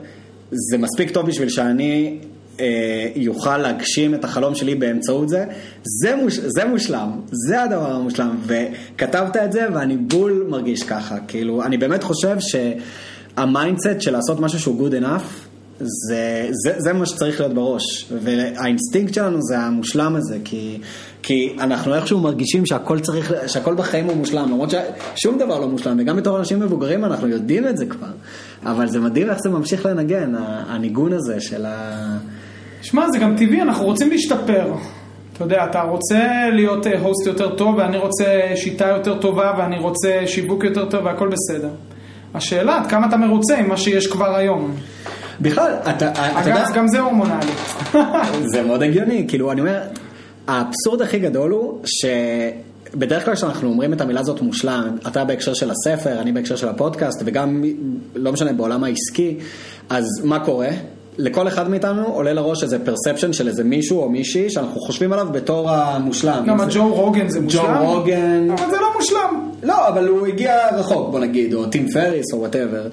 זה 0.50 0.78
מספיק 0.78 1.10
טוב 1.10 1.26
בשביל 1.26 1.48
שאני 1.48 2.18
אה, 2.60 3.08
יוכל 3.14 3.58
להגשים 3.58 4.14
את 4.14 4.24
החלום 4.24 4.54
שלי 4.54 4.74
באמצעות 4.74 5.28
זה, 5.28 5.44
זה, 6.02 6.16
מוש... 6.16 6.38
זה 6.38 6.64
מושלם, 6.64 7.10
זה 7.32 7.62
הדבר 7.62 7.92
המושלם, 7.92 8.36
וכתבת 8.46 9.36
את 9.36 9.52
זה 9.52 9.66
ואני 9.74 9.96
בול 9.96 10.46
מרגיש 10.48 10.82
ככה, 10.82 11.18
כאילו, 11.28 11.62
אני 11.62 11.78
באמת 11.78 12.02
חושב 12.02 12.36
שה 12.40 12.88
mindset 12.88 14.00
של 14.00 14.12
לעשות 14.12 14.40
משהו 14.40 14.60
שהוא 14.60 14.88
good 14.88 15.02
enough, 15.02 15.49
זה, 15.80 16.48
זה, 16.50 16.74
זה 16.78 16.92
מה 16.92 17.06
שצריך 17.06 17.40
להיות 17.40 17.54
בראש, 17.54 18.12
והאינסטינקט 18.22 19.14
שלנו 19.14 19.38
זה 19.42 19.58
המושלם 19.58 20.16
הזה, 20.16 20.38
כי, 20.44 20.78
כי 21.22 21.56
אנחנו 21.60 21.94
איכשהו 21.94 22.20
מרגישים 22.20 22.66
שהכל 22.66 23.00
צריך, 23.00 23.32
שהכל 23.46 23.74
בחיים 23.74 24.06
הוא 24.06 24.16
מושלם, 24.16 24.48
למרות 24.48 24.70
ששום 24.70 25.38
דבר 25.38 25.60
לא 25.60 25.68
מושלם, 25.68 25.96
וגם 26.00 26.16
בתור 26.16 26.38
אנשים 26.38 26.60
מבוגרים 26.60 27.04
אנחנו 27.04 27.28
יודעים 27.28 27.68
את 27.68 27.76
זה 27.76 27.86
כבר, 27.86 28.10
אבל 28.62 28.86
זה 28.86 29.00
מדהים 29.00 29.30
איך 29.30 29.38
זה 29.42 29.50
ממשיך 29.50 29.86
לנגן, 29.86 30.34
הניגון 30.68 31.12
הזה 31.12 31.40
של 31.40 31.66
ה... 31.66 32.18
שמע, 32.82 33.10
זה 33.10 33.18
גם 33.18 33.36
טבעי, 33.36 33.62
אנחנו 33.62 33.84
רוצים 33.84 34.10
להשתפר. 34.10 34.72
אתה 35.32 35.44
יודע, 35.44 35.64
אתה 35.64 35.82
רוצה 35.82 36.50
להיות 36.52 36.86
אה, 36.86 37.00
הוסט 37.00 37.26
יותר 37.26 37.54
טוב, 37.54 37.76
ואני 37.78 37.98
רוצה 37.98 38.24
שיטה 38.56 38.88
יותר 38.88 39.18
טובה, 39.18 39.54
ואני 39.58 39.78
רוצה 39.78 40.22
שיווק 40.26 40.64
יותר 40.64 40.84
טוב, 40.84 41.04
והכל 41.04 41.28
בסדר. 41.28 41.68
השאלה, 42.34 42.76
עד 42.76 42.86
כמה 42.86 43.06
אתה 43.06 43.16
מרוצה 43.16 43.58
עם 43.58 43.68
מה 43.68 43.76
שיש 43.76 44.06
כבר 44.06 44.36
היום. 44.36 44.74
בכלל, 45.40 45.72
אתה, 45.82 46.10
אתה 46.12 46.48
יודע, 46.48 46.64
אגב, 46.64 46.74
גם 46.74 46.88
זה 46.88 47.00
הורמונלי. 47.00 47.52
זה 48.52 48.62
מאוד 48.62 48.82
הגיוני, 48.82 49.24
כאילו, 49.28 49.52
אני 49.52 49.60
אומר, 49.60 49.80
האבסורד 50.46 51.02
הכי 51.02 51.18
גדול 51.18 51.50
הוא 51.50 51.78
שבדרך 51.84 53.24
כלל 53.24 53.34
כשאנחנו 53.34 53.68
אומרים 53.68 53.92
את 53.92 54.00
המילה 54.00 54.20
הזאת 54.20 54.40
מושלם, 54.40 54.96
אתה 55.08 55.24
בהקשר 55.24 55.54
של 55.54 55.70
הספר, 55.70 56.20
אני 56.20 56.32
בהקשר 56.32 56.56
של 56.56 56.68
הפודקאסט, 56.68 57.22
וגם, 57.24 57.64
לא 58.14 58.32
משנה, 58.32 58.52
בעולם 58.52 58.84
העסקי, 58.84 59.36
אז 59.90 60.04
מה 60.24 60.44
קורה? 60.44 60.68
לכל 61.18 61.48
אחד 61.48 61.70
מאיתנו 61.70 62.06
עולה 62.06 62.32
לראש 62.32 62.62
איזה 62.62 62.78
perception 62.78 63.32
של 63.32 63.48
איזה 63.48 63.64
מישהו 63.64 64.02
או 64.02 64.08
מישהי 64.08 64.50
שאנחנו 64.50 64.80
חושבים 64.80 65.12
עליו 65.12 65.28
בתור 65.32 65.70
המושלם. 65.70 66.44
גם 66.46 66.60
הג'ו 66.60 66.94
רוגן 66.94 67.28
זה 67.28 67.40
מושלם. 67.40 67.78
ג'ו 67.80 67.92
רוגן. 67.92 68.50
אבל 68.50 68.70
זה 68.70 68.76
לא 68.80 68.86
מושלם. 68.96 69.50
לא, 69.62 69.88
אבל 69.88 70.08
הוא 70.08 70.26
הגיע 70.26 70.76
רחוק, 70.76 71.10
בוא 71.10 71.20
נגיד, 71.20 71.54
או 71.54 71.66
טים 71.66 71.88
פריס 71.88 72.32
או 72.32 72.38
whatever. 72.38 72.88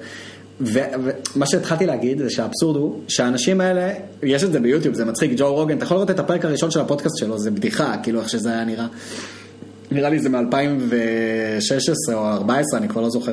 ומה 0.60 1.46
שהתחלתי 1.46 1.86
להגיד 1.86 2.18
זה 2.18 2.30
שהאבסורד 2.30 2.76
הוא 2.76 3.00
שהאנשים 3.08 3.60
האלה, 3.60 3.92
יש 4.22 4.44
את 4.44 4.52
זה 4.52 4.60
ביוטיוב, 4.60 4.94
זה 4.94 5.04
מצחיק, 5.04 5.32
ג'ו 5.36 5.54
רוגן, 5.54 5.76
אתה 5.76 5.84
יכול 5.84 5.96
לראות 5.96 6.10
את 6.10 6.18
הפרק 6.18 6.44
הראשון 6.44 6.70
של 6.70 6.80
הפודקאסט 6.80 7.16
שלו, 7.16 7.38
זה 7.38 7.50
בדיחה, 7.50 7.94
כאילו 8.02 8.20
איך 8.20 8.28
שזה 8.28 8.50
היה 8.50 8.64
נראה. 8.64 8.86
נראה 9.90 10.10
לי 10.10 10.18
זה 10.18 10.28
מ-2016 10.28 12.14
או 12.14 12.28
2014, 12.28 12.78
אני 12.78 12.88
כבר 12.88 13.02
לא 13.02 13.10
זוכר. 13.10 13.32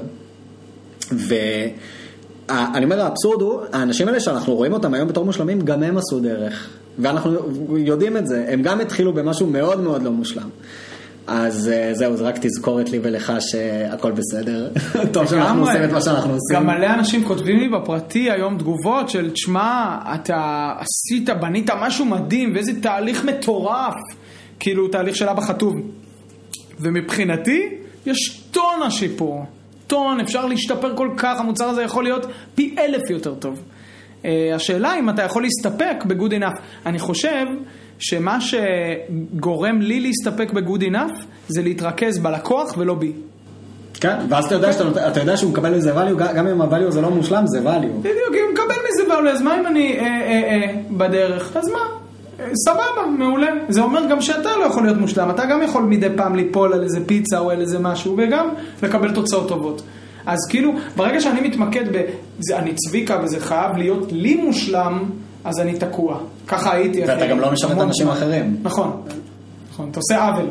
ואני 1.12 2.86
אומר, 2.86 3.02
האבסורד 3.02 3.42
הוא, 3.42 3.62
האנשים 3.74 4.08
האלה 4.08 4.20
שאנחנו 4.20 4.56
רואים 4.56 4.74
אותם 4.74 4.94
היום 4.94 5.08
בתור 5.08 5.26
מושלמים, 5.26 5.62
גם 5.62 5.84
הם 5.84 5.98
עשו 5.98 6.20
דרך. 6.20 6.70
ואנחנו 7.00 7.32
יודעים 7.78 8.18
את 8.18 8.28
זה, 8.28 8.46
הם 8.50 8.62
גם 8.62 8.82
התחילו 8.82 9.14
במשהו 9.14 9.48
מאוד 9.48 9.82
מאוד 9.82 10.04
לא 10.04 10.12
מושלם. 10.12 10.50
אז 11.28 11.70
אה, 11.70 11.94
זהו, 11.94 12.18
זה 12.18 12.24
רק 12.24 12.36
תזכורת 12.42 12.90
לי 12.90 13.00
ולך 13.04 13.34
שהכל 13.40 14.12
בסדר. 14.12 14.70
טוב 15.14 15.28
שאנחנו. 15.28 15.62
עושים 15.62 15.84
את 15.84 15.92
מה 15.92 16.02
שאנחנו 16.02 16.34
עושים. 16.34 16.56
גם 16.56 16.68
מלא 16.68 16.94
אנשים 16.94 17.24
כותבים 17.24 17.60
לי 17.60 17.70
בפרטי 17.70 18.32
היום 18.32 18.58
תגובות 18.58 19.10
של, 19.10 19.32
תשמע, 19.32 19.98
אתה 20.16 20.72
עשית, 20.80 21.30
בנית 21.30 21.70
משהו 21.80 22.06
מדהים, 22.06 22.52
ואיזה 22.56 22.82
תהליך 22.82 23.26
מטורף. 23.26 23.94
כאילו, 24.60 24.88
תהליך 24.88 25.16
של 25.16 25.30
אבא 25.30 25.42
חטוב. 25.42 25.74
ומבחינתי, 26.80 27.70
יש 28.06 28.42
טונה 28.52 28.92
שיפור. 28.92 29.46
טון, 29.88 30.20
אפשר 30.20 30.46
להשתפר 30.46 30.96
כל 30.96 31.10
כך, 31.18 31.40
המוצר 31.40 31.66
הזה 31.66 31.84
יכול 31.84 32.04
להיות 32.04 32.26
פי 32.56 32.76
אלף 32.80 33.10
יותר 33.10 33.36
טוב. 33.36 33.64
אה, 34.26 34.56
השאלה 34.56 35.00
אם 35.00 35.10
אתה 35.10 35.24
יכול 35.24 35.44
להסתפק 35.44 36.04
ב-good 36.06 36.32
enough. 36.32 36.60
אני 36.86 37.00
חושב 37.00 37.46
שמה 38.00 38.38
שגורם 38.42 39.82
לי 39.82 40.00
להסתפק 40.00 40.52
ב-good 40.54 40.82
enough 40.82 41.22
זה 41.48 41.62
להתרכז 41.62 42.20
בלקוח 42.20 42.78
ולא 42.78 42.94
בי. 42.94 43.12
כן, 44.02 44.16
ואז 44.30 44.46
אתה 44.46 44.56
יודע, 44.56 44.74
שאתה, 44.74 45.08
אתה 45.08 45.20
יודע 45.20 45.38
שהוא 45.38 45.52
מקבל 45.52 45.74
איזה 45.74 45.94
value, 45.96 46.16
גם- 46.18 46.48
אם 46.48 46.62
ה-value 46.62 46.88
הזה 46.88 47.02
לא 47.02 47.10
מושלם, 47.10 47.48
זה 47.48 47.60
value. 47.60 48.00
בדיוק, 48.00 48.32
אם 48.34 48.54
מקבל 48.54 48.76
מזה 48.90 49.14
value, 49.14 49.30
אז 49.30 49.42
מה 49.42 49.60
אם 49.60 49.68
אני 49.68 50.00
אה, 50.00 50.06
אה, 50.06 50.08
אה, 50.68 50.76
בדרך? 50.92 51.58
אז 51.58 51.68
מה? 51.70 51.80
אה, 52.40 52.46
סבבה, 52.66 53.08
מעולה. 53.18 53.48
זה 53.70 53.82
אומר 53.82 54.06
גם 54.10 54.22
שאתה 54.22 54.50
לא 54.60 54.64
יכול 54.66 54.84
להיות 54.84 54.98
מושלם, 54.98 55.30
אתה 55.30 55.46
גם 55.46 55.62
יכול 55.62 55.84
מדי 55.84 56.08
פעם 56.16 56.36
ליפול 56.36 56.74
על 56.74 56.84
איזה 56.84 57.00
פיצה 57.06 57.40
או 57.40 57.52
על 57.52 57.62
איזה 57.62 57.80
משהו, 57.80 58.16
וגם 58.18 58.50
לקבל 58.84 59.12
תוצאות 59.14 59.48
טובות. 59.48 59.82
אז 60.26 60.40
כאילו, 60.50 60.74
ברגע 60.96 61.22
שאני 61.22 61.48
מתמקד 61.48 61.86
ב... 61.98 62.02
זה, 62.40 62.58
אני 62.60 62.72
צביקה 62.76 63.20
וזה 63.24 63.40
חייב 63.40 63.78
להיות 63.78 64.08
לי 64.12 64.36
מושלם, 64.36 65.04
אז 65.46 65.60
אני 65.60 65.80
תקוע. 65.80 66.20
ככה 66.48 66.74
הייתי. 66.74 67.02
ואתה 67.02 67.16
אחרי 67.16 67.28
גם 67.28 67.40
לא 67.40 67.52
משרת 67.52 67.78
אנשים 67.78 68.06
זמן. 68.06 68.16
אחרים. 68.16 68.58
נכון, 68.64 69.02
נכון, 69.72 69.90
אתה 69.92 70.00
עושה 70.00 70.28
עוול. 70.28 70.50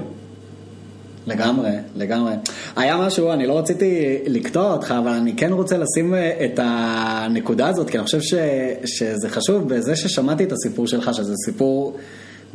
לגמרי, 1.27 1.71
לגמרי. 1.97 2.33
היה 2.77 2.97
משהו, 2.97 3.33
אני 3.33 3.47
לא 3.47 3.59
רציתי 3.59 4.19
לקטוע 4.27 4.73
אותך, 4.73 4.95
אבל 4.99 5.11
אני 5.11 5.37
כן 5.37 5.53
רוצה 5.53 5.77
לשים 5.79 6.15
אה, 6.15 6.45
את 6.45 6.61
הנקודה 6.63 7.69
הזאת, 7.69 7.91
כי 7.91 7.99
אני 7.99 8.05
חושב 8.05 8.21
ש, 8.21 8.35
שזה 8.85 9.29
חשוב 9.29 9.69
בזה 9.69 9.97
ששמעתי 9.97 10.45
את 10.45 10.53
הסיפור 10.53 10.87
שלך, 10.87 11.15
שזה 11.15 11.35
סיפור 11.45 11.97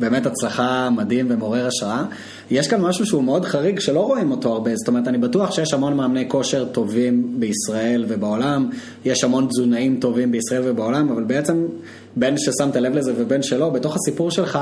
באמת 0.00 0.26
הצלחה 0.26 0.90
מדהים 0.90 1.26
ומעורר 1.30 1.66
השראה. 1.66 2.04
יש 2.50 2.68
כאן 2.68 2.80
משהו 2.80 3.06
שהוא 3.06 3.24
מאוד 3.24 3.44
חריג 3.44 3.80
שלא 3.80 4.00
רואים 4.00 4.30
אותו 4.30 4.52
הרבה, 4.52 4.70
זאת 4.74 4.88
אומרת, 4.88 5.08
אני 5.08 5.18
בטוח 5.18 5.52
שיש 5.52 5.74
המון 5.74 5.96
מאמני 5.96 6.28
כושר 6.28 6.64
טובים 6.64 7.34
בישראל 7.38 8.04
ובעולם, 8.08 8.70
יש 9.04 9.24
המון 9.24 9.46
תזונאים 9.46 10.00
טובים 10.00 10.32
בישראל 10.32 10.62
ובעולם, 10.64 11.10
אבל 11.10 11.24
בעצם 11.24 11.66
בין 12.16 12.38
ששמת 12.38 12.76
לב 12.76 12.94
לזה 12.94 13.12
ובין 13.16 13.42
שלא, 13.42 13.68
בתוך 13.68 13.96
הסיפור 13.96 14.30
שלך, 14.30 14.58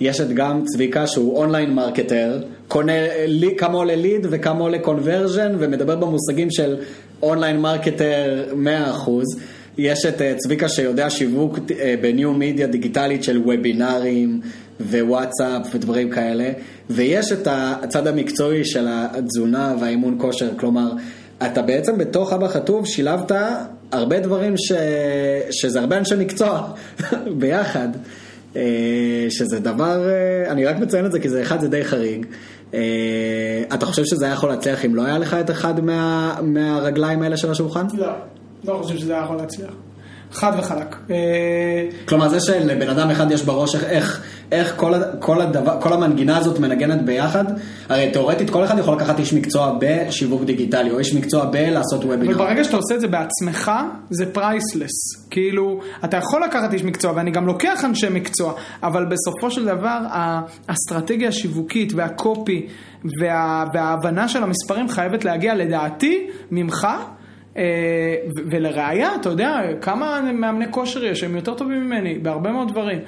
יש 0.00 0.20
את 0.20 0.32
גם 0.32 0.64
צביקה 0.64 1.06
שהוא 1.06 1.36
online 1.36 1.74
marketer, 1.74 2.42
קונה 2.68 2.92
כמה 3.58 3.74
עולה 3.78 3.96
lead 3.96 4.26
וכמה 4.30 4.60
עולה 4.60 4.78
conversion 4.78 5.56
ומדבר 5.58 5.96
במושגים 5.96 6.50
של 6.50 6.76
online 7.22 7.60
marketer 7.60 8.44
100%. 9.06 9.10
יש 9.78 10.06
את 10.06 10.22
אה, 10.22 10.34
צביקה 10.36 10.68
שיודע 10.68 11.10
שיווק 11.10 11.58
אה, 11.78 11.94
ב 12.00 12.08
new 12.08 12.32
media 12.32 12.66
דיגיטלית 12.66 13.24
של 13.24 13.38
וובינארים 13.38 14.40
ווואטסאפ 14.80 15.66
ודברים 15.74 16.10
כאלה, 16.10 16.50
ויש 16.90 17.32
את 17.32 17.48
הצד 17.50 18.06
המקצועי 18.06 18.64
של 18.64 18.86
התזונה 18.88 19.74
והאימון 19.80 20.16
כושר, 20.18 20.50
כלומר, 20.56 20.92
אתה 21.46 21.62
בעצם 21.62 21.98
בתוך 21.98 22.32
אבא 22.32 22.48
חטוב 22.48 22.86
שילבת 22.86 23.32
הרבה 23.92 24.20
דברים 24.20 24.56
ש... 24.56 24.72
שזה 25.50 25.80
הרבה 25.80 25.98
אנשי 25.98 26.14
מקצוע 26.18 26.68
ביחד. 27.38 27.88
אה, 28.56 29.26
שזה 29.30 29.60
דבר, 29.60 30.08
אה, 30.08 30.52
אני 30.52 30.66
רק 30.66 30.78
מציין 30.78 31.06
את 31.06 31.12
זה 31.12 31.20
כי 31.20 31.28
זה 31.28 31.42
אחד, 31.42 31.60
זה 31.60 31.68
די 31.68 31.84
חריג. 31.84 32.26
אה, 32.74 32.80
אתה 33.74 33.86
חושב 33.86 34.04
שזה 34.04 34.24
היה 34.24 34.34
יכול 34.34 34.48
להצליח 34.48 34.84
אם 34.84 34.94
לא 34.94 35.02
היה 35.02 35.18
לך 35.18 35.34
את 35.34 35.50
אחד 35.50 35.80
מה, 35.80 36.34
מהרגליים 36.42 37.22
האלה 37.22 37.36
של 37.36 37.50
השולחן? 37.50 37.86
לא, 37.94 38.12
לא 38.64 38.78
חושב 38.82 38.98
שזה 38.98 39.12
היה 39.12 39.22
יכול 39.24 39.36
להצליח. 39.36 39.70
חד 40.32 40.52
וחלק. 40.58 40.96
כלומר 42.08 42.28
זה 42.28 42.40
שלבן 42.40 42.88
אדם 42.88 43.10
אחד 43.10 43.30
יש 43.30 43.42
בראש 43.42 43.76
איך, 43.76 44.22
איך 44.52 44.76
כל, 44.76 44.92
כל, 45.18 45.40
הדבר, 45.40 45.80
כל 45.80 45.92
המנגינה 45.92 46.36
הזאת 46.36 46.58
מנגנת 46.58 47.02
ביחד, 47.02 47.44
הרי 47.88 48.10
תאורטית 48.12 48.50
כל 48.50 48.64
אחד 48.64 48.78
יכול 48.78 48.96
לקחת 48.96 49.18
איש 49.18 49.32
מקצוע 49.32 49.78
בשיווק 49.80 50.42
דיגיטלי 50.44 50.90
או 50.90 50.98
איש 50.98 51.14
מקצוע 51.14 51.44
בלעשות 51.44 52.04
וובינר. 52.04 52.24
אבל 52.24 52.34
ברגע 52.34 52.64
שאתה 52.64 52.76
עושה 52.76 52.94
את 52.94 53.00
זה 53.00 53.08
בעצמך, 53.08 53.72
זה 54.10 54.32
פרייסלס. 54.32 55.26
כאילו, 55.30 55.80
אתה 56.04 56.16
יכול 56.16 56.44
לקחת 56.44 56.72
איש 56.72 56.84
מקצוע 56.84 57.12
ואני 57.16 57.30
גם 57.30 57.46
לוקח 57.46 57.84
אנשי 57.84 58.08
מקצוע, 58.10 58.52
אבל 58.82 59.04
בסופו 59.04 59.50
של 59.50 59.64
דבר 59.64 59.98
האסטרטגיה 60.68 61.28
השיווקית 61.28 61.92
והקופי 61.92 62.66
וה, 63.20 63.64
וההבנה 63.74 64.28
של 64.28 64.42
המספרים 64.42 64.88
חייבת 64.88 65.24
להגיע 65.24 65.54
לדעתי 65.54 66.26
ממך. 66.50 66.86
אה, 67.56 68.14
ולראיה, 68.50 69.14
אתה 69.20 69.28
יודע, 69.28 69.58
כמה 69.80 70.20
מאמני 70.34 70.64
כושר 70.70 71.04
יש, 71.04 71.24
הם 71.24 71.36
יותר 71.36 71.54
טובים 71.54 71.86
ממני, 71.86 72.18
בהרבה 72.18 72.52
מאוד 72.52 72.68
דברים. 72.68 72.98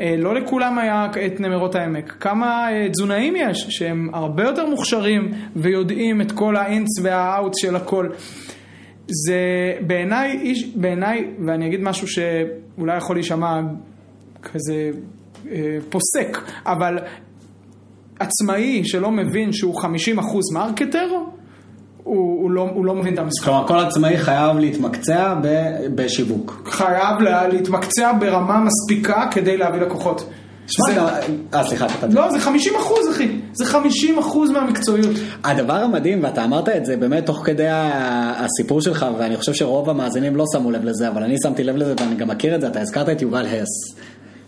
אה, 0.00 0.14
לא 0.18 0.34
לכולם 0.34 0.78
היה 0.78 1.06
את 1.26 1.40
נמרות 1.40 1.74
העמק. 1.74 2.16
כמה 2.20 2.72
אה, 2.72 2.88
תזונאים 2.88 3.36
יש 3.36 3.66
שהם 3.68 4.10
הרבה 4.12 4.42
יותר 4.42 4.66
מוכשרים 4.66 5.32
ויודעים 5.56 6.20
את 6.20 6.32
כל 6.32 6.56
האינס 6.56 6.88
והאאוטס 7.02 7.56
של 7.60 7.76
הכל. 7.76 8.08
זה 9.06 9.72
בעיניי, 9.86 10.54
בעיניי, 10.74 11.30
ואני 11.46 11.66
אגיד 11.66 11.80
משהו 11.80 12.08
שאולי 12.08 12.96
יכול 12.96 13.16
להישמע 13.16 13.60
כזה 14.42 14.90
אה, 15.50 15.78
פוסק, 15.90 16.38
אבל 16.66 16.98
עצמאי 18.20 18.84
שלא 18.84 19.10
מבין 19.10 19.52
שהוא 19.52 19.80
50% 19.80 19.84
מרקטר, 20.54 21.08
הוא, 22.08 22.42
הוא, 22.42 22.50
לא, 22.50 22.68
הוא 22.74 22.84
לא 22.84 22.94
מבין 22.94 23.14
את 23.14 23.18
המשחק. 23.18 23.44
כלומר, 23.44 23.66
כל 23.66 23.78
עצמאי 23.78 24.18
חייב 24.18 24.58
להתמקצע 24.58 25.34
ב, 25.42 25.48
בשיווק. 25.94 26.62
חייב 26.66 27.20
לה, 27.20 27.48
להתמקצע 27.48 28.12
ברמה 28.20 28.60
מספיקה 28.60 29.26
כדי 29.30 29.56
להביא 29.56 29.80
לקוחות. 29.80 30.30
שמע, 30.66 31.08
אה 31.54 31.64
סליחה, 31.64 31.86
אתה 31.98 32.06
לא, 32.06 32.30
זה 32.30 32.40
50 32.40 32.72
אחוז 32.76 33.10
אחי, 33.10 33.28
זה 33.52 33.64
50 33.64 34.18
אחוז 34.18 34.50
מהמקצועיות. 34.50 35.16
הדבר 35.44 35.74
המדהים, 35.74 36.24
ואתה 36.24 36.44
אמרת 36.44 36.68
את 36.68 36.86
זה 36.86 36.96
באמת 36.96 37.26
תוך 37.26 37.42
כדי 37.44 37.66
הסיפור 37.70 38.80
שלך, 38.80 39.06
ואני 39.18 39.36
חושב 39.36 39.54
שרוב 39.54 39.90
המאזינים 39.90 40.36
לא 40.36 40.44
שמו 40.52 40.70
לב 40.70 40.84
לזה, 40.84 41.08
אבל 41.08 41.22
אני 41.22 41.36
שמתי 41.42 41.64
לב 41.64 41.76
לזה 41.76 41.94
ואני 42.00 42.14
גם 42.14 42.28
מכיר 42.28 42.54
את 42.54 42.60
זה, 42.60 42.66
אתה 42.66 42.80
הזכרת 42.80 43.08
את 43.08 43.22
יובל 43.22 43.46
הס. 43.46 43.98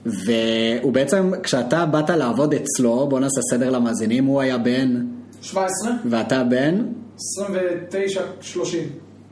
והוא 0.07 0.93
בעצם, 0.93 1.31
כשאתה 1.43 1.87
באת 1.87 2.11
לעבוד 2.11 2.55
אצלו, 2.55 3.07
בוא 3.09 3.21
נעשה 3.21 3.41
סדר 3.51 3.71
למאזינים, 3.71 4.25
הוא 4.25 4.41
היה 4.41 4.59
בן... 4.59 5.05
17. 5.43 5.93
ואתה 6.05 6.45
בן? 6.45 6.83
29, 7.21 8.23
30. 8.41 8.89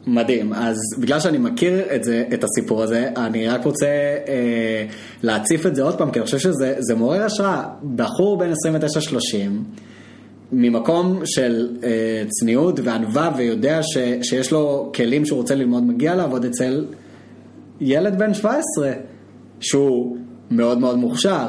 מדהים, 0.06 0.52
אז 0.52 0.76
בגלל 0.98 1.20
שאני 1.20 1.38
מכיר 1.38 1.94
את 1.94 2.04
זה, 2.04 2.24
את 2.34 2.44
הסיפור 2.44 2.82
הזה, 2.82 3.08
אני 3.16 3.48
רק 3.48 3.64
רוצה 3.64 3.86
אה, 4.28 4.86
להציף 5.22 5.66
את 5.66 5.74
זה 5.74 5.82
עוד 5.82 5.98
פעם, 5.98 6.10
כי 6.10 6.18
אני 6.18 6.24
חושב 6.24 6.38
שזה 6.38 6.94
מעורר 6.96 7.22
השראה. 7.22 7.64
בחור 7.96 8.38
בן 8.38 8.52
29-30, 8.52 8.54
ממקום 10.52 11.22
של 11.24 11.76
אה, 11.84 12.24
צניעות 12.28 12.80
וענווה, 12.84 13.30
ויודע 13.36 13.82
ש, 13.82 13.98
שיש 14.22 14.52
לו 14.52 14.92
כלים 14.94 15.26
שהוא 15.26 15.38
רוצה 15.38 15.54
ללמוד, 15.54 15.82
מגיע 15.82 16.14
לעבוד 16.14 16.44
אצל 16.44 16.86
ילד 17.80 18.18
בן 18.18 18.34
17, 18.34 18.92
שהוא 19.60 20.16
מאוד 20.50 20.78
מאוד 20.78 20.98
מוכשר. 20.98 21.46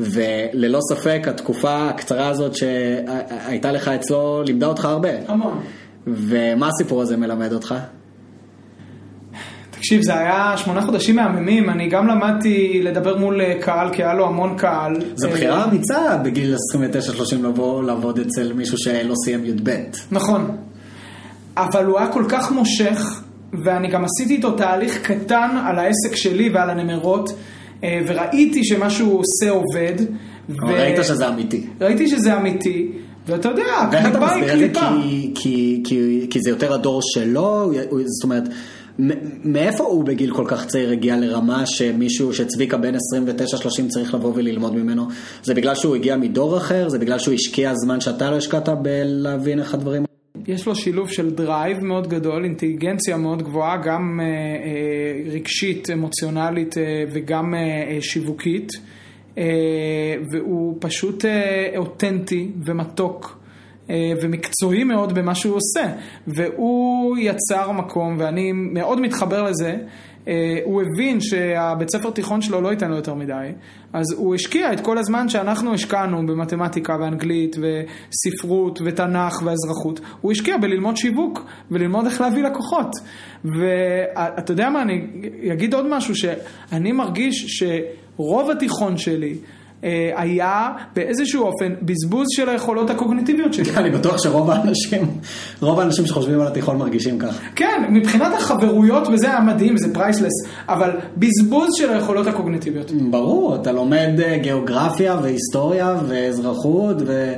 וללא 0.00 0.78
ספק 0.88 1.22
התקופה 1.26 1.88
הקצרה 1.88 2.28
הזאת 2.28 2.54
שהייתה 2.54 3.72
לך 3.72 3.88
אצלו 3.88 4.42
לימדה 4.46 4.66
אותך 4.66 4.84
הרבה. 4.84 5.08
המון. 5.28 5.60
ומה 6.06 6.68
הסיפור 6.68 7.02
הזה 7.02 7.16
מלמד 7.16 7.52
אותך? 7.52 7.74
תקשיב, 9.70 10.02
זה 10.02 10.18
היה 10.18 10.54
שמונה 10.56 10.82
חודשים 10.82 11.16
מהממים, 11.16 11.70
אני 11.70 11.88
גם 11.88 12.06
למדתי 12.06 12.80
לדבר 12.82 13.18
מול 13.18 13.40
קהל, 13.60 13.94
כי 13.94 14.02
היה 14.02 14.14
לו 14.14 14.26
המון 14.26 14.58
קהל. 14.58 14.96
זו 15.14 15.28
בחירה 15.28 15.64
אמיצה 15.64 16.16
בגיל 16.24 16.54
29-30 17.34 17.34
לבוא 17.42 17.82
לעבוד 17.82 18.18
אצל 18.18 18.52
מישהו 18.52 18.78
שלא 18.78 19.14
סיים 19.24 19.44
י"ב. 19.44 19.70
נכון, 20.10 20.56
אבל 21.56 21.84
הוא 21.84 21.98
היה 21.98 22.08
כל 22.12 22.24
כך 22.28 22.52
מושך, 22.52 23.22
ואני 23.64 23.88
גם 23.88 24.04
עשיתי 24.04 24.34
איתו 24.34 24.50
תהליך 24.50 25.02
קטן 25.02 25.56
על 25.66 25.78
העסק 25.78 26.16
שלי 26.16 26.50
ועל 26.54 26.70
הנמרות. 26.70 27.30
אה, 27.84 28.00
וראיתי 28.06 28.64
שמה 28.64 28.90
שהוא 28.90 29.20
עושה 29.20 29.50
עובד. 29.50 29.94
ו... 30.48 30.66
ראית 30.66 31.04
שזה 31.04 31.28
אמיתי. 31.28 31.66
ראיתי 31.80 32.08
שזה 32.08 32.36
אמיתי, 32.36 32.88
ואתה 33.26 33.48
יודע, 33.48 33.62
קליפה 33.90 34.34
היא 34.34 34.44
קליפה. 34.48 34.80
כי, 35.02 35.32
כי, 35.34 35.82
כי, 35.84 36.26
כי 36.30 36.40
זה 36.40 36.50
יותר 36.50 36.72
הדור 36.74 37.00
שלו, 37.02 37.72
זאת 38.06 38.24
אומרת, 38.24 38.42
מאיפה 39.44 39.84
הוא 39.84 40.04
בגיל 40.04 40.34
כל 40.34 40.44
כך 40.48 40.66
צעיר 40.66 40.90
הגיע 40.90 41.16
לרמה 41.16 41.66
שמישהו, 41.66 42.34
שצביקה 42.34 42.76
בן 42.76 42.94
29-30 42.94 42.98
צריך 43.88 44.14
לבוא 44.14 44.32
וללמוד 44.34 44.74
ממנו? 44.74 45.06
זה 45.42 45.54
בגלל 45.54 45.74
שהוא 45.74 45.94
הגיע 45.94 46.16
מדור 46.16 46.56
אחר? 46.56 46.88
זה 46.88 46.98
בגלל 46.98 47.18
שהוא 47.18 47.34
השקיע 47.34 47.74
זמן 47.74 48.00
שאתה 48.00 48.30
לא 48.30 48.36
השקעת 48.36 48.68
בלהבין 48.82 49.60
איך 49.60 49.74
הדברים... 49.74 50.04
יש 50.46 50.66
לו 50.66 50.74
שילוב 50.74 51.10
של 51.10 51.30
דרייב 51.30 51.84
מאוד 51.84 52.08
גדול, 52.08 52.44
אינטליגנציה 52.44 53.16
מאוד 53.16 53.42
גבוהה, 53.42 53.76
גם 53.76 54.20
אה, 54.20 54.26
אה, 54.26 55.32
רגשית, 55.32 55.90
אמוציונלית 55.90 56.78
אה, 56.78 57.04
וגם 57.12 57.54
שיווקית, 58.00 58.68
והוא 60.32 60.76
פשוט 60.80 61.24
אותנטי 61.76 62.50
ומתוק. 62.66 63.38
ומקצועי 64.22 64.84
מאוד 64.84 65.14
במה 65.14 65.34
שהוא 65.34 65.56
עושה, 65.56 65.92
והוא 66.26 67.16
יצר 67.18 67.72
מקום, 67.72 68.16
ואני 68.18 68.52
מאוד 68.52 69.00
מתחבר 69.00 69.42
לזה, 69.42 69.76
הוא 70.64 70.82
הבין 70.82 71.20
שהבית 71.20 71.90
ספר 71.90 72.10
תיכון 72.10 72.42
שלו 72.42 72.60
לא 72.60 72.68
ייתן 72.68 72.90
לו 72.90 72.96
יותר 72.96 73.14
מדי, 73.14 73.48
אז 73.92 74.04
הוא 74.16 74.34
השקיע 74.34 74.72
את 74.72 74.80
כל 74.80 74.98
הזמן 74.98 75.28
שאנחנו 75.28 75.74
השקענו 75.74 76.26
במתמטיקה 76.26 76.96
ואנגלית 77.00 77.56
וספרות 77.56 78.78
ותנ"ך 78.84 79.42
ואזרחות, 79.44 80.00
הוא 80.20 80.32
השקיע 80.32 80.56
בללמוד 80.56 80.96
שיווק 80.96 81.44
וללמוד 81.70 82.06
איך 82.06 82.20
להביא 82.20 82.42
לקוחות. 82.42 82.90
ואתה 83.44 84.52
יודע 84.52 84.70
מה, 84.70 84.82
אני 84.82 85.06
אגיד 85.52 85.74
עוד 85.74 85.86
משהו, 85.88 86.14
שאני 86.16 86.92
מרגיש 86.92 87.46
שרוב 87.48 88.50
התיכון 88.50 88.96
שלי, 88.96 89.30
אה, 89.32 89.63
היה 90.16 90.68
באיזשהו 90.96 91.42
אופן 91.42 91.74
בזבוז 91.82 92.26
של 92.30 92.48
היכולות 92.48 92.90
הקוגניטיביות 92.90 93.54
שלי. 93.54 93.76
אני 93.76 93.90
בטוח 93.90 94.22
שרוב 94.22 94.50
האנשים, 94.50 95.06
רוב 95.60 95.80
האנשים 95.80 96.06
שחושבים 96.06 96.40
על 96.40 96.46
התיכון 96.46 96.78
מרגישים 96.78 97.18
כך. 97.18 97.40
כן, 97.56 97.84
מבחינת 97.90 98.32
החברויות 98.34 99.08
וזה 99.08 99.26
היה 99.26 99.40
מדהים, 99.40 99.76
זה 99.76 99.94
פרייסלס, 99.94 100.32
אבל 100.68 100.90
בזבוז 101.16 101.68
של 101.76 101.90
היכולות 101.90 102.26
הקוגניטיביות. 102.26 102.90
ברור, 103.10 103.54
אתה 103.54 103.72
לומד 103.72 104.20
אה, 104.22 104.38
גיאוגרפיה 104.38 105.18
והיסטוריה 105.22 105.96
ואזרחות 106.08 106.96
ו... 107.06 107.32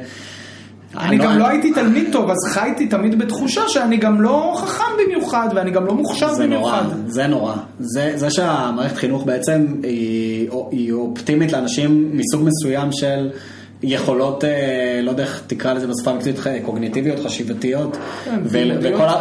אני 0.99 1.19
גם 1.19 1.39
לא 1.39 1.49
הייתי 1.49 1.73
תלמיד 1.73 2.09
טוב, 2.13 2.31
אז 2.31 2.37
חייתי 2.49 2.87
תמיד 2.87 3.19
בתחושה 3.19 3.69
שאני 3.69 3.97
גם 3.97 4.21
לא 4.21 4.55
חכם 4.57 4.85
במיוחד, 5.05 5.49
ואני 5.55 5.71
גם 5.71 5.87
לא 5.87 5.95
מוכשר 5.95 6.35
במיוחד. 6.39 6.83
זה 7.07 7.27
נורא, 7.27 7.55
זה 7.79 8.31
שהמערכת 8.31 8.97
חינוך 8.97 9.25
בעצם 9.25 9.67
היא 10.71 10.93
אופטימית 10.93 11.53
לאנשים 11.53 12.11
מסוג 12.13 12.49
מסוים 12.49 12.93
של... 12.93 13.31
יכולות, 13.83 14.45
אה, 14.45 15.01
לא 15.03 15.11
יודע 15.11 15.23
איך 15.23 15.43
תקרא 15.47 15.73
לזה 15.73 15.87
בשפה 15.87 16.11
המקצועית, 16.11 16.41
קוגניטיביות, 16.65 17.19
חשיבתיות, 17.19 17.97
כן, 18.25 18.41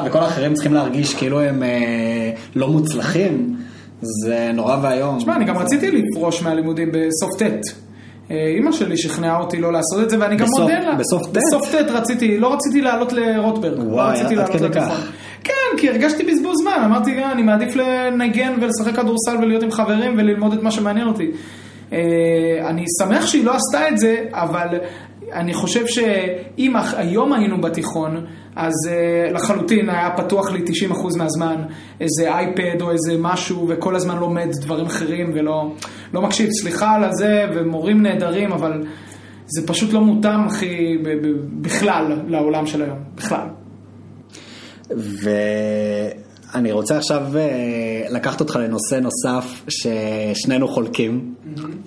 וכל 0.05 0.19
האחרים 0.19 0.53
צריכים 0.53 0.73
להרגיש 0.73 1.13
כאילו 1.13 1.41
הם 1.41 1.63
אה, 1.63 2.31
לא 2.55 2.67
מוצלחים, 2.67 3.55
זה 4.01 4.51
נורא 4.53 4.77
ואיום. 4.83 5.17
תשמע, 5.17 5.35
אני 5.35 5.45
גם 5.45 5.57
רציתי 5.57 5.91
לפרוש 5.91 6.41
מהלימודים 6.41 6.91
בסוף 6.91 7.41
ט'. 7.41 7.84
אימא 8.29 8.71
שלי 8.71 8.97
שכנעה 8.97 9.39
אותי 9.39 9.57
לא 9.61 9.73
לעשות 9.73 10.03
את 10.03 10.09
זה, 10.09 10.17
ואני 10.19 10.35
גם 10.35 10.47
מודה 10.59 10.79
לה. 10.79 10.95
בסוף 10.95 11.21
ט'? 11.27 11.29
בסוף 11.37 11.75
ט' 11.75 11.91
רציתי, 11.91 12.37
לא 12.37 12.53
רציתי 12.53 12.81
לעלות 12.81 13.13
לרוטברג. 13.13 13.77
לא 13.79 13.83
וואי, 13.83 14.11
רציתי 14.11 14.33
עד 14.33 14.39
לעלות 14.39 14.55
כדי. 14.55 14.69
כך. 14.73 15.11
כן, 15.43 15.53
כי 15.77 15.89
הרגשתי 15.89 16.23
בזבוז 16.23 16.57
זמן, 16.61 16.81
אמרתי, 16.85 17.19
"אה, 17.19 17.31
אני 17.31 17.43
מעדיף 17.43 17.75
לנגן 17.75 18.53
ולשחק 18.61 18.95
כדורסל 18.95 19.37
ולהיות 19.41 19.63
עם 19.63 19.71
חברים 19.71 20.13
וללמוד 20.17 20.53
את 20.53 20.63
מה 20.63 20.71
שמעניין 20.71 21.07
אותי. 21.07 21.31
אה, 21.93 21.99
אני 22.69 22.83
שמח 23.01 23.25
שהיא 23.25 23.45
לא 23.45 23.53
עשתה 23.55 23.87
את 23.89 23.97
זה, 23.97 24.15
אבל 24.31 24.67
אני 25.33 25.53
חושב 25.53 25.87
שאם 25.87 26.73
היום 26.97 27.33
היינו 27.33 27.61
בתיכון, 27.61 28.25
אז 28.55 28.73
אה, 28.89 29.31
לחלוטין 29.31 29.89
היה 29.89 30.09
פתוח 30.17 30.51
לי 30.51 30.63
90% 30.91 31.17
מהזמן 31.17 31.55
איזה 31.99 32.33
אייפד 32.33 32.81
או 32.81 32.91
איזה 32.91 33.15
משהו, 33.19 33.67
וכל 33.69 33.95
הזמן 33.95 34.17
לומד 34.17 34.47
דברים 34.61 34.85
אחרים 34.85 35.31
ולא 35.35 35.71
לא 36.13 36.21
מקשיב. 36.21 36.49
סליחה 36.61 36.91
על 36.95 37.03
הזה, 37.03 37.45
ומורים 37.55 38.01
נהדרים, 38.01 38.51
אבל 38.51 38.83
זה 39.45 39.67
פשוט 39.67 39.93
לא 39.93 40.01
מותאם, 40.01 40.47
ב- 41.03 41.61
בכלל 41.61 42.21
לעולם 42.27 42.65
של 42.65 42.81
היום, 42.81 42.97
בכלל. 43.15 43.47
ואני 46.55 46.71
רוצה 46.71 46.97
עכשיו 46.97 47.37
אה, 47.37 48.05
לקחת 48.09 48.39
אותך 48.39 48.55
לנושא 48.55 48.95
נוסף 48.95 49.63
ששנינו 49.67 50.67
חולקים, 50.67 51.33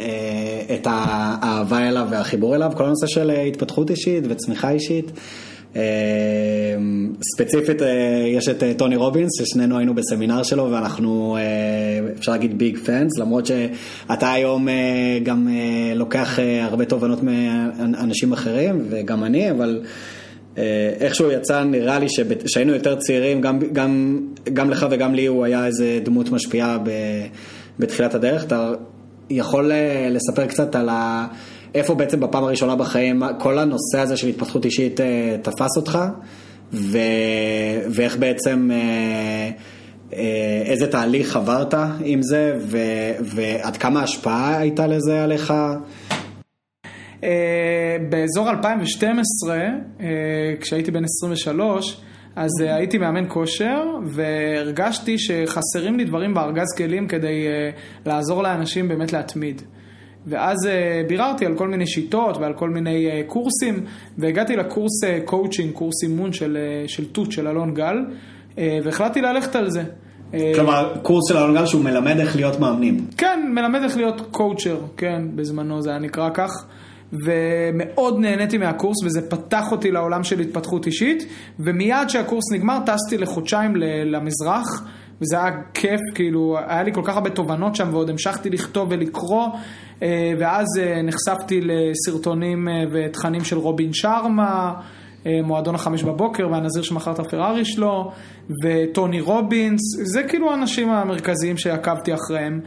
אה, 0.01 0.07
את 0.75 0.87
האהבה 0.91 1.89
אליו 1.89 2.07
והחיבור 2.11 2.57
אליו, 2.57 2.73
כל 2.77 2.85
הנושא 2.85 3.07
של 3.07 3.31
אה, 3.31 3.43
התפתחות 3.43 3.91
אישית 3.91 4.25
וצמיחה 4.29 4.71
אישית. 4.71 5.13
ספציפית 7.35 7.83
יש 8.37 8.49
את 8.49 8.63
טוני 8.79 8.97
רובינס, 8.97 9.31
ששנינו 9.39 9.79
היינו 9.79 9.95
בסמינר 9.95 10.43
שלו 10.43 10.71
ואנחנו, 10.71 11.37
אפשר 12.19 12.33
להגיד 12.33 12.59
ביג 12.59 12.79
פאנס, 12.79 13.19
למרות 13.19 13.47
שאתה 13.47 14.33
היום 14.33 14.69
גם 15.23 15.49
לוקח 15.95 16.39
הרבה 16.63 16.85
תובנות 16.85 17.23
מאנשים 17.23 18.33
אחרים 18.33 18.87
וגם 18.91 19.25
אני, 19.25 19.51
אבל... 19.51 19.81
אה, 20.59 20.93
איכשהו 21.01 21.31
יצא, 21.31 21.63
נראה 21.63 21.99
לי 21.99 22.07
שהיינו 22.47 22.73
יותר 22.73 22.95
צעירים, 22.97 23.41
גם, 23.41 23.59
גם, 23.73 24.21
גם 24.53 24.71
לך 24.71 24.87
וגם 24.91 25.15
לי 25.15 25.27
הוא 25.27 25.45
היה 25.45 25.67
איזה 25.67 26.01
דמות 26.03 26.31
משפיעה 26.31 26.79
ב, 26.79 26.91
בתחילת 27.79 28.15
הדרך. 28.15 28.45
אתה 28.45 28.73
יכול 29.31 29.73
אה, 29.73 30.09
לספר 30.11 30.47
קצת 30.47 30.75
על 30.75 30.89
ה, 30.89 31.27
איפה 31.75 31.95
בעצם 31.95 32.21
בפעם 32.21 32.45
הראשונה 32.45 32.77
בחיים 32.77 33.23
כל 33.39 33.59
הנושא 33.59 33.99
הזה 33.99 34.17
של 34.17 34.29
התפתחות 34.29 34.65
אישית 34.65 35.01
אה, 35.01 35.37
תפס 35.43 35.77
אותך, 35.77 35.99
ו, 36.73 36.99
ואיך 37.91 38.17
בעצם, 38.17 38.71
איזה 40.67 40.87
תהליך 40.87 41.37
עברת 41.37 41.75
עם 42.05 42.23
זה, 42.23 42.57
ו, 42.61 42.79
ועד 43.21 43.77
כמה 43.77 44.03
השפעה 44.03 44.59
הייתה 44.59 44.87
לזה 44.87 45.25
עליך? 45.25 45.55
אה, 47.25 47.97
באזור 48.09 48.51
2012, 48.51 49.57
אה, 50.01 50.07
כשהייתי 50.61 50.91
בן 50.91 51.05
23, 51.05 52.01
אז 52.37 52.51
אה, 52.63 52.77
הייתי 52.77 52.99
מאמן 52.99 53.25
כושר, 53.29 53.83
והרגשתי 54.07 55.19
שחסרים 55.19 55.97
לי 55.97 56.05
דברים 56.05 56.35
בארגז 56.35 56.75
כלים 56.77 57.09
כדי 57.09 57.47
אה, 57.47 57.71
לעזור 58.07 58.43
לאנשים 58.43 58.89
באמת 58.89 59.13
להתמיד. 59.13 59.63
ואז 60.27 60.67
אה, 60.67 61.03
ביררתי 61.09 61.47
על 61.47 61.57
כל 61.57 61.69
מיני 61.69 61.87
שיטות 61.87 62.37
ועל 62.37 62.53
כל 62.55 62.71
מיני 62.71 63.07
אה, 63.11 63.23
קורסים, 63.27 63.85
והגעתי 64.19 64.57
לקורס 64.57 65.05
אה, 65.05 65.19
קואוצ'ינג, 65.25 65.73
קורס 65.73 66.03
אימון 66.03 66.33
של, 66.33 66.57
אה, 66.61 66.89
של 66.89 67.13
תות 67.13 67.33
של 67.33 67.49
אלון 67.49 67.75
גל, 67.75 67.97
אה, 68.59 68.79
והחלטתי 68.85 69.21
ללכת 69.21 69.57
על 69.57 69.71
זה. 69.71 69.83
כלומר, 70.55 70.95
קורס 71.03 71.29
של 71.29 71.37
אלון 71.37 71.55
גל 71.55 71.67
שהוא 71.67 71.85
מלמד 71.85 72.21
איך 72.21 72.37
להיות 72.37 72.61
מאמנים. 72.61 73.07
כן, 73.17 73.51
מלמד 73.55 73.81
איך 73.83 73.97
להיות 73.97 74.21
coacher, 74.31 74.81
כן, 74.97 75.23
בזמנו 75.35 75.83
זה 75.83 75.91
היה 75.91 75.99
נקרא 75.99 76.31
כך. 76.35 76.51
ומאוד 77.13 78.19
נהניתי 78.19 78.59
מהקורס 78.59 78.97
וזה 79.05 79.31
פתח 79.31 79.73
אותי 79.73 79.91
לעולם 79.91 80.25
של 80.25 80.41
התפתחות 80.41 80.87
אישית 80.87 81.27
ומיד 81.61 82.09
שהקורס 82.09 82.53
נגמר 82.53 82.79
טסתי 82.87 83.19
לחודשיים 83.19 83.77
למזרח 84.05 84.89
וזה 85.21 85.37
היה 85.43 85.63
כיף, 85.75 86.01
כאילו 86.15 86.59
היה 86.67 86.83
לי 86.83 86.95
כל 86.95 87.03
כך 87.05 87.15
הרבה 87.15 87.31
תובנות 87.31 87.77
שם 87.77 87.89
ועוד 87.93 88.11
המשכתי 88.11 88.51
לכתוב 88.51 88.89
ולקרוא 88.91 89.49
אה, 90.03 90.33
ואז 90.39 90.67
אה, 90.81 91.03
נחשפתי 91.03 91.61
לסרטונים 91.61 92.69
אה, 92.69 92.85
ותכנים 92.93 93.45
של 93.45 93.59
רובין 93.59 93.93
שרמה 93.93 94.73
מועדון 95.45 95.75
החמש 95.75 96.03
בבוקר 96.03 96.49
והנזיר 96.51 96.83
שמכר 96.83 97.13
את 97.13 97.19
הפרארי 97.19 97.65
שלו 97.65 98.13
וטוני 98.65 99.21
רובינס, 99.21 99.81
זה 100.03 100.23
כאילו 100.23 100.51
האנשים 100.51 100.91
המרכזיים 100.91 101.57
שעקבתי 101.57 102.15
אחריהם. 102.15 102.61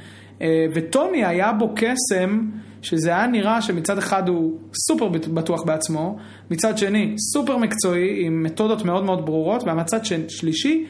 וטוני 0.73 1.25
היה 1.25 1.51
בו 1.51 1.69
קסם, 1.75 2.39
שזה 2.81 3.09
היה 3.09 3.27
נראה 3.27 3.61
שמצד 3.61 3.97
אחד 3.97 4.29
הוא 4.29 4.59
סופר 4.87 5.07
בטוח 5.07 5.63
בעצמו, 5.63 6.17
מצד 6.51 6.77
שני 6.77 7.15
סופר 7.33 7.57
מקצועי 7.57 8.25
עם 8.25 8.43
מתודות 8.43 8.85
מאוד 8.85 9.03
מאוד 9.03 9.25
ברורות, 9.25 9.63
והמצד 9.63 9.99
שלישי 10.27 10.85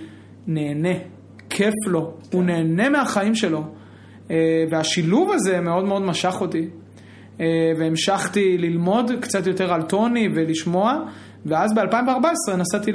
נהנה, 0.47 0.93
כיף 1.49 1.73
לו, 1.87 2.13
הוא 2.33 2.43
נהנה 2.43 2.89
מהחיים 2.89 3.35
שלו. 3.35 3.63
אה, 4.31 4.35
והשילוב 4.71 5.31
הזה 5.31 5.61
מאוד 5.61 5.85
מאוד 5.85 6.01
משך 6.01 6.35
אותי. 6.41 6.67
אה, 7.39 7.45
והמשכתי 7.79 8.57
ללמוד 8.57 9.11
קצת 9.21 9.47
יותר 9.47 9.73
על 9.73 9.81
טוני 9.81 10.27
ולשמוע, 10.35 11.03
ואז 11.45 11.73
ב-2014 11.73 12.55
נסעתי 12.57 12.91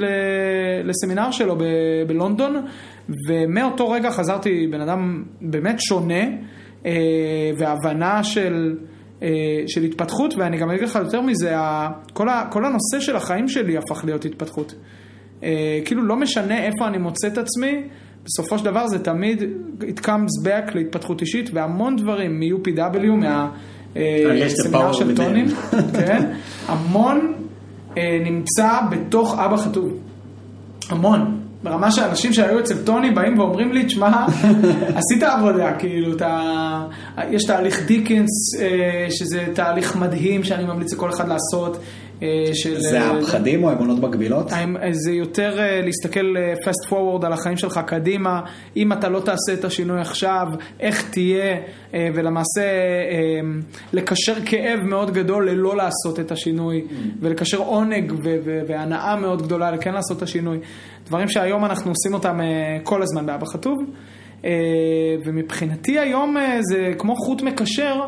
לסמינר 0.83 1.31
שלו 1.31 1.55
ב- 1.55 1.63
בלונדון, 2.07 2.65
ומאותו 3.29 3.89
רגע 3.89 4.11
חזרתי 4.11 4.67
בן 4.71 4.81
אדם 4.81 5.23
באמת 5.41 5.75
שונה, 5.79 6.23
והבנה 7.57 8.23
של, 8.23 8.75
אה, 9.23 9.27
של 9.67 9.83
התפתחות, 9.83 10.33
ואני 10.37 10.57
גם 10.57 10.69
אגיד 10.69 10.83
לך 10.83 10.95
יותר 10.95 11.21
מזה, 11.21 11.55
כל, 12.13 12.29
ה- 12.29 12.47
כל 12.51 12.65
הנושא 12.65 12.99
של 12.99 13.15
החיים 13.15 13.47
שלי 13.47 13.77
הפך 13.77 14.05
להיות 14.05 14.25
התפתחות. 14.25 14.75
אה, 15.43 15.79
כאילו 15.85 16.03
לא 16.05 16.15
משנה 16.15 16.63
איפה 16.65 16.87
אני 16.87 16.97
מוצא 16.97 17.27
את 17.27 17.37
עצמי, 17.37 17.83
בסופו 18.25 18.57
של 18.57 18.65
דבר 18.65 18.87
זה 18.87 18.99
תמיד 19.03 19.43
it 19.81 19.99
comes 20.05 20.45
back 20.45 20.75
להתפתחות 20.75 21.21
אישית, 21.21 21.49
והמון 21.53 21.95
דברים 21.95 22.39
מ-UPW, 22.39 23.11
מה... 23.19 23.49
אה, 23.97 24.01
יש 24.35 24.53
את 24.53 24.57
סמינר 24.57 24.89
power 24.89 24.93
של. 24.93 25.15
טונים, 25.15 25.45
כן, 25.93 26.31
המון 26.67 27.33
אה, 27.97 28.17
נמצא 28.25 28.69
בתוך 28.91 29.39
אבא 29.39 29.57
חטוב. 29.57 29.93
המון. 30.89 31.36
ברמה 31.63 31.91
שאנשים 31.91 32.33
שהיו 32.33 32.59
אצל 32.59 32.77
טוני 32.83 33.11
באים 33.11 33.39
ואומרים 33.39 33.73
לי, 33.73 33.85
תשמע, 33.85 34.25
עשית 34.99 35.23
עבודה, 35.23 35.73
כאילו, 35.79 36.15
אתה... 36.15 36.83
יש 37.29 37.43
תהליך 37.43 37.85
דיקנס, 37.85 38.59
אה, 38.59 39.07
שזה 39.09 39.45
תהליך 39.53 39.95
מדהים 39.95 40.43
שאני 40.43 40.63
ממליץ 40.63 40.93
לכל 40.93 41.09
אחד 41.09 41.27
לעשות. 41.27 41.77
אה, 42.23 42.27
של... 42.53 42.79
זה 42.79 43.01
אה, 43.01 43.17
הפחדים 43.17 43.63
או 43.63 43.71
אמונות 43.71 43.99
מגבילות? 43.99 44.51
האם- 44.51 44.77
זה 44.91 45.11
יותר 45.11 45.59
אה, 45.59 45.81
להסתכל 45.81 46.37
אה, 46.37 46.53
fast 46.53 46.89
forward 46.91 47.25
על 47.25 47.33
החיים 47.33 47.57
שלך 47.57 47.79
קדימה, 47.87 48.41
אם 48.77 48.93
אתה 48.93 49.09
לא 49.09 49.19
תעשה 49.19 49.53
את 49.53 49.65
השינוי 49.65 49.99
עכשיו, 50.01 50.47
איך 50.79 51.09
תהיה, 51.11 51.55
אה, 51.93 52.09
ולמעשה 52.13 52.61
אה, 52.61 53.39
לקשר 53.93 54.35
כאב 54.45 54.79
מאוד 54.83 55.11
גדול 55.13 55.49
ללא 55.49 55.77
לעשות 55.77 56.19
את 56.19 56.31
השינוי, 56.31 56.81
ולקשר 57.21 57.57
עונג 57.57 58.13
והנאה 58.67 59.15
מאוד 59.15 59.41
גדולה 59.41 59.71
לכן 59.71 59.93
לעשות 59.93 60.17
את 60.17 60.21
השינוי. 60.21 60.57
דברים 61.07 61.27
שהיום 61.27 61.65
אנחנו 61.65 61.91
עושים 61.91 62.13
אותם 62.13 62.41
אה, 62.41 62.45
כל 62.83 63.01
הזמן 63.01 63.25
באבא 63.25 63.45
חטוב. 63.45 63.77
אה, 64.45 64.51
ומבחינתי 65.25 65.99
היום 65.99 66.37
אה, 66.37 66.57
זה 66.61 66.91
כמו 66.97 67.15
חוט 67.15 67.41
מקשר. 67.41 67.99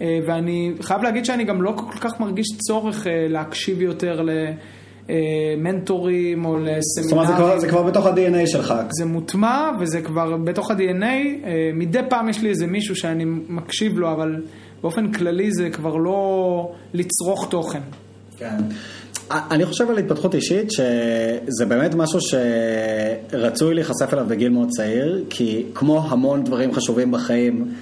אה, 0.00 0.18
ואני 0.26 0.72
חייב 0.80 1.02
להגיד 1.02 1.24
שאני 1.24 1.44
גם 1.44 1.62
לא 1.62 1.72
כל 1.76 1.98
כך 2.00 2.20
מרגיש 2.20 2.46
צורך 2.66 3.06
אה, 3.06 3.26
להקשיב 3.28 3.82
יותר 3.82 4.20
למנטורים 5.08 6.44
או 6.44 6.56
זאת 7.04 7.12
אומרת, 7.12 7.26
זה 7.26 7.32
כבר- 7.34 7.44
לסמינרים. 7.44 7.60
זה 7.60 7.68
כבר 7.68 7.82
בתוך 7.82 8.06
ה-DNA 8.06 8.46
שלך. 8.46 8.74
זה 8.90 9.04
מוטמע 9.04 9.70
וזה 9.80 10.00
כבר 10.00 10.36
בתוך 10.36 10.70
ה-DNA. 10.70 11.04
אה, 11.04 11.70
מדי 11.74 12.00
פעם 12.08 12.28
יש 12.28 12.42
לי 12.42 12.48
איזה 12.48 12.66
מישהו 12.66 12.96
שאני 12.96 13.24
מקשיב 13.48 13.98
לו, 13.98 14.12
אבל 14.12 14.36
באופן 14.82 15.12
כללי 15.12 15.52
זה 15.52 15.70
כבר 15.70 15.96
לא 15.96 16.72
לצרוך 16.94 17.48
תוכן. 17.50 17.80
כן. 18.38 18.56
אני 19.30 19.66
חושב 19.66 19.90
על 19.90 19.98
התפתחות 19.98 20.34
אישית 20.34 20.70
שזה 20.70 21.66
באמת 21.68 21.94
משהו 21.94 22.18
שרצוי 23.30 23.74
להיחשף 23.74 24.12
אליו 24.12 24.26
בגיל 24.28 24.48
מאוד 24.48 24.68
צעיר, 24.68 25.24
כי 25.30 25.64
כמו 25.74 26.02
המון 26.10 26.44
דברים 26.44 26.72
חשובים 26.74 27.10
בחיים, 27.10 27.64
אה, 27.68 27.72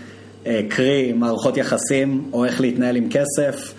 קרי 0.69 1.13
מערכות 1.13 1.57
יחסים 1.57 2.31
או 2.33 2.45
איך 2.45 2.61
להתנהל 2.61 2.97
עם 2.97 3.09
כסף, 3.11 3.75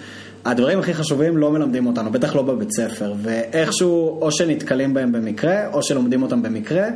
הדברים 0.45 0.79
הכי 0.79 0.93
חשובים 0.93 1.37
לא 1.37 1.51
מלמדים 1.51 1.87
אותנו, 1.87 2.11
בטח 2.11 2.35
לא 2.35 2.41
בבית 2.41 2.71
ספר, 2.71 3.13
ואיכשהו 3.21 4.21
או 4.21 4.31
שנתקלים 4.31 4.93
בהם 4.93 5.11
במקרה, 5.11 5.73
או 5.73 5.83
שלומדים 5.83 6.23
אותם 6.23 6.41
במקרה. 6.41 6.87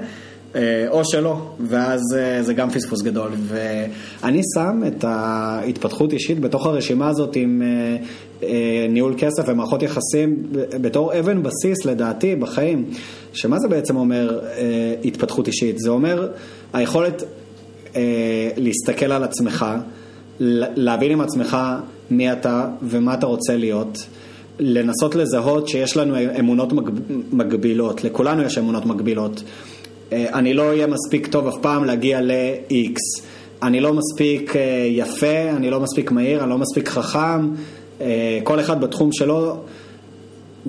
אה, 0.56 0.86
או 0.90 1.06
שלא, 1.06 1.38
ואז 1.60 2.02
אה, 2.18 2.44
זה 2.44 2.54
גם 2.54 2.70
פספוס 2.70 3.02
גדול. 3.02 3.32
ואני 3.48 4.42
שם 4.56 4.82
את 4.88 5.04
ההתפתחות 5.04 6.14
אישית 6.14 6.40
בתוך 6.40 6.66
הרשימה 6.66 7.10
הזאת 7.10 7.36
עם 7.36 7.62
אה, 7.62 7.98
אה, 8.44 8.88
ניהול 8.90 9.14
כסף 9.18 9.44
ומערכות 9.48 9.84
יחסים 9.84 10.44
בתור 10.82 11.20
אבן 11.20 11.44
בסיס 11.44 11.86
לדעתי 11.86 12.36
בחיים. 12.36 12.86
שמה 13.34 13.60
זה 13.60 13.68
בעצם 13.68 13.96
אומר 13.96 14.40
אה, 14.44 14.96
התפתחות 15.06 15.48
אישית? 15.48 15.80
זה 15.80 15.90
אומר 15.90 16.28
היכולת 16.74 17.24
אה, 17.24 17.28
להסתכל 18.58 19.12
על 19.12 19.24
עצמך, 19.24 19.66
להבין 20.76 21.12
עם 21.12 21.22
עצמך 21.22 21.58
מי 22.12 22.32
אתה 22.32 22.68
ומה 22.82 23.14
אתה 23.14 23.26
רוצה 23.26 23.58
להיות. 23.58 24.06
לנסות 24.60 25.16
לזהות 25.16 25.68
שיש 25.68 25.98
לנו 25.98 26.16
אמונות 26.40 26.74
מגבילות, 27.32 28.04
לכולנו 28.04 28.44
יש 28.44 28.58
אמונות 28.58 28.86
מגבילות. 28.86 29.44
אה, 30.14 30.26
אני 30.34 30.54
לא 30.54 30.70
אהיה 30.70 30.88
מספיק 30.88 31.28
טוב 31.28 31.48
אף 31.48 31.58
פעם 31.62 31.84
להגיע 31.84 32.22
ל-X. 32.22 33.24
אני 33.64 33.80
לא 33.80 33.94
מספיק 33.94 34.56
אה, 34.56 34.62
יפה, 34.90 35.50
אני 35.56 35.70
לא 35.70 35.80
מספיק 35.80 36.12
מהיר, 36.12 36.42
אני 36.44 36.50
לא 36.50 36.58
מספיק 36.58 36.90
חכם. 36.90 37.50
אה, 38.02 38.40
כל 38.44 38.60
אחד 38.60 38.82
בתחום 38.82 39.10
שלו, 39.12 39.58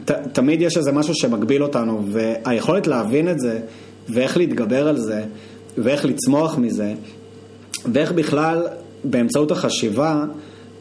ת, 0.05 0.11
תמיד 0.11 0.62
יש 0.62 0.77
איזה 0.77 0.93
משהו 0.93 1.15
שמגביל 1.15 1.62
אותנו, 1.62 2.03
והיכולת 2.07 2.86
להבין 2.86 3.28
את 3.28 3.40
זה, 3.40 3.61
ואיך 4.09 4.36
להתגבר 4.36 4.89
על 4.89 4.99
זה, 4.99 5.24
ואיך 5.78 6.05
לצמוח 6.05 6.59
מזה, 6.59 6.94
ואיך 7.93 8.12
בכלל 8.12 8.66
באמצעות 9.05 9.51
החשיבה 9.51 10.24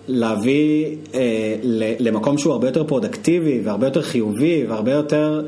להביא 0.08 0.96
אה, 1.14 1.56
למקום 2.00 2.38
שהוא 2.38 2.54
הרבה 2.54 2.68
יותר 2.68 2.84
פרודקטיבי 2.84 3.62
והרבה 3.64 3.88
יותר 3.88 4.02
חיובי 4.02 4.66
והרבה 4.68 4.92
יותר 4.92 5.42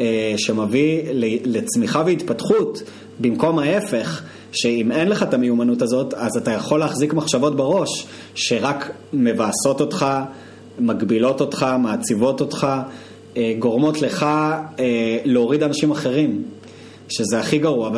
אה, 0.00 0.34
שמביא 0.36 1.02
לצמיחה 1.44 2.02
והתפתחות 2.06 2.82
במקום 3.20 3.58
ההפך, 3.58 4.22
שאם 4.52 4.92
אין 4.92 5.08
לך 5.08 5.22
את 5.22 5.34
המיומנות 5.34 5.82
הזאת, 5.82 6.14
אז 6.14 6.36
אתה 6.36 6.50
יכול 6.50 6.80
להחזיק 6.80 7.14
מחשבות 7.14 7.56
בראש 7.56 8.06
שרק 8.34 8.90
מבאסות 9.12 9.80
אותך, 9.80 10.06
מגבילות 10.78 11.40
אותך, 11.40 11.66
מעציבות 11.78 12.40
אותך, 12.40 12.66
אה, 13.36 13.54
גורמות 13.58 14.02
לך 14.02 14.22
אה, 14.22 15.18
להוריד 15.24 15.62
אנשים 15.62 15.90
אחרים, 15.90 16.42
שזה 17.08 17.38
הכי 17.38 17.58
גרוע, 17.58 17.90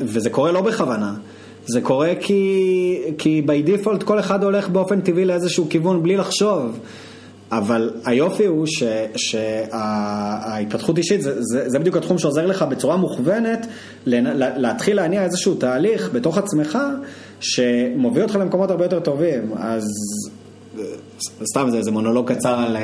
וזה 0.00 0.30
קורה 0.30 0.52
לא 0.52 0.60
בכוונה. 0.60 1.14
זה 1.66 1.80
קורה 1.80 2.12
כי, 2.20 3.00
כי 3.18 3.42
by 3.46 3.68
default 3.68 4.04
כל 4.04 4.18
אחד 4.18 4.44
הולך 4.44 4.68
באופן 4.68 5.00
טבעי 5.00 5.24
לאיזשהו 5.24 5.66
כיוון 5.70 6.02
בלי 6.02 6.16
לחשוב. 6.16 6.78
אבל 7.52 7.90
היופי 8.04 8.46
הוא 8.46 8.66
שההתפתחות 9.16 10.98
אישית, 10.98 11.22
זה, 11.22 11.42
זה, 11.42 11.68
זה 11.68 11.78
בדיוק 11.78 11.96
התחום 11.96 12.18
שעוזר 12.18 12.46
לך 12.46 12.62
בצורה 12.62 12.96
מוכוונת 12.96 13.66
להתחיל 14.06 14.96
להניע 14.96 15.24
איזשהו 15.24 15.54
תהליך 15.54 16.10
בתוך 16.12 16.38
עצמך 16.38 16.78
שמוביל 17.40 18.22
אותך 18.22 18.36
למקומות 18.36 18.70
הרבה 18.70 18.84
יותר 18.84 19.00
טובים. 19.00 19.52
אז 19.56 19.84
סתם 21.52 21.70
זה 21.70 21.76
איזה 21.76 21.90
מונולוג 21.90 22.32
קצר 22.32 22.58
על, 22.58 22.76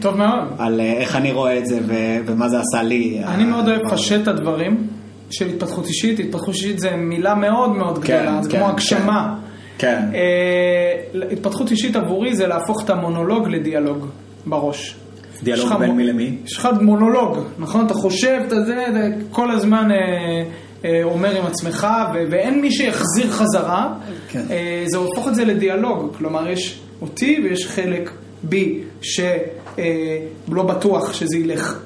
טוב 0.00 0.16
מאוד. 0.16 0.48
על 0.58 0.80
איך 0.80 1.16
אני 1.16 1.32
רואה 1.32 1.58
את 1.58 1.66
זה 1.66 1.78
ו, 1.86 1.94
ומה 2.26 2.48
זה 2.48 2.56
עשה 2.60 2.82
לי. 2.82 3.20
אני 3.24 3.44
מאוד 3.44 3.68
אוהב 3.68 3.80
לפשט 3.86 4.22
את 4.22 4.28
הדברים. 4.28 4.88
של 5.30 5.48
התפתחות 5.48 5.86
אישית, 5.86 6.20
התפתחות 6.20 6.54
אישית 6.54 6.78
זה 6.78 6.90
מילה 6.96 7.34
מאוד 7.34 7.72
מאוד 7.72 8.04
כן, 8.04 8.22
גדולה, 8.22 8.42
זה 8.42 8.50
כן, 8.50 8.58
כמו 8.58 8.68
הגשמה. 8.68 9.38
כן. 9.78 10.02
Uh, 10.12 11.16
התפתחות 11.32 11.70
אישית 11.70 11.96
עבורי 11.96 12.36
זה 12.36 12.46
להפוך 12.46 12.84
את 12.84 12.90
המונולוג 12.90 13.48
לדיאלוג 13.48 14.06
בראש. 14.46 14.94
דיאלוג 15.42 15.72
בין 15.78 15.90
מי 15.90 16.04
למי? 16.04 16.36
יש 16.44 16.56
לך 16.56 16.68
מונולוג, 16.80 17.38
נכון? 17.58 17.86
אתה 17.86 17.94
חושב, 17.94 18.40
אתה 18.46 18.64
זה, 18.64 19.08
כל 19.30 19.50
הזמן 19.50 19.88
uh, 19.90 20.84
אומר 21.02 21.36
עם 21.36 21.46
עצמך, 21.46 21.86
ו- 22.14 22.24
ואין 22.30 22.60
מי 22.60 22.72
שיחזיר 22.72 23.30
חזרה, 23.30 23.94
כן. 24.28 24.42
זה 24.86 24.98
הופך 24.98 25.28
את 25.28 25.34
זה 25.34 25.44
לדיאלוג. 25.44 26.16
כלומר, 26.18 26.50
יש 26.50 26.80
אותי 27.00 27.40
ויש 27.44 27.66
חלק 27.66 28.10
בי 28.42 28.80
שלא 29.02 30.60
uh, 30.60 30.62
בטוח 30.62 31.12
שזה 31.12 31.38
ילך. 31.38 31.80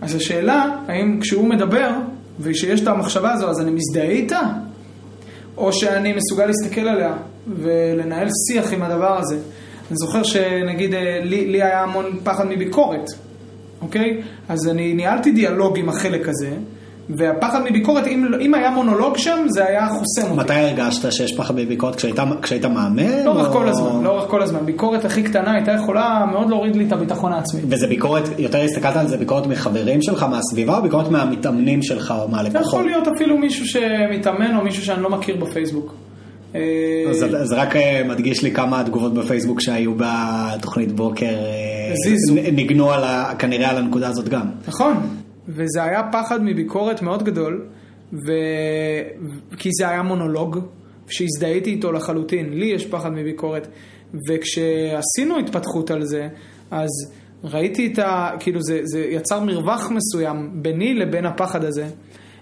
אז 0.00 0.14
השאלה, 0.14 0.76
האם 0.88 1.18
כשהוא 1.20 1.48
מדבר, 1.48 1.90
וכשיש 2.40 2.80
את 2.80 2.86
המחשבה 2.86 3.32
הזו, 3.32 3.50
אז 3.50 3.60
אני 3.60 3.70
מזדהה 3.70 4.10
איתה? 4.10 4.40
או 5.56 5.72
שאני 5.72 6.12
מסוגל 6.12 6.46
להסתכל 6.46 6.80
עליה 6.80 7.14
ולנהל 7.46 8.28
שיח 8.48 8.72
עם 8.72 8.82
הדבר 8.82 9.18
הזה. 9.18 9.34
אני 9.34 9.96
זוכר 9.96 10.22
שנגיד 10.22 10.94
אה, 10.94 11.20
לי, 11.22 11.46
לי 11.46 11.62
היה 11.62 11.82
המון 11.82 12.18
פחד 12.24 12.46
מביקורת, 12.48 13.06
אוקיי? 13.80 14.22
אז 14.48 14.68
אני 14.68 14.94
ניהלתי 14.94 15.32
דיאלוג 15.32 15.78
עם 15.78 15.88
החלק 15.88 16.28
הזה, 16.28 16.50
והפחד 17.16 17.62
מביקורת, 17.70 18.06
אם, 18.06 18.34
אם 18.40 18.54
היה 18.54 18.70
מונולוג 18.70 19.16
שם, 19.16 19.46
זה 19.48 19.66
היה 19.66 19.88
חוסם 19.88 20.30
אותי. 20.30 20.40
מתי 20.40 20.54
הרגשת 20.54 21.12
שיש 21.12 21.36
פחד 21.36 21.54
מביקורת? 21.56 21.96
כשהיית, 21.96 22.16
כשהיית 22.42 22.64
מאמן? 22.64 23.24
לאורך 23.24 23.46
או... 23.46 23.52
כל 23.52 23.68
הזמן, 23.68 24.02
לאורך 24.02 24.30
כל 24.30 24.42
הזמן. 24.42 24.66
ביקורת 24.66 25.04
הכי 25.04 25.22
קטנה 25.22 25.52
הייתה 25.52 25.72
יכולה 25.72 26.24
מאוד 26.32 26.50
להוריד 26.50 26.76
לי 26.76 26.86
את 26.86 26.92
הביטחון 26.92 27.32
העצמי. 27.32 27.60
וזה 27.68 27.86
ביקורת, 27.86 28.22
יותר 28.38 28.62
הסתכלת 28.62 28.96
על 28.96 29.08
זה, 29.08 29.16
ביקורת 29.16 29.46
מחברים 29.46 30.02
שלך, 30.02 30.22
מהסביבה, 30.22 30.76
או 30.76 30.82
ביקורת 30.82 31.08
מהמתאמנים 31.08 31.82
שלך, 31.82 32.14
או 32.18 32.28
מהלקוחות? 32.28 32.62
זה 32.62 32.68
יכול 32.68 32.84
להיות 32.84 33.08
אפילו 33.08 33.38
מישהו 33.38 33.66
שמתאמן, 33.66 34.56
או 34.56 34.64
מישהו 34.64 34.84
שאני 34.84 35.02
לא 35.02 35.10
מכיר 35.10 35.36
בפייסבוק. 35.36 35.94
אז 37.10 37.24
זה 37.42 37.54
רק 37.56 37.76
אה, 37.76 38.02
מדגיש 38.08 38.42
לי 38.42 38.50
כמה 38.50 38.80
התגובות 38.80 39.14
בפייסבוק 39.14 39.60
שהיו 39.60 39.92
בתוכנית 39.96 40.92
בוקר, 40.92 41.26
אה, 41.26 42.52
ניגנו 42.52 42.90
כנראה 43.38 43.70
על 43.70 43.76
הנקודה 43.76 44.08
הזאת 44.08 44.28
גם. 44.28 44.46
נכון. 44.68 45.21
וזה 45.48 45.82
היה 45.82 46.02
פחד 46.12 46.44
מביקורת 46.44 47.02
מאוד 47.02 47.22
גדול, 47.22 47.66
ו... 48.12 48.32
כי 49.56 49.68
זה 49.78 49.88
היה 49.88 50.02
מונולוג, 50.02 50.58
שהזדהיתי 51.08 51.70
איתו 51.70 51.92
לחלוטין. 51.92 52.52
לי 52.52 52.66
יש 52.66 52.86
פחד 52.86 53.12
מביקורת. 53.12 53.68
וכשעשינו 54.28 55.38
התפתחות 55.38 55.90
על 55.90 56.04
זה, 56.04 56.28
אז 56.70 56.90
ראיתי 57.44 57.92
את 57.92 57.98
ה... 57.98 58.30
כאילו 58.40 58.62
זה, 58.62 58.80
זה 58.84 59.00
יצר 59.00 59.40
מרווח 59.40 59.90
מסוים 59.90 60.50
ביני 60.52 60.94
לבין 60.94 61.26
הפחד 61.26 61.64
הזה. 61.64 61.86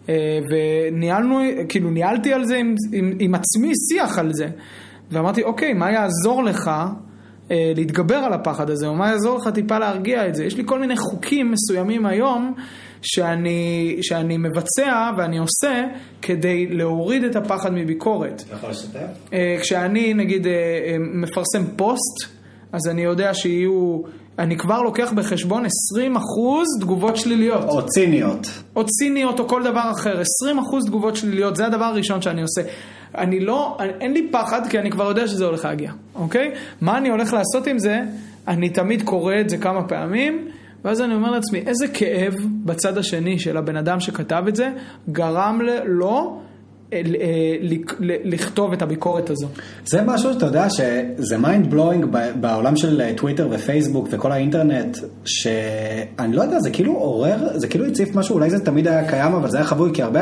אה, 0.08 0.14
וניהלנו, 0.50 1.40
כאילו 1.68 1.90
ניהלתי 1.90 2.32
על 2.32 2.44
זה 2.44 2.56
עם, 2.56 2.74
עם, 2.92 3.12
עם 3.18 3.34
עצמי 3.34 3.72
שיח 3.88 4.18
על 4.18 4.32
זה. 4.32 4.48
ואמרתי, 5.10 5.42
אוקיי, 5.42 5.72
מה 5.72 5.92
יעזור 5.92 6.44
לך 6.44 6.70
אה, 7.50 7.72
להתגבר 7.76 8.16
על 8.16 8.32
הפחד 8.32 8.70
הזה, 8.70 8.86
או 8.86 8.94
מה 8.94 9.08
יעזור 9.08 9.38
לך 9.38 9.48
טיפה 9.48 9.78
להרגיע 9.78 10.28
את 10.28 10.34
זה. 10.34 10.44
יש 10.44 10.56
לי 10.56 10.62
כל 10.66 10.80
מיני 10.80 10.96
חוקים 10.96 11.52
מסוימים 11.52 12.06
היום 12.06 12.54
שאני, 13.02 13.96
שאני 14.02 14.36
מבצע 14.36 15.10
ואני 15.18 15.38
עושה 15.38 15.84
כדי 16.22 16.66
להוריד 16.66 17.24
את 17.24 17.36
הפחד 17.36 17.72
מביקורת. 17.74 18.42
אתה 18.46 18.54
יכול 18.54 18.70
לשתף? 18.70 19.00
אה, 19.32 19.56
כשאני 19.60 20.14
נגיד 20.14 20.46
אה, 20.46 20.52
מפרסם 20.98 21.64
פוסט, 21.76 22.34
אז 22.72 22.88
אני 22.88 23.02
יודע 23.02 23.34
שיהיו... 23.34 24.00
אני 24.38 24.56
כבר 24.56 24.82
לוקח 24.82 25.12
בחשבון 25.12 25.64
20% 25.66 25.68
תגובות 26.80 27.16
שליליות. 27.16 27.64
או 27.64 27.86
ציניות. 27.86 28.46
או 28.76 28.84
ציניות 28.86 29.40
או 29.40 29.48
כל 29.48 29.62
דבר 29.62 29.90
אחר. 29.90 30.20
20% 30.20 30.86
תגובות 30.86 31.16
שליליות, 31.16 31.56
זה 31.56 31.66
הדבר 31.66 31.84
הראשון 31.84 32.22
שאני 32.22 32.42
עושה. 32.42 32.62
אני 33.14 33.40
לא, 33.40 33.78
אין 34.00 34.12
לי 34.12 34.28
פחד 34.32 34.66
כי 34.68 34.78
אני 34.78 34.90
כבר 34.90 35.08
יודע 35.08 35.28
שזה 35.28 35.44
הולך 35.44 35.64
להגיע, 35.64 35.92
אוקיי? 36.14 36.50
מה 36.80 36.98
אני 36.98 37.08
הולך 37.08 37.32
לעשות 37.32 37.66
עם 37.66 37.78
זה? 37.78 38.00
אני 38.48 38.68
תמיד 38.68 39.02
קורא 39.02 39.34
את 39.40 39.50
זה 39.50 39.58
כמה 39.58 39.88
פעמים, 39.88 40.48
ואז 40.84 41.00
אני 41.00 41.14
אומר 41.14 41.30
לעצמי, 41.30 41.62
איזה 41.66 41.88
כאב 41.88 42.34
בצד 42.64 42.98
השני 42.98 43.38
של 43.38 43.56
הבן 43.56 43.76
אדם 43.76 44.00
שכתב 44.00 44.44
את 44.48 44.56
זה, 44.56 44.70
גרם 45.12 45.60
לו 45.84 46.40
אה, 46.92 47.00
לכתוב 48.24 48.72
את 48.72 48.82
הביקורת 48.82 49.30
הזו. 49.30 49.46
זה 49.84 50.02
משהו 50.02 50.32
שאתה 50.32 50.46
יודע 50.46 50.70
שזה 50.70 51.38
mind 51.38 51.70
blowing 51.70 52.06
בעולם 52.40 52.76
של 52.76 53.02
טוויטר 53.16 53.48
ופייסבוק 53.50 54.08
וכל 54.10 54.32
האינטרנט, 54.32 54.98
שאני 55.24 56.36
לא 56.36 56.42
יודע, 56.42 56.60
זה 56.60 56.70
כאילו 56.70 56.92
עורר, 56.92 57.36
זה 57.54 57.68
כאילו 57.68 57.86
הציף 57.86 58.14
משהו, 58.14 58.34
אולי 58.34 58.50
זה 58.50 58.64
תמיד 58.64 58.88
היה 58.88 59.08
קיים, 59.08 59.32
אבל 59.32 59.50
זה 59.50 59.56
היה 59.56 59.66
חבוי, 59.66 59.90
כי 59.94 60.02
הרבה... 60.02 60.20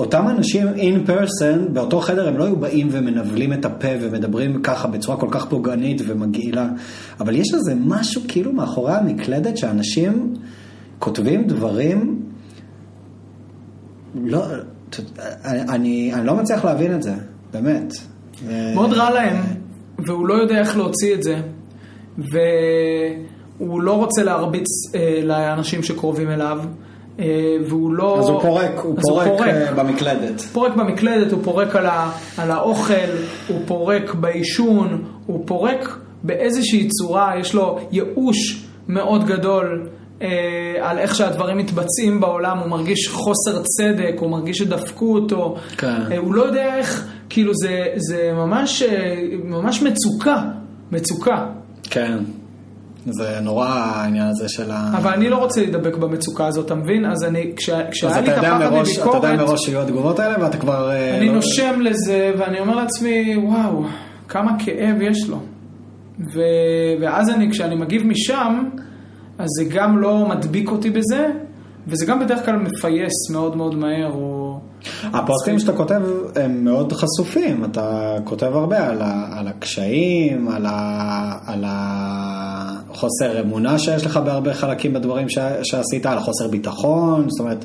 אותם 0.00 0.28
אנשים 0.28 0.66
in 0.68 1.08
person, 1.08 1.72
באותו 1.72 2.00
חדר 2.00 2.28
הם 2.28 2.38
לא 2.38 2.44
היו 2.44 2.56
באים 2.56 2.88
ומנבלים 2.90 3.52
את 3.52 3.64
הפה 3.64 3.88
ומדברים 4.00 4.62
ככה 4.62 4.88
בצורה 4.88 5.16
כל 5.16 5.28
כך 5.30 5.46
פוגענית 5.46 6.02
ומגעילה, 6.06 6.68
אבל 7.20 7.36
יש 7.36 7.54
איזה 7.54 7.74
משהו 7.86 8.22
כאילו 8.28 8.52
מאחורי 8.52 8.92
המקלדת 8.92 9.56
שאנשים 9.56 10.34
כותבים 10.98 11.46
דברים, 11.46 12.22
לא, 14.14 14.44
אני, 15.44 16.14
אני 16.14 16.26
לא 16.26 16.34
מצליח 16.34 16.64
להבין 16.64 16.94
את 16.94 17.02
זה, 17.02 17.14
באמת. 17.52 17.92
מאוד 18.74 18.92
רע 18.92 19.10
להם, 19.10 19.36
והוא 20.06 20.26
לא 20.26 20.34
יודע 20.34 20.58
איך 20.58 20.76
להוציא 20.76 21.14
את 21.14 21.22
זה, 21.22 21.40
והוא 22.18 23.82
לא 23.82 23.92
רוצה 23.92 24.22
להרביץ 24.22 24.94
אה, 24.94 25.20
לאנשים 25.24 25.82
שקרובים 25.82 26.30
אליו. 26.30 26.58
אה, 27.20 27.56
והוא 27.66 27.94
לא... 27.94 28.18
אז 28.18 28.28
הוא 28.28 28.40
פורק, 28.40 28.78
הוא 28.82 28.96
פורק, 29.08 29.26
הוא 29.26 29.36
פורק 29.38 29.48
אה, 29.48 29.72
במקלדת. 29.74 30.40
פורק 30.40 30.76
במקלדת, 30.76 31.32
הוא 31.32 31.42
פורק 31.44 31.76
על, 31.76 31.86
ה, 31.86 32.10
על 32.38 32.50
האוכל, 32.50 32.94
הוא 33.48 33.60
פורק 33.66 34.14
בעישון, 34.14 35.04
הוא 35.26 35.46
פורק 35.46 35.98
באיזושהי 36.22 36.88
צורה, 36.88 37.32
יש 37.40 37.54
לו 37.54 37.78
ייאוש 37.92 38.66
מאוד 38.88 39.24
גדול 39.24 39.88
אה, 40.22 40.28
על 40.80 40.98
איך 40.98 41.14
שהדברים 41.14 41.58
מתבצעים 41.58 42.20
בעולם, 42.20 42.58
הוא 42.58 42.68
מרגיש 42.68 43.08
חוסר 43.08 43.62
צדק, 43.62 44.14
הוא 44.18 44.30
מרגיש 44.30 44.58
שדפקו 44.58 45.14
אותו, 45.14 45.56
כן. 45.76 46.12
אה, 46.12 46.18
הוא 46.18 46.34
לא 46.34 46.42
יודע 46.42 46.76
איך, 46.76 47.06
כאילו 47.28 47.52
זה, 47.54 47.86
זה 47.96 48.32
ממש, 48.34 48.82
אה, 48.82 49.14
ממש 49.44 49.82
מצוקה, 49.82 50.42
מצוקה. 50.92 51.46
כן. 51.82 52.18
זה 53.06 53.40
נורא 53.42 53.68
העניין 53.68 54.26
הזה 54.26 54.48
של 54.48 54.70
ה... 54.70 54.90
אבל 54.96 55.12
אני 55.12 55.28
לא 55.28 55.36
רוצה 55.36 55.60
להידבק 55.60 55.96
במצוקה 55.96 56.46
הזאת, 56.46 56.66
אתה 56.66 56.74
מבין? 56.74 57.04
אז 57.06 57.24
אני, 57.24 57.52
כשהיה 57.56 58.20
לי 58.20 58.32
את 58.32 58.38
הפחד 58.38 58.70
מביקורת... 58.80 59.16
אתה 59.16 59.26
יודע 59.26 59.36
מראש 59.36 59.64
שיהיו 59.64 59.80
התגובות 59.82 60.18
האלה 60.18 60.44
ואתה 60.44 60.58
כבר... 60.58 60.90
אני 61.18 61.26
לא... 61.26 61.34
נושם 61.34 61.80
לזה 61.80 62.32
ואני 62.38 62.60
אומר 62.60 62.74
לעצמי, 62.74 63.36
וואו, 63.36 63.84
כמה 64.28 64.52
כאב 64.58 65.00
יש 65.00 65.28
לו. 65.28 65.38
ו... 66.34 66.40
ואז 67.00 67.30
אני, 67.30 67.50
כשאני 67.50 67.74
מגיב 67.74 68.06
משם, 68.06 68.64
אז 69.38 69.48
זה 69.58 69.64
גם 69.74 69.98
לא 69.98 70.28
מדביק 70.28 70.70
אותי 70.70 70.90
בזה, 70.90 71.26
וזה 71.86 72.06
גם 72.06 72.20
בדרך 72.20 72.44
כלל 72.44 72.56
מפייס 72.56 73.30
מאוד 73.30 73.56
מאוד 73.56 73.74
מהר, 73.74 74.12
או... 74.12 74.58
הפוסטים 75.02 75.58
שאתה 75.58 75.72
כותב 75.72 76.00
הם 76.36 76.64
מאוד 76.64 76.92
חשופים, 76.92 77.64
אתה 77.64 78.16
כותב 78.24 78.46
הרבה 78.46 78.88
על, 78.88 79.02
ה, 79.02 79.38
על 79.38 79.48
הקשיים, 79.48 80.48
על, 80.48 80.66
ה, 80.66 81.38
על 81.46 81.64
החוסר 82.92 83.40
אמונה 83.40 83.78
שיש 83.78 84.06
לך 84.06 84.16
בהרבה 84.16 84.54
חלקים 84.54 84.92
בדברים 84.92 85.28
ש, 85.28 85.38
שעשית, 85.62 86.06
על 86.06 86.18
החוסר 86.18 86.48
ביטחון, 86.48 87.26
זאת 87.28 87.40
אומרת, 87.40 87.64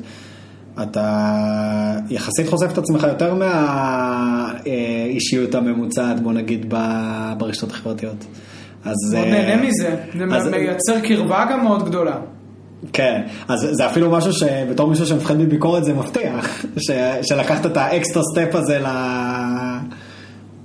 אתה 0.82 1.96
יחסית 2.10 2.48
חושף 2.48 2.72
את 2.72 2.78
עצמך 2.78 3.06
יותר 3.08 3.34
מהאישיות 4.64 5.54
הממוצעת, 5.54 6.20
בוא 6.20 6.32
נגיד, 6.32 6.74
ברשתות 7.38 7.70
החברתיות. 7.70 8.24
אז... 8.84 9.14
מאוד 9.14 9.26
נהנה 9.28 9.62
מזה, 9.62 9.96
זה 10.18 10.24
אז... 10.36 10.46
מייצר 10.46 11.00
קרבה 11.00 11.46
גם 11.50 11.64
מאוד 11.64 11.88
גדולה. 11.88 12.16
כן, 12.92 13.22
אז 13.48 13.68
זה 13.72 13.86
אפילו 13.86 14.10
משהו 14.10 14.32
שבתור 14.32 14.90
מישהו 14.90 15.06
שמפחד 15.06 15.36
מביקורת 15.36 15.84
זה 15.84 15.94
מפתיע, 15.94 16.40
ש, 16.86 16.90
שלקחת 17.22 17.66
את 17.66 17.76
ה 17.76 17.84
extra 17.84 18.22
step 18.32 18.54
הזה 18.54 18.78
ל... 18.78 18.86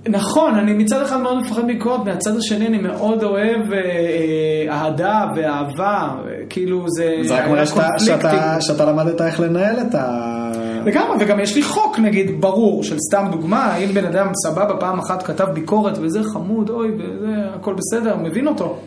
נכון, 0.10 0.56
אני 0.56 0.73
מצד 0.73 1.02
אחד 1.02 1.22
מאוד 1.22 1.38
מפחד 1.41 1.64
מביקורת, 1.64 2.06
מהצד 2.06 2.38
השני 2.38 2.68
אני 2.68 2.78
מאוד 2.78 3.23
אוהב 3.23 3.73
אה, 3.73 3.78
אה, 3.78 4.73
אהדה 4.73 5.26
ואהבה, 5.36 6.10
כאילו 6.49 6.86
זה... 6.88 7.18
זה 7.23 7.40
רק 7.40 7.49
מראה 7.49 7.65
שאתה, 7.65 7.88
שאתה, 7.98 8.61
שאתה 8.61 8.86
למדת 8.86 9.22
איך 9.22 9.40
לנהל 9.40 9.80
את 9.80 9.95
ה... 9.95 10.52
לגמרי, 10.86 11.15
וגם 11.19 11.40
יש 11.40 11.56
לי 11.56 11.64
חוק 11.64 11.99
נגיד 11.99 12.41
ברור 12.41 12.84
של 12.84 12.98
סתם 13.10 13.26
דוגמה, 13.32 13.76
אם 13.76 13.94
בן 13.94 14.06
אדם 14.06 14.28
סבבה 14.45 14.78
פעם 14.80 14.99
אחת 14.99 15.23
כתב 15.23 15.48
ביקורת 15.53 15.98
וזה 15.98 16.23
חמוד, 16.23 16.69
אוי, 16.69 16.91
וזה 16.91 17.36
הכל 17.56 17.73
בסדר, 17.73 18.15
מבין 18.18 18.48
אותו. 18.48 18.78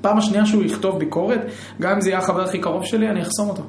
פעם 0.00 0.18
השנייה 0.18 0.46
שהוא 0.46 0.64
יכתוב 0.64 0.98
ביקורת, 0.98 1.40
גם 1.80 1.92
אם 1.92 2.00
זה 2.00 2.10
יהיה 2.10 2.18
החבר 2.18 2.42
הכי 2.42 2.58
קרוב 2.58 2.84
שלי, 2.84 3.08
אני 3.08 3.22
אחסום 3.22 3.48
אותו. 3.48 3.62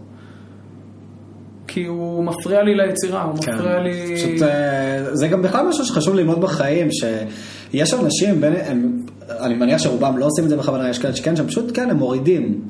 כי 1.67 1.85
הוא 1.85 2.23
מפריע 2.23 2.63
לי 2.63 2.75
ליצירה, 2.75 3.23
הוא 3.23 3.37
כן. 3.41 3.55
מפריע 3.55 3.79
לי... 3.79 4.15
פשוט, 4.15 4.41
אה, 4.41 5.15
זה 5.15 5.27
גם 5.27 5.41
בכלל 5.41 5.65
משהו 5.65 5.85
שחשוב 5.85 6.15
ללמוד 6.15 6.41
בחיים, 6.41 6.87
שיש 6.91 7.93
אנשים, 7.93 8.41
בין, 8.41 8.53
הם, 8.65 8.99
אני 9.29 9.55
מניח 9.55 9.81
שרובם 9.81 10.17
לא 10.17 10.25
עושים 10.25 10.43
את 10.43 10.49
זה 10.49 10.57
בכוונה, 10.57 10.89
יש 10.89 10.99
כאלה 10.99 11.15
שכן, 11.15 11.35
שהם 11.35 11.47
פשוט, 11.47 11.71
כן, 11.73 11.89
הם 11.89 11.97
מורידים. 11.97 12.61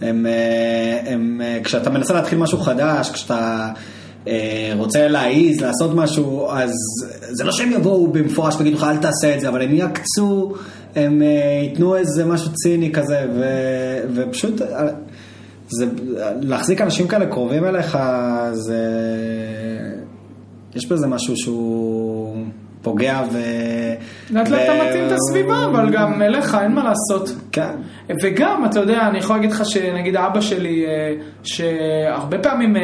הם, 0.00 0.26
אה, 0.26 1.12
הם, 1.12 1.40
אה, 1.44 1.58
כשאתה 1.64 1.90
מנסה 1.90 2.14
להתחיל 2.14 2.38
משהו 2.38 2.58
חדש, 2.58 3.10
כשאתה 3.10 3.68
רוצה 4.76 5.08
להעיז, 5.08 5.60
לעשות 5.60 5.94
משהו, 5.94 6.50
אז 6.50 6.72
זה 7.30 7.44
לא 7.44 7.52
שהם 7.52 7.72
יבואו 7.72 8.06
במפורש 8.06 8.54
ויגידו 8.58 8.76
לך 8.76 8.84
אל 8.84 8.96
תעשה 8.96 9.34
את 9.34 9.40
זה, 9.40 9.48
אבל 9.48 9.62
הם 9.62 9.70
יקצו 9.72 10.54
הם 10.96 11.22
ייתנו 11.62 11.96
איזה 11.96 12.24
משהו 12.24 12.52
ציני 12.52 12.92
כזה, 12.92 13.26
ו, 13.34 13.44
ופשוט, 14.14 14.62
זה, 15.78 15.86
להחזיק 16.40 16.80
אנשים 16.80 17.08
כאלה 17.08 17.26
קרובים 17.26 17.64
אליך, 17.64 17.98
זה, 18.52 18.80
יש 20.74 20.86
בזה 20.86 21.06
משהו 21.06 21.36
שהוא 21.36 22.36
פוגע 22.82 23.22
ו... 23.32 23.38
לאט 24.30 24.48
לאט 24.48 24.62
אתה 24.62 24.72
מתאים 24.88 25.06
את 25.06 25.12
הסביבה, 25.12 25.64
אבל 25.64 25.90
גם 25.90 26.22
אליך, 26.22 26.56
אין 26.62 26.72
מה 26.72 26.84
לעשות. 26.84 27.36
כן. 27.52 27.74
וגם, 28.22 28.64
אתה 28.64 28.80
יודע, 28.80 29.08
אני 29.08 29.18
יכול 29.18 29.36
להגיד 29.36 29.52
לך 29.52 29.64
שנגיד 29.64 30.16
אבא 30.16 30.40
שלי, 30.40 30.86
אה, 30.86 31.14
שהרבה 31.42 32.38
פעמים, 32.38 32.76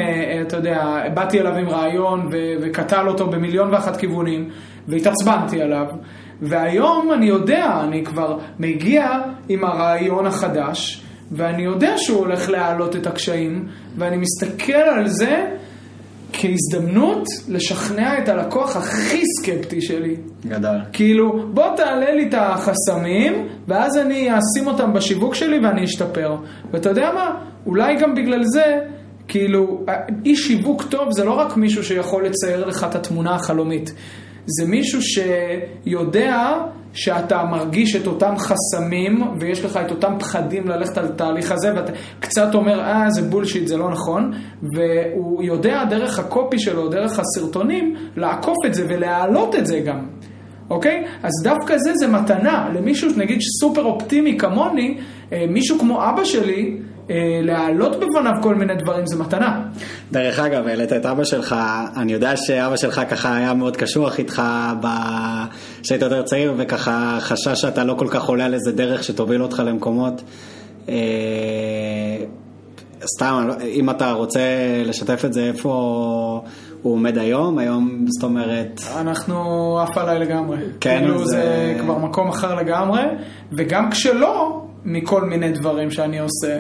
אתה 0.46 0.56
יודע, 0.56 1.02
באתי 1.14 1.40
אליו 1.40 1.54
עם 1.54 1.68
רעיון 1.68 2.28
וקטל 2.62 3.08
אותו 3.08 3.26
במיליון 3.26 3.72
ואחת 3.74 3.96
כיוונים, 3.96 4.48
והתעצבנתי 4.88 5.62
עליו. 5.62 5.86
והיום 6.42 7.12
אני 7.12 7.26
יודע, 7.26 7.80
אני 7.84 8.04
כבר 8.04 8.38
מגיע 8.58 9.08
עם 9.48 9.64
הרעיון 9.64 10.26
החדש, 10.26 11.04
ואני 11.32 11.62
יודע 11.62 11.94
שהוא 11.97 12.19
הולך 12.19 12.51
להעלות 12.51 12.97
את 12.97 13.07
הקשיים, 13.07 13.69
ואני 13.97 14.16
מסתכל 14.16 14.73
על 14.73 15.09
זה 15.09 15.47
כהזדמנות 16.32 17.28
לשכנע 17.48 18.19
את 18.19 18.28
הלקוח 18.28 18.77
הכי 18.77 19.23
סקפטי 19.39 19.81
שלי. 19.82 20.16
גדל. 20.47 20.78
כאילו, 20.93 21.47
בוא 21.55 21.77
תעלה 21.77 22.15
לי 22.15 22.28
את 22.28 22.35
החסמים, 22.35 23.48
ואז 23.69 23.98
אני 23.98 24.28
אשים 24.28 24.66
אותם 24.66 24.93
בשיווק 24.93 25.35
שלי 25.35 25.59
ואני 25.59 25.85
אשתפר. 25.85 26.36
ואתה 26.73 26.89
יודע 26.89 27.11
מה? 27.15 27.35
אולי 27.66 27.97
גם 27.97 28.15
בגלל 28.15 28.43
זה... 28.44 28.78
כאילו, 29.28 29.85
איש 30.24 30.47
שיווק 30.47 30.82
טוב 30.82 31.12
זה 31.12 31.24
לא 31.24 31.32
רק 31.32 31.57
מישהו 31.57 31.85
שיכול 31.85 32.27
לצייר 32.27 32.66
לך 32.66 32.86
את 32.90 32.94
התמונה 32.94 33.35
החלומית. 33.35 33.93
זה 34.47 34.66
מישהו 34.66 35.01
שיודע 35.02 36.52
שאתה 36.92 37.44
מרגיש 37.44 37.96
את 37.96 38.06
אותם 38.06 38.34
חסמים 38.38 39.22
ויש 39.40 39.64
לך 39.64 39.76
את 39.86 39.90
אותם 39.90 40.12
פחדים 40.18 40.68
ללכת 40.68 40.98
על 40.98 41.04
התהליך 41.04 41.52
הזה 41.52 41.72
ואתה 41.76 41.92
קצת 42.20 42.54
אומר, 42.54 42.80
אה, 42.80 43.10
זה 43.10 43.22
בולשיט, 43.22 43.66
זה 43.66 43.76
לא 43.76 43.90
נכון, 43.90 44.32
והוא 44.62 45.42
יודע 45.42 45.84
דרך 45.84 46.18
הקופי 46.18 46.58
שלו, 46.58 46.88
דרך 46.88 47.18
הסרטונים, 47.18 47.96
לעקוף 48.16 48.56
את 48.66 48.74
זה 48.74 48.86
ולהעלות 48.88 49.54
את 49.54 49.66
זה 49.66 49.80
גם. 49.80 50.06
אוקיי? 50.70 51.04
אז 51.22 51.30
דווקא 51.44 51.78
זה 51.78 51.94
זה 51.94 52.06
מתנה 52.08 52.68
למישהו, 52.74 53.10
נגיד 53.16 53.38
סופר 53.60 53.84
אופטימי 53.84 54.38
כמוני, 54.38 54.98
אה, 55.32 55.44
מישהו 55.48 55.78
כמו 55.78 56.08
אבא 56.08 56.24
שלי, 56.24 56.76
להעלות 57.43 57.97
בפניו 57.97 58.32
כל 58.43 58.55
מיני 58.55 58.74
דברים 58.74 59.07
זה 59.07 59.16
מתנה. 59.19 59.62
דרך 60.12 60.39
אגב, 60.39 60.66
העלית 60.66 60.93
את 60.93 61.07
אבא 61.07 61.24
שלך, 61.24 61.57
אני 61.97 62.12
יודע 62.12 62.37
שאבא 62.37 62.77
שלך 62.77 63.01
ככה 63.11 63.37
היה 63.37 63.55
מאוד 63.55 63.77
קשוח 63.77 64.19
איתך 64.19 64.43
כשהיית 65.82 66.03
יותר 66.03 66.23
צעיר, 66.23 66.55
וככה 66.57 67.19
חשש 67.20 67.61
שאתה 67.61 67.85
לא 67.85 67.95
כל 67.95 68.09
כך 68.11 68.24
עולה 68.24 68.45
על 68.45 68.55
איזה 68.55 68.73
דרך 68.73 69.05
שתוביל 69.05 69.43
אותך 69.43 69.62
למקומות. 69.66 70.23
אה, 70.89 70.95
סתם, 73.16 73.45
לא- 73.49 73.55
אם 73.65 73.91
אתה 73.91 74.12
רוצה 74.12 74.41
לשתף 74.85 75.24
את 75.24 75.32
זה, 75.32 75.45
איפה 75.45 75.70
הוא 76.82 76.93
עומד 76.93 77.19
היום? 77.19 77.59
היום, 77.59 78.05
זאת 78.09 78.24
אומרת... 78.24 78.81
אנחנו 78.97 79.78
עף 79.81 79.99
עליי 79.99 80.19
לגמרי. 80.19 80.57
כן, 80.81 80.99
כאילו 80.99 81.19
זה... 81.19 81.24
זה 81.27 81.77
כבר 81.81 81.99
מקום 81.99 82.28
אחר 82.28 82.55
לגמרי, 82.55 83.03
וגם 83.53 83.91
כשלא, 83.91 84.62
מכל 84.85 85.24
מיני 85.24 85.53
דברים 85.53 85.91
שאני 85.91 86.19
עושה. 86.19 86.59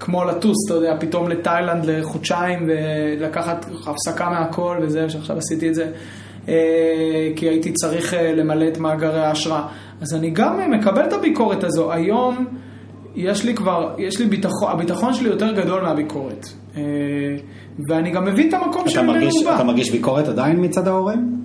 כמו 0.00 0.24
לטוס, 0.24 0.56
אתה 0.66 0.74
יודע, 0.74 0.96
פתאום 1.00 1.28
לתאילנד 1.28 1.84
לחודשיים 1.84 2.68
ולקחת 2.68 3.66
הפסקה 3.86 4.30
מהכל 4.30 4.78
וזה, 4.82 5.10
שעכשיו 5.10 5.38
עשיתי 5.38 5.68
את 5.68 5.74
זה, 5.74 5.90
אה, 6.48 7.28
כי 7.36 7.48
הייתי 7.48 7.72
צריך 7.72 8.14
אה, 8.14 8.34
למלא 8.34 8.68
את 8.68 8.78
מאגרי 8.78 9.20
ההשראה. 9.20 9.66
אז 10.00 10.14
אני 10.14 10.30
גם 10.30 10.60
אה, 10.60 10.68
מקבל 10.68 11.04
את 11.04 11.12
הביקורת 11.12 11.64
הזו. 11.64 11.92
היום 11.92 12.46
יש 13.14 13.44
לי 13.44 13.54
כבר, 13.54 13.94
יש 13.98 14.20
לי 14.20 14.26
ביטחון, 14.26 14.70
הביטחון 14.70 15.14
שלי 15.14 15.28
יותר 15.28 15.52
גדול 15.52 15.82
מהביקורת. 15.82 16.46
ואני 17.88 18.10
גם 18.10 18.24
מבין 18.24 18.48
את 18.48 18.54
המקום 18.54 18.88
שאני 18.88 19.06
מרגיש, 19.06 19.34
אתה 19.54 19.64
מרגיש 19.64 19.90
ביקורת 19.90 20.28
עדיין 20.28 20.64
מצד 20.64 20.88
ההורים? 20.88 21.36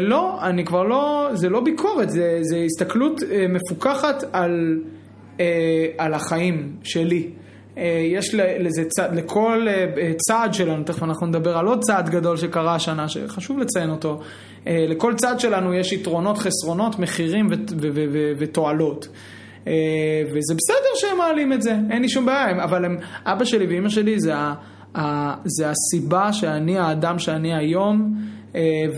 לא, 0.00 0.38
אני 0.42 0.64
כבר 0.64 0.82
לא, 0.82 1.28
זה 1.32 1.48
לא 1.48 1.60
ביקורת, 1.60 2.10
זה, 2.10 2.38
זה 2.40 2.56
הסתכלות 2.56 3.20
מפוקחת 3.48 4.24
על, 4.32 4.78
על 5.98 6.14
החיים 6.14 6.72
שלי. 6.82 7.30
אה, 7.80 8.02
יש 8.12 8.34
לזה 8.34 8.84
צד, 8.84 9.08
לכל 9.14 9.66
אה, 9.68 10.12
צעד 10.16 10.54
שלנו, 10.54 10.84
תכף 10.84 11.02
אנחנו 11.02 11.26
נדבר 11.26 11.58
על 11.58 11.66
עוד 11.66 11.80
צעד 11.80 12.08
גדול 12.08 12.36
שקרה 12.36 12.74
השנה, 12.74 13.08
שחשוב 13.08 13.58
לציין 13.58 13.90
אותו, 13.90 14.20
אה, 14.66 14.84
לכל 14.88 15.14
צעד 15.14 15.40
שלנו 15.40 15.74
יש 15.74 15.92
יתרונות, 15.92 16.38
חסרונות, 16.38 16.98
מחירים 16.98 17.48
ותועלות. 18.38 19.08
וזה 20.26 20.54
בסדר 20.54 20.90
שהם 20.94 21.18
מעלים 21.18 21.52
את 21.52 21.62
זה, 21.62 21.76
אין 21.90 22.02
לי 22.02 22.08
שום 22.08 22.26
בעיה, 22.26 22.64
אבל 22.64 22.84
הם, 22.84 22.96
אבא 23.24 23.44
שלי 23.44 23.66
ואימא 23.66 23.88
שלי 23.88 24.20
זה, 24.20 24.36
ה, 24.36 24.54
ה, 24.98 25.34
זה 25.44 25.70
הסיבה 25.70 26.32
שאני 26.32 26.78
האדם 26.78 27.18
שאני 27.18 27.54
היום, 27.54 28.14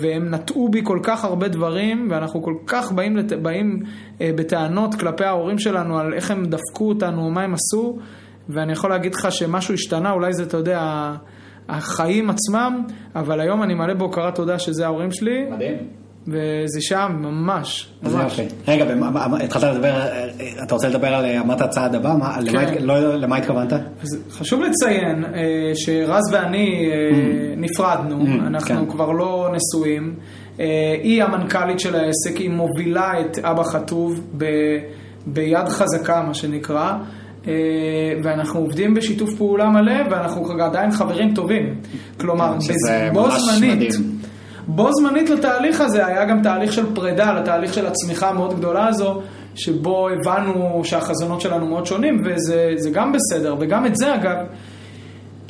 והם 0.01 0.35
נטעו 0.35 0.69
בי 0.69 0.81
כל 0.85 0.99
כך 1.03 1.25
הרבה 1.25 1.49
דברים, 1.49 2.09
ואנחנו 2.11 2.43
כל 2.43 2.55
כך 2.67 2.93
באים, 2.93 3.17
באים 3.43 3.83
בטענות 4.21 4.95
כלפי 4.95 5.25
ההורים 5.25 5.59
שלנו 5.59 5.99
על 5.99 6.15
איך 6.15 6.31
הם 6.31 6.45
דפקו 6.45 6.89
אותנו, 6.89 7.31
מה 7.31 7.43
הם 7.43 7.55
עשו. 7.55 7.99
ואני 8.49 8.73
יכול 8.73 8.91
להגיד 8.91 9.15
לך 9.15 9.33
שמשהו 9.33 9.75
השתנה, 9.75 10.13
אולי 10.13 10.33
זה, 10.33 10.43
אתה 10.43 10.57
יודע, 10.57 11.13
החיים 11.69 12.31
עצמם, 12.31 12.83
אבל 13.15 13.41
היום 13.41 13.63
אני 13.63 13.75
מלא 13.75 13.95
בהוקרת 13.95 14.35
תודה 14.35 14.59
שזה 14.59 14.85
ההורים 14.85 15.13
שלי. 15.13 15.45
מדהים. 15.51 15.77
וזה 16.27 16.81
שם, 16.81 17.13
ממש, 17.19 17.89
ממש. 18.03 18.41
רגע, 18.69 18.85
התחלת 19.41 19.75
לדבר, 19.75 20.01
אתה 20.63 20.75
רוצה 20.75 20.89
לדבר 20.89 21.15
על 21.15 21.25
אמרת 21.25 21.61
הצעד 21.61 21.95
הבא? 21.95 22.15
כן. 22.51 22.75
לא, 22.81 23.17
למה 23.17 23.37
התכוונת? 23.37 23.73
חשוב 24.31 24.63
לציין 24.63 25.25
אה, 25.25 25.73
שרז 25.75 26.33
ואני 26.33 26.91
אה, 26.91 27.11
mm. 27.11 27.61
נפרדנו, 27.61 28.25
mm, 28.25 28.47
אנחנו 28.47 28.87
כן. 28.87 28.91
כבר 28.91 29.13
לא 29.13 29.55
נשואים. 29.55 30.15
אה, 30.61 30.97
היא 31.03 31.23
המנכ"לית 31.23 31.81
של 31.81 31.95
העסק, 31.95 32.37
היא 32.37 32.51
מובילה 32.51 33.21
את 33.21 33.39
אבא 33.39 33.63
חטוב 33.63 34.21
ביד 35.27 35.69
חזקה, 35.69 36.23
מה 36.23 36.35
שנקרא. 36.35 36.99
אה, 37.49 37.53
ואנחנו 38.25 38.61
עובדים 38.61 38.95
בשיתוף 38.95 39.35
פעולה 39.35 39.69
מלא, 39.69 40.11
ואנחנו 40.11 40.63
עדיין 40.63 40.91
חברים 40.91 41.35
טובים. 41.35 41.75
כלומר, 42.21 42.55
בו 43.13 43.29
זמנית, 43.31 43.95
בו 44.67 44.89
זמנית 44.93 45.31
לתהליך 45.31 45.81
הזה 45.81 46.07
היה 46.07 46.25
גם 46.25 46.43
תהליך 46.43 46.73
של 46.73 46.95
פרידה, 46.95 47.33
לתהליך 47.33 47.75
של 47.75 47.87
הצמיחה 47.87 48.29
המאוד 48.29 48.57
גדולה 48.57 48.87
הזו, 48.87 49.21
שבו 49.55 50.09
הבנו 50.09 50.81
שהחזונות 50.85 51.41
שלנו 51.41 51.67
מאוד 51.67 51.87
שונים, 51.87 52.23
וזה 52.25 52.91
גם 52.93 53.13
בסדר, 53.13 53.55
וגם 53.59 53.87
את 53.87 53.97
זה 53.97 54.15
אגב, 54.15 54.37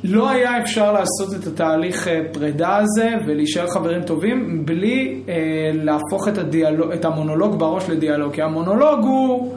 לא 0.05 0.31
היה 0.31 0.59
אפשר 0.59 0.93
לעשות 0.93 1.35
את 1.41 1.47
התהליך 1.47 2.09
אה, 2.09 2.21
פרידה 2.33 2.77
הזה 2.77 3.11
ולהישאר 3.27 3.67
חברים 3.67 4.03
טובים 4.03 4.67
בלי 4.67 5.23
אה, 5.29 5.35
להפוך 5.75 6.29
את, 6.29 6.39
הדיאלוג, 6.39 6.93
את 6.93 7.05
המונולוג 7.05 7.59
בראש 7.59 7.91
לדיאלוג, 7.91 8.33
כי 8.33 8.43
המונולוג 8.43 9.01
הוא, 9.05 9.55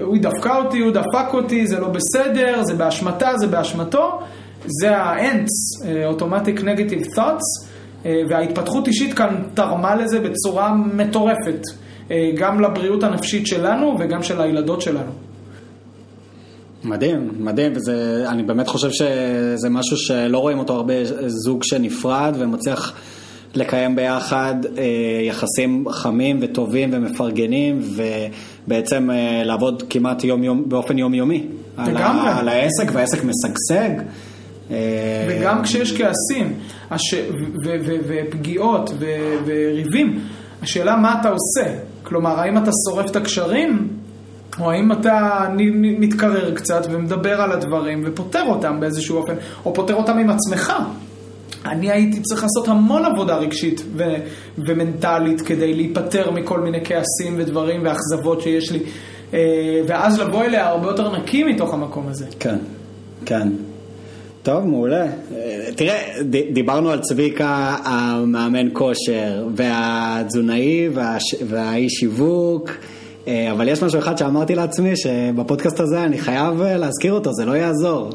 הוא 0.00 0.16
דפקה 0.18 0.56
אותי, 0.56 0.78
הוא 0.78 0.92
דפק 0.92 1.34
אותי, 1.34 1.66
זה 1.66 1.80
לא 1.80 1.88
בסדר, 1.88 2.62
זה 2.62 2.74
באשמתה, 2.74 3.32
זה 3.36 3.46
באשמתו, 3.46 4.18
זה 4.66 4.96
ה-ants, 4.96 5.86
אה, 5.86 6.10
Automatic 6.10 6.60
Negative 6.60 7.16
Thoughts, 7.16 7.66
אה, 8.06 8.22
וההתפתחות 8.28 8.88
אישית 8.88 9.14
כאן 9.14 9.42
תרמה 9.54 9.94
לזה 9.94 10.20
בצורה 10.20 10.74
מטורפת, 10.74 11.60
אה, 12.10 12.30
גם 12.36 12.60
לבריאות 12.60 13.02
הנפשית 13.02 13.46
שלנו 13.46 13.96
וגם 14.00 14.22
של 14.22 14.40
הילדות 14.40 14.80
שלנו. 14.80 15.10
מדהים, 16.84 17.30
מדהים, 17.38 17.72
ואני 17.86 18.42
באמת 18.42 18.68
חושב 18.68 18.90
שזה 18.90 19.70
משהו 19.70 19.96
שלא 19.96 20.38
רואים 20.38 20.58
אותו 20.58 20.72
הרבה, 20.72 20.94
זוג 21.26 21.64
שנפרד 21.64 22.34
ומצליח 22.38 22.92
לקיים 23.54 23.96
ביחד 23.96 24.54
יחסים 25.28 25.84
חמים 25.90 26.38
וטובים 26.40 26.90
ומפרגנים, 26.92 27.80
ובעצם 27.82 28.32
אה, 28.70 29.42
לעבוד 29.44 29.82
כמעט 29.90 30.24
יום 30.24 30.44
יום, 30.44 30.68
באופן 30.68 30.98
יומיומי. 30.98 31.46
לגמרי. 31.78 32.28
על, 32.28 32.38
על 32.38 32.48
העסק, 32.48 32.90
והעסק 32.92 33.18
משגשג. 33.24 33.90
אה, 34.70 34.76
וגם 35.28 35.62
כשיש 35.62 35.96
כעסים 35.96 36.54
הש... 36.90 37.14
ו- 37.64 37.76
ו- 37.86 37.96
ופגיעות 38.08 38.90
ו- 38.98 39.36
וריבים, 39.46 40.20
השאלה 40.62 40.96
מה 40.96 41.20
אתה 41.20 41.28
עושה. 41.28 41.74
כלומר, 42.02 42.40
האם 42.40 42.58
אתה 42.58 42.70
שורף 42.88 43.10
את 43.10 43.16
הקשרים? 43.16 43.88
או 44.60 44.70
האם 44.70 44.92
אתה 44.92 45.46
מתקרר 45.98 46.54
קצת 46.54 46.86
ומדבר 46.90 47.40
על 47.40 47.52
הדברים 47.52 48.02
ופותר 48.06 48.42
אותם 48.46 48.80
באיזשהו 48.80 49.16
אופן, 49.16 49.34
או 49.64 49.74
פותר 49.74 49.94
אותם 49.94 50.18
עם 50.18 50.30
עצמך. 50.30 50.72
אני 51.66 51.90
הייתי 51.90 52.20
צריך 52.20 52.42
לעשות 52.42 52.68
המון 52.68 53.04
עבודה 53.04 53.36
רגשית 53.36 53.82
ו- 53.96 54.16
ומנטלית 54.58 55.40
כדי 55.40 55.74
להיפטר 55.74 56.30
מכל 56.30 56.60
מיני 56.60 56.78
כעסים 56.84 57.34
ודברים 57.38 57.80
ואכזבות 57.84 58.40
שיש 58.40 58.72
לי, 58.72 58.78
אה, 59.34 59.80
ואז 59.86 60.20
לבוא 60.20 60.44
אליה 60.44 60.68
הרבה 60.68 60.88
יותר 60.88 61.16
נקי 61.16 61.44
מתוך 61.44 61.74
המקום 61.74 62.08
הזה. 62.08 62.26
כן, 62.40 62.56
כן. 63.26 63.48
טוב, 64.42 64.64
מעולה. 64.64 65.02
אה, 65.02 65.08
תראה, 65.76 66.12
דיברנו 66.52 66.90
על 66.90 67.00
צביקה 67.00 67.76
המאמן 67.84 68.68
כושר, 68.72 69.48
והתזונאי 69.56 70.88
והאיש 71.48 71.92
שיווק. 71.92 72.70
אה, 73.28 73.52
אבל 73.52 73.68
יש 73.68 73.82
משהו 73.82 73.98
אחד 73.98 74.18
שאמרתי 74.18 74.54
לעצמי, 74.54 74.96
שבפודקאסט 74.96 75.80
הזה 75.80 76.04
אני 76.04 76.18
חייב 76.18 76.62
להזכיר 76.62 77.12
אותו, 77.12 77.32
זה 77.32 77.44
לא 77.44 77.52
יעזור. 77.52 78.10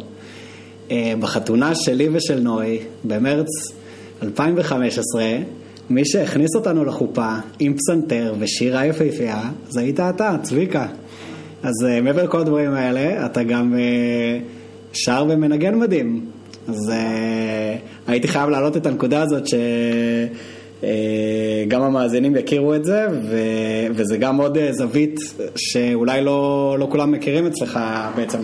אה, 0.92 1.14
בחתונה 1.20 1.76
שלי 1.76 2.10
ושל 2.12 2.40
נוי, 2.40 2.80
במרץ 3.04 3.48
2015, 4.24 5.24
מי 5.90 6.06
שהכניס 6.06 6.56
אותנו 6.56 6.86
לחופה 6.86 7.36
עם 7.60 7.74
פסנתר 7.78 8.34
ושירה 8.40 8.86
יפהפייה, 8.86 9.42
זה 9.70 9.80
היית 9.80 10.00
אתה, 10.00 10.36
צביקה. 10.44 10.88
אז 11.64 11.74
מעבר 12.04 12.24
לכל 12.24 12.40
הדברים 12.40 12.74
האלה, 12.74 13.26
אתה 13.26 13.44
גם 13.44 13.76
שר 14.94 15.26
ומנגן 15.30 15.76
מדהים. 15.76 16.26
אז 16.68 16.92
הייתי 18.08 18.28
חייב 18.28 18.50
להעלות 18.50 18.78
את 18.78 18.86
הנקודה 18.86 19.22
הזאת 19.22 19.48
ש... 19.48 19.54
אה, 20.84 21.64
גם 21.68 21.82
המאזינים 21.82 22.36
יכירו 22.36 22.76
את 22.76 22.86
זה, 22.86 23.08
ו, 23.30 23.38
וזה 23.96 24.18
גם 24.18 24.38
עוד 24.38 24.58
אה, 24.58 24.74
זווית 24.74 25.20
שאולי 25.56 26.24
לא, 26.24 26.76
לא 26.80 26.88
כולם 26.92 27.12
מכירים 27.12 27.48
אצלך 27.48 27.80
בעצם 28.16 28.40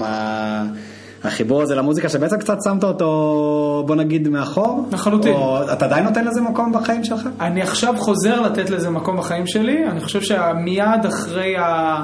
החיבור 1.24 1.62
הזה 1.62 1.76
למוזיקה, 1.76 2.10
שבעצם 2.10 2.38
קצת 2.38 2.58
שמת 2.64 2.84
אותו, 2.84 3.84
בוא 3.88 3.96
נגיד, 3.96 4.28
מאחור. 4.28 4.86
לחלוטין. 4.92 5.34
או 5.34 5.64
אתה 5.74 5.86
עדיין 5.86 6.04
נותן 6.04 6.26
לזה 6.26 6.42
מקום 6.42 6.74
בחיים 6.74 7.04
שלך? 7.04 7.30
אני 7.40 7.62
עכשיו 7.62 7.96
חוזר 7.98 8.42
לתת 8.42 8.70
לזה 8.70 8.90
מקום 8.90 9.18
בחיים 9.18 9.48
שלי, 9.48 9.88
אני 9.88 10.00
חושב 10.02 10.22
שמיד 10.22 11.06
אחרי 11.08 11.56
ה... 11.58 12.04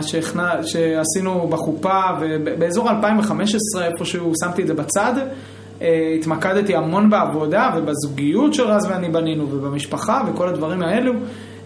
שהכנה, 0.00 0.52
שעשינו 0.62 1.48
בחופה, 1.50 2.00
ובאזור 2.20 2.90
2015 2.90 3.86
איפשהו 3.86 4.32
שמתי 4.44 4.62
את 4.62 4.66
זה 4.66 4.74
בצד, 4.74 5.12
אה, 5.82 6.14
התמקדתי 6.18 6.76
המון 6.76 7.10
בעבודה 7.10 7.70
ובזוגיות 7.76 8.54
שרז 8.54 8.86
ואני 8.90 9.08
בנינו 9.08 9.50
ובמשפחה 9.50 10.22
וכל 10.26 10.48
הדברים 10.48 10.82
האלו, 10.82 11.12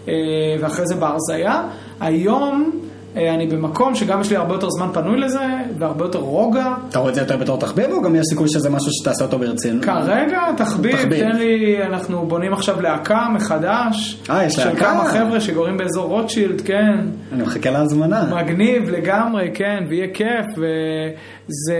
אה, 0.07 0.13
ואחרי 0.61 0.87
זה 0.87 0.95
בהרזייה. 0.95 1.63
היום 1.99 2.71
אני 3.17 3.47
במקום 3.47 3.95
שגם 3.95 4.21
יש 4.21 4.29
לי 4.29 4.35
הרבה 4.35 4.53
יותר 4.53 4.69
זמן 4.69 4.89
פנוי 4.93 5.19
לזה, 5.19 5.45
והרבה 5.79 6.05
יותר 6.05 6.19
רוגע. 6.19 6.73
אתה 6.89 6.99
רואה 6.99 7.09
את 7.09 7.15
זה 7.15 7.21
יותר 7.21 7.37
בתור 7.37 7.59
תחביב, 7.59 7.91
או 7.91 8.01
גם 8.01 8.15
יש 8.15 8.21
סיכוי 8.29 8.49
שזה 8.49 8.69
משהו 8.69 8.91
שתעשה 8.91 9.25
אותו 9.25 9.39
ברצינות? 9.39 9.85
כרגע 9.85 10.41
תחביב, 10.57 10.95
תחביב, 10.95 11.19
תן 11.19 11.35
לי, 11.35 11.83
אנחנו 11.83 12.25
בונים 12.25 12.53
עכשיו 12.53 12.81
להקה 12.81 13.27
מחדש. 13.33 14.23
אה, 14.29 14.45
יש 14.45 14.59
להקה? 14.59 14.71
של 14.71 14.79
כמה 14.79 15.05
חבר'ה 15.05 15.41
שגורים 15.41 15.77
באזור 15.77 16.05
רוטשילד, 16.05 16.61
כן. 16.61 16.97
אני 17.33 17.43
מחכה 17.43 17.71
להזמנה. 17.71 18.35
מגניב 18.43 18.89
לגמרי, 18.89 19.51
כן, 19.53 19.83
ויהיה 19.89 20.07
כיף, 20.13 20.45
וזה 20.57 21.77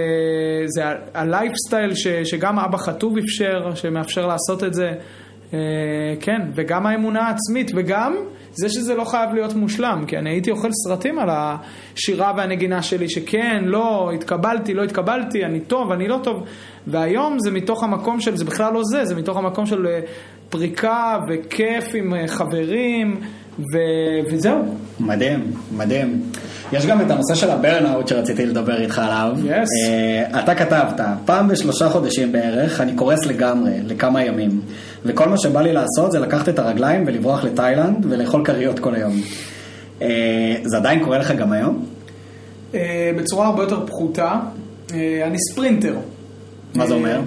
זה 0.65 0.84
הלייפסטייל 1.14 1.95
ש, 1.95 2.07
שגם 2.07 2.59
אבא 2.59 2.77
חטוב 2.77 3.18
אפשר, 3.18 3.76
שמאפשר 3.76 4.27
לעשות 4.27 4.64
את 4.64 4.73
זה. 4.73 4.91
אה, 5.53 5.59
כן, 6.19 6.41
וגם 6.55 6.85
האמונה 6.85 7.19
העצמית, 7.27 7.72
וגם... 7.76 8.15
זה 8.60 8.70
שזה 8.70 8.96
לא 8.96 9.04
חייב 9.04 9.34
להיות 9.34 9.56
מושלם, 9.56 10.04
כי 10.08 10.18
אני 10.18 10.30
הייתי 10.30 10.52
אוכל 10.52 10.70
סרטים 10.72 11.20
על 11.20 11.30
השירה 11.32 12.34
והנגינה 12.38 12.82
שלי, 12.82 13.10
שכן, 13.10 13.64
לא, 13.66 14.12
התקבלתי, 14.16 14.74
לא 14.74 14.84
התקבלתי, 14.84 15.46
אני 15.46 15.60
טוב, 15.60 15.92
אני 15.92 16.08
לא 16.08 16.20
טוב, 16.24 16.44
והיום 16.88 17.40
זה 17.40 17.52
מתוך 17.52 17.84
המקום 17.84 18.22
של, 18.22 18.38
זה 18.38 18.46
בכלל 18.46 18.74
לא 18.74 18.82
זה, 18.84 19.06
זה 19.06 19.16
מתוך 19.16 19.38
המקום 19.38 19.66
של 19.66 19.88
אה, 19.88 20.00
פריקה 20.50 21.18
וכיף 21.30 21.86
עם 21.94 22.14
אה, 22.14 22.28
חברים, 22.28 23.20
ו... 23.60 23.78
וזהו. 24.32 24.78
מדהים, 25.00 25.52
מדהים. 25.78 26.22
יש 26.74 26.86
גם 26.86 27.02
את 27.02 27.12
הנושא 27.12 27.36
של 27.36 27.50
הברנאוט 27.50 28.08
שרציתי 28.08 28.46
לדבר 28.46 28.82
איתך 28.82 29.00
עליו. 29.00 29.36
Yes. 29.44 29.50
Uh, 30.34 30.40
אתה 30.40 30.56
כתבת, 30.56 31.02
פעם 31.26 31.48
בשלושה 31.48 31.90
חודשים 31.90 32.32
בערך 32.32 32.82
אני 32.82 32.96
קורס 32.96 33.26
לגמרי, 33.26 33.72
לכמה 33.86 34.24
ימים. 34.24 34.62
וכל 35.08 35.30
מה 35.30 35.38
שבא 35.38 35.62
לי 35.62 35.74
לעשות 35.74 36.12
זה 36.12 36.20
לקחת 36.20 36.50
את 36.50 36.60
הרגליים 36.60 37.04
ולברוח 37.08 37.44
לתאילנד 37.44 38.06
ולאכול 38.10 38.46
כריות 38.46 38.80
כל 38.80 38.96
היום. 38.96 39.14
Uh, 40.00 40.04
זה 40.64 40.78
עדיין 40.78 41.04
קורה 41.04 41.18
לך 41.18 41.32
גם 41.32 41.52
היום? 41.52 41.86
Uh, 42.72 42.76
בצורה 43.18 43.48
הרבה 43.48 43.64
יותר 43.64 43.86
פחותה. 43.86 44.40
Uh, 44.88 44.92
אני 45.24 45.38
ספרינטר. 45.52 45.96
מה 46.76 46.88
זה 46.88 46.94
אומר? 46.94 47.22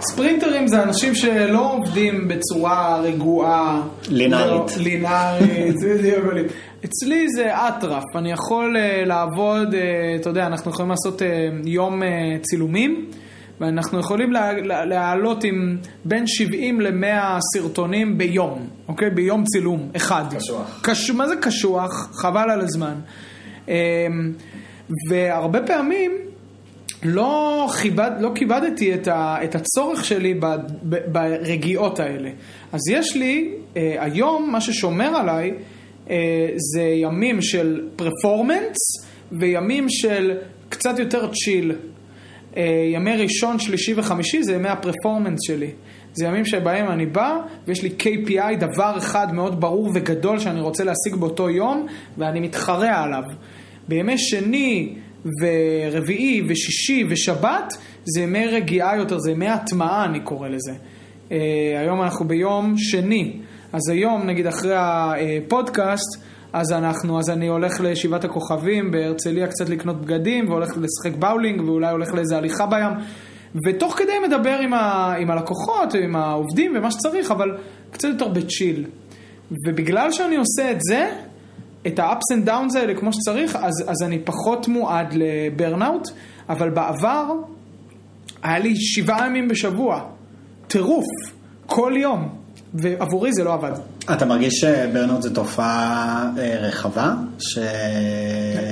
ספרינטרים 0.00 0.68
זה 0.68 0.82
אנשים 0.82 1.14
שלא 1.14 1.72
עובדים 1.72 2.28
בצורה 2.28 3.00
רגועה. 3.00 3.82
לינארית. 4.08 4.76
לא, 4.76 4.82
לינארית, 4.82 5.78
זה 5.78 5.94
בדיוק. 5.98 6.52
אצלי 6.84 7.28
זה 7.28 7.68
אטרף, 7.68 8.02
אני 8.16 8.32
יכול 8.32 8.76
לעבוד, 9.06 9.74
אתה 10.20 10.30
יודע, 10.30 10.46
אנחנו 10.46 10.70
יכולים 10.70 10.90
לעשות 10.90 11.22
יום 11.64 12.02
צילומים, 12.42 13.06
ואנחנו 13.60 13.98
יכולים 13.98 14.32
להעלות 14.64 15.44
עם 15.44 15.76
בין 16.04 16.26
70 16.26 16.80
ל-100 16.80 17.38
סרטונים 17.54 18.18
ביום, 18.18 18.68
אוקיי? 18.88 19.10
ביום 19.10 19.44
צילום, 19.44 19.90
אחד. 19.96 20.24
קשוח. 20.36 20.80
קש... 20.82 21.10
מה 21.10 21.28
זה 21.28 21.36
קשוח? 21.36 22.10
חבל 22.12 22.50
על 22.50 22.60
הזמן. 22.60 22.94
Um, 23.66 23.70
והרבה 25.10 25.66
פעמים 25.66 26.12
לא, 27.04 27.66
כיבד, 27.82 28.10
לא 28.20 28.30
כיבדתי 28.34 28.94
את, 28.94 29.08
ה, 29.08 29.36
את 29.44 29.54
הצורך 29.54 30.04
שלי 30.04 30.34
ב, 30.34 30.46
ב, 30.82 30.96
ברגיעות 31.12 32.00
האלה. 32.00 32.30
אז 32.72 32.80
יש 32.90 33.16
לי, 33.16 33.52
אה, 33.76 33.96
היום, 33.98 34.50
מה 34.52 34.60
ששומר 34.60 35.16
עליי, 35.16 35.54
אה, 36.10 36.16
זה 36.72 36.82
ימים 36.82 37.42
של 37.42 37.88
פרפורמנס 37.96 38.76
וימים 39.32 39.86
של 39.88 40.36
קצת 40.68 40.98
יותר 40.98 41.30
צ'יל. 41.32 41.72
אה, 42.56 42.62
ימי 42.92 43.16
ראשון, 43.16 43.58
שלישי 43.58 43.94
וחמישי 43.96 44.42
זה 44.42 44.54
ימי 44.54 44.68
הפרפורמנס 44.68 45.40
שלי. 45.42 45.70
זה 46.12 46.26
ימים 46.26 46.44
שבהם 46.44 46.90
אני 46.90 47.06
בא 47.06 47.36
ויש 47.66 47.82
לי 47.82 47.90
KPI, 47.98 48.56
דבר 48.60 48.94
אחד 48.98 49.34
מאוד 49.34 49.60
ברור 49.60 49.90
וגדול 49.94 50.38
שאני 50.38 50.60
רוצה 50.60 50.84
להשיג 50.84 51.14
באותו 51.14 51.50
יום 51.50 51.86
ואני 52.18 52.40
מתחרה 52.40 53.02
עליו. 53.02 53.22
בימי 53.88 54.18
שני, 54.18 54.94
ורביעי 55.40 56.42
ושישי 56.48 57.04
ושבת 57.08 57.76
זה 58.04 58.20
ימי 58.20 58.46
רגיעה 58.46 58.96
יותר, 58.96 59.18
זה 59.18 59.30
ימי 59.30 59.48
הטמעה 59.48 60.04
אני 60.04 60.20
קורא 60.20 60.48
לזה. 60.48 60.72
Uh, 61.28 61.32
היום 61.80 62.02
אנחנו 62.02 62.28
ביום 62.28 62.74
שני, 62.76 63.32
אז 63.72 63.88
היום 63.88 64.26
נגיד 64.26 64.46
אחרי 64.46 64.74
הפודקאסט, 64.76 66.24
אז 66.54 66.72
אנחנו, 66.72 67.18
אז 67.18 67.30
אני 67.30 67.46
הולך 67.48 67.80
לישיבת 67.80 68.24
הכוכבים 68.24 68.90
בהרצליה 68.90 69.46
קצת 69.46 69.68
לקנות 69.68 70.00
בגדים, 70.00 70.48
והולך 70.48 70.68
לשחק 70.68 71.18
באולינג, 71.18 71.60
ואולי 71.60 71.90
הולך 71.90 72.14
לאיזה 72.14 72.36
הליכה 72.36 72.66
בים, 72.66 72.92
ותוך 73.66 73.98
כדי 73.98 74.12
מדבר 74.26 74.58
עם, 74.62 74.74
ה, 74.74 75.14
עם 75.18 75.30
הלקוחות, 75.30 75.94
עם 75.94 76.16
העובדים 76.16 76.72
ומה 76.76 76.90
שצריך, 76.90 77.30
אבל 77.30 77.56
קצת 77.90 78.08
יותר 78.08 78.28
בצ'יל. 78.28 78.84
ובגלל 79.66 80.12
שאני 80.12 80.36
עושה 80.36 80.70
את 80.70 80.76
זה, 80.80 81.10
את 81.86 81.98
ה-ups 81.98 82.36
and 82.36 82.48
downs 82.48 82.78
האלה 82.78 82.94
כמו 82.94 83.12
שצריך, 83.12 83.56
אז, 83.56 83.84
אז 83.86 84.02
אני 84.02 84.18
פחות 84.18 84.68
מועד 84.68 85.14
לברנאוט, 85.14 86.08
אבל 86.48 86.70
בעבר 86.70 87.32
היה 88.42 88.58
לי 88.58 88.76
שבעה 88.76 89.26
ימים 89.26 89.48
בשבוע, 89.48 90.00
טירוף, 90.68 91.06
כל 91.66 91.92
יום, 91.96 92.28
ועבורי 92.74 93.32
זה 93.32 93.44
לא 93.44 93.54
עבד. 93.54 93.72
אתה 94.12 94.24
מרגיש 94.24 94.54
שברנאוט 94.54 95.22
זו 95.22 95.30
תופעה 95.30 96.30
אה, 96.38 96.56
רחבה? 96.60 97.14
ש... 97.38 97.58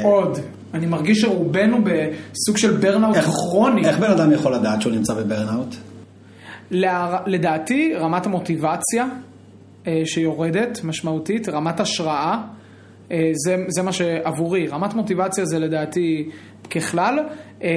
מאוד. 0.02 0.38
אני 0.74 0.86
מרגיש 0.86 1.20
שרובנו 1.20 1.78
בסוג 1.84 2.56
של 2.56 2.76
ברנאוט 2.76 3.16
כרוני. 3.16 3.88
איך 3.88 3.98
בן 3.98 4.10
אדם 4.10 4.32
יכול 4.32 4.54
לדעת 4.54 4.82
שהוא 4.82 4.92
נמצא 4.92 5.14
בברנאוט? 5.14 5.74
לדעתי, 7.26 7.94
רמת 7.94 8.26
המוטיבציה 8.26 9.06
אה, 9.86 10.02
שיורדת 10.04 10.80
משמעותית, 10.84 11.48
רמת 11.48 11.80
השראה, 11.80 12.38
אה, 13.12 13.30
זה, 13.34 13.56
זה 13.68 13.82
מה 13.82 13.92
שעבורי, 13.92 14.66
רמת 14.68 14.94
מוטיבציה 14.94 15.44
זה 15.44 15.58
לדעתי 15.58 16.28
ככלל. 16.70 17.18
אה, 17.62 17.68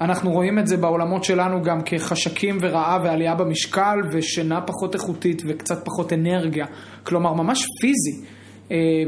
אנחנו 0.00 0.30
רואים 0.30 0.58
את 0.58 0.66
זה 0.66 0.76
בעולמות 0.76 1.24
שלנו 1.24 1.62
גם 1.62 1.78
כחשקים 1.84 2.58
ורעה 2.60 2.98
ועלייה 3.04 3.34
במשקל 3.34 3.96
ושינה 4.12 4.60
פחות 4.60 4.94
איכותית 4.94 5.42
וקצת 5.46 5.84
פחות 5.84 6.12
אנרגיה, 6.12 6.66
כלומר 7.02 7.32
ממש 7.32 7.66
פיזי. 7.80 8.36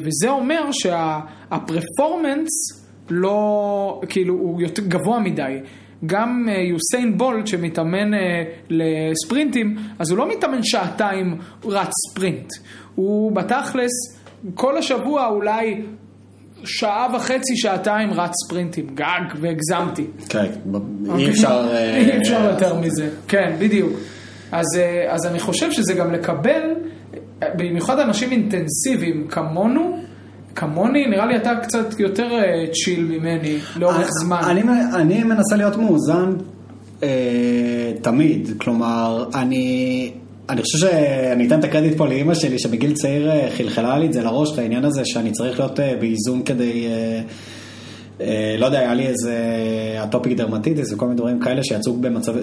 וזה 0.03 0.31
אומר 0.31 0.73
שהפרפורמנס 0.73 2.49
לא, 3.11 4.01
כאילו, 4.09 4.35
הוא 4.35 4.63
יותר 4.63 4.83
גבוה 4.83 5.21
מדי. 5.21 5.59
גם 6.07 6.49
יוסיין 6.71 7.19
בולט 7.19 7.47
שמתאמן 7.47 8.11
לספרינטים, 8.71 9.77
אז 9.99 10.11
הוא 10.11 10.19
לא 10.19 10.29
מתאמן 10.29 10.63
שעתיים 10.63 11.39
רץ 11.65 11.91
ספרינט. 12.11 12.53
הוא 12.95 13.33
בתכלס 13.33 13.91
כל 14.55 14.77
השבוע 14.77 15.27
אולי 15.27 15.83
שעה 16.65 17.07
וחצי, 17.15 17.57
שעתיים 17.57 18.13
רץ 18.13 18.33
ספרינטים, 18.45 18.87
גג, 18.95 19.41
והגזמתי. 19.41 20.07
כן, 20.29 20.47
אי 21.17 21.31
אפשר... 21.31 21.69
אי 21.97 22.19
אפשר 22.19 22.51
יותר 22.51 22.81
מזה, 22.81 23.09
כן, 23.29 23.57
בדיוק. 23.59 23.93
אז, 24.53 24.67
אז 25.09 25.27
אני 25.27 25.41
חושב 25.41 25.73
שזה 25.73 25.95
גם 25.95 26.13
לקבל, 26.13 26.63
במיוחד 27.57 27.99
אנשים 27.99 28.31
אינטנסיביים 28.33 29.29
כמונו, 29.29 29.99
כמוני, 30.55 31.07
נראה 31.07 31.27
לי 31.27 31.37
אתה 31.37 31.53
קצת 31.63 32.01
יותר 32.01 32.29
צ'יל 32.73 33.05
ממני 33.05 33.59
לאורך 33.77 34.09
זמן. 34.23 34.41
אני, 34.47 34.63
אני 34.95 35.25
מנסה 35.25 35.57
להיות 35.57 35.77
מאוזן 35.77 36.33
אה, 37.03 37.93
תמיד, 38.03 38.49
כלומר, 38.59 39.25
אני... 39.35 40.13
אני 40.51 40.63
חושב 40.63 40.79
שאני 40.79 41.47
אתן 41.47 41.59
את 41.59 41.65
הקרדיט 41.65 41.97
פה 41.97 42.07
לאימא 42.07 42.35
שלי, 42.35 42.59
שבגיל 42.59 42.93
צעיר 42.93 43.31
אה, 43.31 43.49
חלחלה 43.57 43.99
לי 43.99 44.07
את 44.07 44.13
זה 44.13 44.23
לראש, 44.23 44.53
את 44.53 44.59
העניין 44.59 44.85
הזה 44.85 45.03
שאני 45.05 45.33
צריך 45.33 45.61
להיות 45.61 45.81
אה, 45.81 45.95
באיזון 46.01 46.43
כדי, 46.43 46.87
אה, 48.21 48.57
לא 48.59 48.67
יודע, 48.67 48.79
היה 48.79 48.95
לי 48.95 49.07
איזה 49.07 49.37
אטופיק 50.05 50.37
דרמטיטיס 50.37 50.93
וכל 50.93 51.07
מיני 51.07 51.19
דברים 51.19 51.41
כאלה 51.41 51.65
שיצאו 51.65 51.93
במצב, 51.93 52.35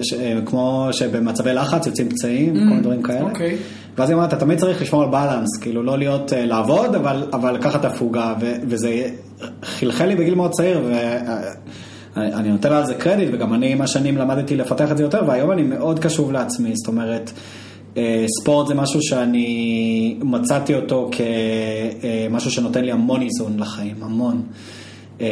כמו 0.46 0.88
שבמצבי 0.92 1.54
לחץ 1.54 1.86
יוצאים 1.86 2.08
פצעים, 2.08 2.54
mm, 2.54 2.58
כל 2.58 2.64
מיני 2.64 2.80
דברים 2.80 3.02
כאלה. 3.02 3.20
Okay. 3.20 3.30
אוקיי. 3.30 3.56
ואז 3.96 4.08
היא 4.08 4.16
אומרת, 4.16 4.28
אתה 4.32 4.40
תמיד 4.40 4.58
צריך 4.58 4.82
לשמור 4.82 5.02
על 5.02 5.08
בלנס, 5.08 5.58
כאילו 5.60 5.82
לא 5.82 5.98
להיות, 5.98 6.32
לעבוד, 6.36 6.94
אבל, 6.94 7.26
אבל 7.32 7.54
לקחת 7.54 7.84
הפוגה, 7.84 8.34
וזה 8.68 9.08
חלחל 9.62 10.06
לי 10.06 10.16
בגיל 10.16 10.34
מאוד 10.34 10.50
צעיר, 10.50 10.80
ואני 12.16 12.48
נותן 12.48 12.70
לה 12.70 12.78
על 12.78 12.86
זה 12.86 12.94
קרדיט, 12.94 13.28
וגם 13.32 13.54
אני 13.54 13.72
עם 13.72 13.80
השנים 13.80 14.16
למדתי 14.16 14.56
לפתח 14.56 14.92
את 14.92 14.96
זה 14.96 15.02
יותר, 15.02 15.22
והיום 15.26 15.52
אני 15.52 15.62
מאוד 15.62 15.98
קשוב 15.98 16.32
לעצמי, 16.32 16.72
זאת 16.74 16.88
אומרת... 16.88 17.30
אה, 17.96 18.24
ספורט 18.40 18.68
זה 18.68 18.74
משהו 18.74 19.02
שאני 19.02 20.16
מצאתי 20.22 20.74
אותו 20.74 21.10
כמשהו 21.12 22.50
שנותן 22.50 22.84
לי 22.84 22.92
המון 22.92 23.22
איזון 23.22 23.58
לחיים, 23.58 23.96
המון. 24.02 24.42
אה, 25.20 25.26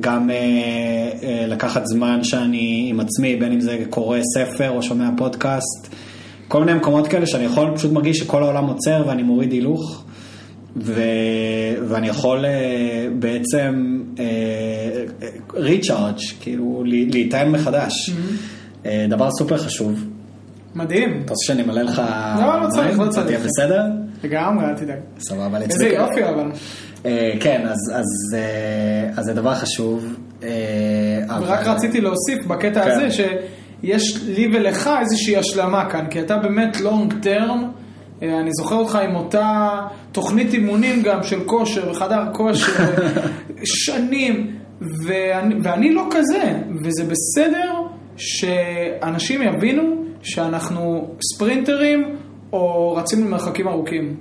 גם 0.00 0.30
אה, 0.30 1.46
לקחת 1.48 1.86
זמן 1.86 2.24
שאני 2.24 2.86
עם 2.90 3.00
עצמי, 3.00 3.36
בין 3.36 3.52
אם 3.52 3.60
זה 3.60 3.84
קורא 3.90 4.18
ספר 4.34 4.70
או 4.70 4.82
שומע 4.82 5.10
פודקאסט, 5.16 5.94
כל 6.48 6.64
מיני 6.64 6.78
מקומות 6.78 7.08
כאלה 7.08 7.26
שאני 7.26 7.44
יכול, 7.44 7.76
פשוט 7.76 7.92
מרגיש 7.92 8.18
שכל 8.18 8.42
העולם 8.42 8.64
עוצר 8.64 9.04
ואני 9.06 9.22
מוריד 9.22 9.52
הילוך. 9.52 10.04
ו... 10.76 11.02
ואני 11.88 12.08
יכול 12.08 12.44
בעצם 13.18 14.02
ריצ'ארג', 15.54 16.18
כאילו 16.40 16.82
להיטען 16.86 17.50
מחדש. 17.50 18.10
Mm-hmm. 18.10 18.86
דבר 19.08 19.30
סופר 19.30 19.56
חשוב. 19.56 20.04
מדהים. 20.78 21.22
אתה 21.24 21.32
רוצה 21.32 21.46
שאני 21.46 21.62
אמלא 21.62 21.82
לך... 21.82 22.02
לא, 22.40 22.60
לא 22.60 22.68
צריך, 22.68 22.98
לא 22.98 23.08
צריך. 23.08 23.26
תהיה 23.26 23.38
בסדר? 23.38 23.82
לגמרי, 24.24 24.64
אל 24.64 24.74
תדאג. 24.74 24.98
סבבה, 25.18 25.58
איזה 25.60 25.88
יופי 25.88 26.24
אבל. 26.24 26.50
אה, 27.06 27.32
כן, 27.40 27.66
אז 29.16 29.24
זה 29.24 29.34
דבר 29.34 29.54
חשוב. 29.54 30.16
אה, 30.42 31.40
ורק 31.40 31.66
רציתי 31.66 32.00
להוסיף 32.00 32.46
בקטע 32.46 32.84
כן. 32.84 32.90
הזה, 32.90 33.10
שיש 33.10 34.22
לי 34.26 34.48
ולך 34.54 34.90
איזושהי 35.00 35.36
השלמה 35.36 35.90
כאן, 35.90 36.06
כי 36.10 36.20
אתה 36.20 36.36
באמת 36.36 36.80
לונג 36.80 37.14
טרם. 37.22 37.70
אה, 38.22 38.40
אני 38.40 38.50
זוכר 38.52 38.74
אותך 38.74 38.94
עם 38.94 39.16
אותה 39.16 39.70
תוכנית 40.12 40.54
אימונים 40.54 41.02
גם 41.02 41.22
של 41.22 41.44
כושר 41.44 41.90
וחדר 41.90 42.24
כושר, 42.32 42.72
שנים, 43.84 44.56
ואני, 44.80 45.54
ואני 45.62 45.94
לא 45.94 46.06
כזה, 46.10 46.52
וזה 46.84 47.04
בסדר 47.04 47.72
שאנשים 48.16 49.42
יבינו 49.42 50.07
שאנחנו 50.22 51.08
ספרינטרים 51.34 52.16
או 52.52 52.94
רצים 52.96 53.24
למרחקים 53.24 53.68
ארוכים. 53.68 54.16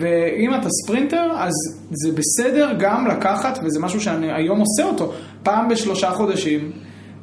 ואם 0.00 0.54
אתה 0.54 0.68
ספרינטר, 0.70 1.30
אז 1.36 1.52
זה 1.90 2.10
בסדר 2.12 2.72
גם 2.78 3.06
לקחת, 3.06 3.58
וזה 3.62 3.80
משהו 3.80 4.00
שאני 4.00 4.32
היום 4.32 4.60
עושה 4.60 4.84
אותו, 4.84 5.12
פעם 5.42 5.68
בשלושה 5.68 6.10
חודשים. 6.10 6.72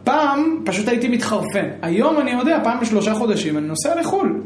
פעם 0.03 0.61
פשוט 0.65 0.87
הייתי 0.87 1.07
מתחרפן. 1.07 1.69
היום 1.81 2.19
אני 2.19 2.31
יודע, 2.31 2.59
פעם 2.63 2.79
בשלושה 2.79 3.13
חודשים 3.13 3.57
אני 3.57 3.67
נוסע 3.67 3.95
לחו"ל. 3.99 4.41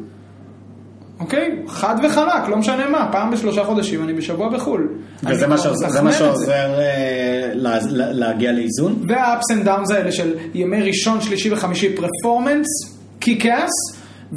אוקיי? 1.20 1.64
חד 1.68 1.96
וחלק, 2.04 2.48
לא 2.50 2.58
משנה 2.58 2.90
מה, 2.90 3.10
פעם 3.12 3.32
בשלושה 3.32 3.64
חודשים 3.64 4.04
אני 4.04 4.14
בשבוע 4.14 4.50
בחו"ל. 4.50 4.88
וזה 5.24 5.48
מה 5.48 5.58
שעוזר, 5.58 6.04
מה 6.04 6.14
שעוזר 6.14 6.80
אה, 6.80 7.52
להגיע 7.94 8.52
לאיזון? 8.52 9.04
וה-ups 9.08 9.56
and 9.56 9.68
downs 9.68 9.94
האלה 9.94 10.12
של 10.12 10.34
ימי 10.54 10.82
ראשון, 10.82 11.22
שלישי 11.22 11.54
וחמישי 11.54 11.96
פרפורמנס, 11.96 12.97
קיקאס, 13.19 13.72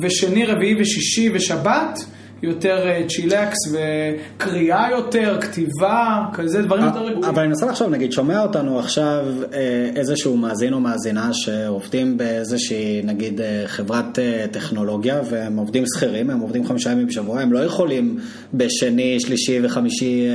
ושני, 0.02 0.46
רביעי 0.46 0.80
ושישי 0.80 1.30
ושבת. 1.34 1.98
יותר 2.42 3.06
צ'ילקס 3.08 3.74
אה, 3.74 4.14
וקריאה 4.36 4.90
יותר, 4.90 5.38
כתיבה, 5.40 6.26
כזה 6.32 6.62
דברים 6.62 6.84
יותר 6.84 7.02
רגועים. 7.02 7.24
אבל 7.24 7.38
אני 7.38 7.48
מנסה 7.48 7.66
לחשוב, 7.66 7.90
נגיד, 7.90 8.12
שומע 8.12 8.42
אותנו 8.42 8.78
עכשיו 8.78 9.26
אה, 9.52 9.90
איזשהו 9.96 10.36
מאזין 10.36 10.72
או 10.72 10.80
מאזינה 10.80 11.30
שעובדים 11.32 12.16
באיזושהי, 12.16 13.02
נגיד, 13.04 13.40
אה, 13.40 13.62
חברת 13.66 14.18
טכנולוגיה 14.50 15.20
והם 15.30 15.56
עובדים 15.56 15.84
שכירים, 15.96 16.30
הם 16.30 16.40
עובדים 16.40 16.66
חמישה 16.66 16.90
ימים 16.90 17.06
בשבוע, 17.06 17.40
הם 17.40 17.52
לא 17.52 17.58
יכולים 17.58 18.18
בשני, 18.54 19.20
שלישי 19.20 19.58
וחמישי 19.62 20.26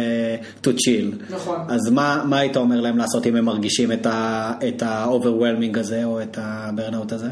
to 0.63 0.67
chill. 0.67 1.33
נכון. 1.33 1.57
אז 1.67 1.91
מה, 1.91 2.23
מה 2.25 2.39
היית 2.39 2.57
אומר 2.57 2.81
להם 2.81 2.97
לעשות 2.97 3.27
אם 3.27 3.35
הם 3.35 3.45
מרגישים 3.45 3.91
את 3.91 4.83
ה-overwhelming 4.83 5.79
הזה 5.79 6.03
או 6.03 6.21
את 6.21 6.37
ה-burnout 6.37 7.15
הזה? 7.15 7.29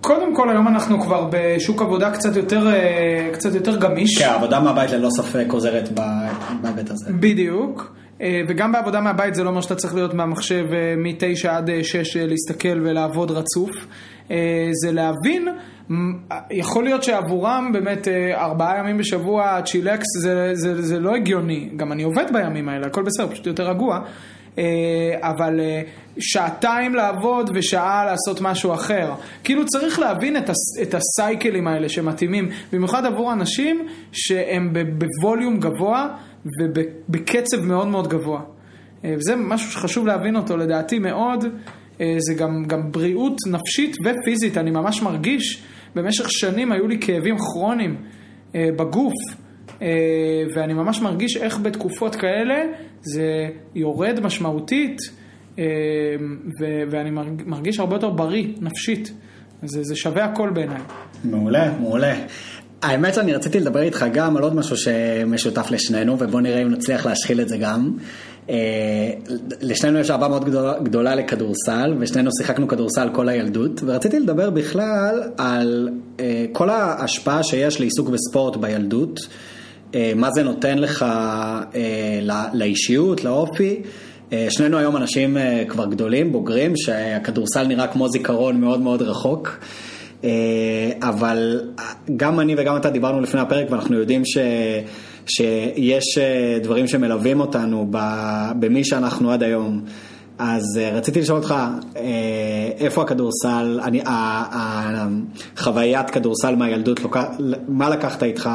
קודם 0.00 0.36
כל, 0.36 0.50
היום 0.50 0.68
אנחנו 0.68 1.00
כבר 1.00 1.28
בשוק 1.32 1.82
עבודה 1.82 2.10
קצת 2.10 2.36
יותר, 2.36 2.68
אה, 2.68 3.30
קצת 3.32 3.54
יותר 3.54 3.76
גמיש. 3.76 4.18
כן, 4.18 4.28
עבודה 4.28 4.60
מהבית 4.60 4.90
ללא 4.90 5.10
ספק 5.10 5.46
עוזרת 5.52 5.88
בהיבט 6.62 6.90
הזה. 6.90 7.12
בדיוק. 7.12 7.94
אה, 8.20 8.40
וגם 8.48 8.72
בעבודה 8.72 9.00
מהבית 9.00 9.34
זה 9.34 9.44
לא 9.44 9.48
אומר 9.48 9.60
שאתה 9.60 9.74
צריך 9.74 9.94
להיות 9.94 10.14
מהמחשב 10.14 10.64
אה, 10.72 10.94
מ-9 10.96 11.48
עד 11.48 11.70
6 11.82 12.16
להסתכל 12.16 12.80
ולעבוד 12.82 13.30
רצוף. 13.30 13.86
זה 14.72 14.92
להבין, 14.92 15.48
יכול 16.50 16.84
להיות 16.84 17.02
שעבורם 17.02 17.70
באמת 17.72 18.08
ארבעה 18.34 18.78
ימים 18.78 18.98
בשבוע 18.98 19.62
צ'ילקס 19.64 20.06
זה, 20.22 20.50
זה, 20.52 20.82
זה 20.82 21.00
לא 21.00 21.14
הגיוני. 21.14 21.70
גם 21.76 21.92
אני 21.92 22.02
עובד 22.02 22.24
בימים 22.32 22.68
האלה, 22.68 22.86
הכל 22.86 23.02
בסדר, 23.02 23.28
פשוט 23.28 23.46
יותר 23.46 23.70
רגוע. 23.70 24.00
אה, 24.60 25.28
אבל 25.30 25.60
אה, 25.60 25.82
שעתיים 26.18 26.94
לעבוד 26.94 27.50
ושעה 27.54 28.04
לעשות 28.04 28.40
משהו 28.40 28.74
אחר. 28.74 29.12
כאילו 29.44 29.66
צריך 29.66 29.98
להבין 29.98 30.36
את, 30.36 30.50
את 30.82 30.94
הסייקלים 30.94 31.68
האלה 31.68 31.88
שמתאימים, 31.88 32.48
במיוחד 32.72 33.04
עבור 33.06 33.32
אנשים 33.32 33.86
שהם 34.12 34.72
בווליום 34.72 35.60
גבוה 35.60 36.08
ובקצב 36.60 37.60
מאוד 37.60 37.88
מאוד 37.88 38.08
גבוה. 38.08 38.40
אה, 39.04 39.14
וזה 39.16 39.36
משהו 39.36 39.72
שחשוב 39.72 40.06
להבין 40.06 40.36
אותו 40.36 40.56
לדעתי 40.56 40.98
מאוד, 40.98 41.44
זה 42.18 42.34
גם, 42.34 42.64
גם 42.66 42.92
בריאות 42.92 43.36
נפשית 43.46 43.96
ופיזית, 44.04 44.58
אני 44.58 44.70
ממש 44.70 45.02
מרגיש, 45.02 45.62
במשך 45.94 46.30
שנים 46.30 46.72
היו 46.72 46.88
לי 46.88 46.98
כאבים 47.00 47.36
כרוניים 47.38 47.96
בגוף. 48.54 49.12
ואני 50.54 50.72
ממש 50.72 51.00
מרגיש 51.00 51.36
איך 51.36 51.58
בתקופות 51.58 52.14
כאלה 52.14 52.64
זה 53.02 53.48
יורד 53.74 54.20
משמעותית, 54.22 54.98
אה, 55.58 55.64
ואני 56.90 57.10
מרגיש 57.46 57.80
הרבה 57.80 57.96
יותר 57.96 58.10
בריא, 58.10 58.46
נפשית. 58.60 59.12
זה, 59.62 59.82
זה 59.82 59.96
שווה 59.96 60.24
הכל 60.24 60.50
בעיניי. 60.50 60.80
מעולה, 61.24 61.72
מעולה. 61.80 62.14
האמת 62.82 63.14
שאני 63.14 63.32
רציתי 63.34 63.60
לדבר 63.60 63.82
איתך 63.82 64.06
גם 64.12 64.36
על 64.36 64.42
עוד 64.42 64.54
משהו 64.54 64.76
שמשותף 64.76 65.70
לשנינו, 65.70 66.16
ובוא 66.18 66.40
נראה 66.40 66.62
אם 66.62 66.68
נצליח 66.68 67.06
להשחיל 67.06 67.40
את 67.40 67.48
זה 67.48 67.58
גם. 67.58 67.92
אה, 68.50 68.56
לשנינו 69.60 69.98
יש 69.98 70.10
אהבה 70.10 70.28
מאוד 70.28 70.44
גדולה, 70.44 70.78
גדולה 70.78 71.14
לכדורסל, 71.14 71.94
ושנינו 71.98 72.30
שיחקנו 72.38 72.68
כדורסל 72.68 73.08
כל 73.12 73.28
הילדות, 73.28 73.80
ורציתי 73.86 74.20
לדבר 74.20 74.50
בכלל 74.50 75.22
על 75.36 75.88
אה, 76.20 76.44
כל 76.52 76.70
ההשפעה 76.70 77.42
שיש 77.42 77.80
לעיסוק 77.80 78.08
בספורט 78.08 78.56
בילדות, 78.56 79.20
מה 80.16 80.30
זה 80.30 80.42
נותן 80.42 80.78
לך 80.78 81.06
לאישיות, 82.52 83.24
לאופי. 83.24 83.82
שנינו 84.48 84.78
היום 84.78 84.96
אנשים 84.96 85.36
כבר 85.68 85.86
גדולים, 85.86 86.32
בוגרים, 86.32 86.72
שהכדורסל 86.76 87.66
נראה 87.66 87.86
כמו 87.86 88.08
זיכרון 88.08 88.60
מאוד 88.60 88.80
מאוד 88.80 89.02
רחוק. 89.02 89.60
אבל 91.02 91.60
גם 92.16 92.40
אני 92.40 92.54
וגם 92.58 92.76
אתה 92.76 92.90
דיברנו 92.90 93.20
לפני 93.20 93.40
הפרק 93.40 93.70
ואנחנו 93.70 93.96
יודעים 93.96 94.22
ש... 94.24 94.38
שיש 95.26 96.18
אה, 96.18 96.58
דברים 96.62 96.88
שמלווים 96.88 97.40
אותנו 97.40 97.86
במי 98.58 98.84
שאנחנו 98.84 99.32
עד 99.32 99.42
היום. 99.42 99.80
אז 100.38 100.62
אה, 100.78 100.90
רציתי 100.90 101.20
לשאול 101.20 101.38
אותך, 101.38 101.54
אה, 101.96 102.02
איפה 102.78 103.02
הכדורסל, 103.02 103.80
אני, 103.82 104.02
חוויית 105.56 106.10
כדורסל 106.10 106.56
מהילדות, 106.56 107.00
מה 107.68 107.88
לקחת 107.88 108.22
איתך 108.22 108.50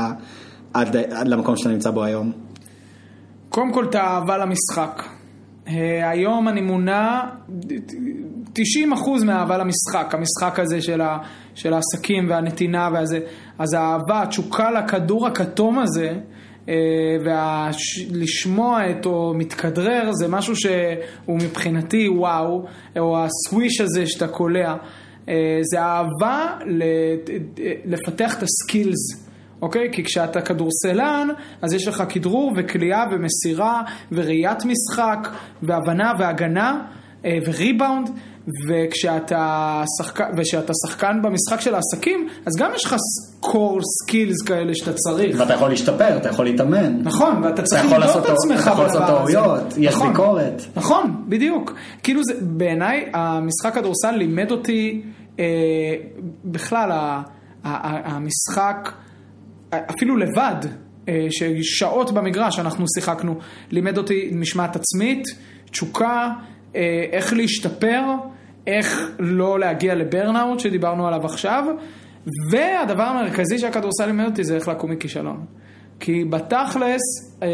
עד, 0.75 0.95
עד 0.97 1.27
למקום 1.27 1.57
שאתה 1.57 1.69
נמצא 1.69 1.91
בו 1.91 2.03
היום? 2.03 2.31
קודם 3.49 3.73
כל 3.73 3.85
את 3.85 3.95
האהבה 3.95 4.37
למשחק. 4.37 5.03
היום 6.11 6.47
אני 6.47 6.61
מונע 6.61 7.21
90% 8.55 8.59
מהאהבה 9.25 9.57
למשחק, 9.57 10.15
המשחק 10.15 10.59
הזה 10.59 10.81
של, 10.81 11.01
ה, 11.01 11.17
של 11.55 11.73
העסקים 11.73 12.29
והנתינה 12.29 12.89
והזה. 12.93 13.19
אז 13.59 13.73
האהבה, 13.73 14.21
התשוקה 14.21 14.71
לכדור 14.71 15.27
הכתום 15.27 15.79
הזה, 15.79 16.13
אה, 16.69 16.75
ולשמוע 18.11 18.93
אותו 18.95 19.33
מתכדרר 19.35 20.11
זה 20.11 20.27
משהו 20.27 20.55
שהוא 20.55 21.37
מבחינתי 21.43 22.09
וואו, 22.09 22.65
או 22.99 23.17
הסוויש 23.23 23.81
הזה 23.81 24.07
שאתה 24.07 24.27
קולע, 24.27 24.75
אה, 25.29 25.59
זה 25.71 25.81
אהבה 25.81 26.57
לפתח 27.85 28.37
את 28.37 28.43
הסקילס. 28.43 29.24
אוקיי? 29.65 29.89
כי 29.91 30.03
כשאתה 30.03 30.41
כדורסלן, 30.41 31.27
אז 31.61 31.73
יש 31.73 31.87
לך 31.87 32.03
כדרור 32.09 32.53
וכליאה 32.57 33.05
ומסירה 33.11 33.81
וראיית 34.11 34.65
משחק 34.65 35.27
והבנה 35.63 36.13
והגנה 36.19 36.81
אה, 37.25 37.37
וריבאונד, 37.45 38.09
וכשאתה 38.67 39.83
שחק... 39.97 40.19
וכשאתה 40.37 40.73
שחקן 40.85 41.21
במשחק 41.21 41.61
של 41.61 41.75
העסקים, 41.75 42.27
אז 42.45 42.53
גם 42.57 42.71
יש 42.75 42.85
לך 42.85 42.95
core 43.43 43.81
skills 43.81 44.47
כאלה 44.47 44.75
שאתה 44.75 44.93
צריך. 44.93 45.35
ואתה 45.39 45.53
יכול 45.53 45.69
להשתפר, 45.69 46.17
אתה 46.17 46.29
יכול 46.29 46.45
להתאמן. 46.45 46.99
נכון, 47.01 47.43
ואתה 47.43 47.61
צריך 47.61 47.85
למדוד 47.85 48.25
את 48.25 48.29
עצמך 48.29 48.61
אתה 48.61 48.71
יכול 48.71 48.85
לעשות 48.85 49.03
טעויות, 49.07 49.73
יש 49.77 49.95
נכון, 49.95 50.09
ביקורת. 50.09 50.61
נכון, 50.75 51.25
בדיוק. 51.29 51.73
כאילו 52.03 52.21
זה, 52.23 52.33
בעיניי, 52.41 53.09
המשחק 53.13 53.73
כדורסל 53.73 54.11
לימד 54.11 54.51
אותי, 54.51 55.01
אה, 55.39 55.45
בכלל, 56.45 56.91
ה, 56.91 57.21
ה, 57.63 58.15
המשחק, 58.15 58.91
אפילו 59.89 60.17
לבד, 60.17 60.55
אה, 61.09 61.27
ששעות 61.29 62.11
במגרש 62.11 62.59
אנחנו 62.59 62.85
שיחקנו, 62.95 63.35
לימד 63.71 63.97
אותי 63.97 64.31
משמעת 64.33 64.75
עצמית, 64.75 65.23
תשוקה, 65.71 66.29
אה, 66.75 67.05
איך 67.11 67.33
להשתפר. 67.33 68.01
איך 68.67 69.11
לא 69.19 69.59
להגיע 69.59 69.95
לברנאוט 69.95 70.59
שדיברנו 70.59 71.07
עליו 71.07 71.25
עכשיו, 71.25 71.63
והדבר 72.51 73.03
המרכזי 73.03 73.59
שהכדורסל 73.59 74.05
לימד 74.05 74.25
אותי 74.25 74.43
זה 74.43 74.55
איך 74.55 74.67
לקום 74.67 74.91
מכישלון. 74.91 75.45
כי 75.99 76.23
בתכלס, 76.23 77.01
אה, 77.43 77.47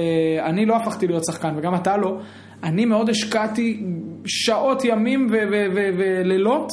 אני 0.46 0.66
לא 0.66 0.76
הפכתי 0.76 1.08
להיות 1.08 1.24
שחקן, 1.26 1.54
וגם 1.58 1.76
אתה 1.76 1.98
לא. 1.98 2.18
אני 2.64 2.86
מאוד 2.86 3.10
השקעתי 3.10 3.84
שעות, 4.26 4.86
ימים 4.86 5.28
ולילות 5.98 6.70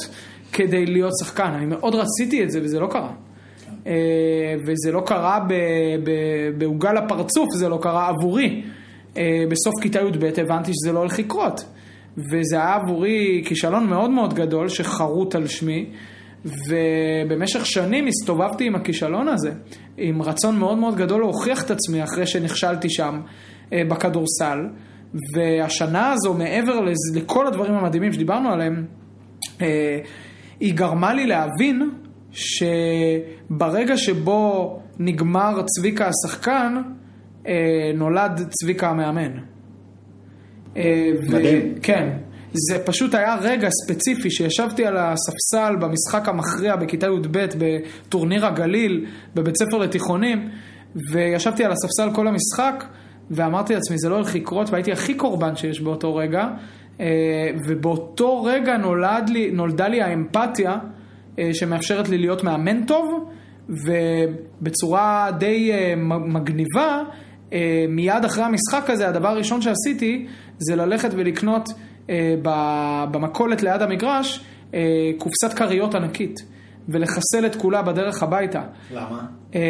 כדי 0.53 0.85
להיות 0.85 1.11
שחקן. 1.23 1.51
אני 1.55 1.65
מאוד 1.65 1.95
רציתי 1.95 2.43
את 2.43 2.51
זה, 2.51 2.59
וזה 2.63 2.79
לא 2.79 2.87
קרה. 2.87 3.11
אה, 3.89 4.55
וזה 4.65 4.91
לא 4.91 5.01
קרה 5.05 5.39
בעוגה 6.57 6.93
לפרצוף, 6.93 7.49
זה 7.53 7.69
לא 7.69 7.79
קרה 7.81 8.07
עבורי. 8.07 8.61
אה, 9.17 9.43
בסוף 9.49 9.73
כיתה 9.81 9.99
י"ב 9.99 10.25
הבנתי 10.37 10.71
שזה 10.73 10.91
לא 10.91 10.99
הולך 10.99 11.19
לקרות. 11.19 11.65
וזה 12.17 12.55
היה 12.55 12.73
עבורי 12.73 13.43
כישלון 13.45 13.87
מאוד 13.87 14.09
מאוד 14.09 14.33
גדול 14.33 14.67
שחרוט 14.67 15.35
על 15.35 15.47
שמי, 15.47 15.85
ובמשך 16.45 17.65
שנים 17.65 18.07
הסתובבתי 18.07 18.67
עם 18.67 18.75
הכישלון 18.75 19.27
הזה, 19.27 19.51
עם 19.97 20.21
רצון 20.21 20.59
מאוד 20.59 20.77
מאוד 20.77 20.95
גדול 20.95 21.19
להוכיח 21.19 21.63
את 21.65 21.71
עצמי 21.71 22.03
אחרי 22.03 22.27
שנכשלתי 22.27 22.89
שם 22.89 23.21
אה, 23.73 23.81
בכדורסל, 23.89 24.59
והשנה 25.35 26.11
הזו, 26.11 26.33
מעבר 26.33 26.79
לכל 27.15 27.47
הדברים 27.47 27.73
המדהימים 27.73 28.13
שדיברנו 28.13 28.49
עליהם, 28.49 28.85
היא 30.59 30.73
גרמה 30.73 31.13
לי 31.13 31.27
להבין 31.27 31.89
שברגע 32.31 33.97
שבו 33.97 34.79
נגמר 34.99 35.61
צביקה 35.65 36.09
השחקן, 36.09 36.75
אה, 37.47 37.91
נולד 37.95 38.47
צביקה 38.49 38.89
המאמן. 38.89 39.31
אה, 40.77 41.11
מדהים. 41.29 41.75
כן. 41.81 42.09
זה 42.53 42.79
פשוט 42.85 43.15
היה 43.15 43.35
רגע 43.41 43.69
ספציפי 43.69 44.31
שישבתי 44.31 44.85
על 44.85 44.97
הספסל 44.97 45.75
במשחק 45.79 46.29
המכריע 46.29 46.75
בכיתה 46.75 47.07
י"ב 47.07 47.45
בטורניר 47.57 48.45
הגליל 48.45 49.05
בבית 49.35 49.55
ספר 49.57 49.77
לתיכונים 49.77 50.49
וישבתי 51.11 51.65
על 51.65 51.71
הספסל 51.71 52.15
כל 52.15 52.27
המשחק 52.27 52.83
ואמרתי 53.31 53.73
לעצמי 53.73 53.97
זה 53.97 54.09
לא 54.09 54.15
הולך 54.15 54.35
לקרות 54.35 54.69
והייתי 54.69 54.91
הכי 54.91 55.13
קורבן 55.13 55.55
שיש 55.55 55.81
באותו 55.81 56.15
רגע 56.15 56.47
אה, 56.99 57.05
ובאותו 57.67 58.43
רגע 58.43 58.77
נולד 58.77 59.29
לי, 59.29 59.51
נולדה 59.51 59.87
לי 59.87 60.01
האמפתיה 60.01 60.77
שמאפשרת 61.53 62.09
לי 62.09 62.17
להיות 62.17 62.43
מאמן 62.43 62.85
טוב 62.85 63.29
ובצורה 63.69 65.31
די 65.37 65.71
מגניבה 66.07 67.03
מיד 67.89 68.25
אחרי 68.25 68.43
המשחק 68.43 68.89
הזה 68.89 69.07
הדבר 69.07 69.27
הראשון 69.27 69.61
שעשיתי 69.61 70.27
זה 70.57 70.75
ללכת 70.75 71.09
ולקנות 71.13 71.69
אה, 72.09 72.35
במכולת 73.11 73.63
ליד 73.63 73.81
המגרש 73.81 74.45
אה, 74.73 74.79
קופסת 75.17 75.57
כריות 75.57 75.95
ענקית. 75.95 76.39
ולחסל 76.89 77.45
את 77.45 77.55
כולה 77.55 77.81
בדרך 77.81 78.23
הביתה. 78.23 78.61
למה? 78.91 79.25
אה, 79.55 79.61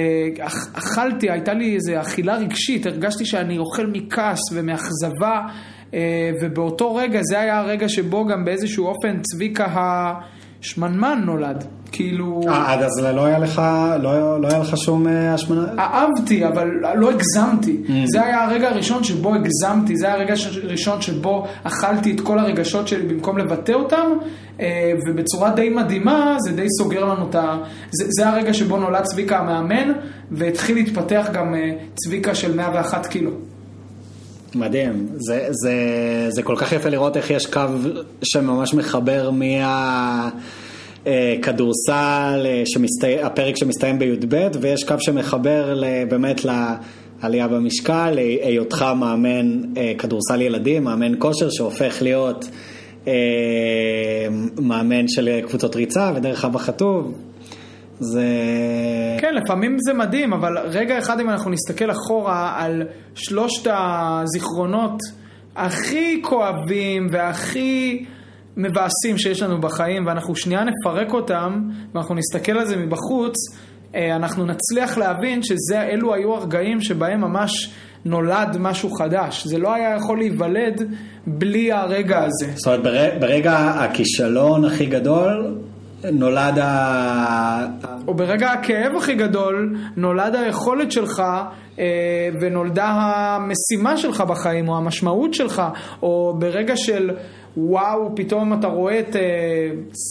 אכלתי, 0.73 1.31
הייתה 1.31 1.53
לי 1.53 1.75
איזו 1.75 2.01
אכילה 2.01 2.35
רגשית, 2.35 2.85
הרגשתי 2.85 3.25
שאני 3.25 3.57
אוכל 3.57 3.87
מכעס 3.87 4.39
ומאכזבה, 4.53 5.41
אה, 5.93 6.31
ובאותו 6.41 6.95
רגע, 6.95 7.19
זה 7.23 7.39
היה 7.39 7.59
הרגע 7.59 7.89
שבו 7.89 8.25
גם 8.25 8.45
באיזשהו 8.45 8.85
אופן 8.85 9.19
צביקה 9.21 10.13
השמנמן 10.61 11.21
נולד. 11.25 11.63
כאילו... 11.91 12.41
אה, 12.47 12.73
עד 12.73 12.81
אז 12.81 12.99
לא 12.99 13.25
היה 13.25 13.39
לך, 13.39 13.61
לא, 14.01 14.41
לא 14.41 14.47
היה 14.47 14.59
לך 14.59 14.77
שום 14.77 15.07
אה, 15.07 15.33
השמנה? 15.33 15.65
אהבתי, 15.79 16.47
אבל 16.47 16.67
לא 16.95 17.11
הגזמתי. 17.11 17.77
Mm. 17.85 17.91
זה 18.05 18.25
היה 18.25 18.43
הרגע 18.43 18.69
הראשון 18.69 19.03
שבו 19.03 19.35
הגזמתי, 19.35 19.97
זה 19.97 20.05
היה 20.05 20.15
הרגע 20.15 20.33
הראשון 20.63 21.01
שבו 21.01 21.45
אכלתי 21.63 22.11
את 22.11 22.21
כל 22.21 22.39
הרגשות 22.39 22.87
שלי 22.87 23.05
במקום 23.05 23.37
לבטא 23.37 23.71
אותם, 23.71 24.11
אה, 24.59 24.93
ובצורה 25.07 25.51
די 25.51 25.69
מדהימה, 25.69 26.37
זה 26.39 26.51
די 26.51 26.67
סוגר 26.79 27.05
לנו 27.05 27.29
את 27.29 27.35
ה... 27.35 27.57
זה, 27.91 28.05
זה 28.09 28.29
הרגע 28.29 28.53
שבו 28.53 28.77
נולד 28.77 29.03
צביקה 29.03 29.39
המאמן, 29.39 29.91
והתחיל 30.31 30.75
להתפתח 30.75 31.27
גם 31.33 31.55
צביקה 31.95 32.35
של 32.35 32.55
101 32.55 33.05
קילו. 33.05 33.31
מדהים, 34.55 35.07
זה, 35.15 35.47
זה, 35.49 35.73
זה 36.29 36.43
כל 36.43 36.55
כך 36.57 36.71
יפה 36.71 36.89
לראות 36.89 37.17
איך 37.17 37.31
יש 37.31 37.45
קו 37.45 37.61
שממש 38.23 38.73
מחבר 38.73 39.29
מה... 39.31 40.29
אה, 41.07 41.35
אה, 42.45 42.63
שמסתי... 42.65 43.21
הפרק 43.23 43.57
שמסתיים 43.57 43.99
בי"ב, 43.99 44.47
ויש 44.61 44.83
קו 44.83 44.95
שמחבר 44.99 45.83
באמת 46.09 46.41
לעלייה 46.45 47.47
במשקל, 47.47 48.19
היותך 48.43 48.85
מאמן 48.95 49.61
אה, 49.77 49.93
כדורסל 49.97 50.41
ילדים, 50.41 50.83
מאמן 50.83 51.11
כושר 51.19 51.49
שהופך 51.49 52.01
להיות 52.01 52.49
מאמן 54.61 55.07
של 55.07 55.39
קבוצות 55.47 55.75
ריצה 55.75 56.11
ודרך 56.15 56.45
אבא 56.45 56.59
חטוב. 56.59 57.13
זה... 57.99 58.25
כן, 59.19 59.33
לפעמים 59.33 59.77
זה 59.79 59.93
מדהים, 59.93 60.33
אבל 60.33 60.57
רגע 60.57 60.99
אחד 60.99 61.19
אם 61.19 61.29
אנחנו 61.29 61.51
נסתכל 61.51 61.91
אחורה 61.91 62.53
על 62.57 62.83
שלושת 63.15 63.71
הזיכרונות 63.71 65.01
הכי 65.55 66.21
כואבים 66.23 67.07
והכי... 67.11 68.05
מבאסים 68.59 69.17
שיש 69.17 69.41
לנו 69.41 69.61
בחיים 69.61 70.07
ואנחנו 70.07 70.35
שנייה 70.35 70.61
נפרק 70.63 71.13
אותם 71.13 71.61
ואנחנו 71.93 72.15
נסתכל 72.15 72.51
על 72.51 72.65
זה 72.65 72.77
מבחוץ, 72.77 73.35
אה, 73.95 74.15
אנחנו 74.15 74.45
נצליח 74.45 74.97
להבין 74.97 75.41
שאלו 75.43 76.13
היו 76.13 76.35
הרגעים 76.35 76.81
שבהם 76.81 77.21
ממש 77.21 77.71
נולד 78.05 78.57
משהו 78.59 78.89
חדש. 78.91 79.47
זה 79.47 79.57
לא 79.57 79.73
היה 79.73 79.95
יכול 79.95 80.17
להיוולד 80.17 80.93
בלי 81.27 81.71
הרגע 81.71 82.19
הזה. 82.23 82.51
זאת 82.55 82.67
אומרת, 82.67 83.19
ברגע 83.19 83.57
הכישלון 83.57 84.65
הכי 84.65 84.85
גדול, 84.85 85.57
נולד 86.03 86.59
ה... 86.59 87.65
או 88.07 88.13
ברגע 88.13 88.51
הכאב 88.51 88.95
הכי 88.97 89.15
גדול, 89.15 89.77
נולד 89.97 90.35
היכולת 90.35 90.91
שלך 90.91 91.23
אה, 91.79 91.85
ונולדה 92.41 92.85
המשימה 92.85 93.97
שלך 93.97 94.21
בחיים, 94.21 94.69
או 94.69 94.77
המשמעות 94.77 95.33
שלך, 95.33 95.61
או 96.01 96.35
ברגע 96.39 96.77
של 96.77 97.11
וואו, 97.57 98.15
פתאום 98.15 98.53
אתה 98.53 98.67
רואה 98.67 98.99
את, 98.99 99.15
אה, 99.15 99.21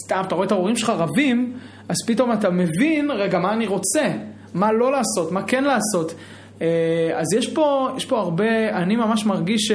סתם, 0.03 0.21
אתה 0.27 0.35
רואה 0.35 0.47
את 0.47 0.51
ההורים 0.51 0.75
שלך 0.75 0.89
רבים, 0.89 1.53
אז 1.89 1.95
פתאום 2.07 2.31
אתה 2.31 2.49
מבין, 2.49 3.11
רגע, 3.11 3.39
מה 3.39 3.53
אני 3.53 3.67
רוצה? 3.67 4.07
מה 4.53 4.71
לא 4.71 4.91
לעשות? 4.91 5.31
מה 5.31 5.43
כן 5.43 5.63
לעשות? 5.63 6.13
אה, 6.61 6.67
אז 7.15 7.33
יש 7.37 7.53
פה, 7.53 7.89
יש 7.97 8.05
פה 8.05 8.19
הרבה, 8.19 8.69
אני 8.69 8.95
ממש 8.95 9.25
מרגיש 9.25 9.67
ש... 9.67 9.71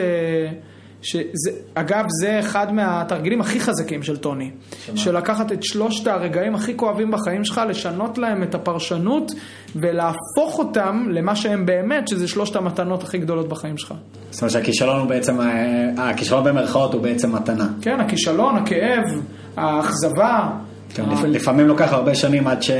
שזה, 1.04 1.50
אגב, 1.74 2.04
זה 2.20 2.38
אחד 2.40 2.72
מהתרגילים 2.72 3.40
הכי 3.40 3.60
חזקים 3.60 4.02
של 4.02 4.16
טוני. 4.16 4.50
שמה? 4.86 4.96
של 4.96 5.16
לקחת 5.16 5.52
את 5.52 5.62
שלושת 5.62 6.06
הרגעים 6.06 6.54
הכי 6.54 6.76
כואבים 6.76 7.10
בחיים 7.10 7.44
שלך, 7.44 7.60
לשנות 7.68 8.18
להם 8.18 8.42
את 8.42 8.54
הפרשנות 8.54 9.32
ולהפוך 9.76 10.58
אותם 10.58 11.06
למה 11.10 11.36
שהם 11.36 11.66
באמת, 11.66 12.08
שזה 12.08 12.28
שלושת 12.28 12.56
המתנות 12.56 13.02
הכי 13.02 13.18
גדולות 13.18 13.48
בחיים 13.48 13.78
שלך. 13.78 13.94
זאת 14.30 14.42
אומרת 14.42 14.52
שהכישלון 14.52 15.00
הוא 15.00 15.08
בעצם, 15.08 15.40
אה, 15.40 16.10
הכישלון 16.10 16.44
במרכאות 16.44 16.94
הוא 16.94 17.02
בעצם 17.02 17.34
מתנה. 17.34 17.68
כן, 17.82 18.00
הכישלון, 18.00 18.56
הכאב, 18.56 19.04
האכזבה. 19.56 20.50
כן, 20.94 21.04
לפעמים 21.28 21.66
לוקח 21.66 21.92
הרבה 21.92 22.14
שנים 22.14 22.46
עד, 22.46 22.62
ש... 22.62 22.70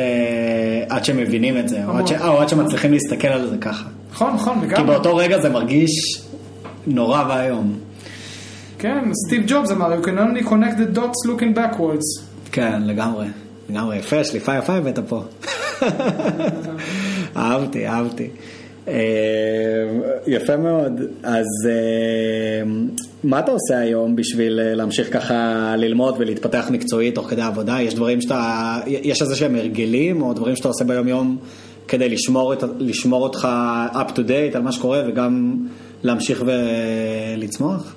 עד 0.88 1.04
שמבינים 1.04 1.58
את 1.58 1.68
זה, 1.68 1.84
או 1.86 1.98
עד, 1.98 2.06
ש... 2.06 2.12
או 2.12 2.40
עד 2.40 2.48
שמצליחים 2.48 2.92
להסתכל 2.92 3.28
על 3.28 3.48
זה 3.50 3.56
ככה. 3.58 3.88
נכון, 4.12 4.34
נכון, 4.34 4.58
לגמרי. 4.58 4.76
כי 4.76 4.82
באותו 4.82 5.16
רגע 5.16 5.40
זה 5.40 5.50
מרגיש 5.50 5.90
נורא 6.86 7.24
ואיום. 7.28 7.74
כן, 8.84 9.10
סטיב 9.26 9.42
ג'ובס 9.46 9.70
אמר, 9.70 10.00
you 10.00 10.04
can 10.04 10.08
only 10.08 10.48
connect 10.48 10.76
the 10.78 10.98
dots 10.98 11.28
looking 11.28 11.56
backwards. 11.56 12.22
כן, 12.52 12.82
לגמרי, 12.82 13.26
לגמרי, 13.70 13.96
יפה, 13.96 14.24
שליפה 14.24 14.58
יפה 14.58 14.72
הבאת 14.72 14.98
פה. 14.98 15.22
אהבתי, 17.36 17.86
אהבתי. 17.86 18.28
אה, 18.88 18.94
יפה 20.26 20.56
מאוד. 20.56 21.00
אז 21.22 21.46
אה, 21.66 22.70
מה 23.24 23.38
אתה 23.38 23.52
עושה 23.52 23.78
היום 23.78 24.16
בשביל 24.16 24.60
אה, 24.60 24.74
להמשיך 24.74 25.12
ככה 25.12 25.72
ללמוד 25.76 26.14
ולהתפתח 26.18 26.66
מקצועית 26.70 27.14
תוך 27.14 27.30
כדי 27.30 27.42
עבודה? 27.42 27.80
יש 27.80 27.94
דברים 27.94 28.20
שאתה, 28.20 28.78
יש 28.86 29.22
איזה 29.22 29.36
שהם 29.36 29.54
הרגלים 29.54 30.22
או 30.22 30.32
דברים 30.32 30.56
שאתה 30.56 30.68
עושה 30.68 30.84
ביום 30.84 31.08
יום 31.08 31.36
כדי 31.88 32.08
לשמור, 32.08 32.52
את, 32.52 32.64
לשמור 32.78 33.22
אותך 33.22 33.48
up 33.92 34.10
to 34.10 34.18
date 34.18 34.56
על 34.56 34.62
מה 34.62 34.72
שקורה 34.72 35.02
וגם 35.08 35.56
להמשיך 36.02 36.44
ולצמוח? 36.46 37.94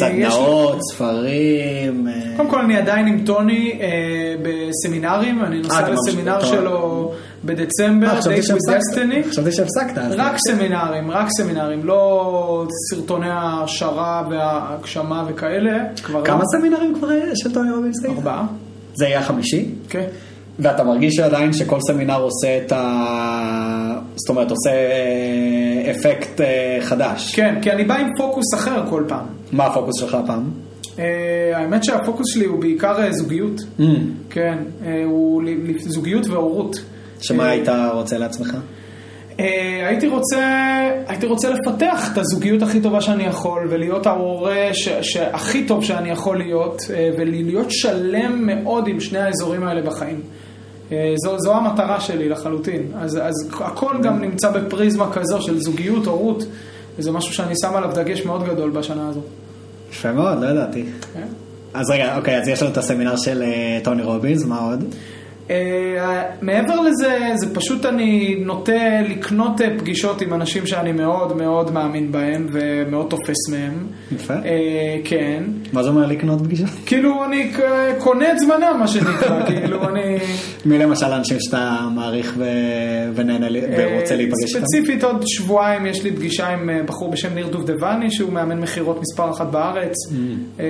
סדנאות, 0.00 0.78
ספרים. 0.92 2.06
קודם 2.36 2.50
כל 2.50 2.60
אני 2.60 2.76
עדיין 2.76 3.06
עם 3.06 3.24
טוני 3.26 3.80
בסמינרים, 4.42 5.44
אני 5.44 5.58
נוסע 5.58 5.90
לסמינר 5.90 6.44
שלו 6.44 7.12
בדצמבר, 7.44 8.18
Date 8.20 8.22
with 8.22 8.70
Destiny. 8.70 9.28
חשבתי 9.30 9.52
שהפסקת. 9.52 9.98
רק 10.16 10.36
סמינרים, 10.48 11.10
רק 11.10 11.26
סמינרים, 11.36 11.84
לא 11.84 12.64
סרטוני 12.90 13.30
העשרה 13.30 14.22
והגשמה 14.30 15.24
וכאלה. 15.28 15.78
כמה 16.24 16.42
סמינרים 16.56 16.94
כבר 16.94 17.08
של 17.34 17.54
טוני 17.54 17.72
רובינס? 17.72 18.04
ארבעה. 18.04 18.46
זה 18.94 19.04
יהיה 19.04 19.18
החמישי? 19.18 19.68
כן. 19.88 20.06
ואתה 20.58 20.84
מרגיש 20.84 21.18
עדיין 21.18 21.52
שכל 21.52 21.78
סמינר 21.80 22.20
עושה 22.20 22.58
את 22.58 22.72
ה... 22.72 23.98
זאת 24.16 24.28
אומרת, 24.30 24.50
עושה 24.50 24.70
אפקט 25.90 26.40
חדש. 26.80 27.34
כן, 27.34 27.54
כי 27.62 27.70
אני 27.70 27.84
בא 27.84 27.94
עם 27.94 28.08
פוקוס 28.16 28.54
אחר 28.54 28.82
כל 28.90 29.04
פעם. 29.08 29.26
מה 29.52 29.66
הפוקוס 29.66 30.00
שלך 30.00 30.14
הפעם? 30.14 30.50
האמת 31.54 31.84
שהפוקוס 31.84 32.26
שלי 32.34 32.44
הוא 32.44 32.60
בעיקר 32.60 33.12
זוגיות. 33.12 33.60
כן, 34.30 34.58
הוא 35.04 35.42
זוגיות 35.78 36.26
והורות. 36.26 36.76
שמה 37.20 37.48
היית 37.48 37.68
רוצה 37.94 38.18
לעצמך? 38.18 38.56
הייתי 39.88 40.08
רוצה, 40.08 40.40
הייתי 41.06 41.26
רוצה 41.26 41.50
לפתח 41.50 42.12
את 42.12 42.18
הזוגיות 42.18 42.62
הכי 42.62 42.80
טובה 42.80 43.00
שאני 43.00 43.24
יכול 43.24 43.66
ולהיות 43.70 44.06
ההורה 44.06 44.68
הכי 45.32 45.64
טוב 45.66 45.84
שאני 45.84 46.10
יכול 46.10 46.38
להיות 46.38 46.82
ולהיות 47.18 47.70
שלם 47.70 48.46
מאוד 48.46 48.88
עם 48.88 49.00
שני 49.00 49.18
האזורים 49.18 49.64
האלה 49.64 49.82
בחיים. 49.82 50.20
זו, 51.24 51.38
זו 51.38 51.54
המטרה 51.54 52.00
שלי 52.00 52.28
לחלוטין. 52.28 52.82
אז, 52.98 53.18
אז 53.22 53.34
הכל 53.60 53.94
גם 54.02 54.20
נמצא 54.20 54.50
בפריזמה 54.50 55.12
כזו 55.12 55.42
של 55.42 55.60
זוגיות, 55.60 56.06
הורות, 56.06 56.44
וזה 56.98 57.12
משהו 57.12 57.34
שאני 57.34 57.54
שם 57.62 57.76
עליו 57.76 57.90
דגש 57.94 58.24
מאוד 58.26 58.44
גדול 58.44 58.70
בשנה 58.70 59.08
הזו. 59.08 59.20
יפה 59.90 60.12
מאוד, 60.12 60.42
לא 60.42 60.46
ידעתי. 60.46 60.84
כן. 61.14 61.26
אז 61.74 61.90
רגע, 61.90 62.16
אוקיי, 62.16 62.38
אז 62.38 62.48
יש 62.48 62.62
לנו 62.62 62.72
את 62.72 62.76
הסמינר 62.76 63.16
של 63.16 63.42
טוני 63.84 64.02
רובינס, 64.02 64.44
מה 64.44 64.58
עוד? 64.58 64.84
Uh, 65.48 65.50
מעבר 66.42 66.80
לזה, 66.80 67.18
זה 67.34 67.54
פשוט 67.54 67.86
אני 67.86 68.36
נוטה 68.44 69.00
לקנות 69.08 69.60
פגישות 69.78 70.22
עם 70.22 70.34
אנשים 70.34 70.66
שאני 70.66 70.92
מאוד 70.92 71.36
מאוד 71.36 71.72
מאמין 71.72 72.12
בהם 72.12 72.48
ומאוד 72.52 73.06
תופס 73.10 73.48
מהם. 73.50 73.86
יפה. 74.12 74.34
Uh, 74.34 74.38
כן. 75.04 75.44
מה 75.72 75.82
זה 75.82 75.88
אומר 75.88 76.06
לקנות 76.06 76.40
פגישות? 76.40 76.68
כאילו 76.86 77.24
אני 77.24 77.52
קונה 77.98 78.32
את 78.32 78.38
זמנם, 78.38 78.76
מה 78.78 78.88
שנקרא, 78.88 79.44
כאילו 79.48 79.88
אני... 79.88 80.18
מי 80.64 80.78
למשל 80.78 81.06
האנשים 81.06 81.36
שאתה 81.40 81.88
מעריך 81.94 82.34
ו... 82.38 82.44
ונהנה 83.14 83.46
ורוצה 83.78 84.16
להיפגש 84.16 84.54
איתם? 84.54 84.66
ספציפית 84.66 85.04
עוד 85.04 85.22
שבועיים 85.26 85.86
יש 85.86 86.04
לי 86.04 86.12
פגישה 86.12 86.48
עם 86.48 86.70
בחור 86.86 87.10
בשם 87.10 87.34
ניר 87.34 87.46
דובדבני, 87.46 88.10
שהוא 88.10 88.32
מאמן 88.32 88.60
מכירות 88.60 89.00
מספר 89.00 89.30
אחת 89.30 89.46
בארץ, 89.46 89.94
mm. 90.08 90.60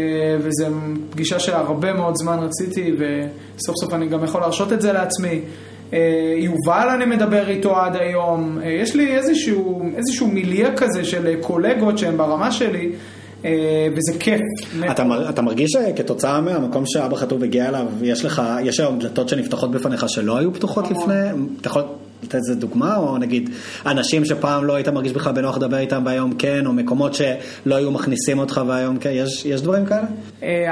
וזו 0.41 0.67
פגישה 1.11 1.39
שהרבה 1.39 1.93
מאוד 1.93 2.15
זמן 2.17 2.39
רציתי, 2.39 2.93
וסוף 2.93 3.77
סוף 3.81 3.95
אני 3.95 4.09
גם 4.09 4.25
יכול 4.25 4.41
להרשות 4.41 4.64
את 4.73 4.81
זה 4.83 4.93
לעצמי. 4.93 5.41
יובל 6.37 6.89
אני 6.95 7.05
מדבר 7.05 7.49
איתו 7.49 7.77
עד 7.77 7.97
היום, 7.97 8.59
יש 8.65 8.97
לי 8.97 9.17
איזשהו, 9.17 9.83
איזשהו 9.97 10.27
מיליה 10.27 10.77
כזה 10.77 11.05
של 11.05 11.35
קולגות 11.41 11.99
שהם 11.99 12.17
ברמה 12.17 12.53
שלי. 12.53 12.93
וזה 13.97 14.19
כיף. 14.21 14.41
אתה, 14.91 15.05
אתה 15.29 15.43
מרגיש 15.43 15.71
שכתוצאה 15.71 16.41
מהמקום 16.41 16.87
שאבא 16.87 17.17
חטוב 17.17 17.43
הגיע 17.43 17.69
אליו, 17.69 17.87
יש 18.03 18.25
לך, 18.25 18.43
יש 18.63 18.81
היום 18.81 18.99
דלתות 18.99 19.29
שנפתחות 19.29 19.71
בפניך 19.71 20.09
שלא 20.09 20.39
היו 20.39 20.55
פתוחות 20.55 20.91
לפני? 20.91 21.15
אתה 21.61 21.69
יכול 21.69 21.83
לתת 22.25 22.35
איזה 22.35 22.55
דוגמה, 22.55 22.97
או 22.97 23.19
נגיד 23.19 23.51
אנשים 23.87 24.25
שפעם 24.25 24.65
לא 24.65 24.75
היית 24.75 24.89
מרגיש 24.89 25.13
בכלל 25.13 25.33
בנוח 25.33 25.57
לדבר 25.57 25.79
איתם 25.79 26.03
והיום 26.07 26.35
כן, 26.35 26.67
או 26.67 26.73
מקומות 26.73 27.15
שלא 27.15 27.75
היו 27.75 27.91
מכניסים 27.91 28.39
אותך 28.39 28.61
והיום 28.67 28.99
כן, 28.99 29.11
יש, 29.13 29.45
יש 29.45 29.63
דברים 29.63 29.87
כאלה? 29.87 30.07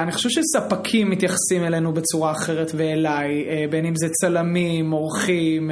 אני 0.02 0.12
חושב 0.12 0.28
שספקים 0.28 1.10
מתייחסים 1.10 1.64
אלינו 1.64 1.92
בצורה 1.92 2.32
אחרת 2.32 2.72
ואליי, 2.76 3.44
בין 3.70 3.84
אם 3.84 3.96
זה 3.96 4.06
צלמים, 4.20 4.90
עורכים, 4.90 5.70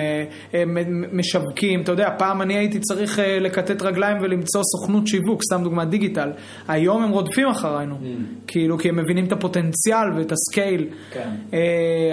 משווקים, 1.12 1.82
אתה 1.82 1.92
יודע, 1.92 2.08
פעם 2.18 2.42
אני 2.42 2.54
הייתי 2.58 2.80
צריך 2.80 3.18
לקטט 3.40 3.82
רגליים 3.82 4.16
ולמצוא 4.22 4.62
סוכנות 4.62 5.06
שיווק, 5.06 5.42
סתם 5.42 5.64
דוגמא 5.64 5.84
דיגיטל, 5.84 6.30
היום 6.68 7.02
הם 7.02 7.10
רודפים 7.10 7.48
אחרינו, 7.48 7.94
mm. 7.94 8.06
כאילו 8.46 8.78
כי 8.78 8.88
הם 8.88 8.96
מבינים 8.96 9.24
את 9.24 9.32
הפוטנציאל 9.32 10.12
ואת 10.16 10.32
הסקייל, 10.32 10.86
כן. 11.12 11.30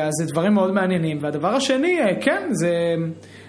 אז 0.01 0.13
זה 0.19 0.25
דברים 0.31 0.53
מאוד 0.53 0.73
מעניינים, 0.73 1.17
והדבר 1.21 1.55
השני, 1.55 1.97
כן, 2.21 2.47
זה... 2.51 2.95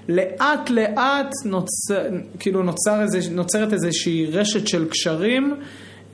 לאט 0.08 0.70
לאט 0.70 1.30
נוצר, 1.44 2.06
כאילו 2.38 2.62
נוצר 2.62 3.02
איזה, 3.02 3.18
נוצרת 3.30 3.72
איזושהי 3.72 4.26
רשת 4.26 4.66
של 4.66 4.88
קשרים 4.88 5.54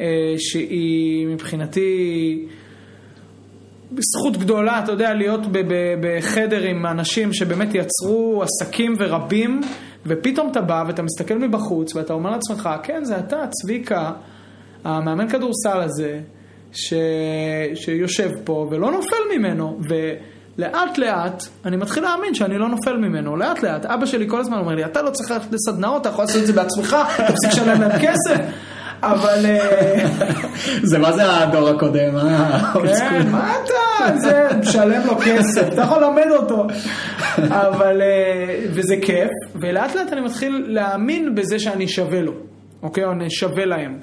אה, 0.00 0.06
שהיא 0.38 1.26
מבחינתי 1.26 2.46
זכות 3.98 4.36
גדולה, 4.36 4.84
אתה 4.84 4.92
יודע, 4.92 5.14
להיות 5.14 5.40
בחדר 6.00 6.62
עם 6.62 6.86
אנשים 6.86 7.32
שבאמת 7.32 7.74
יצרו 7.74 8.42
עסקים 8.42 8.94
ורבים 8.98 9.60
ופתאום 10.06 10.50
אתה 10.50 10.60
בא 10.60 10.84
ואתה 10.86 11.02
מסתכל 11.02 11.38
מבחוץ 11.38 11.96
ואתה 11.96 12.12
אומר 12.12 12.30
לעצמך, 12.30 12.68
כן 12.82 13.04
זה 13.04 13.18
אתה, 13.18 13.44
צביקה, 13.50 14.12
המאמן 14.84 15.28
כדורסל 15.28 15.80
הזה 15.80 16.20
ש... 16.72 16.94
שיושב 17.74 18.30
פה 18.44 18.68
ולא 18.70 18.90
נופל 18.92 19.16
ממנו. 19.36 19.78
ו... 19.88 19.94
לאט 20.58 20.98
לאט 20.98 21.42
אני 21.64 21.76
מתחיל 21.76 22.02
להאמין 22.02 22.34
שאני 22.34 22.58
לא 22.58 22.68
נופל 22.68 22.96
ממנו, 22.96 23.36
לאט 23.36 23.62
לאט. 23.62 23.86
אבא 23.86 24.06
שלי 24.06 24.28
כל 24.28 24.40
הזמן 24.40 24.58
אומר 24.58 24.74
לי, 24.74 24.84
אתה 24.84 25.02
לא 25.02 25.10
צריך 25.10 25.30
ללכת 25.30 25.52
לסדנאות, 25.52 26.00
אתה 26.02 26.08
יכול 26.08 26.24
לעשות 26.24 26.42
את 26.42 26.46
זה 26.46 26.52
בעצמך, 26.52 26.96
תפסיק 27.28 27.50
לשלם 27.52 27.80
להם 27.80 27.98
כסף. 28.00 28.40
אבל... 29.02 29.46
זה 30.82 30.98
מה 30.98 31.12
זה 31.12 31.38
הדור 31.38 31.68
הקודם, 31.68 32.16
אה? 32.16 32.72
כן, 32.98 33.30
מה 33.30 33.54
אתה? 33.64 34.18
זה 34.18 34.48
משלם 34.60 35.06
לו 35.06 35.18
כסף, 35.18 35.72
אתה 35.72 35.82
יכול 35.82 36.02
ללמד 36.02 36.30
אותו. 36.30 36.66
אבל, 37.48 38.02
וזה 38.74 38.96
כיף, 39.02 39.30
ולאט 39.60 39.94
לאט 39.94 40.12
אני 40.12 40.20
מתחיל 40.20 40.64
להאמין 40.68 41.34
בזה 41.34 41.58
שאני 41.58 41.88
שווה 41.88 42.20
לו, 42.20 42.32
אוקיי? 42.82 43.04
או 43.04 43.12
אני 43.12 43.30
שווה 43.30 43.64
להם. 43.64 43.98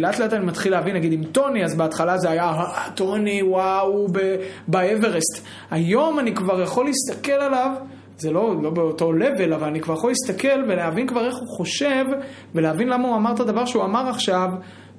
לאט 0.00 0.18
לאט 0.18 0.32
אני 0.32 0.46
מתחיל 0.46 0.72
להבין, 0.72 0.96
נגיד 0.96 1.12
עם 1.12 1.24
טוני, 1.24 1.64
אז 1.64 1.76
בהתחלה 1.76 2.18
זה 2.18 2.30
היה, 2.30 2.52
טוני, 2.94 3.42
וואו, 3.42 4.06
באברסט. 4.68 5.46
היום 5.70 6.18
אני 6.18 6.34
כבר 6.34 6.62
יכול 6.62 6.86
להסתכל 6.86 7.32
עליו, 7.32 7.70
זה 8.16 8.30
לא, 8.30 8.62
לא 8.62 8.70
באותו 8.70 9.12
לבל, 9.12 9.52
אבל 9.52 9.66
אני 9.68 9.80
כבר 9.80 9.94
יכול 9.94 10.10
להסתכל 10.10 10.62
ולהבין 10.68 11.06
כבר 11.06 11.26
איך 11.26 11.34
הוא 11.34 11.56
חושב, 11.56 12.04
ולהבין 12.54 12.88
למה 12.88 13.08
הוא 13.08 13.16
אמר 13.16 13.32
את 13.34 13.40
הדבר 13.40 13.64
שהוא 13.64 13.84
אמר 13.84 14.08
עכשיו, 14.08 14.48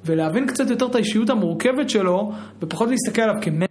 ולהבין 0.05 0.47
קצת 0.47 0.69
יותר 0.69 0.85
את 0.85 0.95
האישיות 0.95 1.29
המורכבת 1.29 1.89
שלו, 1.89 2.31
ופחות 2.61 2.89
להסתכל 2.89 3.21
עליו 3.21 3.35
כמנטור. 3.41 3.68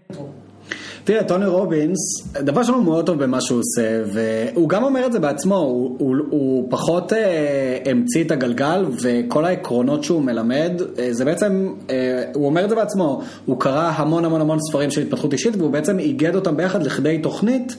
תראה, 1.09 1.24
טוני 1.24 1.47
רובינס, 1.47 1.98
דבר 2.32 2.62
שלנו 2.62 2.82
מאוד 2.82 3.06
טוב 3.06 3.24
במה 3.24 3.40
שהוא 3.40 3.59
עושה, 3.60 4.02
והוא 4.12 4.68
גם 4.68 4.85
אומר 4.85 5.06
את 5.06 5.12
זה 5.12 5.20
בעצמו, 5.20 5.56
הוא, 5.56 5.97
הוא, 5.98 6.16
הוא 6.30 6.70
פחות 6.70 7.12
אה, 7.12 7.78
המציא 7.86 8.24
את 8.24 8.30
הגלגל, 8.30 8.85
וכל 9.02 9.44
העקרונות 9.44 10.05
שהוא 10.05 10.22
מלמד, 10.22 10.72
אה, 10.98 11.09
זה 11.10 11.24
בעצם, 11.24 11.74
אה, 11.90 12.24
הוא 12.35 12.47
אומר 12.47 12.64
את 12.64 12.70
זה 12.70 12.76
בעצמו, 12.76 13.22
הוא 13.47 13.60
קרא 13.60 13.93
המון 13.94 14.24
המון 14.24 14.40
המון 14.40 14.59
ספרים 14.60 14.90
של 14.90 15.01
התפתחות 15.01 15.32
אישית, 15.32 15.56
והוא 15.56 15.70
בעצם 15.70 15.98
איגד 15.98 16.35
אותם 16.35 16.56
ביחד 16.56 16.82
לכדי 16.82 17.18
תוכנית. 17.18 17.76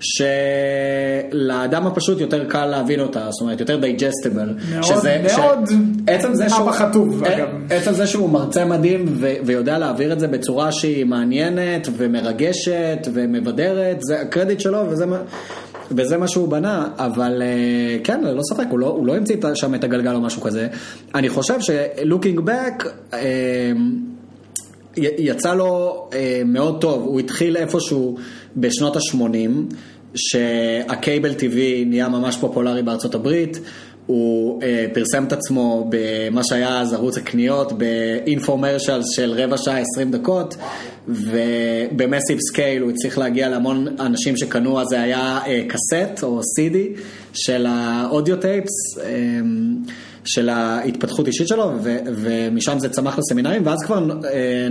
שלאדם 0.00 1.86
הפשוט 1.86 2.20
יותר 2.20 2.44
קל 2.44 2.66
להבין 2.66 3.00
אותה, 3.00 3.26
זאת 3.30 3.40
אומרת 3.40 3.60
יותר 3.60 3.76
דייג'סטיבל. 3.76 4.54
מאוד, 4.70 4.82
שזה, 4.82 5.24
מאוד, 5.36 5.68
עצם 6.06 6.34
זה 6.34 6.48
שהוא, 6.48 6.70
חטוב, 6.70 7.24
אגב. 7.24 7.48
עצם 7.70 7.92
זה 7.92 8.06
שהוא 8.06 8.30
מרצה 8.30 8.64
מדהים 8.64 9.04
ו, 9.08 9.32
ויודע 9.44 9.78
להעביר 9.78 10.12
את 10.12 10.20
זה 10.20 10.28
בצורה 10.28 10.72
שהיא 10.72 11.04
מעניינת 11.04 11.88
ומרגשת 11.96 13.08
ומבדרת, 13.12 13.96
זה 14.00 14.20
הקרדיט 14.20 14.60
שלו 14.60 14.84
וזה 14.90 15.06
מה... 15.06 15.18
וזה 15.90 16.16
מה 16.16 16.28
שהוא 16.28 16.48
בנה, 16.48 16.88
אבל 16.96 17.42
אה, 17.42 17.98
כן, 18.04 18.20
ללא 18.24 18.42
ספק, 18.42 18.64
הוא 18.70 18.78
לא, 18.78 18.86
הוא 18.86 19.06
לא 19.06 19.16
המציא 19.16 19.36
שם 19.54 19.74
את 19.74 19.84
הגלגל 19.84 20.14
או 20.14 20.20
משהו 20.20 20.42
כזה. 20.42 20.68
אני 21.14 21.28
חושב 21.28 21.60
ש 21.60 21.78
looking 21.78 22.40
back, 22.40 22.86
אה, 23.12 23.72
יצא 24.96 25.54
לו 25.54 26.04
אה, 26.12 26.42
מאוד 26.44 26.80
טוב, 26.80 27.02
הוא 27.02 27.20
התחיל 27.20 27.56
איפשהו 27.56 28.18
בשנות 28.60 28.96
ה-80, 28.96 29.74
שה 30.14 30.58
cable 30.58 31.32
TV 31.32 31.86
נהיה 31.86 32.08
ממש 32.08 32.36
פופולרי 32.36 32.82
בארצות 32.82 33.14
הברית, 33.14 33.60
הוא 34.08 34.62
אה, 34.62 34.86
פרסם 34.94 35.24
את 35.24 35.32
עצמו 35.32 35.90
במה 35.90 36.44
שהיה 36.44 36.80
אז 36.80 36.92
ערוץ 36.92 37.18
הקניות, 37.18 37.72
ב 37.72 37.83
infomercial 37.83 39.00
של 39.14 39.32
רבע 39.32 39.56
שעה, 39.56 39.78
עשרים 39.78 40.10
דקות, 40.10 40.56
וב 41.08 41.37
massive 41.37 42.38
scale 42.40 42.82
הוא 42.82 42.90
הצליח 42.90 43.18
להגיע 43.18 43.48
להמון 43.48 43.86
אנשים 44.00 44.36
שקנו, 44.36 44.80
אז 44.80 44.86
זה 44.90 45.00
היה 45.00 45.38
אה, 45.46 45.62
cassette 45.68 46.22
או 46.22 46.40
CD 46.40 46.76
של 47.32 47.66
ה 47.68 47.79
audio 47.79 48.36
tapes. 48.36 48.98
אה, 49.02 49.40
של 50.24 50.48
ההתפתחות 50.48 51.26
אישית 51.26 51.48
שלו, 51.48 51.72
ו, 51.82 51.96
ומשם 52.06 52.78
זה 52.78 52.88
צמח 52.88 53.18
לסמינרים, 53.18 53.66
ואז 53.66 53.78
כבר 53.86 54.06
אה, 54.24 54.68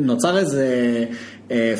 נוצר 0.00 0.38
איזה 0.38 0.66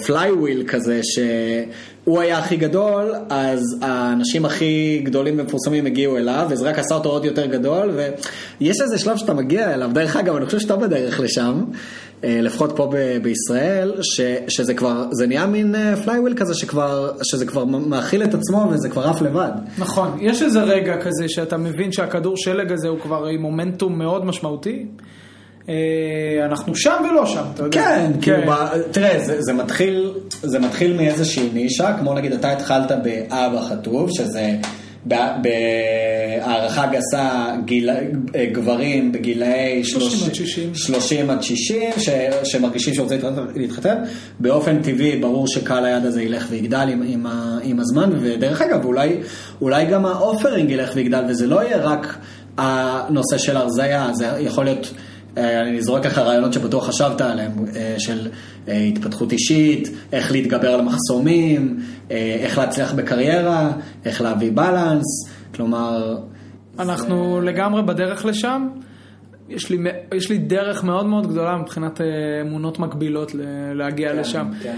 flywheel 0.07 0.61
אה, 0.61 0.67
כזה, 0.67 1.01
שהוא 1.03 2.21
היה 2.21 2.39
הכי 2.39 2.57
גדול, 2.57 3.13
אז 3.29 3.61
האנשים 3.83 4.45
הכי 4.45 5.01
גדולים 5.05 5.41
ומפורסמים 5.41 5.87
הגיעו 5.87 6.17
אליו, 6.17 6.47
וזה 6.51 6.69
רק 6.69 6.79
עשה 6.79 6.95
אותו 6.95 7.09
עוד 7.09 7.25
יותר 7.25 7.47
גדול, 7.47 7.91
ויש 8.61 8.81
איזה 8.81 8.99
שלב 8.99 9.17
שאתה 9.17 9.35
מגיע 9.35 9.75
אליו, 9.75 9.91
דרך 9.93 10.17
אגב, 10.17 10.37
אני 10.37 10.47
חושב 10.47 10.59
שאתה 10.59 10.77
בדרך 10.77 11.21
לשם. 11.21 11.65
אה, 12.25 12.41
לפחות 12.43 12.73
פה 12.77 12.91
ב- 12.93 13.19
בישראל, 13.23 13.95
ש- 14.03 14.21
שזה 14.49 14.75
כבר, 14.75 15.05
זה 15.13 15.27
נהיה 15.27 15.47
מין 15.47 15.75
flywheel 16.05 16.35
כזה 16.37 16.55
שכבר, 16.55 17.11
שזה 17.23 17.47
כבר 17.47 17.65
מאכיל 17.65 18.23
את 18.23 18.35
עצמו 18.35 18.69
וזה 18.71 18.89
כבר 18.89 19.09
עף 19.09 19.23
לבד. 19.23 19.51
נכון, 19.79 20.19
יש 20.21 20.43
איזה 20.43 20.63
רגע 20.63 20.97
כזה 20.97 21.29
שאתה 21.29 21.57
מבין 21.57 21.93
שהכדור 21.93 22.37
שלג 22.37 22.73
הזה 22.73 22.89
הוא 22.89 22.99
כבר 23.01 23.27
עם 23.27 23.43
מומנטום 23.43 23.99
מאוד 23.99 24.25
משמעותי. 24.25 24.87
אה, 25.69 26.45
אנחנו 26.45 26.77
שם 26.77 27.03
ולא 27.11 27.27
שם, 27.27 27.45
אתה 27.55 27.63
יודע. 27.63 27.81
כן, 27.81 28.11
כן. 28.13 28.41
כאילו, 28.41 28.53
תראה, 28.91 29.25
זה, 29.25 29.37
זה, 29.43 29.53
מתחיל, 29.53 30.13
זה 30.43 30.59
מתחיל 30.59 30.97
מאיזושהי 30.97 31.51
נישה, 31.55 31.93
כמו 31.99 32.15
נגיד 32.15 32.33
אתה 32.33 32.53
התחלת 32.53 32.93
באבא 33.03 33.55
חטוב, 33.55 34.11
שזה 34.11 34.57
בהערכה 35.07 36.87
גסה 36.87 37.55
גיל, 37.65 37.91
גברים 38.53 39.13
בגילאי 39.13 39.85
30 39.85 40.27
עד 40.29 40.35
60, 40.35 40.75
30 40.75 41.31
עד 41.31 41.43
60 41.43 41.91
ש, 41.99 42.09
שמרגישים 42.45 42.95
שרוצים 42.95 43.21
להתחתן, 43.55 44.03
באופן 44.41 44.83
טבעי 44.83 45.17
ברור 45.17 45.47
שקהל 45.49 45.85
היד 45.85 46.05
הזה 46.05 46.23
ילך 46.23 46.47
ויגדל 46.51 46.89
עם, 46.93 47.03
עם, 47.07 47.27
עם 47.63 47.81
הזמן, 47.81 48.11
ודרך 48.21 48.63
אגב 48.63 48.85
אולי, 48.85 49.17
אולי 49.61 49.87
גם 49.87 50.07
האופרינג 50.07 50.71
ילך 50.71 50.91
ויגדל 50.95 51.25
וזה 51.29 51.47
לא 51.47 51.63
יהיה 51.63 51.77
רק 51.77 52.17
הנושא 52.59 53.39
של 53.39 53.57
הרזייה, 53.57 54.11
זה 54.15 54.27
יכול 54.41 54.65
להיות... 54.65 54.93
אה, 55.37 55.63
אני 55.63 55.79
אזרוק 55.79 56.07
לך 56.07 56.19
רעיונות 56.19 56.53
שבטוח 56.53 56.89
חשבת 56.89 57.21
עליהם, 57.21 57.53
אה, 57.77 57.95
של 57.99 58.29
אה, 58.69 58.77
התפתחות 58.79 59.33
אישית, 59.33 59.89
איך 60.13 60.33
להתגבר 60.33 60.69
על 60.69 60.83
מחסומים, 60.83 61.79
איך 62.11 62.59
להצליח 62.59 62.93
בקריירה, 62.93 63.73
איך 64.05 64.21
להביא 64.21 64.51
בלנס, 64.55 65.05
כלומר... 65.55 66.17
אנחנו 66.79 67.39
זה... 67.41 67.47
לגמרי 67.47 67.83
בדרך 67.83 68.25
לשם. 68.25 68.69
יש 69.49 69.71
לי, 69.71 69.79
יש 70.15 70.31
לי 70.31 70.39
דרך 70.39 70.85
מאוד 70.85 71.07
מאוד 71.07 71.27
גדולה 71.27 71.57
מבחינת 71.57 72.01
אמונות 72.41 72.79
מקבילות 72.79 73.33
להגיע 73.75 74.13
כן, 74.13 74.17
לשם. 74.17 74.47
כן. 74.63 74.77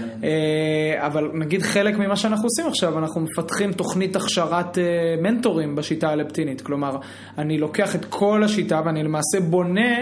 אבל 0.97 1.31
נגיד 1.33 1.61
חלק 1.61 1.97
ממה 1.97 2.15
שאנחנו 2.15 2.45
עושים 2.45 2.67
עכשיו, 2.67 2.99
אנחנו 2.99 3.21
מפתחים 3.21 3.73
תוכנית 3.73 4.15
הכשרת 4.15 4.77
מנטורים 5.21 5.75
בשיטה 5.75 6.09
הלפטינית. 6.09 6.61
כלומר, 6.61 6.97
אני 7.37 7.57
לוקח 7.57 7.95
את 7.95 8.05
כל 8.05 8.43
השיטה 8.43 8.81
ואני 8.85 9.03
למעשה 9.03 9.39
בונה 9.49 9.95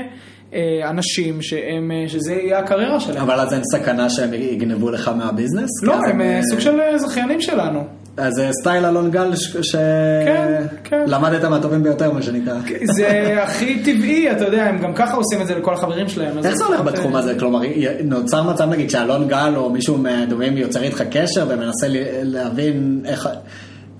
אנשים 0.90 1.42
שהם, 1.42 1.92
אה, 1.92 2.10
שזה 2.10 2.34
יהיה 2.34 2.60
הקריירה 2.60 3.00
שלהם. 3.00 3.22
אבל 3.22 3.40
אז 3.40 3.54
אין 3.54 3.62
סכנה 3.64 4.10
שהם 4.10 4.34
יגנבו 4.34 4.90
לך 4.90 5.08
מהביזנס? 5.08 5.70
לא, 5.84 5.94
הם 5.94 6.22
אה, 6.22 6.40
סוג 6.50 6.60
של 6.60 6.80
זכיינים 6.98 7.42
שלנו. 7.42 7.84
אז 8.18 8.34
זה 8.34 8.50
סטייל 8.62 8.86
אלון 8.86 9.12
גל 9.12 9.32
שלמדת 9.62 10.72
כן, 10.84 11.42
כן. 11.42 11.50
מהטובים 11.50 11.84
ביותר 11.84 12.12
מה 12.12 12.22
שנקרא. 12.22 12.54
זה 12.84 13.36
הכי 13.44 13.80
טבעי, 13.84 14.32
אתה 14.32 14.46
יודע, 14.46 14.64
הם 14.64 14.78
גם 14.82 14.94
ככה 14.94 15.18
עושים 15.18 15.42
את 15.42 15.48
זה 15.48 15.56
לכל 15.56 15.74
החברים 15.74 16.08
שלהם. 16.08 16.38
איך 16.38 16.56
זה 16.56 16.66
הולך 16.66 16.82
בתחום 16.82 17.16
הזה? 17.16 17.36
כלומר, 17.40 17.62
נוצר 18.04 18.44
מצב 18.44 18.70
נגיד 18.70 18.90
שאלון 18.90 19.28
גל 19.28 19.54
או 19.56 19.70
מישהו 19.70 19.98
מהדומים 19.98 20.58
יוצר 20.58 20.84
איתך 20.84 21.04
קשר 21.12 21.46
ומנסה 21.50 21.88
להבין 22.24 23.02
איך... 23.06 23.30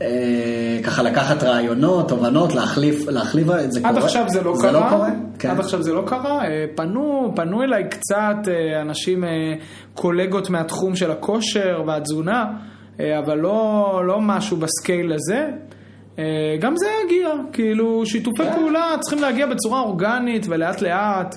אה, 0.02 0.80
ככה 0.84 1.04
לקחת 1.04 1.44
רעיונות, 1.44 2.10
תובנות, 2.10 2.56
להחליף, 2.56 3.08
להחליף 3.08 3.48
את 3.50 3.72
זה 3.72 3.80
קורה? 3.80 3.92
עד 3.92 3.98
עכשיו 3.98 4.30
זה 4.30 4.44
לא 4.44 4.56
זה 4.56 4.68
קרה, 4.68 4.72
לא 4.86 4.90
קורה? 4.90 5.10
כן. 5.40 5.50
עד 5.50 5.60
עכשיו 5.60 5.82
זה 5.82 5.94
לא 5.94 6.04
קרה, 6.06 6.46
אה, 6.46 6.66
פנו, 6.76 7.32
פנו 7.36 7.64
אליי 7.64 7.84
קצת 7.90 8.48
אה, 8.48 8.82
אנשים, 8.82 9.24
קולגות 9.94 10.50
מהתחום 10.50 10.96
של 10.96 11.12
הכושר 11.12 11.84
והתזונה, 11.88 12.46
אבל 13.20 13.38
לא, 13.38 14.02
לא 14.06 14.22
משהו 14.22 14.58
בסקייל 14.58 15.14
הזה. 15.14 15.48
גם 16.60 16.78
זה 16.78 16.86
יגיע, 17.06 17.30
כאילו 17.54 18.06
שיתופי 18.06 18.44
כן. 18.44 18.54
פעולה 18.56 18.96
צריכים 19.00 19.20
להגיע 19.22 19.46
בצורה 19.46 19.80
אורגנית 19.80 20.46
ולאט 20.50 20.82
לאט. 20.82 21.36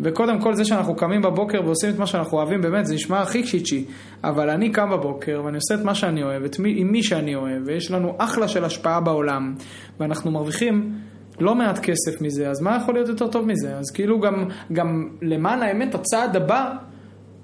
וקודם 0.00 0.40
כל 0.40 0.54
זה 0.54 0.64
שאנחנו 0.64 0.96
קמים 0.96 1.22
בבוקר 1.22 1.60
ועושים 1.64 1.90
את 1.90 1.98
מה 1.98 2.06
שאנחנו 2.06 2.38
אוהבים, 2.38 2.60
באמת, 2.60 2.86
זה 2.86 2.94
נשמע 2.94 3.20
הכי 3.20 3.42
קשיצ'י. 3.42 3.84
אבל 4.24 4.50
אני 4.50 4.70
קם 4.70 4.90
בבוקר 4.90 5.42
ואני 5.44 5.56
עושה 5.56 5.74
את 5.74 5.84
מה 5.84 5.94
שאני 5.94 6.22
אוהב, 6.22 6.44
את 6.44 6.58
מי, 6.58 6.74
עם 6.76 6.92
מי 6.92 7.02
שאני 7.02 7.34
אוהב, 7.34 7.62
ויש 7.66 7.90
לנו 7.90 8.14
אחלה 8.18 8.48
של 8.48 8.64
השפעה 8.64 9.00
בעולם, 9.00 9.54
ואנחנו 10.00 10.30
מרוויחים 10.30 10.92
לא 11.40 11.54
מעט 11.54 11.78
כסף 11.78 12.20
מזה, 12.20 12.50
אז 12.50 12.60
מה 12.60 12.78
יכול 12.82 12.94
להיות 12.94 13.08
יותר 13.08 13.26
טוב 13.26 13.46
מזה? 13.46 13.76
אז 13.76 13.90
כאילו 13.94 14.20
גם, 14.20 14.48
גם 14.72 15.08
למען 15.22 15.62
האמת, 15.62 15.94
הצעד 15.94 16.36
הבא 16.36 16.72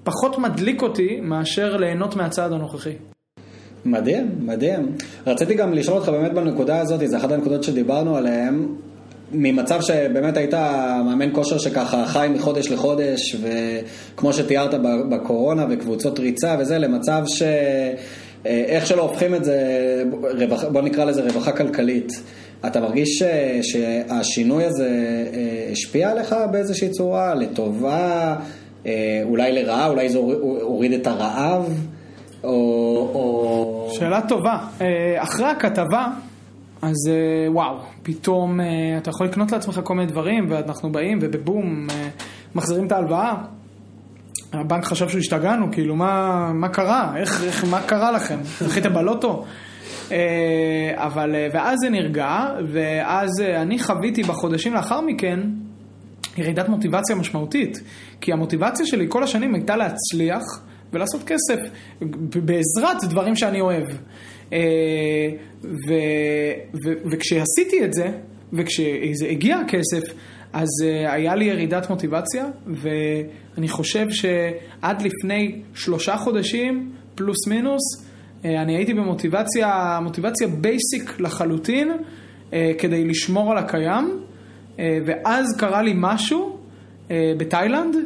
פחות 0.04 0.38
מדליק 0.38 0.82
אותי 0.82 1.20
מאשר 1.20 1.76
ליהנות 1.76 2.16
מהצעד 2.16 2.52
הנוכחי. 2.52 2.94
מדהים, 3.84 4.30
מדהים. 4.40 4.92
רציתי 5.26 5.54
גם 5.54 5.72
לשאול 5.72 5.98
אותך 5.98 6.08
באמת 6.08 6.32
בנקודה 6.32 6.80
הזאת, 6.80 7.00
זו 7.08 7.16
אחת 7.16 7.32
הנקודות 7.32 7.62
שדיברנו 7.62 8.16
עליהן, 8.16 8.66
ממצב 9.32 9.80
שבאמת 9.80 10.36
היית 10.36 10.54
מאמן 11.04 11.28
כושר 11.32 11.58
שככה 11.58 12.06
חי 12.06 12.28
מחודש 12.34 12.70
לחודש, 12.70 13.36
וכמו 13.42 14.32
שתיארת 14.32 14.74
בקורונה 15.10 15.66
וקבוצות 15.70 16.18
ריצה 16.18 16.56
וזה, 16.58 16.78
למצב 16.78 17.22
ש... 17.26 17.42
אה, 18.46 18.64
איך 18.66 18.86
שלא 18.86 19.02
הופכים 19.02 19.34
את 19.34 19.44
זה, 19.44 19.58
בוא 20.72 20.82
נקרא 20.82 21.04
לזה 21.04 21.22
רווחה 21.22 21.52
כלכלית. 21.52 22.22
אתה 22.66 22.80
מרגיש 22.80 23.22
שהשינוי 23.62 24.64
הזה 24.64 24.88
אה, 25.34 25.68
השפיע 25.72 26.10
עליך 26.10 26.34
באיזושהי 26.50 26.88
צורה, 26.88 27.34
לטובה, 27.34 28.36
אה, 28.86 29.22
אולי 29.24 29.52
לרעה, 29.52 29.88
אולי 29.88 30.08
זה 30.08 30.18
הוריד 30.18 30.92
את 30.92 31.06
הרעב? 31.06 31.78
או, 32.44 32.50
או... 33.14 33.88
שאלה 33.92 34.20
טובה. 34.28 34.58
אחרי 35.18 35.46
הכתבה, 35.46 36.06
אז 36.82 36.96
אה, 37.08 37.52
וואו, 37.52 37.78
פתאום 38.02 38.60
אה, 38.60 38.66
אתה 38.98 39.10
יכול 39.10 39.26
לקנות 39.26 39.52
לעצמך 39.52 39.80
כל 39.84 39.94
מיני 39.94 40.06
דברים, 40.06 40.46
ואנחנו 40.50 40.92
באים 40.92 41.18
ובבום, 41.22 41.86
אה, 41.90 42.08
מחזירים 42.54 42.86
את 42.86 42.92
ההלוואה. 42.92 43.34
הבנק 44.52 44.84
חשב 44.84 45.08
שהוא 45.08 45.18
השתגענו, 45.18 45.72
כאילו, 45.72 45.96
מה, 45.96 46.50
מה 46.52 46.68
קרה? 46.68 47.12
איך, 47.16 47.44
איך, 47.44 47.64
מה 47.64 47.82
קרה 47.82 48.12
לכם? 48.12 48.38
זכיתם 48.68 48.94
בלוטו? 48.94 49.44
אבל, 50.94 51.34
ואז 51.52 51.78
זה 51.78 51.90
נרגע, 51.90 52.46
ואז 52.72 53.30
אני 53.40 53.78
חוויתי 53.78 54.22
בחודשים 54.22 54.74
לאחר 54.74 55.00
מכן 55.00 55.40
ירידת 56.36 56.68
מוטיבציה 56.68 57.16
משמעותית. 57.16 57.82
כי 58.20 58.32
המוטיבציה 58.32 58.86
שלי 58.86 59.06
כל 59.08 59.22
השנים 59.22 59.54
הייתה 59.54 59.76
להצליח 59.76 60.42
ולעשות 60.92 61.22
כסף 61.22 61.58
בעזרת 62.44 63.04
דברים 63.08 63.36
שאני 63.36 63.60
אוהב. 63.60 63.84
אה, 64.52 64.58
ו, 65.62 65.94
ו, 66.74 66.92
וכשעשיתי 67.10 67.84
את 67.84 67.92
זה, 67.92 68.10
וכשהגיע 68.52 69.56
הכסף, 69.56 70.14
אז 70.52 70.68
אה, 70.84 71.12
היה 71.12 71.34
לי 71.34 71.44
ירידת 71.44 71.90
מוטיבציה, 71.90 72.46
ואני 72.66 73.68
חושב 73.68 74.06
שעד 74.10 75.02
לפני 75.02 75.62
שלושה 75.74 76.16
חודשים 76.16 76.92
פלוס 77.14 77.46
מינוס. 77.48 77.82
אה, 78.44 78.62
אני 78.62 78.76
הייתי 78.76 78.94
במוטיבציה, 78.94 79.98
מוטיבציה 80.02 80.48
בייסיק 80.48 81.20
לחלוטין, 81.20 81.92
כדי 82.78 83.04
לשמור 83.04 83.52
על 83.52 83.58
הקיים, 83.58 84.20
ואז 84.78 85.56
קרה 85.58 85.82
לי 85.82 85.92
משהו 85.96 86.58
בתאילנד, 87.10 87.96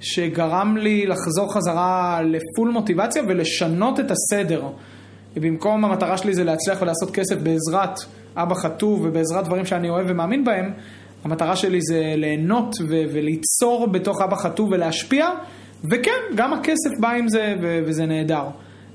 שגרם 0.00 0.76
לי 0.76 1.06
לחזור 1.06 1.54
חזרה 1.54 2.20
לפול 2.22 2.70
מוטיבציה 2.70 3.22
ולשנות 3.28 4.00
את 4.00 4.10
הסדר. 4.10 4.62
במקום 5.36 5.84
המטרה 5.84 6.18
שלי 6.18 6.34
זה 6.34 6.44
להצליח 6.44 6.82
ולעשות 6.82 7.10
כסף 7.10 7.36
בעזרת 7.36 7.98
אבא 8.36 8.54
חטוב 8.54 9.00
ובעזרת 9.04 9.44
דברים 9.44 9.66
שאני 9.66 9.88
אוהב 9.88 10.06
ומאמין 10.08 10.44
בהם, 10.44 10.72
המטרה 11.24 11.56
שלי 11.56 11.78
זה 11.82 12.02
ליהנות 12.16 12.74
ו- 12.88 13.02
וליצור 13.12 13.86
בתוך 13.86 14.22
אבא 14.22 14.36
חטוב 14.36 14.68
ולהשפיע, 14.72 15.28
וכן, 15.84 16.20
גם 16.34 16.52
הכסף 16.52 16.98
בא 17.00 17.10
עם 17.10 17.28
זה 17.28 17.54
ו- 17.62 17.78
וזה 17.86 18.06
נהדר. 18.06 18.44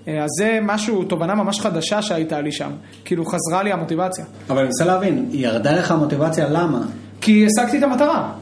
אה, 0.07 0.23
אז 0.23 0.29
זה 0.37 0.59
משהו, 0.61 1.03
תובנה 1.03 1.35
ממש 1.35 1.59
חדשה 1.59 2.01
שהייתה 2.01 2.41
לי 2.41 2.51
שם. 2.51 2.71
כאילו 3.05 3.25
חזרה 3.25 3.63
לי 3.63 3.71
המוטיבציה. 3.71 4.25
אבל 4.49 4.57
אני 4.59 4.67
רוצה 4.67 4.85
להבין, 4.85 5.29
ירדה 5.31 5.71
לך 5.71 5.91
המוטיבציה 5.91 6.49
למה? 6.49 6.81
כי 7.21 7.45
השגתי 7.45 7.77
את 7.77 7.83
המטרה. 7.83 8.33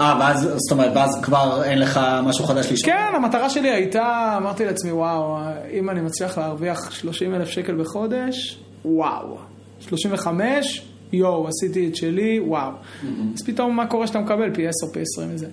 אה, 0.00 0.16
ואז, 0.20 0.48
זאת 0.56 0.72
אומרת, 0.72 0.92
ואז 0.94 1.20
כבר 1.22 1.64
אין 1.64 1.78
לך 1.78 2.00
משהו 2.22 2.44
חדש 2.44 2.72
לשאול? 2.72 2.92
כן, 2.92 3.16
המטרה 3.16 3.50
שלי 3.50 3.70
הייתה, 3.70 4.34
אמרתי 4.36 4.64
לעצמי, 4.64 4.92
וואו, 4.92 5.38
אם 5.72 5.90
אני 5.90 6.00
מצליח 6.00 6.38
להרוויח 6.38 6.90
30 6.90 7.34
אלף 7.34 7.48
שקל 7.48 7.74
בחודש, 7.74 8.58
וואו. 8.84 9.36
35, 9.80 10.82
יואו, 11.12 11.48
עשיתי 11.48 11.88
את 11.88 11.96
שלי, 11.96 12.40
וואו. 12.40 12.70
Mm-hmm. 12.70 13.06
אז 13.34 13.42
פתאום 13.46 13.76
מה 13.76 13.86
קורה 13.86 14.06
שאתה 14.06 14.18
מקבל 14.18 14.54
פי 14.54 14.68
10, 14.68 14.92
פי 14.92 15.00
20 15.00 15.34
מזה? 15.34 15.46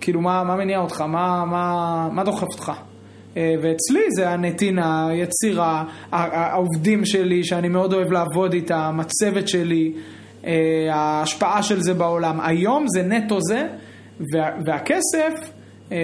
כאילו, 0.00 0.20
מה, 0.20 0.44
מה 0.44 0.56
מניע 0.56 0.78
אותך? 0.78 1.00
מה, 1.00 1.44
מה, 1.44 2.08
מה 2.12 2.24
דוחף 2.24 2.46
אותך? 2.52 2.72
אה, 3.36 3.54
ואצלי 3.62 4.02
זה 4.16 4.30
הנתינה, 4.30 5.08
היצירה, 5.08 5.84
העובדים 6.12 7.04
שלי, 7.04 7.44
שאני 7.44 7.68
מאוד 7.68 7.92
אוהב 7.92 8.12
לעבוד 8.12 8.52
איתם, 8.52 8.98
הצוות 9.00 9.48
שלי, 9.48 9.92
ההשפעה 10.90 11.62
של 11.62 11.80
זה 11.80 11.94
בעולם. 11.94 12.40
היום 12.40 12.84
זה 12.88 13.02
נטו 13.02 13.38
זה, 13.48 13.66
וה, 14.32 14.50
והכסף, 14.64 15.50
אה, 15.92 15.98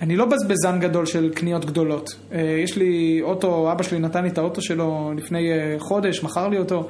אני 0.00 0.16
לא 0.16 0.24
בזבזן 0.24 0.80
גדול 0.80 1.06
של 1.06 1.30
קניות 1.34 1.64
גדולות. 1.64 2.10
יש 2.64 2.76
לי 2.76 3.20
אוטו, 3.22 3.72
אבא 3.72 3.82
שלי 3.82 3.98
נתן 3.98 4.22
לי 4.22 4.28
את 4.28 4.38
האוטו 4.38 4.62
שלו 4.62 5.12
לפני 5.16 5.48
חודש, 5.78 6.22
מכר 6.22 6.48
לי 6.48 6.58
אותו. 6.58 6.88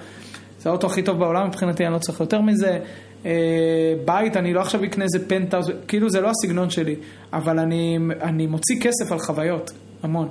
זה 0.59 0.71
האוטו 0.71 0.87
הכי 0.87 1.03
טוב 1.03 1.19
בעולם 1.19 1.47
מבחינתי, 1.49 1.85
אני 1.87 1.93
לא 1.93 1.99
צריך 1.99 2.21
יותר 2.21 2.41
מזה. 2.41 2.79
אה, 3.27 3.95
בית, 4.05 4.37
אני 4.37 4.55
לא 4.55 4.61
עכשיו 4.61 4.85
אקנה 4.85 5.05
איזה 5.05 5.29
פנטאוס, 5.29 5.67
כאילו 5.89 6.11
זה 6.11 6.21
לא 6.21 6.31
הסגנון 6.31 6.71
שלי, 6.71 6.97
אבל 7.33 7.59
אני, 7.59 7.99
אני 8.21 8.47
מוציא 8.47 8.77
כסף 8.81 9.13
על 9.13 9.19
חוויות, 9.19 9.71
המון. 10.03 10.29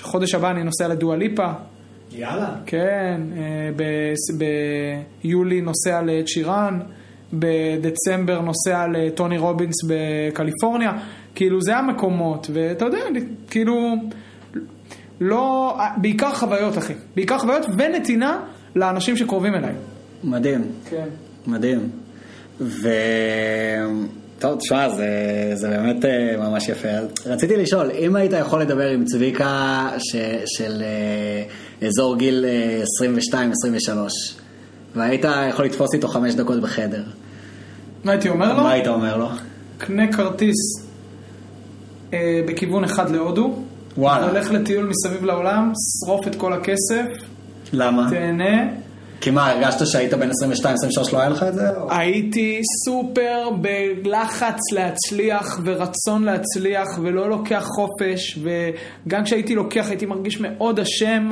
חודש 0.00 0.34
הבא 0.34 0.50
אני 0.50 0.64
נוסע 0.64 0.88
לדואליפה. 0.88 1.52
יאללה. 2.14 2.54
כן, 2.66 3.20
אה, 3.36 3.70
ביולי 5.22 5.60
נוסע 5.60 6.02
לצ'ירן, 6.02 6.80
בדצמבר 7.32 8.40
נוסע 8.40 8.86
לטוני 8.92 9.38
רובינס 9.38 9.74
בקליפורניה, 9.88 10.92
כאילו 11.34 11.62
זה 11.62 11.76
המקומות, 11.76 12.50
ואתה 12.52 12.84
יודע, 12.84 12.98
כאילו, 13.50 13.94
לא, 15.20 15.76
בעיקר 15.96 16.34
חוויות 16.34 16.78
אחי, 16.78 16.94
בעיקר 17.16 17.38
חוויות 17.38 17.66
ונתינה 17.76 18.40
לאנשים 18.76 19.16
שקרובים 19.16 19.54
אליי. 19.54 19.74
מדהים. 20.24 20.62
כן. 20.90 21.06
מדהים. 21.46 21.88
ו... 22.60 22.88
טוב, 24.42 24.58
תשמע, 24.58 24.88
זה, 24.88 25.06
זה 25.54 25.68
באמת 25.68 26.04
אה, 26.04 26.36
ממש 26.38 26.68
יפה. 26.68 26.88
רציתי 27.26 27.56
לשאול, 27.56 27.90
אם 27.90 28.16
היית 28.16 28.32
יכול 28.40 28.60
לדבר 28.60 28.88
עם 28.88 29.04
צביקה 29.04 29.88
ש, 29.98 30.16
של 30.46 30.82
uh, 31.80 31.86
אזור 31.86 32.16
גיל 32.16 32.44
22-23, 33.32 33.34
אה, 33.38 34.06
והיית 34.94 35.24
יכול 35.48 35.64
לתפוס 35.64 35.94
איתו 35.94 36.08
חמש 36.08 36.34
דקות 36.34 36.60
בחדר. 36.60 37.02
מה 38.04 38.12
הייתי 38.12 38.28
אומר 38.28 38.54
לו? 38.54 38.62
מה 38.62 38.72
היית 38.72 38.86
אומר 38.86 39.16
לו? 39.16 39.28
קנה 39.78 40.12
כרטיס 40.12 40.56
uh, 42.10 42.14
בכיוון 42.48 42.84
אחד 42.84 43.10
להודו. 43.10 43.54
וואלה. 43.96 44.28
הולך 44.28 44.50
לטיול 44.50 44.86
מסביב 44.86 45.24
לעולם, 45.24 45.72
שרוף 46.04 46.26
את 46.26 46.34
כל 46.34 46.52
הכסף. 46.52 47.06
למה? 47.72 48.10
תהנה. 48.10 48.81
כי 49.22 49.30
מה, 49.30 49.50
הרגשת 49.50 49.86
שהיית 49.86 50.14
בן 50.14 50.30
22-23 50.30 50.32
לא 51.12 51.18
היה 51.18 51.28
לך 51.28 51.42
את 51.42 51.54
זה? 51.54 51.62
הייתי 51.90 52.60
סופר 52.84 53.50
בלחץ 54.02 54.58
להצליח 54.72 55.60
ורצון 55.64 56.24
להצליח 56.24 56.88
ולא 57.02 57.30
לוקח 57.30 57.68
חופש 57.76 58.38
וגם 58.42 59.24
כשהייתי 59.24 59.54
לוקח 59.54 59.86
הייתי 59.88 60.06
מרגיש 60.06 60.40
מאוד 60.40 60.80
אשם. 60.80 61.30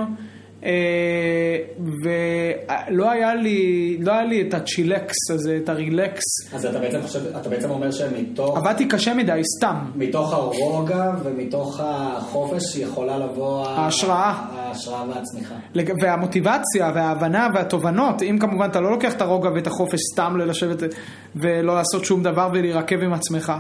אה, 0.64 1.56
ולא 2.04 3.10
היה 3.10 3.34
לי, 3.34 3.96
לא 4.00 4.12
היה 4.12 4.24
לי 4.24 4.42
את 4.48 4.54
הצ'ילקס 4.54 5.30
הזה, 5.30 5.58
את 5.64 5.68
הרילקס. 5.68 6.24
אז 6.54 6.66
אתה 6.66 6.78
בעצם 6.78 7.02
חושב, 7.02 7.36
אתה 7.36 7.48
בעצם 7.48 7.70
אומר 7.70 7.90
שמתוך... 7.90 8.56
עבדתי 8.56 8.88
קשה 8.88 9.14
מדי, 9.14 9.40
סתם. 9.58 9.76
מתוך 9.94 10.32
הרוגע 10.32 11.10
ומתוך 11.22 11.80
החופש 11.84 12.76
יכולה 12.76 13.18
לבוא... 13.18 13.66
ההשראה. 13.66 14.46
ההשראה 14.52 15.04
והצמיחה. 15.08 15.54
והמוטיבציה 16.02 16.92
וההבנה 16.94 17.48
והתובנות, 17.54 18.22
אם 18.22 18.38
כמובן 18.40 18.68
אתה 18.70 18.80
לא 18.80 18.90
לוקח 18.90 19.12
את 19.12 19.20
הרוגע 19.20 19.50
ואת 19.54 19.66
החופש 19.66 20.00
סתם 20.12 20.36
ללשבת 20.36 20.94
ולא 21.36 21.74
לעשות 21.74 22.04
שום 22.04 22.22
דבר 22.22 22.48
ולהירקב 22.52 23.02
עם 23.02 23.12
עצמך, 23.12 23.52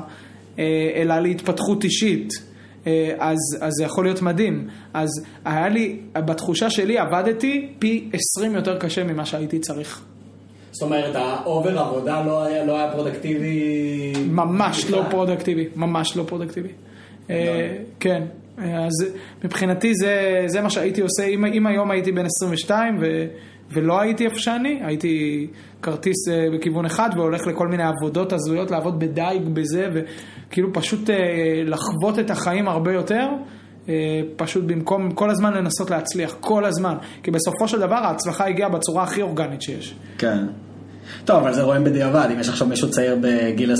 אה, 0.58 0.64
אלא 0.94 1.18
להתפתחות 1.18 1.84
אישית. 1.84 2.49
אה, 2.86 3.14
אז, 3.18 3.38
אז 3.60 3.72
זה 3.72 3.84
יכול 3.84 4.04
להיות 4.04 4.22
מדהים. 4.22 4.68
אז 4.94 5.08
היה 5.44 5.68
לי, 5.68 5.98
בתחושה 6.12 6.70
שלי 6.70 6.98
עבדתי 6.98 7.72
פי 7.78 8.08
20 8.36 8.54
יותר 8.54 8.78
קשה 8.78 9.04
ממה 9.04 9.24
שהייתי 9.26 9.58
צריך. 9.58 10.02
זאת 10.72 10.82
אומרת, 10.82 11.16
ה 11.16 11.28
over 11.28 11.78
עבודה 11.78 12.24
לא 12.26 12.44
היה, 12.44 12.64
לא 12.64 12.76
היה 12.76 12.92
פרודוקטיבי? 12.92 14.12
ממש 14.30 14.84
בכלל. 14.84 14.98
לא 14.98 15.04
פרודוקטיבי, 15.10 15.68
ממש 15.76 16.16
לא 16.16 16.22
פרודוקטיבי. 16.22 16.68
אה, 17.30 17.76
כן, 18.00 18.22
אז 18.58 18.92
מבחינתי 19.44 19.94
זה, 19.94 20.42
זה 20.46 20.60
מה 20.60 20.70
שהייתי 20.70 21.00
עושה, 21.00 21.24
אם, 21.24 21.44
אם 21.44 21.66
היום 21.66 21.90
הייתי 21.90 22.12
בן 22.12 22.26
22 22.26 22.98
ו, 23.00 23.26
ולא 23.72 24.00
הייתי 24.00 24.24
איפה 24.24 24.38
שאני, 24.38 24.80
הייתי 24.84 25.46
כרטיס 25.82 26.28
אה, 26.28 26.46
בכיוון 26.54 26.84
אחד 26.84 27.10
והולך 27.16 27.46
לכל 27.46 27.68
מיני 27.68 27.82
עבודות 27.82 28.32
הזויות, 28.32 28.70
לעבוד 28.70 28.98
בדייג 28.98 29.42
בזה, 29.42 29.88
וכאילו 30.50 30.72
פשוט 30.72 31.10
אה, 31.10 31.16
לחוות 31.64 32.18
את 32.18 32.30
החיים 32.30 32.68
הרבה 32.68 32.92
יותר. 32.92 33.28
אה, 33.88 33.94
פשוט 34.36 34.64
במקום 34.64 35.10
כל 35.10 35.30
הזמן 35.30 35.52
לנסות 35.54 35.90
להצליח, 35.90 36.36
כל 36.40 36.64
הזמן. 36.64 36.94
כי 37.22 37.30
בסופו 37.30 37.68
של 37.68 37.78
דבר 37.78 37.94
ההצלחה 37.94 38.46
הגיעה 38.46 38.68
בצורה 38.68 39.02
הכי 39.02 39.22
אורגנית 39.22 39.62
שיש. 39.62 39.94
כן. 40.18 40.38
טוב, 41.24 41.36
אבל 41.36 41.54
זה 41.54 41.62
רואים 41.62 41.84
בדיעבד, 41.84 42.28
אם 42.34 42.40
יש 42.40 42.48
עכשיו 42.48 42.66
מישהו 42.66 42.90
צעיר 42.90 43.16
בגיל 43.20 43.74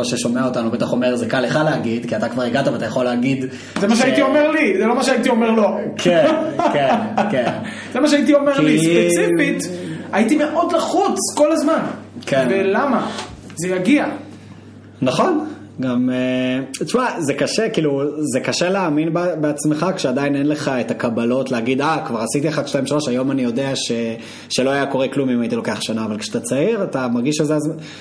22-3 0.00 0.04
ששומע 0.04 0.46
אותנו, 0.46 0.70
בטח 0.70 0.92
אומר, 0.92 1.16
זה 1.16 1.26
קל 1.26 1.40
לך 1.40 1.58
להגיד, 1.64 2.06
כי 2.06 2.16
אתה 2.16 2.28
כבר 2.28 2.42
הגעת 2.42 2.68
ואתה 2.68 2.84
יכול 2.84 3.04
להגיד... 3.04 3.44
זה 3.80 3.88
מה 3.88 3.96
שהייתי 3.96 4.22
אומר 4.22 4.50
לי, 4.50 4.78
זה 4.78 4.86
לא 4.86 4.94
מה 4.94 5.04
שהייתי 5.04 5.28
אומר 5.28 5.50
לו. 5.50 5.68
כן, 5.96 6.26
כן, 6.72 6.94
כן. 7.30 7.52
זה 7.92 8.00
מה 8.00 8.08
שהייתי 8.08 8.34
אומר 8.34 8.60
לי, 8.60 8.78
ספציפית, 8.78 9.64
הייתי 10.12 10.36
מאוד 10.36 10.72
לחוץ 10.72 11.18
כל 11.36 11.52
הזמן. 11.52 11.80
כן. 12.26 12.46
ולמה? 12.50 13.10
זה 13.56 13.68
יגיע. 13.68 14.06
נכון. 15.02 15.53
גם, 15.80 16.10
אה, 16.10 16.84
תשמע, 16.84 17.20
זה 17.20 17.34
קשה, 17.34 17.68
כאילו, 17.68 18.02
זה 18.32 18.40
קשה 18.40 18.68
להאמין 18.68 19.12
בעצמך 19.40 19.86
כשעדיין 19.96 20.36
אין 20.36 20.48
לך 20.48 20.70
את 20.80 20.90
הקבלות 20.90 21.50
להגיד, 21.50 21.80
אה, 21.80 21.98
כבר 22.06 22.20
עשיתי 22.20 22.48
1, 22.48 22.68
2, 22.68 22.86
3, 22.86 23.08
היום 23.08 23.30
אני 23.30 23.42
יודע 23.42 23.76
ש, 23.76 23.92
שלא 24.48 24.70
היה 24.70 24.86
קורה 24.86 25.08
כלום 25.08 25.30
אם 25.30 25.40
הייתי 25.40 25.56
לוקח 25.56 25.80
שנה, 25.80 26.04
אבל 26.04 26.18
כשאתה 26.18 26.40
צעיר, 26.40 26.82
אתה 26.82 27.08
מרגיש 27.08 27.36
שזה, 27.36 27.54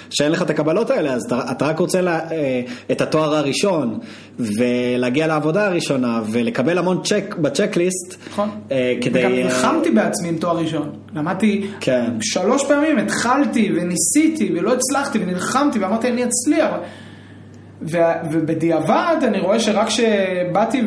שאין 0.09 0.31
לך 0.31 0.41
את 0.41 0.49
הקבלות 0.49 0.89
האלה, 0.89 1.13
אז 1.13 1.23
אתה, 1.27 1.51
אתה 1.51 1.67
רק 1.67 1.79
רוצה 1.79 2.01
לה, 2.01 2.19
אה, 2.31 2.61
את 2.91 3.01
התואר 3.01 3.35
הראשון, 3.35 3.99
ולהגיע 4.39 5.27
לעבודה 5.27 5.65
הראשונה, 5.65 6.21
ולקבל 6.31 6.77
המון 6.77 7.01
צ'ק 7.03 7.35
בצ'קליסט, 7.41 8.15
נכון, 8.29 8.49
אה, 8.71 8.93
כדי... 9.01 9.19
וגם 9.19 9.31
נלחמתי 9.31 9.91
בעצמי 9.91 10.29
עם 10.29 10.37
תואר 10.37 10.57
ראשון, 10.57 10.89
למדתי 11.15 11.67
כן. 11.79 12.11
שלוש 12.21 12.65
פעמים, 12.67 12.97
התחלתי 12.97 13.71
וניסיתי 13.75 14.53
ולא 14.55 14.73
הצלחתי 14.73 15.19
ונלחמתי 15.19 15.79
ואמרתי 15.79 16.07
אני 16.07 16.23
אצליח. 16.23 16.69
ובדיעבד 18.31 19.15
אני 19.23 19.39
רואה 19.39 19.59
שרק 19.59 19.87
כשבאתי 19.87 20.81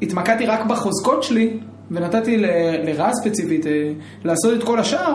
והתמקדתי 0.00 0.46
רק 0.46 0.66
בחוזקות 0.66 1.22
שלי, 1.22 1.58
ונתתי 1.90 2.36
לרע 2.84 3.10
ספציפית 3.12 3.66
אה, 3.66 3.72
לעשות 4.24 4.54
את 4.54 4.64
כל 4.64 4.78
השאר, 4.78 5.14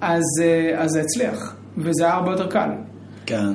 אז, 0.00 0.22
אה, 0.42 0.82
אז 0.82 0.90
זה 0.90 1.00
הצליח, 1.00 1.54
וזה 1.78 2.04
היה 2.04 2.14
הרבה 2.14 2.30
יותר 2.30 2.46
קל. 2.46 2.68
כן. 3.26 3.46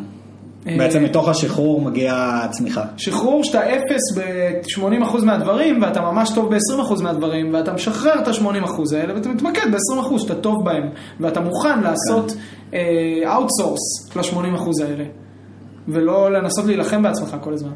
אה, 0.68 0.76
בעצם 0.78 1.04
מתוך 1.04 1.30
השחרור 1.30 1.82
מגיעה 1.82 2.46
הצמיחה. 2.46 2.84
שחרור 2.98 3.44
שאתה 3.44 3.76
אפס 3.76 4.18
ב-80% 4.18 5.26
מהדברים 5.26 5.82
ואתה 5.82 6.02
ממש 6.02 6.32
טוב 6.36 6.56
ב-20% 6.56 7.04
מהדברים 7.04 7.54
ואתה 7.54 7.74
משחרר 7.74 8.20
את 8.20 8.28
ה-80% 8.28 8.96
האלה 8.96 9.16
ואתה 9.16 9.30
מתמקד 9.30 9.72
ב-20% 9.72 10.20
שאתה 10.20 10.36
טוב 10.36 10.66
בהם 10.66 10.90
ואתה 11.20 11.40
מוכן 11.40 11.80
לעשות 11.80 12.32
כן. 12.72 12.78
uh, 13.28 14.16
ל-80% 14.16 14.84
האלה. 14.84 15.04
ולא 15.88 16.32
לנסות 16.32 16.66
להילחם 16.66 17.04
בעצמך 17.04 17.36
כל 17.42 17.54
הזמן. 17.54 17.72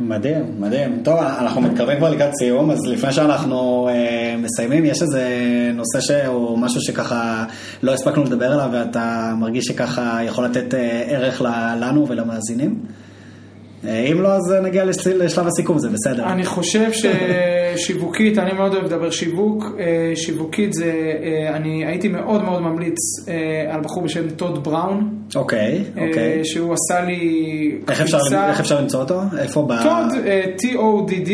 מדהים, 0.00 0.44
מדהים. 0.58 1.00
טוב, 1.04 1.18
אנחנו 1.18 1.60
מתקרבים 1.60 1.98
כבר 1.98 2.10
לקראת 2.10 2.30
סיום, 2.38 2.70
אז 2.70 2.86
לפני 2.86 3.12
שאנחנו 3.12 3.88
אה, 3.88 4.36
מסיימים, 4.38 4.84
יש 4.84 5.02
איזה 5.02 5.24
נושא 5.74 6.00
שהוא 6.00 6.58
משהו 6.58 6.80
שככה 6.80 7.44
לא 7.82 7.92
הספקנו 7.94 8.24
לדבר 8.24 8.52
עליו, 8.52 8.68
ואתה 8.72 9.34
מרגיש 9.36 9.64
שככה 9.64 10.18
יכול 10.24 10.44
לתת 10.44 10.74
אה, 10.74 11.02
ערך 11.06 11.42
לנו 11.80 12.08
ולמאזינים? 12.08 12.80
אה, 13.86 13.98
אם 14.12 14.22
לא, 14.22 14.28
אז 14.28 14.52
נגיע 14.62 14.84
לשלב 14.84 15.46
הסיכום, 15.46 15.78
זה 15.78 15.88
בסדר. 15.88 16.24
אני 16.24 16.44
חושב 16.44 16.90
ששיווקית, 16.92 18.38
אני 18.38 18.52
מאוד 18.52 18.74
אוהב 18.74 18.84
לדבר 18.84 19.10
שיווק. 19.10 19.64
אה, 19.78 20.12
שיווקית 20.16 20.72
זה, 20.72 20.92
אה, 21.22 21.56
אני 21.56 21.86
הייתי 21.86 22.08
מאוד 22.08 22.44
מאוד 22.44 22.62
ממליץ 22.62 22.98
על 23.70 23.80
בחור 23.80 24.02
בשם 24.02 24.30
טוד 24.30 24.64
בראון. 24.64 25.10
אוקיי, 25.34 25.84
אוקיי. 25.96 26.44
שהוא 26.44 26.74
עשה 26.74 27.00
לי 27.00 27.78
איך 27.88 28.00
אפשר, 28.00 28.18
איך 28.48 28.60
אפשר 28.60 28.80
למצוא 28.80 29.00
אותו? 29.00 29.20
איפה 29.38 29.62
ב... 29.62 29.82
טוד, 29.82 30.06
T-O-D-D, 30.62 31.30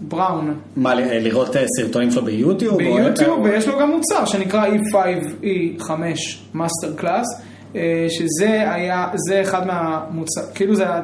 בראון. 0.00 0.54
מה, 0.76 0.94
לראות 0.94 1.56
סרטונים 1.76 2.10
שלו 2.10 2.24
ביוטיוב? 2.24 2.76
ביוטיוב, 2.76 3.40
ויש 3.44 3.68
לו 3.68 3.78
גם 3.78 3.90
מוצר 3.90 4.24
שנקרא 4.24 4.66
E5E5 4.66 5.90
Master 6.54 7.02
Class. 7.02 7.42
שזה 8.08 8.72
היה, 8.72 9.06
זה 9.28 9.40
אחד 9.40 9.66
מהמוצר, 9.66 10.42
כאילו 10.54 10.74
זה 10.74 10.82
היה... 10.82 11.00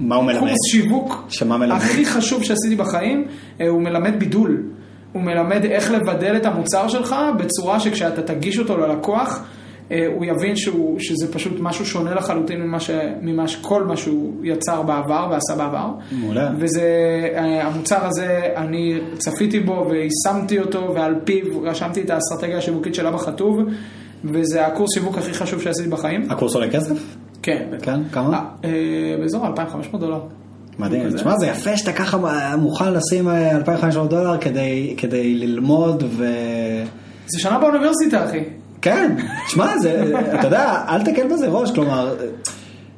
מה 0.00 0.16
הוא 0.16 0.24
מלמד? 0.24 0.40
קורס 0.40 0.58
שיווק 0.70 1.24
שמה 1.28 1.58
מלמד? 1.58 1.76
הכי 1.76 2.04
חשוב 2.04 2.42
שעשיתי 2.44 2.76
בחיים, 2.76 3.24
אה, 3.60 3.68
הוא 3.68 3.82
מלמד 3.82 4.18
בידול. 4.18 4.62
הוא 5.12 5.22
מלמד 5.22 5.64
איך 5.64 5.90
לבדל 5.90 6.36
את 6.36 6.46
המוצר 6.46 6.88
שלך 6.88 7.16
בצורה 7.38 7.80
שכשאתה 7.80 8.22
תגיש 8.22 8.58
אותו 8.58 8.76
ללקוח, 8.76 9.44
אה, 9.92 10.06
הוא 10.14 10.24
יבין 10.24 10.56
שהוא, 10.56 10.98
שזה 11.00 11.32
פשוט 11.32 11.52
משהו 11.60 11.86
שונה 11.86 12.14
לחלוטין 12.14 12.60
ממה, 12.60 12.80
ש, 12.80 12.90
ממה 13.22 13.48
שכל 13.48 13.84
מה 13.84 13.96
שהוא 13.96 14.34
יצר 14.42 14.82
בעבר 14.82 15.28
ועשה 15.30 15.54
בעבר. 15.56 15.88
מעולה. 16.12 16.50
וזה, 16.58 16.82
אה, 17.34 17.66
המוצר 17.66 18.06
הזה, 18.06 18.40
אני 18.56 18.98
צפיתי 19.18 19.60
בו 19.60 19.86
ויישמתי 19.90 20.58
אותו 20.58 20.94
ועל 20.94 21.14
פיו 21.24 21.62
רשמתי 21.62 22.02
את 22.02 22.10
האסטרטגיה 22.10 22.58
השיווקית 22.58 22.94
של 22.94 23.06
אבא 23.06 23.18
חטוב, 23.18 23.56
וזה 24.24 24.66
הקורס 24.66 24.94
שיווק 24.94 25.18
הכי 25.18 25.34
חשוב 25.34 25.62
שעשיתי 25.62 25.88
בחיים. 25.88 26.30
הקורס 26.30 26.54
עולה 26.54 26.70
כסף? 26.70 27.16
כן. 27.42 27.62
כן? 27.82 28.00
כמה? 28.12 28.44
אה, 28.64 28.70
באזור 29.20 29.46
2,500 29.46 30.00
דולר. 30.00 30.20
מדהים, 30.78 31.10
תשמע 31.10 31.38
זה 31.38 31.46
יפה 31.46 31.76
שאתה 31.76 31.92
ככה 31.92 32.18
מוכן 32.56 32.92
לשים 32.92 33.28
2,500 33.28 34.10
דולר 34.10 34.38
כדי, 34.38 34.94
כדי 34.96 35.34
ללמוד 35.34 36.02
ו... 36.08 36.24
זה 37.26 37.40
שנה 37.40 37.58
באוניברסיטה 37.58 38.24
אחי. 38.24 38.44
כן, 38.82 39.16
תשמע, 39.46 39.74
אתה 40.34 40.46
יודע, 40.46 40.84
אל 40.88 41.04
תקל 41.04 41.28
בזה 41.32 41.48
ראש, 41.48 41.70
כלומר, 41.70 42.14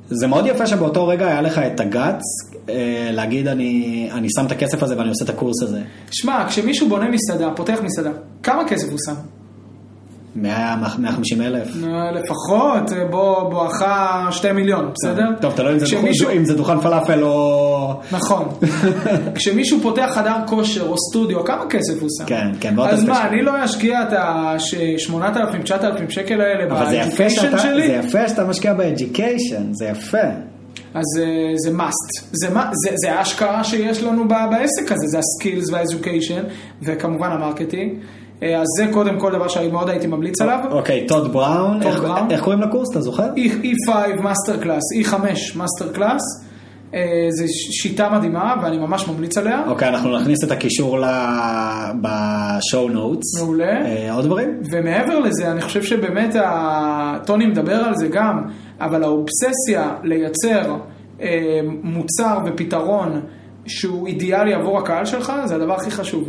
זה 0.07 0.27
מאוד 0.27 0.47
יפה 0.47 0.67
שבאותו 0.67 1.07
רגע 1.07 1.27
היה 1.27 1.43
לך 1.43 1.59
את 1.59 1.81
הגאץ 1.81 2.23
אה, 2.69 3.11
להגיד 3.12 3.49
אני, 3.49 4.09
אני 4.12 4.29
שם 4.37 4.47
את 4.47 4.53
הכסף 4.53 4.83
הזה 4.83 4.99
ואני 4.99 5.09
עושה 5.09 5.25
את 5.25 5.31
הקורס 5.31 5.62
הזה. 5.62 5.81
שמע, 6.11 6.45
כשמישהו 6.49 6.89
בונה 6.89 7.11
מסעדה, 7.11 7.51
פותח 7.57 7.79
מסעדה, 7.83 8.11
כמה 8.43 8.69
כסף 8.69 8.91
הוא 8.91 8.99
שם? 9.07 9.15
150 10.36 11.43
אלף. 11.43 11.69
לפחות, 12.15 12.90
בוא, 13.11 13.51
בואכה 13.51 14.28
2 14.31 14.57
מיליון, 14.57 14.90
בסדר? 14.94 15.27
טוב, 15.40 15.52
תלוי 15.52 15.78
אם 16.36 16.44
זה 16.44 16.55
דוכן 16.55 16.81
פלאפל 16.81 17.23
או... 17.23 18.01
נכון. 18.12 18.48
כשמישהו 19.35 19.78
פותח 19.82 20.11
חדר 20.15 20.35
כושר 20.47 20.89
או 20.89 20.94
סטודיו, 20.98 21.44
כמה 21.44 21.65
כסף 21.70 22.01
הוא 22.01 22.09
שם? 22.19 22.24
כן, 22.27 22.48
כן. 22.61 22.74
אז 22.78 23.05
מה, 23.05 23.28
אני 23.28 23.43
לא 23.43 23.65
אשקיע 23.65 24.02
את 24.02 24.12
ה-8,000-9,000 24.12 26.11
שקל 26.11 26.40
האלה 26.40 26.66
ב 26.74 26.83
education 26.83 27.59
שלי? 27.59 27.86
זה 27.86 27.93
יפה 27.93 28.28
שאתה 28.28 28.44
משקיע 28.44 28.74
ב 28.74 28.83
education, 28.83 29.73
זה 29.73 29.86
יפה. 29.86 30.28
אז 30.94 31.05
זה 31.57 31.70
must, 31.70 32.24
זה, 32.32 32.48
זה, 32.73 32.90
זה 33.05 33.12
ההשקעה 33.12 33.65
שיש 33.65 34.02
לנו 34.02 34.28
בעסק 34.28 34.93
הזה, 34.93 35.07
זה 35.07 35.19
ה 35.19 35.26
skills 35.26 35.70
וה 35.70 35.82
education, 35.82 36.43
וכמובן 36.82 37.31
ה 37.32 37.38
marketing. 37.38 37.93
אה, 38.43 38.61
אז 38.61 38.67
זה 38.77 38.87
קודם 38.93 39.21
כל 39.21 39.33
דבר 39.33 39.49
שאני 39.49 39.69
מאוד 39.69 39.91
הייתי 39.91 40.07
ממליץ 40.07 40.41
עליו. 40.41 40.59
אוקיי, 40.71 41.07
טוד 41.07 41.33
בראון, 41.33 41.81
איך 42.31 42.43
קוראים 42.43 42.61
לקורס, 42.61 42.91
אתה 42.91 43.01
זוכר? 43.01 43.29
E5 43.37 43.91
Masterclass, 44.23 44.82
E5 45.03 45.15
Masterclass. 45.57 46.23
זו 47.31 47.45
שיטה 47.49 48.11
מדהימה 48.11 48.55
ואני 48.62 48.79
ממש 48.79 49.09
ממליץ 49.09 49.39
עליה. 49.39 49.62
אוקיי, 49.69 49.89
אנחנו 49.89 50.19
נכניס 50.19 50.45
את 50.45 50.51
הקישור 50.51 50.99
בשואו 52.01 52.89
נוטס. 52.89 53.41
מעולה. 53.43 53.85
אה, 53.85 54.15
עוד 54.15 54.25
דברים? 54.25 54.49
ומעבר 54.73 55.19
לזה, 55.19 55.51
אני 55.51 55.61
חושב 55.61 55.83
שבאמת, 55.83 56.35
טוני 57.27 57.47
מדבר 57.47 57.77
על 57.77 57.95
זה 57.95 58.09
גם, 58.09 58.43
אבל 58.81 59.03
האובססיה 59.03 59.95
לייצר 60.03 60.77
אה, 61.21 61.61
מוצר 61.83 62.39
ופתרון 62.47 63.21
שהוא 63.67 64.07
אידיאלי 64.07 64.55
עבור 64.55 64.79
הקהל 64.79 65.05
שלך, 65.05 65.33
זה 65.45 65.55
הדבר 65.55 65.75
הכי 65.75 65.91
חשוב. 65.91 66.29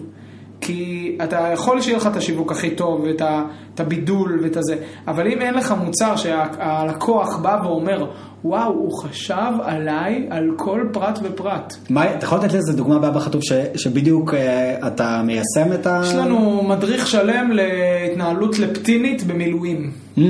כי 0.61 1.17
אתה 1.23 1.49
יכול 1.53 1.81
שיהיה 1.81 1.97
לך 1.97 2.07
את 2.07 2.15
השיווק 2.15 2.51
הכי 2.51 2.69
טוב 2.69 3.01
ואת 3.01 3.21
את 3.73 3.79
הבידול 3.79 4.39
ואת 4.43 4.57
הזה, 4.57 4.75
אבל 5.07 5.27
אם 5.27 5.41
אין 5.41 5.53
לך 5.53 5.75
מוצר 5.85 6.15
שהלקוח 6.15 7.37
בא 7.37 7.57
ואומר, 7.63 8.05
וואו, 8.45 8.73
הוא 8.73 8.91
חשב 9.03 9.51
עליי 9.63 10.27
על 10.29 10.51
כל 10.57 10.81
פרט 10.93 11.19
ופרט. 11.23 11.75
מה, 11.89 12.15
אתה 12.15 12.25
יכול 12.25 12.37
לתת 12.37 12.53
לזה 12.53 12.73
דוגמה 12.73 12.99
באבא 12.99 13.19
חטוב 13.19 13.41
ש, 13.43 13.51
שבדיוק 13.75 14.33
uh, 14.33 14.87
אתה 14.87 15.21
מיישם 15.25 15.73
את 15.73 15.87
ה... 15.87 16.01
יש 16.03 16.13
לנו 16.13 16.63
מדריך 16.63 17.07
שלם 17.07 17.51
להתנהלות 17.51 18.59
לפטינית 18.59 19.23
במילואים. 19.23 19.91
Mm. 20.17 20.21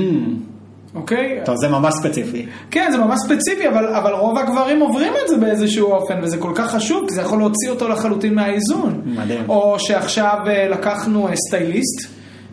אוקיי? 0.94 1.40
טוב, 1.44 1.56
זה 1.56 1.68
ממש 1.68 1.94
ספציפי. 1.94 2.46
כן, 2.70 2.88
זה 2.92 2.98
ממש 2.98 3.18
ספציפי, 3.26 3.68
אבל, 3.68 3.94
אבל 3.94 4.12
רוב 4.12 4.38
הגברים 4.38 4.80
עוברים 4.80 5.12
את 5.22 5.28
זה 5.28 5.36
באיזשהו 5.36 5.92
אופן, 5.92 6.14
וזה 6.22 6.38
כל 6.38 6.52
כך 6.54 6.70
חשוב, 6.70 7.04
כי 7.08 7.14
זה 7.14 7.20
יכול 7.20 7.38
להוציא 7.38 7.70
אותו 7.70 7.88
לחלוטין 7.88 8.34
מהאיזון. 8.34 9.02
מדהים. 9.04 9.44
או 9.48 9.76
שעכשיו 9.78 10.36
אה, 10.46 10.68
לקחנו 10.68 11.28
אה, 11.28 11.32
סטייליסט, 11.48 12.08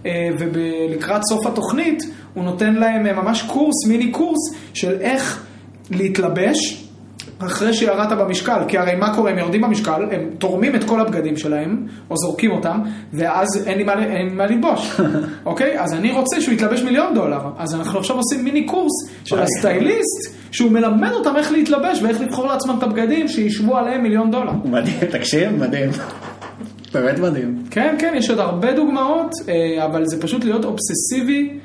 אה, 0.05 0.29
ולקראת 0.39 1.21
סוף 1.23 1.45
התוכנית, 1.45 2.03
הוא 2.33 2.43
נותן 2.43 2.73
להם 2.73 3.03
ממש 3.03 3.41
קורס, 3.41 3.87
מיני 3.87 4.11
קורס, 4.11 4.39
של 4.73 5.01
איך 5.01 5.43
להתלבש. 5.91 6.88
אחרי 7.39 7.73
שירדת 7.73 8.17
במשקל, 8.17 8.59
כי 8.67 8.77
הרי 8.77 8.95
מה 8.95 9.15
קורה, 9.15 9.31
הם 9.31 9.37
יורדים 9.37 9.61
במשקל, 9.61 10.03
הם 10.11 10.29
תורמים 10.37 10.75
את 10.75 10.83
כל 10.83 11.01
הבגדים 11.01 11.37
שלהם, 11.37 11.87
או 12.09 12.17
זורקים 12.17 12.51
אותם, 12.51 12.79
ואז 13.13 13.47
אין 13.67 13.77
לי 13.77 13.83
מה, 13.83 14.03
אין 14.03 14.35
מה 14.35 14.45
ללבוש, 14.45 14.99
אוקיי? 15.45 15.79
אז 15.79 15.93
אני 15.93 16.11
רוצה 16.11 16.41
שהוא 16.41 16.53
יתלבש 16.53 16.81
מיליון 16.81 17.13
דולר, 17.13 17.39
אז 17.57 17.75
אנחנו 17.75 17.99
עכשיו 17.99 18.15
עושים 18.15 18.43
מיני 18.43 18.65
קורס 18.65 18.91
של 19.25 19.39
הסטייליסט, 19.39 20.39
שהוא 20.51 20.71
מלמד 20.71 21.11
אותם 21.11 21.35
איך 21.37 21.51
להתלבש 21.51 22.01
ואיך 22.01 22.21
לבחור 22.21 22.47
לעצמם 22.47 22.75
את 22.77 22.83
הבגדים 22.83 23.27
שישבו 23.27 23.77
עליהם 23.77 24.03
מיליון 24.03 24.31
דולר. 24.31 24.51
מדהים, 24.65 24.99
תקשיב, 25.11 25.51
מדהים. 25.51 25.89
באמת 26.93 27.19
מדהים. 27.19 27.63
כן, 27.71 27.95
כן, 27.99 28.13
יש 28.17 28.29
עוד 28.29 28.39
הרבה 28.39 28.73
דוגמאות, 28.73 29.31
אה, 29.49 29.85
אבל 29.85 30.05
זה 30.05 30.21
פשוט 30.21 30.43
להיות 30.43 30.65
אובססיבי. 30.65 31.59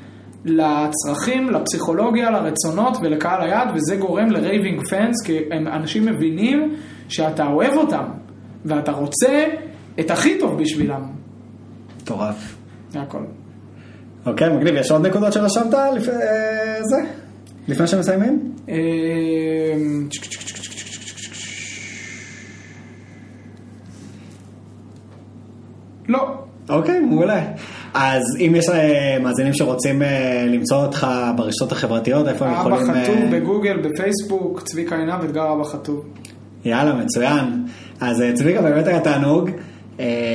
לצרכים, 0.45 1.49
לפסיכולוגיה, 1.49 2.31
לרצונות 2.31 2.97
ולקהל 3.01 3.41
היעד, 3.41 3.67
וזה 3.75 3.95
גורם 3.95 4.31
ל 4.31 4.39
raving 4.39 4.87
fans, 4.89 5.25
כי 5.25 5.39
הם 5.51 5.67
אנשים 5.67 6.05
מבינים 6.05 6.75
שאתה 7.09 7.47
אוהב 7.47 7.73
אותם, 7.77 8.03
ואתה 8.65 8.91
רוצה 8.91 9.45
את 9.99 10.11
הכי 10.11 10.39
טוב 10.39 10.61
בשבילם. 10.61 11.01
מטורף. 12.01 12.55
זה 12.89 13.01
הכל. 13.01 13.23
אוקיי, 14.25 14.57
מגניב, 14.57 14.75
יש 14.75 14.91
עוד 14.91 15.05
נקודות 15.05 15.33
שרשמת 15.33 15.73
לפני 15.95 16.13
אה, 16.13 16.79
זה? 16.83 16.97
לפני 17.67 17.87
שמסיימים? 17.87 18.53
אה, 18.69 18.75
לא. 26.07 26.19
אוקיי, 26.69 26.99
מעולה. 26.99 27.41
אז 27.95 28.23
אם 28.39 28.53
יש 28.55 28.69
אה, 28.69 29.17
מאזינים 29.21 29.53
שרוצים 29.53 30.01
אה, 30.01 30.45
למצוא 30.47 30.77
אותך 30.77 31.07
ברשתות 31.35 31.71
החברתיות, 31.71 32.27
איפה 32.27 32.45
הם 32.45 32.53
יכולים... 32.53 32.89
אבא 32.89 33.03
חטוב 33.03 33.15
אה, 33.15 33.29
בגוגל, 33.31 33.77
בפייסבוק, 33.77 34.61
צביקה 34.61 34.95
עינב, 34.95 35.23
אתגר 35.23 35.53
אבא 35.53 35.63
חטוב. 35.63 36.05
יאללה, 36.65 36.93
מצוין. 36.93 37.65
אז 38.01 38.23
צביקה 38.33 38.61
באמת 38.61 38.87
היה 38.87 38.99
תענוג. 38.99 39.49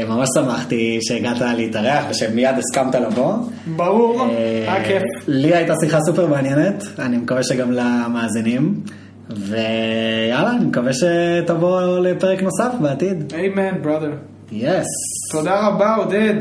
ממש 0.08 0.28
שמחתי 0.34 0.98
שהגעת 1.02 1.40
להתארח 1.56 2.04
ושמיד 2.10 2.54
הסכמת 2.58 2.94
לבוא. 2.94 3.34
ברור, 3.76 4.22
היה 4.22 4.84
כיף. 4.84 5.02
לי 5.28 5.54
הייתה 5.54 5.74
שיחה 5.80 5.98
סופר 6.00 6.26
מעניינת, 6.26 6.84
אני 6.98 7.16
מקווה 7.16 7.42
שגם 7.42 7.72
למאזינים. 7.72 8.74
ויאללה, 9.30 10.50
אני 10.50 10.64
מקווה 10.64 10.90
שתבוא 10.92 11.98
לפרק 11.98 12.42
נוסף 12.42 12.70
בעתיד. 12.80 13.32
אמן, 13.34 13.82
brother. 13.84 14.14
יס. 14.52 14.86
תודה 15.32 15.66
רבה, 15.66 15.94
עודד. 15.94 16.34